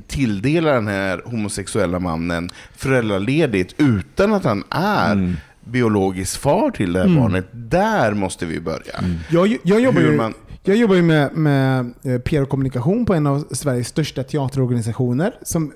tilldela 0.07 0.73
den 0.73 0.87
här 0.87 1.23
homosexuella 1.24 1.99
mannen 1.99 2.51
föräldraledigt 2.77 3.74
utan 3.78 4.35
att 4.35 4.45
han 4.45 4.65
är 4.70 5.12
Mm. 5.12 5.37
Biologisk 5.70 6.40
far 6.40 6.70
till 6.70 6.92
det 6.92 7.01
här 7.01 7.16
barnet. 7.20 7.47
Där 7.52 8.14
måste 8.14 8.47
vi 8.47 8.60
börja. 8.60 8.94
Jag, 9.30 9.56
jag, 9.62 9.80
jobbar 9.80 10.01
ju, 10.01 10.16
man- 10.16 10.34
jag 10.62 10.76
jobbar 10.76 10.94
ju 10.94 11.02
med, 11.02 11.36
med 11.36 11.92
eh, 12.05 12.18
PR 12.18 12.42
och 12.42 12.48
kommunikation 12.48 13.06
på 13.06 13.14
en 13.14 13.26
av 13.26 13.44
Sveriges 13.51 13.88
största 13.88 14.22
teaterorganisationer 14.22 15.34
som 15.42 15.72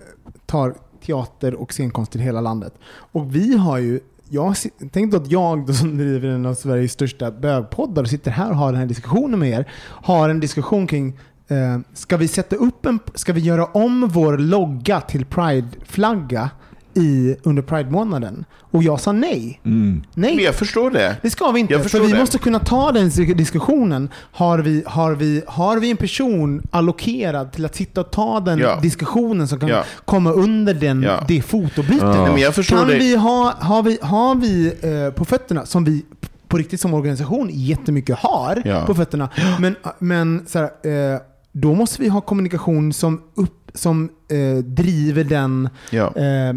tar 0.46 0.74
teater 1.06 1.54
och 1.54 1.72
scenkonst 1.72 2.12
till 2.12 2.20
hela 2.20 2.40
landet. 2.40 2.74
Och 3.12 3.34
vi 3.36 3.56
har 3.56 3.78
ju 3.78 4.00
jag 4.28 4.54
tänk 4.92 5.12
då 5.12 5.16
att 5.16 5.30
jag 5.30 5.66
då 5.66 5.72
som 5.72 5.98
driver 5.98 6.28
en 6.28 6.46
av 6.46 6.54
Sveriges 6.54 6.92
största 6.92 7.30
bögpoddar 7.30 8.02
och 8.02 8.08
sitter 8.08 8.30
här 8.30 8.50
och 8.50 8.56
har 8.56 8.72
den 8.72 8.80
här 8.80 8.86
diskussionen 8.86 9.40
med 9.40 9.50
er, 9.50 9.68
har 9.88 10.28
en 10.28 10.40
diskussion 10.40 10.86
kring 10.86 11.18
eh, 11.48 11.78
ska 11.94 12.16
vi 12.16 12.28
sätta 12.28 12.56
upp 12.56 12.86
en, 12.86 12.98
ska 13.14 13.32
vi 13.32 13.40
göra 13.40 13.64
om 13.64 14.08
vår 14.08 14.38
logga 14.38 15.00
till 15.00 15.24
Pride-flagga 15.26 16.50
i, 16.94 17.36
under 17.42 17.62
Pride-månaden? 17.62 18.44
Och 18.70 18.82
jag 18.82 19.00
sa 19.00 19.12
nej. 19.12 19.60
Mm. 19.64 20.02
Nej. 20.14 20.34
Men 20.36 20.44
jag 20.44 20.54
förstår 20.54 20.90
det. 20.90 21.16
Det 21.22 21.30
ska 21.30 21.50
vi 21.50 21.60
inte, 21.60 21.72
Jag 21.72 21.90
för 21.90 22.00
vi 22.00 22.12
det. 22.12 22.18
måste 22.18 22.38
kunna 22.38 22.58
ta 22.58 22.92
den 22.92 23.08
dis- 23.10 23.34
diskussionen. 23.34 24.08
Har 24.32 24.58
vi, 24.58 24.82
har, 24.86 25.12
vi, 25.12 25.42
har 25.46 25.76
vi 25.80 25.90
en 25.90 25.96
person 25.96 26.62
allokerad 26.70 27.52
till 27.52 27.64
att 27.64 27.74
sitta 27.76 28.00
och 28.00 28.10
ta 28.10 28.40
den 28.40 28.58
Ja. 28.58 28.78
diskussionen 28.82 29.48
som 29.48 29.60
kan 29.60 29.68
Ja. 29.68 29.84
komma 30.04 30.30
under 30.32 30.74
den, 30.74 31.02
Ja. 31.02 31.24
det 31.28 31.42
fotobytet? 31.42 32.02
Ja. 32.02 32.26
Men 32.32 32.38
jag 32.38 32.54
förstår 32.54 32.76
Kan 32.76 32.88
det. 32.88 32.98
vi 32.98 33.16
ha, 33.16 33.54
har 33.60 33.82
vi, 33.82 33.98
har 34.02 34.34
vi 34.34 34.66
eh, 34.82 35.14
på 35.14 35.24
fötterna, 35.24 35.66
som 35.66 35.84
vi 35.84 36.04
på 36.48 36.56
riktigt 36.58 36.80
som 36.80 36.94
organisation 36.94 37.48
jättemycket 37.52 38.18
har 38.18 38.62
Ja. 38.64 38.86
på 38.86 38.94
fötterna, 38.94 39.28
men, 39.58 39.76
men 39.98 40.44
så 40.46 40.58
här, 40.58 41.12
eh, 41.14 41.20
då 41.52 41.74
måste 41.74 42.02
vi 42.02 42.08
ha 42.08 42.20
kommunikation 42.20 42.92
som, 42.92 43.22
upp, 43.34 43.63
som 43.74 44.08
eh, 44.28 44.64
driver 44.64 45.24
den 45.24 45.68
Ja. 45.90 46.06
eh, 46.16 46.54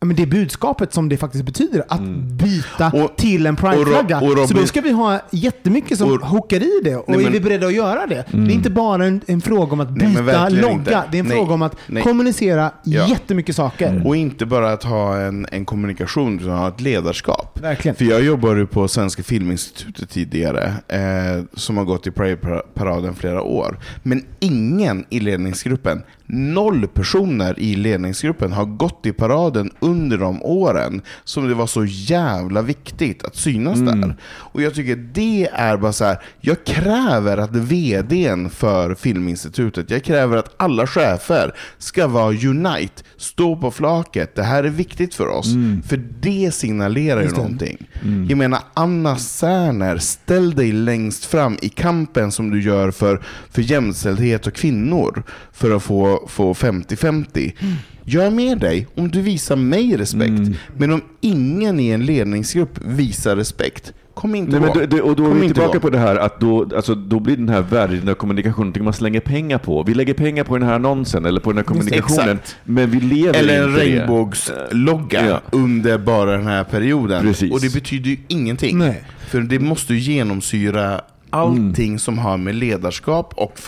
men 0.00 0.16
det 0.16 0.26
budskapet 0.26 0.92
som 0.94 1.08
det 1.08 1.16
faktiskt 1.16 1.44
betyder 1.44 1.84
att 1.88 2.00
byta 2.38 2.86
Mm. 2.86 3.04
Och- 3.04 3.16
till 3.16 3.46
en 3.46 3.56
prideflagga. 3.56 4.20
Så 4.48 4.54
då 4.54 4.66
ska 4.66 4.80
vi 4.80 4.90
ha 4.90 5.20
jättemycket 5.30 5.98
som 5.98 6.12
Och- 6.12 6.20
hookar 6.26 6.62
i 6.62 6.80
det. 6.84 6.96
Och 6.96 7.04
Nej, 7.08 7.18
är 7.18 7.22
men- 7.22 7.32
vi 7.32 7.40
beredda 7.40 7.66
att 7.66 7.74
göra 7.74 8.06
det? 8.06 8.24
Det 8.30 8.38
är 8.38 8.50
inte 8.50 8.70
bara 8.70 9.04
en, 9.06 9.20
en 9.26 9.40
fråga 9.40 9.72
om 9.72 9.80
att 9.80 9.96
Nej, 9.96 10.08
byta 10.08 10.22
verkligen 10.22 10.62
logga. 10.62 10.74
inte. 10.74 11.02
Det 11.10 11.18
är 11.18 11.20
en 11.20 11.26
Nej. 11.26 11.36
fråga 11.36 11.54
om 11.54 11.62
att 11.62 11.76
Nej. 11.86 12.02
kommunicera 12.02 12.70
Ja. 12.84 13.06
jättemycket 13.08 13.56
saker. 13.56 14.02
Och 14.06 14.16
inte 14.16 14.46
bara 14.46 14.72
att 14.72 14.82
ha 14.82 15.16
en, 15.20 15.46
en 15.50 15.64
kommunikation, 15.64 16.40
utan 16.40 16.50
ha 16.58 16.68
ett 16.68 16.80
ledarskap. 16.80 17.58
Verkligen. 17.62 17.94
För 17.94 18.04
jag 18.04 18.22
jobbade 18.24 18.66
på 18.66 18.88
Svenska 18.88 19.22
Filminstitutet 19.22 20.10
tidigare, 20.10 20.74
eh, 20.88 21.44
som 21.54 21.76
har 21.76 21.84
gått 21.84 22.06
i 22.06 22.10
Pride-paraden 22.10 23.14
flera 23.14 23.42
år. 23.42 23.78
Men 24.02 24.22
ingen 24.40 25.04
i 25.10 25.20
ledningsgruppen, 25.20 26.02
noll 26.26 26.86
personer 26.88 27.60
i 27.60 27.76
ledningsgruppen 27.76 28.52
har 28.52 28.64
gått 28.64 29.06
i 29.06 29.12
paraden 29.12 29.70
under 29.80 30.18
de 30.18 30.42
åren 30.42 31.02
som 31.24 31.48
det 31.48 31.54
var 31.54 31.66
så 31.66 31.84
jävla 31.84 32.62
viktigt 32.62 33.24
att 33.24 33.36
synas 33.36 33.78
där. 33.78 34.16
Och 34.24 34.62
jag 34.62 34.74
tycker 34.74 34.96
det 34.96 35.48
är 35.52 35.76
bara 35.76 35.92
så 35.92 36.04
här. 36.04 36.22
jag 36.40 36.64
kräver 36.64 37.36
att 37.38 37.56
vdn 37.56 38.50
för 38.50 38.94
Filminstitutet, 38.94 39.90
jag 39.90 40.04
kräver 40.04 40.36
att 40.36 40.54
alla 40.56 40.86
chefer 40.86 41.54
ska 41.78 42.06
vara 42.06 42.32
unite, 42.34 43.02
stå 43.16 43.56
på 43.56 43.70
flaket, 43.70 44.34
det 44.34 44.42
här 44.42 44.64
är 44.64 44.68
viktigt 44.68 45.14
för 45.14 45.28
oss. 45.28 45.54
För 45.88 46.04
det 46.20 46.54
signalerar 46.54 47.22
ju 47.22 47.28
någonting. 47.30 47.88
Jag 48.28 48.38
menar, 48.38 48.60
Anna 48.74 49.16
Särner, 49.16 49.98
ställ 49.98 50.54
dig 50.54 50.72
längst 50.72 51.24
fram 51.24 51.56
i 51.62 51.68
kampen 51.68 52.32
som 52.32 52.50
du 52.50 52.62
gör 52.62 52.90
för, 52.90 53.22
för 53.50 53.62
jämställdhet 53.62 54.46
och 54.46 54.54
kvinnor 54.54 55.22
för 55.52 55.70
att 55.76 55.82
få, 55.82 56.15
få 56.26 56.54
50-50. 56.54 57.52
Jag 58.04 58.24
är 58.24 58.30
med 58.30 58.58
dig 58.58 58.86
om 58.94 59.10
du 59.10 59.20
visar 59.20 59.56
mig 59.56 59.96
respekt. 59.96 60.58
Men 60.76 60.92
om 60.92 61.00
ingen 61.20 61.80
i 61.80 61.88
en 61.88 62.06
ledningsgrupp 62.06 62.78
visar 62.84 63.36
respekt, 63.36 63.92
kom 64.14 64.34
inte 64.34 64.60
Nej, 64.60 64.70
då, 64.74 64.80
det, 64.80 65.02
och 65.02 65.16
då 65.16 65.24
är 65.24 65.28
Kom 65.28 65.40
vi 65.40 65.46
inte 65.46 65.54
tillbaka 65.54 65.80
på 65.80 65.90
det 65.90 65.98
här 65.98 66.16
att 66.16 66.40
då, 66.40 66.68
alltså, 66.76 66.94
då 66.94 67.20
blir 67.20 67.36
den 67.36 67.48
här 67.48 67.60
värden 67.60 68.14
kommunikationen 68.14 68.66
någonting 68.66 68.84
man 68.84 68.92
slänger 68.92 69.20
pengar 69.20 69.58
på. 69.58 69.82
Vi 69.82 69.94
lägger 69.94 70.14
pengar 70.14 70.44
på 70.44 70.58
den 70.58 70.68
här 70.68 70.74
annonsen 70.74 71.26
eller 71.26 71.40
på 71.40 71.50
den 71.50 71.56
här 71.56 71.64
kommunikationen, 71.64 72.30
Exakt. 72.36 72.56
men 72.64 72.90
vi 72.90 73.00
lever 73.00 73.38
Eller 73.38 73.62
en 73.62 73.74
regnbågslogga 73.74 75.26
Ja. 75.26 75.40
under 75.52 75.98
bara 75.98 76.36
den 76.36 76.46
här 76.46 76.64
perioden. 76.64 77.22
Precis. 77.22 77.52
Och 77.52 77.60
det 77.60 77.74
betyder 77.74 78.10
ju 78.10 78.16
ingenting. 78.28 78.78
Nej. 78.78 79.04
För 79.28 79.40
det 79.40 79.58
måste 79.58 79.94
ju 79.94 80.00
genomsyra 80.00 81.00
allting 81.30 81.98
som 81.98 82.18
har 82.18 82.36
med 82.36 82.54
ledarskap 82.54 83.34
och 83.36 83.58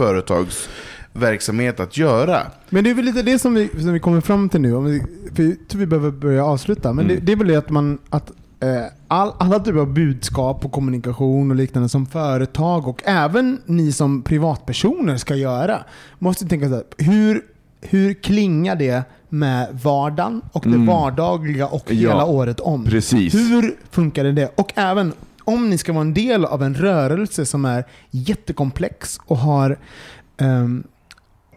verksamhet 1.18 1.80
att 1.80 1.96
göra. 1.96 2.40
Men 2.70 2.84
det 2.84 2.90
är 2.90 2.94
väl 2.94 3.04
lite 3.04 3.22
det 3.22 3.38
som 3.38 3.54
vi, 3.54 3.68
som 3.82 3.92
vi 3.92 4.00
kommer 4.00 4.20
fram 4.20 4.48
till 4.48 4.60
nu. 4.60 4.74
Om 4.74 4.84
vi, 4.84 5.02
för 5.34 5.42
jag 5.42 5.56
tror 5.68 5.78
vi 5.80 5.86
behöver 5.86 6.10
börja 6.10 6.44
avsluta. 6.44 6.92
Men 6.92 7.04
Mm. 7.04 7.16
det, 7.16 7.26
det 7.26 7.32
är 7.32 7.36
väl 7.36 7.46
det 7.46 7.56
att 7.56 7.70
man... 7.70 7.98
Att, 8.10 8.30
eh, 8.60 8.82
all, 9.08 9.32
alla 9.38 9.58
typer 9.58 9.78
av 9.80 9.92
budskap 9.92 10.64
och 10.64 10.72
kommunikation 10.72 11.50
och 11.50 11.56
liknande 11.56 11.88
som 11.88 12.06
företag 12.06 12.88
och 12.88 13.02
även 13.04 13.60
ni 13.66 13.92
som 13.92 14.22
privatpersoner 14.22 15.16
ska 15.16 15.34
göra. 15.34 15.78
Måste 16.18 16.46
tänka 16.46 16.68
så 16.68 16.74
här, 16.74 16.84
hur, 16.98 17.42
hur 17.80 18.14
klingar 18.14 18.76
det 18.76 19.02
med 19.28 19.68
vardagen 19.82 20.42
och 20.52 20.62
det 20.62 20.68
Mm. 20.74 20.86
vardagliga 20.86 21.66
och 21.66 21.84
Ja, 21.92 21.94
hela 22.10 22.24
året 22.24 22.60
om? 22.60 22.84
Precis. 22.84 23.34
Hur 23.34 23.74
funkar 23.90 24.24
det? 24.24 24.52
Och 24.54 24.72
även 24.74 25.12
om 25.44 25.70
ni 25.70 25.78
ska 25.78 25.92
vara 25.92 26.00
en 26.02 26.14
del 26.14 26.44
av 26.44 26.62
en 26.62 26.74
rörelse 26.74 27.46
som 27.46 27.64
är 27.64 27.84
jättekomplex 28.10 29.20
och 29.26 29.36
har 29.38 29.78
ehm, 30.36 30.82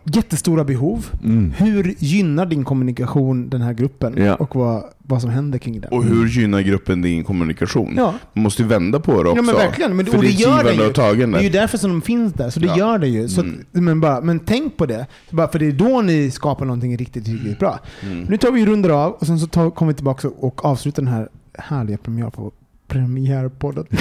jättestora 0.03 0.63
behov. 0.63 1.05
Mm. 1.23 1.51
Hur 1.57 1.95
gynnar 1.99 2.45
din 2.45 2.63
kommunikation 2.65 3.49
den 3.49 3.61
här 3.61 3.73
gruppen 3.73 4.13
Ja. 4.17 4.35
och 4.35 4.55
vad, 4.55 4.83
vad 4.97 5.21
som 5.21 5.29
händer 5.29 5.59
kring 5.59 5.81
den? 5.81 5.91
Och 5.91 6.03
hur 6.03 6.27
gynnar 6.27 6.61
gruppen 6.61 7.01
din 7.01 7.23
kommunikation? 7.23 7.93
Ja. 7.97 8.13
Man 8.33 8.43
måste 8.43 8.61
ju 8.61 8.67
vända 8.67 8.99
på 8.99 9.11
det 9.23 9.29
också. 9.29 9.35
Ja 9.35 9.41
men 9.41 9.55
verkligen. 9.55 9.95
Men, 9.95 10.05
För 10.05 10.17
och 10.17 10.23
det, 10.23 10.27
det 10.29 10.33
gör 10.33 10.63
det 10.63 10.73
ju. 10.73 10.87
och 10.87 10.93
tagande. 10.95 11.37
Det 11.37 11.41
är 11.41 11.43
ju 11.43 11.49
därför 11.49 11.77
som 11.77 11.91
de 11.91 12.01
finns 12.01 12.33
där. 12.33 12.49
Så 12.49 12.59
det 12.59 12.67
Ja. 12.67 12.77
gör 12.77 12.97
det 12.99 13.07
ju. 13.07 13.27
Så 13.29 13.39
att, 13.41 13.45
Mm. 13.47 13.65
men, 13.85 14.01
bara, 14.01 14.21
men 14.21 14.39
tänk 14.39 14.77
på 14.77 14.85
det. 14.85 15.05
Bara, 15.31 15.47
för 15.47 15.59
det 15.59 15.65
är 15.67 15.71
då 15.71 16.01
ni 16.01 16.31
skapar 16.31 16.65
någonting 16.65 16.97
riktigt, 16.97 17.27
riktigt 17.27 17.59
bra. 17.59 17.79
Mm. 18.03 18.23
Nu 18.23 18.37
tar 18.37 18.51
vi 18.51 18.65
rundar 18.65 18.89
av 18.89 19.11
och 19.11 19.27
sen 19.27 19.39
så 19.39 19.47
tar, 19.47 19.69
kommer 19.69 19.91
vi 19.91 19.95
tillbaka 19.95 20.27
och 20.27 20.65
avslutar 20.65 21.01
den 21.03 21.13
här 21.13 21.29
härliga 21.57 21.97
premiär 21.97 22.29
på 22.29 22.51
premiärpodden. 22.87 23.85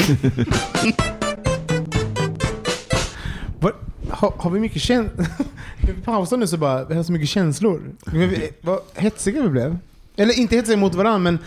Har, 4.21 4.33
har 4.37 4.51
vi 4.51 4.61
mycket 4.61 4.83
känslor? 4.83 5.27
Vi 5.87 5.93
pausa 5.93 6.37
nu 6.37 6.47
så 6.47 6.57
bara, 6.57 6.85
vi 6.85 6.95
har 6.95 7.03
så 7.03 7.13
mycket 7.13 7.29
känslor. 7.29 7.81
Vi- 8.13 8.27
vi- 8.27 8.51
Vad 8.63 8.79
hetsiga 8.95 9.43
vi 9.43 9.49
blev. 9.49 9.79
Eller 10.17 10.39
inte 10.39 10.57
hetsiga 10.57 10.77
mot 10.77 10.95
varandra 10.95 11.19
men 11.19 11.39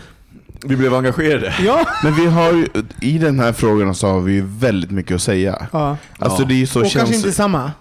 Vi 0.64 0.76
blev 0.76 0.94
engagerade. 0.94 1.54
ja. 1.64 1.86
Men 2.04 2.14
vi 2.14 2.26
har 2.26 2.52
ju, 2.52 2.66
i 3.00 3.18
den 3.18 3.40
här 3.40 3.52
frågan 3.52 3.94
så 3.94 4.06
har 4.08 4.20
vi 4.20 4.32
ju 4.32 4.42
väldigt 4.46 4.90
mycket 4.90 5.14
att 5.14 5.22
säga. 5.22 5.68
ja. 5.72 5.96
Alltså 6.18 6.42
Ja. 6.42 6.48
det 6.48 6.54
är 6.54 6.56
ju 6.56 6.66
så 6.66 6.80
Och 6.80 6.86
kanske 6.86 6.98
käns- 7.14 7.16
inte 7.16 7.32
samma. 7.32 7.72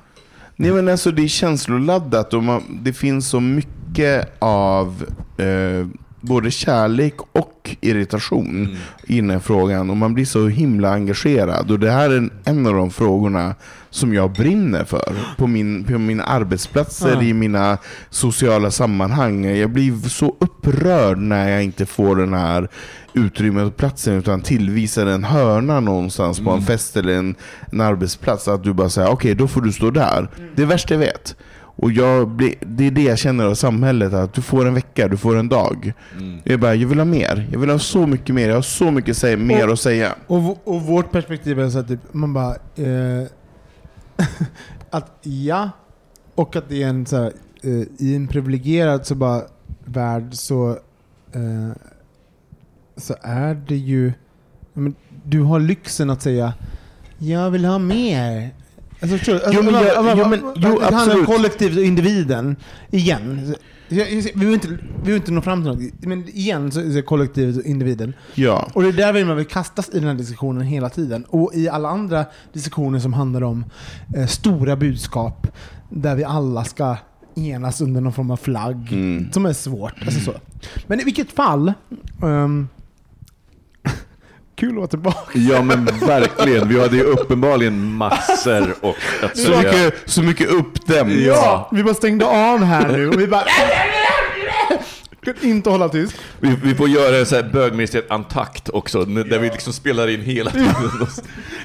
Nej 0.55 0.71
men 0.71 0.89
alltså 0.89 1.11
det 1.11 1.23
är 1.23 1.27
känsloladdat 1.27 2.33
och 2.33 2.43
man, 2.43 2.79
det 2.83 2.93
finns 2.93 3.27
så 3.29 3.39
mycket 3.39 4.35
av 4.39 5.05
eh, 5.37 5.87
både 6.23 6.51
kärlek 6.51 7.13
och 7.31 7.75
irritation 7.81 8.47
Mm. 8.65 8.75
i 9.07 9.15
den 9.21 9.29
här 9.29 9.39
frågan 9.39 9.89
och 9.89 9.97
man 9.97 10.13
blir 10.13 10.25
så 10.25 10.47
himla 10.47 10.93
engagerad 10.93 11.71
och 11.71 11.79
det 11.79 11.91
här 11.91 12.09
är 12.09 12.29
en, 12.45 12.67
av 12.67 12.73
de 12.73 12.91
frågorna 12.91 13.55
som 13.89 14.13
jag 14.13 14.31
brinner 14.31 14.83
för 14.83 15.13
på, 15.37 15.47
min, 15.47 15.83
på 15.83 15.97
mina 15.97 16.23
arbetsplatser, 16.23 17.13
Ja. 17.13 17.21
i 17.21 17.33
mina 17.33 17.77
sociala 18.09 18.71
sammanhang. 18.71 19.45
Jag 19.45 19.69
blir 19.69 20.09
så 20.09 20.35
upprörd 20.39 21.17
när 21.17 21.49
jag 21.49 21.63
inte 21.63 21.85
får 21.85 22.15
den 22.15 22.33
här 22.33 22.67
utrymmet 23.13 23.67
och 23.67 23.77
platsen 23.77 24.13
utan 24.13 24.41
tillvisar 24.41 25.05
en 25.05 25.23
hörna 25.23 25.79
någonstans 25.79 26.39
på 26.39 26.51
en 26.51 26.61
fest 26.61 26.97
eller 26.97 27.13
en, 27.13 27.35
en 27.71 27.81
arbetsplats. 27.81 28.47
Att 28.47 28.63
du 28.63 28.73
bara 28.73 28.89
säger 28.89 29.09
okej 29.11 29.35
då 29.35 29.47
får 29.47 29.61
du 29.61 29.71
stå 29.71 29.91
där. 29.91 30.27
Det 30.55 30.61
är 30.61 30.65
värst 30.65 30.89
jag 30.89 30.97
vet. 30.97 31.35
Och 31.75 31.91
jag 31.91 32.27
blir, 32.29 32.53
det 32.61 32.87
är 32.87 32.91
det 32.91 33.03
jag 33.03 33.17
känner 33.17 33.45
av 33.45 33.55
samhället, 33.55 34.13
att 34.13 34.33
du 34.33 34.41
får 34.41 34.65
en 34.67 34.73
vecka, 34.73 35.07
du 35.07 35.17
får 35.17 35.35
en 35.35 35.49
dag. 35.49 35.93
Mm. 36.17 36.39
Jag 36.43 36.59
bara, 36.59 36.75
jag 36.75 36.87
vill 36.87 36.97
ha 36.97 37.05
mer. 37.05 37.47
Jag 37.51 37.59
vill 37.59 37.69
ha 37.69 37.79
så 37.79 38.07
mycket 38.07 38.35
mer. 38.35 38.47
Jag 38.49 38.55
har 38.55 38.61
så 38.61 38.91
mycket 38.91 39.17
säga, 39.17 39.37
mer 39.37 39.67
Och- 39.67 39.73
att 39.73 39.79
säga. 39.79 40.15
Och, 40.27 40.67
och 40.67 40.81
vårt 40.81 41.11
perspektiv 41.11 41.59
är 41.59 41.69
så 41.69 41.79
att 41.79 41.87
typ, 41.87 41.99
man 42.11 42.33
bara... 42.33 42.55
Eh, 42.75 43.27
att 44.89 45.11
ja, 45.21 45.69
och 46.35 46.55
att 46.55 46.69
det 46.69 46.83
är 46.83 46.87
en 46.87 47.05
så 47.05 47.17
här, 47.17 47.31
eh, 47.63 47.83
i 47.97 48.15
en 48.15 48.27
privilegierad 48.27 49.05
så 49.05 49.15
bara, 49.15 49.41
värld 49.85 50.33
så, 50.33 50.69
eh, 51.31 51.77
så 52.97 53.15
är 53.21 53.53
det 53.67 53.75
ju... 53.77 54.13
Men, 54.73 54.95
du 55.25 55.41
har 55.41 55.59
lyxen 55.59 56.09
att 56.09 56.21
säga 56.21 56.53
jag 57.17 57.51
vill 57.51 57.65
ha 57.65 57.77
mer. 57.77 58.49
Alltså, 59.03 59.17
förstår 59.17 59.33
du? 59.33 59.39
Alltså, 59.43 59.53
Jo, 59.53 59.63
men 59.63 59.73
vad- 59.73 59.85
jag- 59.85 60.03
vad- 60.03 60.17
jo, 60.17 60.27
men- 60.27 60.41
vad- 60.41 60.53
jo, 60.57 60.79
det 60.89 60.95
handlar 60.95 61.19
om 61.19 61.25
kollektivet 61.25 61.77
och 61.77 61.83
individen. 61.83 62.55
Igen. 62.91 63.55
Jag- 63.89 64.11
jag- 64.11 64.23
Vi 64.35 64.45
vill 64.45 64.53
inte, 64.53 64.67
vi 64.67 64.77
vill 65.03 65.15
inte 65.15 65.31
nå 65.31 65.41
fram 65.41 65.61
till 65.63 65.71
något. 65.71 66.05
Men 66.05 66.27
igen 66.29 66.71
så 66.71 66.79
är 66.79 66.83
det 66.83 67.01
kollektivet 67.01 67.57
och 67.57 67.63
individen. 67.65 68.13
Ja. 68.35 68.67
Och 68.73 68.81
det 68.83 68.87
är 68.87 68.93
där 68.93 69.13
vill 69.13 69.25
man 69.25 69.37
vill 69.37 69.45
kastas 69.45 69.89
i 69.93 69.99
den 69.99 70.07
här 70.07 70.15
diskussionen 70.15 70.61
hela 70.63 70.89
tiden. 70.89 71.23
Och 71.29 71.51
i 71.53 71.69
alla 71.69 71.89
andra 71.89 72.25
diskussioner 72.53 72.99
som 72.99 73.13
handlar 73.13 73.41
om 73.43 73.65
eh, 74.15 74.27
stora 74.27 74.75
budskap 74.75 75.47
där 75.89 76.15
vi 76.15 76.23
alla 76.23 76.63
ska 76.63 76.97
enas 77.35 77.81
under 77.81 78.01
någon 78.01 78.13
form 78.13 78.31
av 78.31 78.37
flagg. 78.37 78.87
Mm. 78.93 79.31
Som 79.31 79.45
är 79.45 79.53
svårt. 79.53 79.93
Alltså 80.01 80.19
så. 80.19 80.33
Men 80.87 80.99
i 80.99 81.03
vilket 81.03 81.31
fall... 81.31 81.73
ehm, 82.23 82.67
kul 84.63 84.71
att 84.71 84.77
vara 84.77 84.87
tillbaka. 84.87 85.39
Ja 85.39 85.61
men 85.61 85.85
verkligen, 85.85 86.67
vi 86.67 86.79
hade 86.79 86.95
ju 86.95 87.03
uppenbarligen 87.03 87.93
massor 87.93 88.75
och 88.81 88.95
att 89.23 89.37
Så 89.37 89.57
mycket, 89.57 89.93
så 90.05 90.23
mycket 90.23 90.49
uppdämt. 90.49 91.11
Ja. 91.13 91.69
Vi 91.71 91.83
bara 91.83 91.93
stängde 91.93 92.25
av 92.25 92.63
här 92.63 92.87
nu 92.87 93.09
och 93.09 93.19
vi 93.19 93.27
bara... 93.27 93.43
Inte 95.41 95.69
hålla 95.69 95.89
tyst. 95.89 96.15
Vi, 96.39 96.55
vi 96.63 96.75
får 96.75 96.89
göra 96.89 97.17
en 97.17 97.25
sån 97.25 97.35
här 97.35 97.49
bögministeriet 97.53 98.11
antakt 98.11 98.69
också, 98.69 99.05
där 99.05 99.39
vi 99.39 99.49
liksom 99.49 99.73
spelar 99.73 100.07
in 100.07 100.21
hela 100.21 100.51
tiden. 100.51 100.71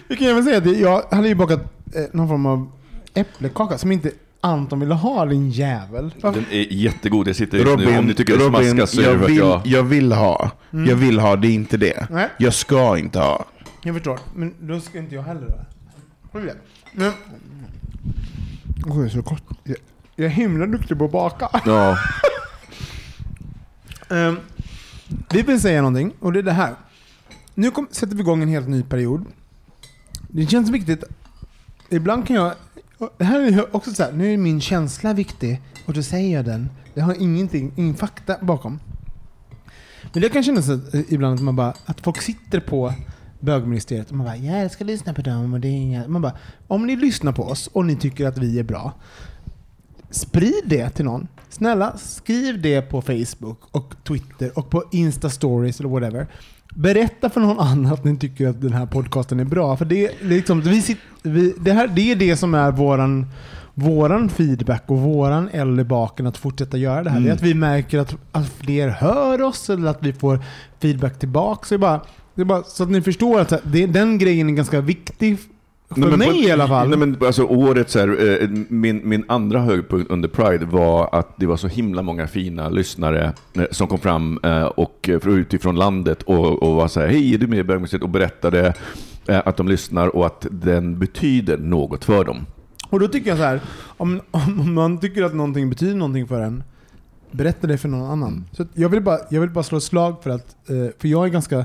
Vi 0.09 0.17
kan 0.17 0.27
även 0.27 0.45
säga 0.45 0.59
att 0.59 0.79
jag 0.79 1.03
hade 1.11 1.29
ju 1.29 1.35
bakat 1.35 1.61
eh, 1.95 2.03
någon 2.13 2.29
form 2.29 2.47
av 2.47 2.73
äpplekaka 3.15 3.79
som 3.79 3.93
inte 3.93 4.11
Anton 4.41 4.81
ville 4.81 4.95
ha, 4.95 5.27
din 5.27 5.51
jävel. 5.51 6.15
Den 6.21 6.47
är 6.51 6.73
jättegod, 6.73 7.29
jag 7.29 7.37
sitter 7.37 7.59
just 7.59 7.67
nu. 7.67 7.85
Robin, 7.85 7.99
Om 7.99 8.07
ni 8.07 8.15
tycker 8.15 8.37
det 8.39 8.45
Robin 8.45 8.71
smaskas 8.71 8.91
så 8.91 9.01
är 9.01 9.05
jag, 9.05 9.15
det 9.15 9.19
för 9.19 9.27
vill, 9.27 9.37
jag... 9.37 9.67
jag 9.67 9.83
vill 9.83 10.13
ha. 10.13 10.51
Jag 10.71 10.97
vill 10.97 11.19
ha, 11.19 11.37
det 11.37 11.49
är 11.49 11.53
inte 11.53 11.77
det. 11.77 12.07
Nej. 12.11 12.29
Jag 12.39 12.55
ska 12.55 12.99
inte 12.99 13.19
ha. 13.19 13.45
Jag 13.83 13.95
förstår, 13.95 14.19
men 14.35 14.55
då 14.61 14.81
ska 14.81 14.99
inte 14.99 15.15
jag 15.15 15.23
heller 15.23 15.47
det? 15.47 16.55
Men... 16.93 17.13
Oj, 18.87 18.99
det 18.99 19.05
är 19.05 19.09
så 19.09 19.23
gott. 19.23 19.45
Jag, 19.65 19.77
jag 20.17 20.27
är 20.27 20.31
himla 20.31 20.67
duktig 20.67 20.99
på 20.99 21.05
att 21.05 21.13
baka. 21.13 21.49
Ja. 21.67 21.99
Ehm, 24.11 24.39
vi 25.31 25.43
vill 25.43 25.61
säga 25.61 25.83
någonting, 25.83 26.13
och 26.21 26.33
det 26.33 26.39
är 26.39 26.43
det 26.43 26.53
här. 26.53 26.75
Nu 27.55 27.71
kom, 27.71 27.89
sätter 27.91 28.15
vi 28.15 28.21
igång 28.21 28.43
en 28.43 28.49
helt 28.49 28.69
ny 28.69 28.83
period. 28.83 29.25
Det 30.29 30.47
känns 30.47 30.71
viktigt. 30.71 31.05
Ibland 31.89 32.27
kan 32.27 32.37
jag... 32.37 32.53
Det 33.19 33.25
här 33.25 33.41
är 33.41 33.77
också 33.77 33.91
så 33.91 34.03
här, 34.03 34.13
nu 34.13 34.33
är 34.33 34.37
min 34.37 34.61
känsla 34.61 35.13
viktig 35.13 35.61
och 35.87 35.93
då 35.93 36.03
säger 36.03 36.37
jag 36.37 36.45
den. 36.45 36.71
Det 36.95 37.01
har 37.01 37.23
ingenting, 37.23 37.73
ingen 37.77 37.95
fakta 37.95 38.37
bakom. 38.41 38.81
Men 40.13 40.23
det 40.23 40.29
kan 40.29 40.43
kännas 40.43 40.69
att, 40.69 40.95
eh, 40.95 41.01
ibland 41.09 41.35
att 41.35 41.41
man 41.41 41.57
bara, 41.57 41.75
att 41.85 42.01
folk 42.01 42.23
sitter 42.23 42.61
på 42.61 42.93
bögministeriet 43.41 44.11
och 44.11 44.17
man 44.17 44.27
bara 44.27 44.37
ja, 44.37 44.59
jag 44.59 44.71
ska 44.71 44.85
lyssna 44.85 45.15
på 45.15 45.23
dem 45.23 45.53
och 45.53 45.61
det 45.61 45.69
är 45.69 45.73
inga... 45.73 46.09
Man 46.09 46.23
bara, 46.23 46.37
om 46.67 46.87
ni 46.87 46.97
lyssnar 46.97 47.33
på 47.33 47.43
oss 47.43 47.67
och 47.67 47.87
ni 47.87 47.97
tycker 47.97 48.27
att 48.27 48.39
vi 48.39 48.59
är 48.59 48.63
bra, 48.63 48.93
sprid 50.11 50.63
det 50.67 50.91
till 50.91 51.05
någon. 51.05 51.29
Snälla, 51.49 51.99
skriv 51.99 52.63
det 52.63 52.83
på 52.83 53.03
Facebook 53.03 53.59
och 53.71 53.95
Twitter 54.05 54.59
och 54.59 54.71
på 54.71 54.85
Insta-stories 54.93 55.81
eller 55.81 55.89
whatever. 55.89 56.27
Berätta 56.75 57.31
för 57.31 57.41
någon 57.41 57.61
annan 57.61 57.93
att 57.93 58.05
ni 58.05 58.17
tycker 58.17 58.49
att 58.49 58.61
den 58.61 58.73
här 58.73 58.87
podcasten 58.87 59.41
är 59.41 59.45
bra. 59.45 59.77
För 59.77 59.85
det, 59.85 60.07
är 60.07 60.29
liksom, 60.29 60.61
vi 60.61 60.83
sit, 60.83 60.99
vi, 61.23 61.55
det, 61.61 61.73
här, 61.73 61.89
det 61.89 62.13
är 62.13 62.17
det 62.17 62.37
som 62.37 62.55
är 62.55 62.73
våran, 62.73 63.27
våran 63.75 64.29
feedback 64.29 64.85
och 64.87 64.99
våran 64.99 65.49
eld 65.53 65.81
i 65.81 65.85
baken 65.85 66.27
att 66.27 66.37
fortsätta 66.37 66.77
göra 66.77 67.03
det 67.03 67.11
här. 67.11 67.21
Det 67.21 67.29
är 67.29 67.33
att 67.33 67.43
vi 67.43 67.55
märker 67.55 67.99
att, 67.99 68.17
att 68.33 68.49
fler 68.53 68.89
hör 68.89 69.43
oss 69.43 69.71
eller 69.71 69.91
att 69.91 70.03
vi 70.03 70.13
får 70.13 70.41
feedback 70.81 71.19
tillbaka. 71.19 71.67
Så, 71.67 71.75
det 71.75 71.77
är 71.77 71.79
bara, 71.79 72.01
bara, 72.45 72.63
så 72.63 72.83
att 72.83 72.91
ni 72.91 73.03
förstår 73.03 73.41
att 73.41 73.53
det, 73.65 73.87
den 73.87 74.19
grejen 74.19 74.49
är 74.49 74.53
ganska 74.53 74.81
viktig 74.81 75.39
för 75.89 76.01
Nej, 76.01 76.19
mig 76.19 76.29
på- 76.29 76.35
i 76.35 76.51
alla 76.51 76.69
fall. 76.69 76.89
Nej, 76.89 76.99
men 76.99 77.17
alltså, 77.27 77.45
året, 77.45 77.91
så 77.91 77.99
här, 77.99 78.43
eh, 78.43 78.49
min, 78.69 79.09
min 79.09 79.25
andra 79.29 79.61
höjdpunkt 79.61 80.11
under 80.11 80.29
Pride 80.29 80.65
var 80.67 81.09
att 81.13 81.35
det 81.37 81.47
var 81.47 81.57
så 81.57 81.69
himla 81.69 82.03
många 82.03 82.27
fina 82.27 82.69
lyssnare 82.69 83.33
eh, 83.55 83.63
som 83.71 83.87
kom 83.87 83.99
fram 83.99 84.39
eh, 84.43 84.63
och 84.65 85.11
från- 85.23 85.35
utifrån 85.39 85.77
landet 85.77 86.23
och, 86.23 86.63
och 86.63 86.75
var 86.75 86.89
så 86.89 87.01
här, 87.01 87.07
hej 87.09 87.35
är 87.35 87.39
du 87.39 87.47
med 87.47 87.59
i 87.59 87.65
Bögmuseet? 87.65 88.03
Och 88.03 88.09
berättade 88.09 88.75
att 89.27 89.57
de 89.57 89.69
lyssnar 89.69 90.17
och 90.17 90.27
att 90.27 90.47
den 90.51 90.99
betyder 90.99 91.59
något 91.59 92.05
för 92.05 92.25
dem. 92.25 92.47
Och 92.91 93.01
då 93.01 93.09
tycker 93.09 93.29
jag 93.31 93.39
så 93.39 93.45
här, 93.45 93.61
om, 93.97 94.21
om 94.31 94.75
man 94.75 94.99
tycker 94.99 95.23
att 95.23 95.35
någonting 95.35 95.71
betyder 95.71 95.95
någonting 95.95 96.27
för 96.29 96.41
en, 96.41 96.63
berätta 97.31 97.67
det 97.67 97.79
för 97.79 97.89
någon 97.89 98.11
annan. 98.11 98.45
Så 98.53 98.63
att 98.63 98.69
jag, 98.75 98.89
vill 98.89 99.03
bara, 99.03 99.19
jag 99.31 99.41
vill 99.41 99.51
bara 99.51 99.65
slå 99.65 99.79
ett 99.79 99.85
slag 99.85 100.23
för 100.23 100.31
att, 100.31 100.57
för 100.99 101.09
jag 101.09 101.25
är 101.25 101.29
ganska, 101.29 101.65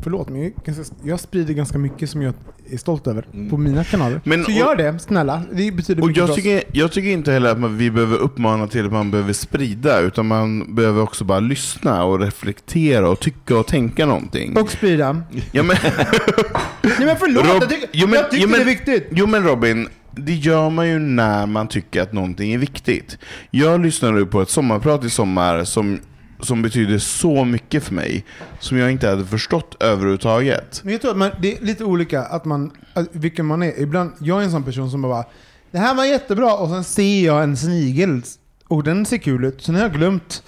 förlåt 0.00 0.28
men 0.28 0.38
jag, 0.42 0.46
är 0.46 0.52
ganska, 0.72 0.94
jag 1.04 1.20
sprider 1.20 1.54
ganska 1.54 1.78
mycket 1.78 2.10
som 2.10 2.22
jag 2.22 2.34
är 2.70 2.76
stolt 2.76 3.06
över 3.06 3.26
på 3.50 3.56
mina 3.56 3.84
kanaler. 3.84 4.20
Men- 4.24 4.44
så 4.44 4.50
och- 4.50 4.58
gör 4.58 4.76
det, 4.76 4.98
snälla. 4.98 5.42
Det 5.52 5.72
betyder 5.72 6.02
Och 6.02 6.08
mycket 6.08 6.18
jag 6.20 6.26
för 6.28 6.32
oss. 6.32 6.36
tycker, 6.36 6.62
jag 6.72 6.92
tycker 6.92 7.08
inte 7.08 7.32
heller 7.32 7.50
att 7.50 7.60
man, 7.60 7.76
vi 7.76 7.90
behöver 7.90 8.16
uppmana 8.18 8.66
till 8.66 8.86
att 8.86 8.92
man 8.92 9.10
behöver 9.10 9.32
sprida, 9.32 10.00
utan 10.00 10.26
man 10.26 10.74
behöver 10.74 11.02
också 11.02 11.24
bara 11.24 11.40
lyssna 11.40 12.04
och 12.04 12.20
reflektera 12.20 13.08
och 13.10 13.20
tycka 13.20 13.58
och 13.58 13.66
tänka 13.66 14.06
någonting. 14.06 14.56
Och 14.56 14.70
sprida. 14.70 15.22
Ja, 15.52 15.62
men, 15.62 15.76
Nej 16.82 17.06
men 17.06 17.16
förlåt, 17.16 17.44
Rob- 17.44 17.48
jag 17.60 17.68
tycker, 17.70 17.88
jo, 17.92 18.06
men- 18.06 18.16
jag 18.18 18.30
tycker 18.30 18.42
jo, 18.42 18.48
men- 18.50 18.58
det 18.58 18.62
är 18.64 18.66
viktigt. 18.66 19.08
Jo 19.10 19.26
men 19.26 19.42
Robin, 19.44 19.88
det 20.16 20.32
gör 20.34 20.70
man 20.70 20.88
ju 20.88 20.98
när 20.98 21.46
man 21.46 21.68
tycker 21.68 22.02
att 22.02 22.12
någonting 22.12 22.52
är 22.52 22.58
viktigt. 22.58 23.18
Jag 23.50 23.80
lyssnade 23.80 24.26
på 24.26 24.42
ett 24.42 24.50
sommarprat 24.50 25.04
i 25.04 25.10
sommar 25.10 25.64
som, 25.64 25.98
som 26.42 26.62
betyder 26.62 26.98
så 26.98 27.44
mycket 27.44 27.84
för 27.84 27.94
mig, 27.94 28.24
som 28.60 28.78
jag 28.78 28.90
inte 28.90 29.08
hade 29.08 29.24
förstått 29.24 29.76
överhuvudtaget. 29.80 30.80
Men 30.84 30.92
jag 30.92 31.00
tror 31.00 31.10
att 31.10 31.16
man, 31.16 31.30
det 31.40 31.56
är 31.56 31.64
lite 31.64 31.84
olika 31.84 32.22
att 32.22 32.44
man, 32.44 32.70
att 32.94 33.08
vilken 33.12 33.46
man 33.46 33.62
är. 33.62 33.80
Ibland, 33.80 34.12
jag 34.18 34.40
är 34.40 34.44
en 34.44 34.50
sån 34.50 34.64
person 34.64 34.90
som 34.90 35.02
bara 35.02 35.24
det 35.70 35.78
här 35.78 35.94
var 35.94 36.04
jättebra 36.04 36.54
och 36.54 36.68
sen 36.68 36.84
ser 36.84 37.24
jag 37.24 37.42
en 37.42 37.56
snigel 37.56 38.22
och 38.68 38.84
den 38.84 39.06
ser 39.06 39.18
kul 39.18 39.44
ut. 39.44 39.62
Sen 39.62 39.74
har 39.74 39.82
jag 39.82 39.92
glömt 39.92 40.42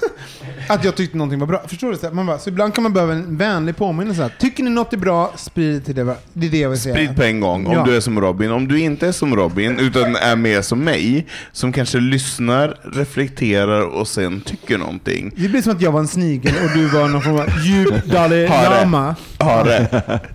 att 0.68 0.84
jag 0.84 0.94
tyckte 0.94 1.16
någonting 1.16 1.40
var 1.40 1.46
bra. 1.46 1.62
Förstår 1.68 1.90
du? 1.90 1.96
Så, 1.98 2.10
man 2.10 2.26
bara, 2.26 2.38
så 2.38 2.48
ibland 2.50 2.74
kan 2.74 2.82
man 2.82 2.92
behöva 2.92 3.12
en 3.12 3.36
vänlig 3.36 3.76
påminnelse. 3.76 4.22
här. 4.22 4.32
Tycker 4.38 4.62
ni 4.62 4.70
något 4.70 4.92
är 4.92 4.96
bra, 4.96 5.32
sprid 5.36 5.74
det 5.74 5.80
till 5.80 5.94
det. 5.94 6.16
Det 6.32 6.46
är 6.46 6.50
det 6.50 6.58
jag 6.58 6.70
vill 6.70 6.80
säga. 6.80 6.94
Sprid 6.94 7.16
på 7.16 7.22
en 7.22 7.40
gång 7.40 7.66
om 7.66 7.72
Ja. 7.72 7.84
du 7.84 7.96
är 7.96 8.00
som 8.00 8.20
Robin. 8.20 8.50
Om 8.50 8.68
du 8.68 8.80
inte 8.80 9.08
är 9.08 9.12
som 9.12 9.36
Robin, 9.36 9.78
utan 9.78 10.16
är 10.16 10.36
mer 10.36 10.62
som 10.62 10.84
mig, 10.84 11.26
som 11.52 11.72
kanske 11.72 11.98
lyssnar, 11.98 12.78
reflekterar 12.94 13.80
och 13.82 14.08
sen 14.08 14.40
tycker 14.40 14.78
någonting. 14.78 15.32
Det 15.36 15.48
blir 15.48 15.62
som 15.62 15.72
att 15.72 15.80
jag 15.82 15.92
var 15.92 16.00
en 16.00 16.08
snigel 16.08 16.54
och 16.64 16.70
du 16.78 16.86
var 16.86 17.08
någon 17.08 17.22
form 17.22 17.36
av 17.36 17.48
djup 17.64 18.04
Dalai. 18.12 18.48
Lama. 18.48 19.14
Hare. 19.38 19.86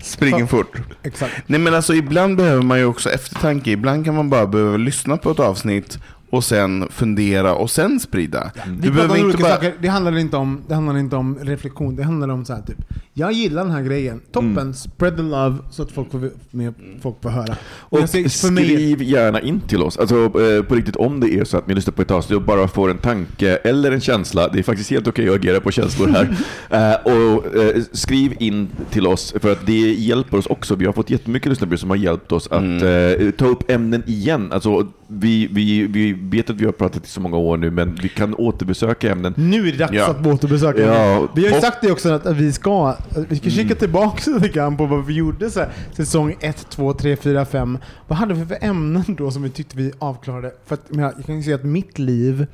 Springer 0.02 0.46
fort. 0.46 0.76
Exakt. 1.02 1.32
Nej 1.46 1.60
men 1.60 1.74
alltså 1.74 1.94
ibland 1.94 2.36
behöver 2.36 2.62
man 2.62 2.78
ju 2.78 2.84
också 2.84 3.10
eftertanke. 3.10 3.70
Ibland 3.70 4.04
kan 4.04 4.14
man 4.14 4.30
bara 4.30 4.46
behöva 4.46 4.76
lyssna 4.76 5.16
på 5.16 5.30
ett 5.30 5.40
avsnitt 5.40 5.98
och 6.32 6.44
sen 6.44 6.88
fundera 6.90 7.54
och 7.54 7.70
sen 7.70 8.00
sprida. 8.00 8.50
Vi 8.66 8.76
Du 8.76 8.90
behöver 8.90 9.16
inte 9.16 9.38
bara... 9.38 9.52
saker. 9.52 9.74
Det 9.80 9.88
handlar, 9.88 10.18
inte 10.18 10.36
om, 10.36 10.60
det 10.68 10.74
handlar 10.74 10.98
inte 10.98 11.16
om 11.16 11.38
reflektion. 11.42 11.96
Det 11.96 12.02
handlar 12.02 12.28
om 12.28 12.44
så 12.44 12.52
här 12.54 12.62
typ. 12.62 12.78
Jag 13.14 13.32
gillar 13.32 13.62
den 13.64 13.72
här 13.72 13.82
grejen. 13.82 14.20
Toppen. 14.32 14.58
Mm. 14.58 14.74
Spread 14.74 15.16
the 15.16 15.22
love 15.22 15.56
så 15.70 15.82
att 15.82 15.92
folk 15.92 16.10
får, 16.10 16.30
med, 16.50 16.74
folk 17.02 17.16
får 17.22 17.30
höra. 17.30 17.56
Och 17.70 17.92
Och 17.92 18.00
jag 18.00 18.08
ser- 18.08 18.46
för 18.46 18.52
mig- 18.52 18.64
skriv 18.64 19.02
gärna 19.02 19.40
in 19.40 19.60
till 19.60 19.82
oss. 19.82 19.98
Alltså 19.98 20.14
eh, 20.24 20.62
på 20.62 20.74
riktigt, 20.74 20.96
om 20.96 21.20
det 21.20 21.34
är 21.34 21.44
så 21.44 21.56
att 21.56 21.66
ni 21.66 21.74
lyssnar 21.74 21.92
på 21.92 22.02
ett 22.02 22.10
avsnitt 22.10 22.36
och 22.36 22.42
bara 22.42 22.68
får 22.68 22.90
en 22.90 22.98
tanke 22.98 23.56
eller 23.56 23.92
en 23.92 24.00
känsla. 24.00 24.48
Det 24.48 24.58
är 24.58 24.62
faktiskt 24.62 24.90
helt 24.90 25.08
okej 25.08 25.28
att 25.28 25.34
agera 25.34 25.60
på 25.60 25.70
känslor 25.70 26.08
här. 26.08 26.36
Eh, 26.70 26.94
och 27.12 27.56
eh, 27.56 27.82
skriv 27.92 28.34
in 28.40 28.68
till 28.90 29.06
oss 29.06 29.34
för 29.40 29.52
att 29.52 29.66
det 29.66 29.72
hjälper 29.94 30.38
oss 30.38 30.46
också. 30.46 30.74
Vi 30.74 30.86
har 30.86 30.92
fått 30.92 31.10
jättemycket 31.10 31.48
lyssnarbrev 31.48 31.76
som 31.78 31.90
har 31.90 31.96
hjälpt 31.96 32.32
oss 32.32 32.46
att 32.50 32.62
Mm. 32.62 33.32
ta 33.32 33.46
upp 33.46 33.70
ämnen 33.70 34.02
igen. 34.06 34.52
Alltså, 34.52 34.88
vi, 35.08 35.48
vi, 35.52 35.86
vi 35.86 36.12
vet 36.12 36.50
att 36.50 36.56
vi 36.56 36.64
har 36.64 36.72
pratat 36.72 37.04
i 37.06 37.08
så 37.08 37.20
många 37.20 37.36
år 37.36 37.56
nu, 37.56 37.70
men 37.70 37.98
vi 38.02 38.08
kan 38.08 38.34
återbesöka 38.34 39.10
ämnen. 39.12 39.34
Nu 39.36 39.68
är 39.68 39.72
det 39.72 39.78
dags 39.78 39.92
Ja. 39.92 40.06
att 40.10 40.26
återbesöka. 40.26 40.80
Ja, 40.80 41.28
vi 41.34 41.42
har 41.42 41.50
ju 41.50 41.56
och- 41.56 41.62
sagt 41.62 41.78
det 41.82 41.92
också 41.92 42.08
att 42.12 42.36
vi 42.36 42.52
ska, 42.52 42.94
vi 43.28 43.36
ska 43.36 43.50
kika 43.50 43.74
tillbaka 43.74 44.30
lite 44.30 44.48
grann 44.48 44.76
på 44.76 44.86
vad 44.86 45.06
vi 45.06 45.14
gjorde 45.14 45.50
så 45.50 45.60
här, 45.60 45.72
säsong 45.92 46.36
1, 46.40 46.66
2, 46.70 46.92
3, 46.92 47.16
4, 47.16 47.44
5. 47.44 47.78
Vad 48.08 48.18
hade 48.18 48.34
vi 48.34 48.46
för 48.46 48.58
ämnen 48.60 49.04
då 49.08 49.30
som 49.30 49.42
vi 49.42 49.50
tyckte 49.50 49.76
vi 49.76 49.92
avklarade? 49.98 50.52
För 50.66 50.74
att, 50.74 50.84
jag, 50.88 51.12
kan 51.26 51.36
ju 51.36 51.42
säga 51.42 51.56
att 51.56 51.64
mitt 51.64 51.98
liv 51.98 52.46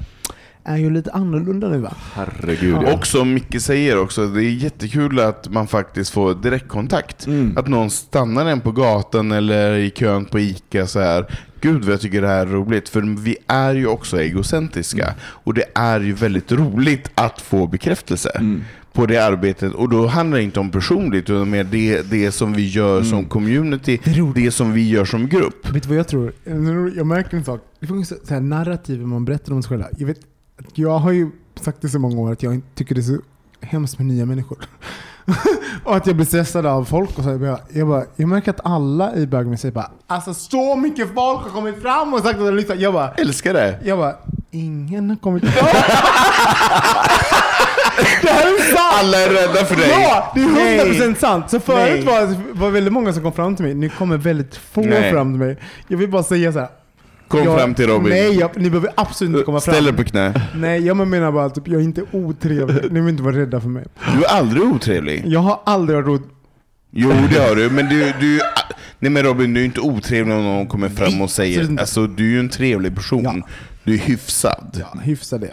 är 0.68 0.76
ju 0.76 0.90
lite 0.90 1.12
annorlunda 1.12 1.68
nu 1.68 1.78
va? 1.78 1.94
Herregud. 2.14 2.76
Och 2.76 3.06
som 3.06 3.34
Micke 3.34 3.60
säger 3.60 3.98
också, 3.98 4.26
det 4.26 4.44
är 4.44 4.50
jättekul 4.50 5.20
att 5.20 5.48
man 5.48 5.66
faktiskt 5.66 6.10
får 6.10 6.34
direktkontakt. 6.34 7.26
Mm. 7.26 7.58
Att 7.58 7.68
någon 7.68 7.90
stannar 7.90 8.46
en 8.46 8.60
på 8.60 8.72
gatan 8.72 9.32
eller 9.32 9.76
i 9.76 9.90
kön 9.90 10.24
på 10.24 10.38
ICA 10.38 10.86
så 10.86 11.00
här. 11.00 11.26
Gud 11.60 11.84
vad 11.84 11.92
jag 11.92 12.00
tycker 12.00 12.22
det 12.22 12.28
här 12.28 12.46
är 12.46 12.46
roligt. 12.46 12.88
För 12.88 13.22
vi 13.22 13.36
är 13.46 13.74
ju 13.74 13.86
också 13.86 14.20
egocentriska. 14.20 15.14
Och 15.20 15.54
det 15.54 15.64
är 15.74 16.00
ju 16.00 16.12
väldigt 16.12 16.52
roligt 16.52 17.10
att 17.14 17.40
få 17.40 17.66
bekräftelse. 17.66 18.30
Mm. 18.34 18.64
På 18.92 19.06
det 19.06 19.18
arbetet. 19.18 19.74
Och 19.74 19.88
då 19.88 20.06
handlar 20.06 20.38
det 20.38 20.44
inte 20.44 20.60
om 20.60 20.70
personligt, 20.70 21.30
utan 21.30 21.50
mer 21.50 21.64
det, 21.64 22.10
det 22.10 22.32
som 22.32 22.52
vi 22.52 22.68
gör 22.68 23.02
som 23.02 23.24
community, 23.24 24.00
det 24.34 24.50
som 24.50 24.72
vi 24.72 24.88
gör 24.88 25.04
som 25.04 25.28
grupp. 25.28 25.70
Vet 25.70 25.82
du 25.82 25.88
vad 25.88 25.98
jag 25.98 26.08
tror? 26.08 26.32
Jag 26.96 27.06
märker 27.06 27.36
en 27.36 27.44
sak. 27.44 27.60
Det 27.80 27.86
finns 27.86 28.08
så 28.08 28.34
här 28.34 28.40
narrativ 28.40 29.06
man 29.06 29.24
berättar 29.24 29.52
om 29.52 29.62
sig 29.62 29.68
själva. 29.68 29.86
Jag, 29.98 30.06
vet, 30.06 30.18
jag 30.74 30.98
har 30.98 31.12
ju 31.12 31.30
sagt 31.60 31.78
det 31.80 31.88
så 31.88 31.98
många 31.98 32.20
år 32.20 32.32
att 32.32 32.42
jag 32.42 32.54
inte 32.54 32.68
tycker 32.74 32.94
det 32.94 33.00
är 33.00 33.02
så 33.02 33.18
hemskt 33.60 33.98
med 33.98 34.06
nya 34.06 34.26
människor. 34.26 34.58
och 35.84 35.96
att 35.96 36.06
jag 36.06 36.16
blir 36.16 36.26
stressad 36.26 36.66
av 36.66 36.84
folk 36.84 37.18
och 37.18 37.24
så. 37.24 37.30
Jag, 37.30 37.40
bara, 37.40 37.58
jag, 37.72 37.88
bara, 37.88 38.04
jag 38.16 38.28
märker 38.28 38.50
att 38.50 38.60
alla 38.64 39.14
i 39.14 39.26
bögmen 39.26 39.58
säger 39.58 39.72
bara 39.72 39.90
Alltså 40.06 40.34
så 40.34 40.76
mycket 40.76 41.14
folk 41.14 41.40
har 41.40 41.50
kommit 41.50 41.82
fram 41.82 42.14
och 42.14 42.20
sagt 42.20 42.38
att 42.38 42.46
de 42.46 42.54
lyssnar. 42.54 42.76
Jag 42.76 42.92
bara 42.92 43.10
Älskar 43.10 43.54
det. 43.54 43.78
Jag 43.84 43.98
bara, 43.98 44.14
ingen 44.50 45.10
har 45.10 45.16
kommit 45.16 45.44
fram. 45.44 45.66
det 48.22 48.28
här 48.28 48.46
är 48.46 48.74
sant! 48.74 48.94
Alla 49.00 49.18
är 49.18 49.28
rädda 49.28 49.64
för 49.64 49.76
dig. 49.76 49.90
Ja, 49.90 50.32
det 50.34 50.40
är 50.40 50.46
Nej. 50.46 51.00
100% 51.00 51.14
sant. 51.14 51.50
Så 51.50 51.56
Nej. 51.56 51.62
förut 51.66 52.04
var 52.04 52.36
var 52.60 52.70
väldigt 52.70 52.92
många 52.92 53.12
som 53.12 53.22
kom 53.22 53.32
fram 53.32 53.56
till 53.56 53.64
mig. 53.64 53.74
Nu 53.74 53.88
kommer 53.88 54.16
väldigt 54.16 54.56
få 54.56 54.80
Nej. 54.80 55.12
fram 55.12 55.32
till 55.32 55.46
mig. 55.46 55.56
Jag 55.88 55.98
vill 55.98 56.08
bara 56.08 56.22
säga 56.22 56.52
så 56.52 56.58
här. 56.58 56.68
Kom 57.28 57.44
jag, 57.44 57.58
fram 57.58 57.74
till 57.74 57.86
Robin. 57.86 58.08
Nej, 58.08 58.38
jag, 58.38 58.50
ni 58.56 58.70
behöver 58.70 58.90
absolut 58.94 59.32
inte 59.32 59.44
komma 59.44 59.60
fram. 59.60 59.74
Ställ 59.74 59.84
dig 59.84 59.92
på 59.92 60.04
knä. 60.04 60.42
Nej, 60.54 60.86
jag 60.86 60.96
menar 60.96 61.32
bara 61.32 61.44
att 61.44 61.54
typ, 61.54 61.68
jag 61.68 61.80
är 61.80 61.84
inte 61.84 62.02
otrevlig. 62.12 62.82
Ni 62.82 62.88
behöver 62.88 63.10
inte 63.10 63.22
vara 63.22 63.36
rädda 63.36 63.60
för 63.60 63.68
mig. 63.68 63.84
Du 64.16 64.24
är 64.24 64.28
aldrig 64.28 64.62
otrevlig. 64.62 65.22
Jag 65.26 65.40
har 65.40 65.60
aldrig 65.64 66.04
varit. 66.04 66.22
Jo, 66.90 67.12
det 67.32 67.48
har 67.48 67.56
du. 67.56 67.70
Men 67.70 67.88
du, 67.88 68.12
du 68.20 68.40
nej 68.98 69.10
men 69.10 69.22
Robin, 69.22 69.54
du 69.54 69.60
är 69.60 69.64
inte 69.64 69.80
otrevlig 69.80 70.36
om 70.36 70.44
någon 70.44 70.66
kommer 70.66 70.88
fram 70.88 71.20
och 71.20 71.30
säger... 71.30 71.80
Alltså, 71.80 72.06
du 72.06 72.26
är 72.26 72.30
ju 72.30 72.40
en 72.40 72.48
trevlig 72.48 72.94
person. 72.94 73.42
Du 73.84 73.94
är 73.94 73.98
hyfsad. 73.98 74.76
Ja, 74.80 75.00
hyfsa 75.00 75.38
det. 75.38 75.52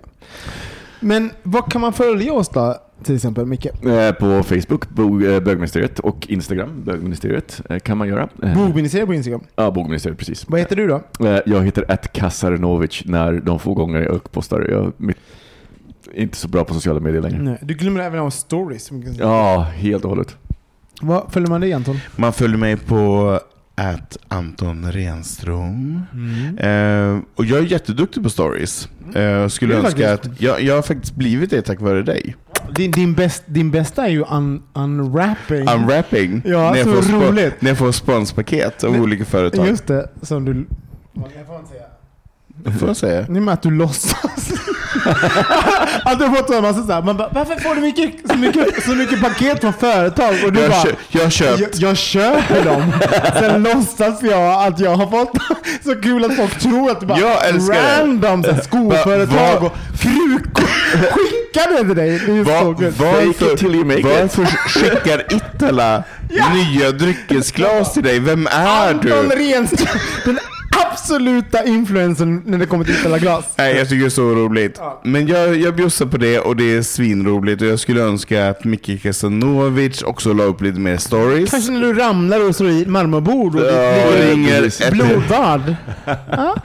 Men 1.05 1.31
vad 1.43 1.71
kan 1.71 1.81
man 1.81 1.93
följa 1.93 2.33
oss 2.33 2.49
då? 2.49 2.75
Till 3.03 3.15
exempel 3.15 3.45
Micke? 3.45 3.65
Eh, 3.65 4.11
På 4.11 4.43
Facebook, 4.43 4.89
Bo- 4.89 5.25
eh, 5.25 5.39
Bögministeriet, 5.39 5.99
och 5.99 6.27
Instagram, 6.29 6.83
Bögministeriet, 6.83 7.61
eh, 7.69 7.79
kan 7.79 7.97
man 7.97 8.07
göra. 8.07 8.29
Bogministeriet 8.55 9.07
på 9.07 9.13
Instagram. 9.13 9.41
Ja, 9.55 9.71
Bogministeriet, 9.71 10.19
precis. 10.19 10.45
Vad 10.49 10.59
heter 10.59 10.75
du 10.75 10.87
då? 10.87 11.01
Jag 11.45 11.61
heter 11.65 11.85
att 11.91 12.13
Kasarinovic 12.13 13.01
när 13.05 13.33
de 13.33 13.59
få 13.59 13.73
gånger 13.73 14.01
jag 14.01 14.31
postar. 14.31 14.67
Jag 14.69 14.93
mitt, 14.97 15.17
inte 16.13 16.37
så 16.37 16.47
bra 16.47 16.63
på 16.63 16.73
sociala 16.73 16.99
medier 16.99 17.21
längre. 17.21 17.41
Nej, 17.41 17.57
du 17.61 17.73
glömmer 17.73 17.99
även 17.99 18.19
av 18.19 18.29
stories. 18.29 18.91
Ja, 19.19 19.59
helt 19.75 20.03
och 20.03 20.09
hållet. 20.09 20.35
Vad 21.01 21.31
följer 21.31 21.49
man 21.49 21.61
dig 21.61 21.73
Anton? 21.73 21.97
Man 22.15 22.33
följer 22.33 22.57
mig 22.57 22.77
på 22.77 23.39
att 23.75 24.17
Anton 24.27 24.91
Renström. 24.91 26.01
Eh, 26.57 27.17
och 27.35 27.45
jag 27.45 27.59
är 27.59 27.63
jätteduktig 27.63 28.23
på 28.23 28.29
stories. 28.29 28.89
Eh, 29.15 29.47
skulle 29.47 29.73
är 29.75 29.79
önska 29.79 30.09
faktiskt- 30.09 30.33
att 30.33 30.41
jag, 30.41 30.61
jag 30.61 30.75
har 30.75 30.81
faktiskt 30.81 31.15
blivit 31.15 31.49
det 31.49 31.61
tack 31.61 31.81
vare 31.81 32.03
dig. 32.03 32.35
Din, 32.75 32.91
din, 32.91 33.13
bäst, 33.13 33.43
din 33.45 33.71
bästa 33.71 34.05
är 34.05 34.09
ju 34.09 34.23
un, 34.31 34.63
unwrapping. 34.73 35.69
Unwrapping. 35.69 36.41
Ja, 36.45 36.71
när, 36.71 36.77
jag 36.77 37.03
så 37.03 37.15
roligt. 37.15 37.61
när 37.61 37.69
jag 37.69 37.77
får 37.77 37.91
sponspaket 37.91 38.83
av 38.83 38.91
Men- 38.91 39.01
olika 39.01 39.25
företag. 39.25 39.67
Just 39.67 39.87
det, 39.87 40.09
som 40.21 40.45
du... 40.45 40.65
Jag 41.35 41.47
får 41.47 41.55
inte 41.59 41.69
säga. 41.69 41.81
Det 42.63 42.71
får 42.71 42.87
jag 42.87 42.97
säga. 42.97 43.25
Nej 43.29 43.41
men 43.41 43.53
att 43.53 43.61
du 43.61 43.71
låtsas. 43.71 44.15
att 46.03 46.19
du 46.19 46.25
har 46.25 46.35
fått 46.35 46.49
en 46.49 46.61
massa 46.61 46.83
såhär, 46.83 47.01
man 47.01 47.17
bara, 47.17 47.29
varför 47.33 47.55
får 47.55 47.75
du 47.75 47.81
mycket, 47.81 48.29
så, 48.31 48.37
mycket, 48.37 48.83
så 48.83 48.89
mycket 48.91 49.21
paket 49.21 49.61
från 49.61 49.73
företag? 49.73 50.35
Och 50.45 50.53
du 50.53 50.59
Jag, 50.59 50.69
bara, 50.71 50.81
kö- 50.83 50.95
jag 51.09 51.31
köpt. 51.31 51.59
jag, 51.59 51.69
jag 51.89 51.97
köper 51.97 52.65
dem. 52.65 52.93
Sen 53.39 53.63
låtsas 53.63 54.23
jag 54.23 54.67
att 54.67 54.79
jag 54.79 54.95
har 54.95 55.07
fått 55.07 55.37
så 55.83 55.95
kul 56.01 56.25
att 56.25 56.35
folk 56.35 56.59
tror 56.59 56.91
att 56.91 56.99
du 56.99 57.05
bara 57.05 57.19
Jag 57.19 57.47
älskar 57.47 57.73
det. 57.73 58.01
random 58.01 58.43
så 58.43 58.51
här, 58.51 58.61
skoföretag 58.63 59.63
och 59.63 59.73
krukor 59.99 60.65
skickar 61.11 61.71
det 61.77 61.87
till 61.87 61.95
dig. 61.95 62.09
Det 62.25 62.31
är 62.31 62.45
så 62.45 62.51
Var, 63.03 63.21
you 63.75 63.85
make 63.85 64.01
varför, 64.03 64.41
varför 64.41 64.45
skickar 64.69 65.33
Ittala 65.35 66.03
nya 66.53 66.91
dryckesglas 66.91 67.93
till 67.93 68.03
dig? 68.03 68.19
Vem 68.19 68.47
är 68.47 68.89
Anton 68.89 69.29
du? 69.29 69.35
Renström, 69.35 70.37
absoluta 70.91 71.65
influensen 71.65 72.41
när 72.45 72.57
det 72.57 72.65
kommer 72.65 72.85
till 72.85 72.95
Stella 72.95 73.19
Glas. 73.19 73.45
Nej, 73.57 73.75
jag 73.77 73.89
tycker 73.89 73.99
det 74.01 74.07
är 74.07 74.09
så 74.09 74.35
roligt. 74.35 74.79
Men 75.03 75.27
jag, 75.27 75.55
jag 75.57 75.75
bjussar 75.75 76.05
på 76.05 76.17
det 76.17 76.39
och 76.39 76.55
det 76.55 76.75
är 76.75 76.81
svinroligt. 76.81 77.61
Och 77.61 77.67
jag 77.67 77.79
skulle 77.79 78.01
önska 78.01 78.49
att 78.49 78.63
Micke 78.63 79.01
Kasanovic 79.01 80.03
också 80.03 80.33
la 80.33 80.43
upp 80.43 80.61
lite 80.61 80.79
mer 80.79 80.97
stories. 80.97 81.51
Kanske 81.51 81.71
när 81.71 81.81
du 81.81 81.93
ramlar 81.93 82.49
och 82.49 82.55
slår 82.55 82.69
i 82.69 82.85
marmorbord 82.85 83.55
och 83.55 83.61
Ja, 83.61 84.07
och 84.07 84.13
ringer 84.13 84.91
blodbad. 84.91 85.75
ja. 86.31 86.55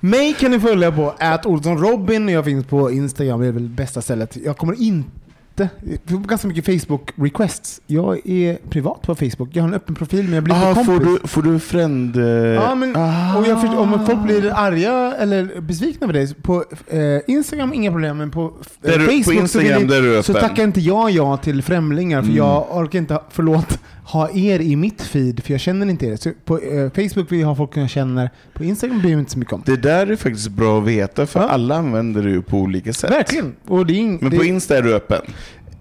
Mig 0.00 0.34
kan 0.34 0.50
ni 0.50 0.60
följa 0.60 0.92
på 0.92 1.14
Olsson 1.44 1.78
Robin. 1.78 2.28
Jag 2.28 2.44
finns 2.44 2.66
på 2.66 2.90
Instagram, 2.90 3.40
det 3.40 3.46
är 3.46 3.52
väl 3.52 3.68
bästa 3.68 4.02
stället. 4.02 4.36
Jag 4.44 4.56
kommer 4.56 4.82
inte... 4.82 5.21
Jag 5.56 5.70
får 6.06 6.18
ganska 6.28 6.48
mycket 6.48 6.64
Facebook-requests. 6.66 7.80
Jag 7.86 8.26
är 8.28 8.58
privat 8.70 9.02
på 9.02 9.14
Facebook. 9.14 9.48
Jag 9.52 9.62
har 9.62 9.68
en 9.68 9.74
öppen 9.74 9.94
profil 9.94 10.24
men 10.24 10.34
jag 10.34 10.44
blir 10.44 10.54
Ah, 10.54 10.68
inte 10.70 10.84
får, 10.84 10.96
kompis. 10.96 11.18
du, 11.22 11.28
får 11.28 11.42
du 11.42 11.58
friend... 11.58 12.16
eh, 12.16 12.22
Ja, 12.24 12.74
men, 12.74 12.96
ah. 12.96 13.36
och 13.38 13.46
jag 13.46 13.60
förstår, 13.60 13.78
om 13.78 14.06
folk 14.06 14.22
blir 14.22 14.52
arga 14.54 15.14
eller 15.18 15.60
besvikna 15.60 16.06
på 16.06 16.12
dig, 16.12 16.34
på 16.34 16.64
eh, 16.88 17.00
Instagram 17.26 17.72
inga 17.74 17.90
problem, 17.90 18.18
men 18.18 18.30
på, 18.30 18.42
eh, 18.44 18.50
du- 18.82 19.06
på 19.06 19.12
Facebook 19.12 19.34
Instagram, 19.36 19.88
så, 19.88 20.22
så 20.22 20.32
tackar 20.34 20.64
inte 20.64 20.80
jag 20.80 21.10
ja 21.10 21.36
till 21.36 21.62
främlingar, 21.62 22.18
för 22.22 22.26
Mm. 22.28 22.36
jag 22.36 22.66
orkar 22.76 22.98
inte, 22.98 23.18
förlåt, 23.30 23.78
ha 24.04 24.30
er 24.34 24.60
i 24.60 24.76
mitt 24.76 25.02
feed, 25.02 25.42
för 25.44 25.52
jag 25.52 25.60
känner 25.60 25.86
inte 25.90 26.06
er. 26.06 26.16
Så 26.16 26.30
på 26.44 26.58
eh, 26.58 26.90
Facebook 26.90 27.32
vill 27.32 27.40
jag 27.40 27.48
ha 27.48 27.56
folk 27.56 27.76
jag 27.76 27.90
känner, 27.90 28.30
på 28.54 28.64
Instagram 28.64 28.98
bryr 28.98 29.10
jag 29.10 29.16
mig 29.16 29.20
inte 29.20 29.32
så 29.32 29.38
mycket 29.38 29.54
om. 29.54 29.62
Det 29.66 29.76
där 29.76 30.06
är 30.06 30.16
faktiskt 30.16 30.48
bra 30.50 30.78
att 30.78 30.84
veta, 30.86 31.26
för 31.26 31.40
Ja. 31.40 31.48
alla 31.48 31.76
använder 31.76 32.22
det 32.22 32.30
ju 32.30 32.42
på 32.42 32.58
olika 32.58 32.92
sätt. 32.92 33.10
Verkligen! 33.10 33.54
Och 33.68 33.86
det 33.86 33.92
är 34.00 34.04
Men 34.20 34.30
det 34.30 34.36
på 34.38 34.44
Insta 34.44 34.76
är 34.78 34.82
du 34.82 34.94
öppen. 34.94 35.20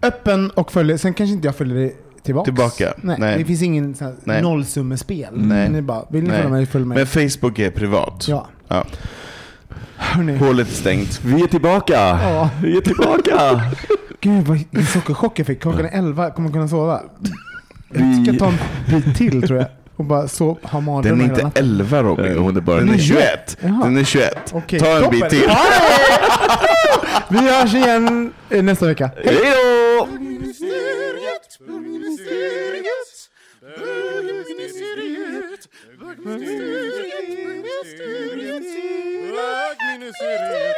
Öppen 0.02 0.50
och 0.50 0.72
följer, 0.72 0.98
sen 0.98 1.14
kanske 1.14 1.34
inte 1.34 1.48
jag 1.48 1.56
följer 1.56 1.76
dig 1.76 1.96
tillbaka. 2.24 2.46
Tillbaka? 2.46 2.94
Nej, 3.02 3.16
Nej. 3.20 3.38
det 3.38 3.46
finns 3.46 3.62
ingen 3.62 3.96
sån 3.96 4.08
här 4.08 4.16
Nej. 4.24 4.42
nollsummespel. 4.42 5.28
Nej. 5.34 5.70
Ni 5.70 5.82
bara, 5.82 6.06
vill 6.10 6.24
ni 6.24 6.30
Nej. 6.30 6.38
följa 6.38 6.50
mig, 6.52 6.66
följ 6.66 6.86
mig. 6.86 6.98
Men 6.98 7.08
Facebook 7.30 7.60
är 7.60 7.72
privat. 7.72 8.26
Ja. 8.28 8.48
ja. 8.68 8.86
Hörni. 9.96 10.38
Hålet 10.38 10.68
är 10.68 10.74
stängt. 10.74 11.22
Vi 11.26 11.44
är 11.44 11.48
tillbaka! 11.48 11.94
Ja. 11.94 12.50
Vi 12.64 12.78
är 12.78 12.82
tillbaka! 12.82 13.62
Gud 14.22 14.46
vad 14.48 14.64
en 14.72 14.86
sockerchock 14.86 15.40
jag 15.40 15.48
fick. 15.48 15.62
Klockan 15.62 15.86
är 15.86 15.98
11, 15.98 16.30
kommer 16.32 16.50
jag 16.50 16.54
kunna 16.54 16.68
sova? 16.68 17.02
Vi- 17.90 18.24
Jag 18.26 18.38
ska 18.38 18.46
ta 18.46 18.52
en 18.52 19.02
bit 19.02 19.18
till 19.18 19.42
tror 19.42 19.60
jag. 19.60 19.68
Och 19.96 20.06
bara 20.06 20.28
så, 20.28 20.58
ha 20.64 20.80
Den 20.80 20.86
mardrömmar 20.86 21.18
är 21.18 21.22
hela 21.24 21.34
inte 21.34 21.44
natten. 21.44 21.66
11 21.66 22.04
Robin, 22.04 22.38
hon 22.38 22.58
är 22.58 22.62
bara 22.62 22.76
den 22.78 22.88
är 22.90 22.92
Nej. 22.92 23.00
21. 23.02 23.58
Jaha. 23.62 23.82
Den 23.84 23.98
är 23.98 24.04
21. 24.04 24.36
Okej, 24.54 24.80
Ta 24.80 24.88
en 24.98 25.04
toppen. 25.04 25.20
bit 25.20 25.30
till. 25.30 25.50
Vi 27.30 27.38
hörs 27.38 27.74
igen 27.74 28.34
eh, 28.50 28.64
nästa 28.64 28.86
vecka. 28.88 29.10
Hej 29.26 29.36
då! 29.36 29.91
Bro. 30.02 30.08
Bögministeriet, 30.08 31.60
bögministeriet, 31.60 33.30
bögministeriet, 33.62 35.70
bögministeriet, 36.00 37.60
bögministeriet, 37.60 38.66
bögministeriet. 39.32 40.78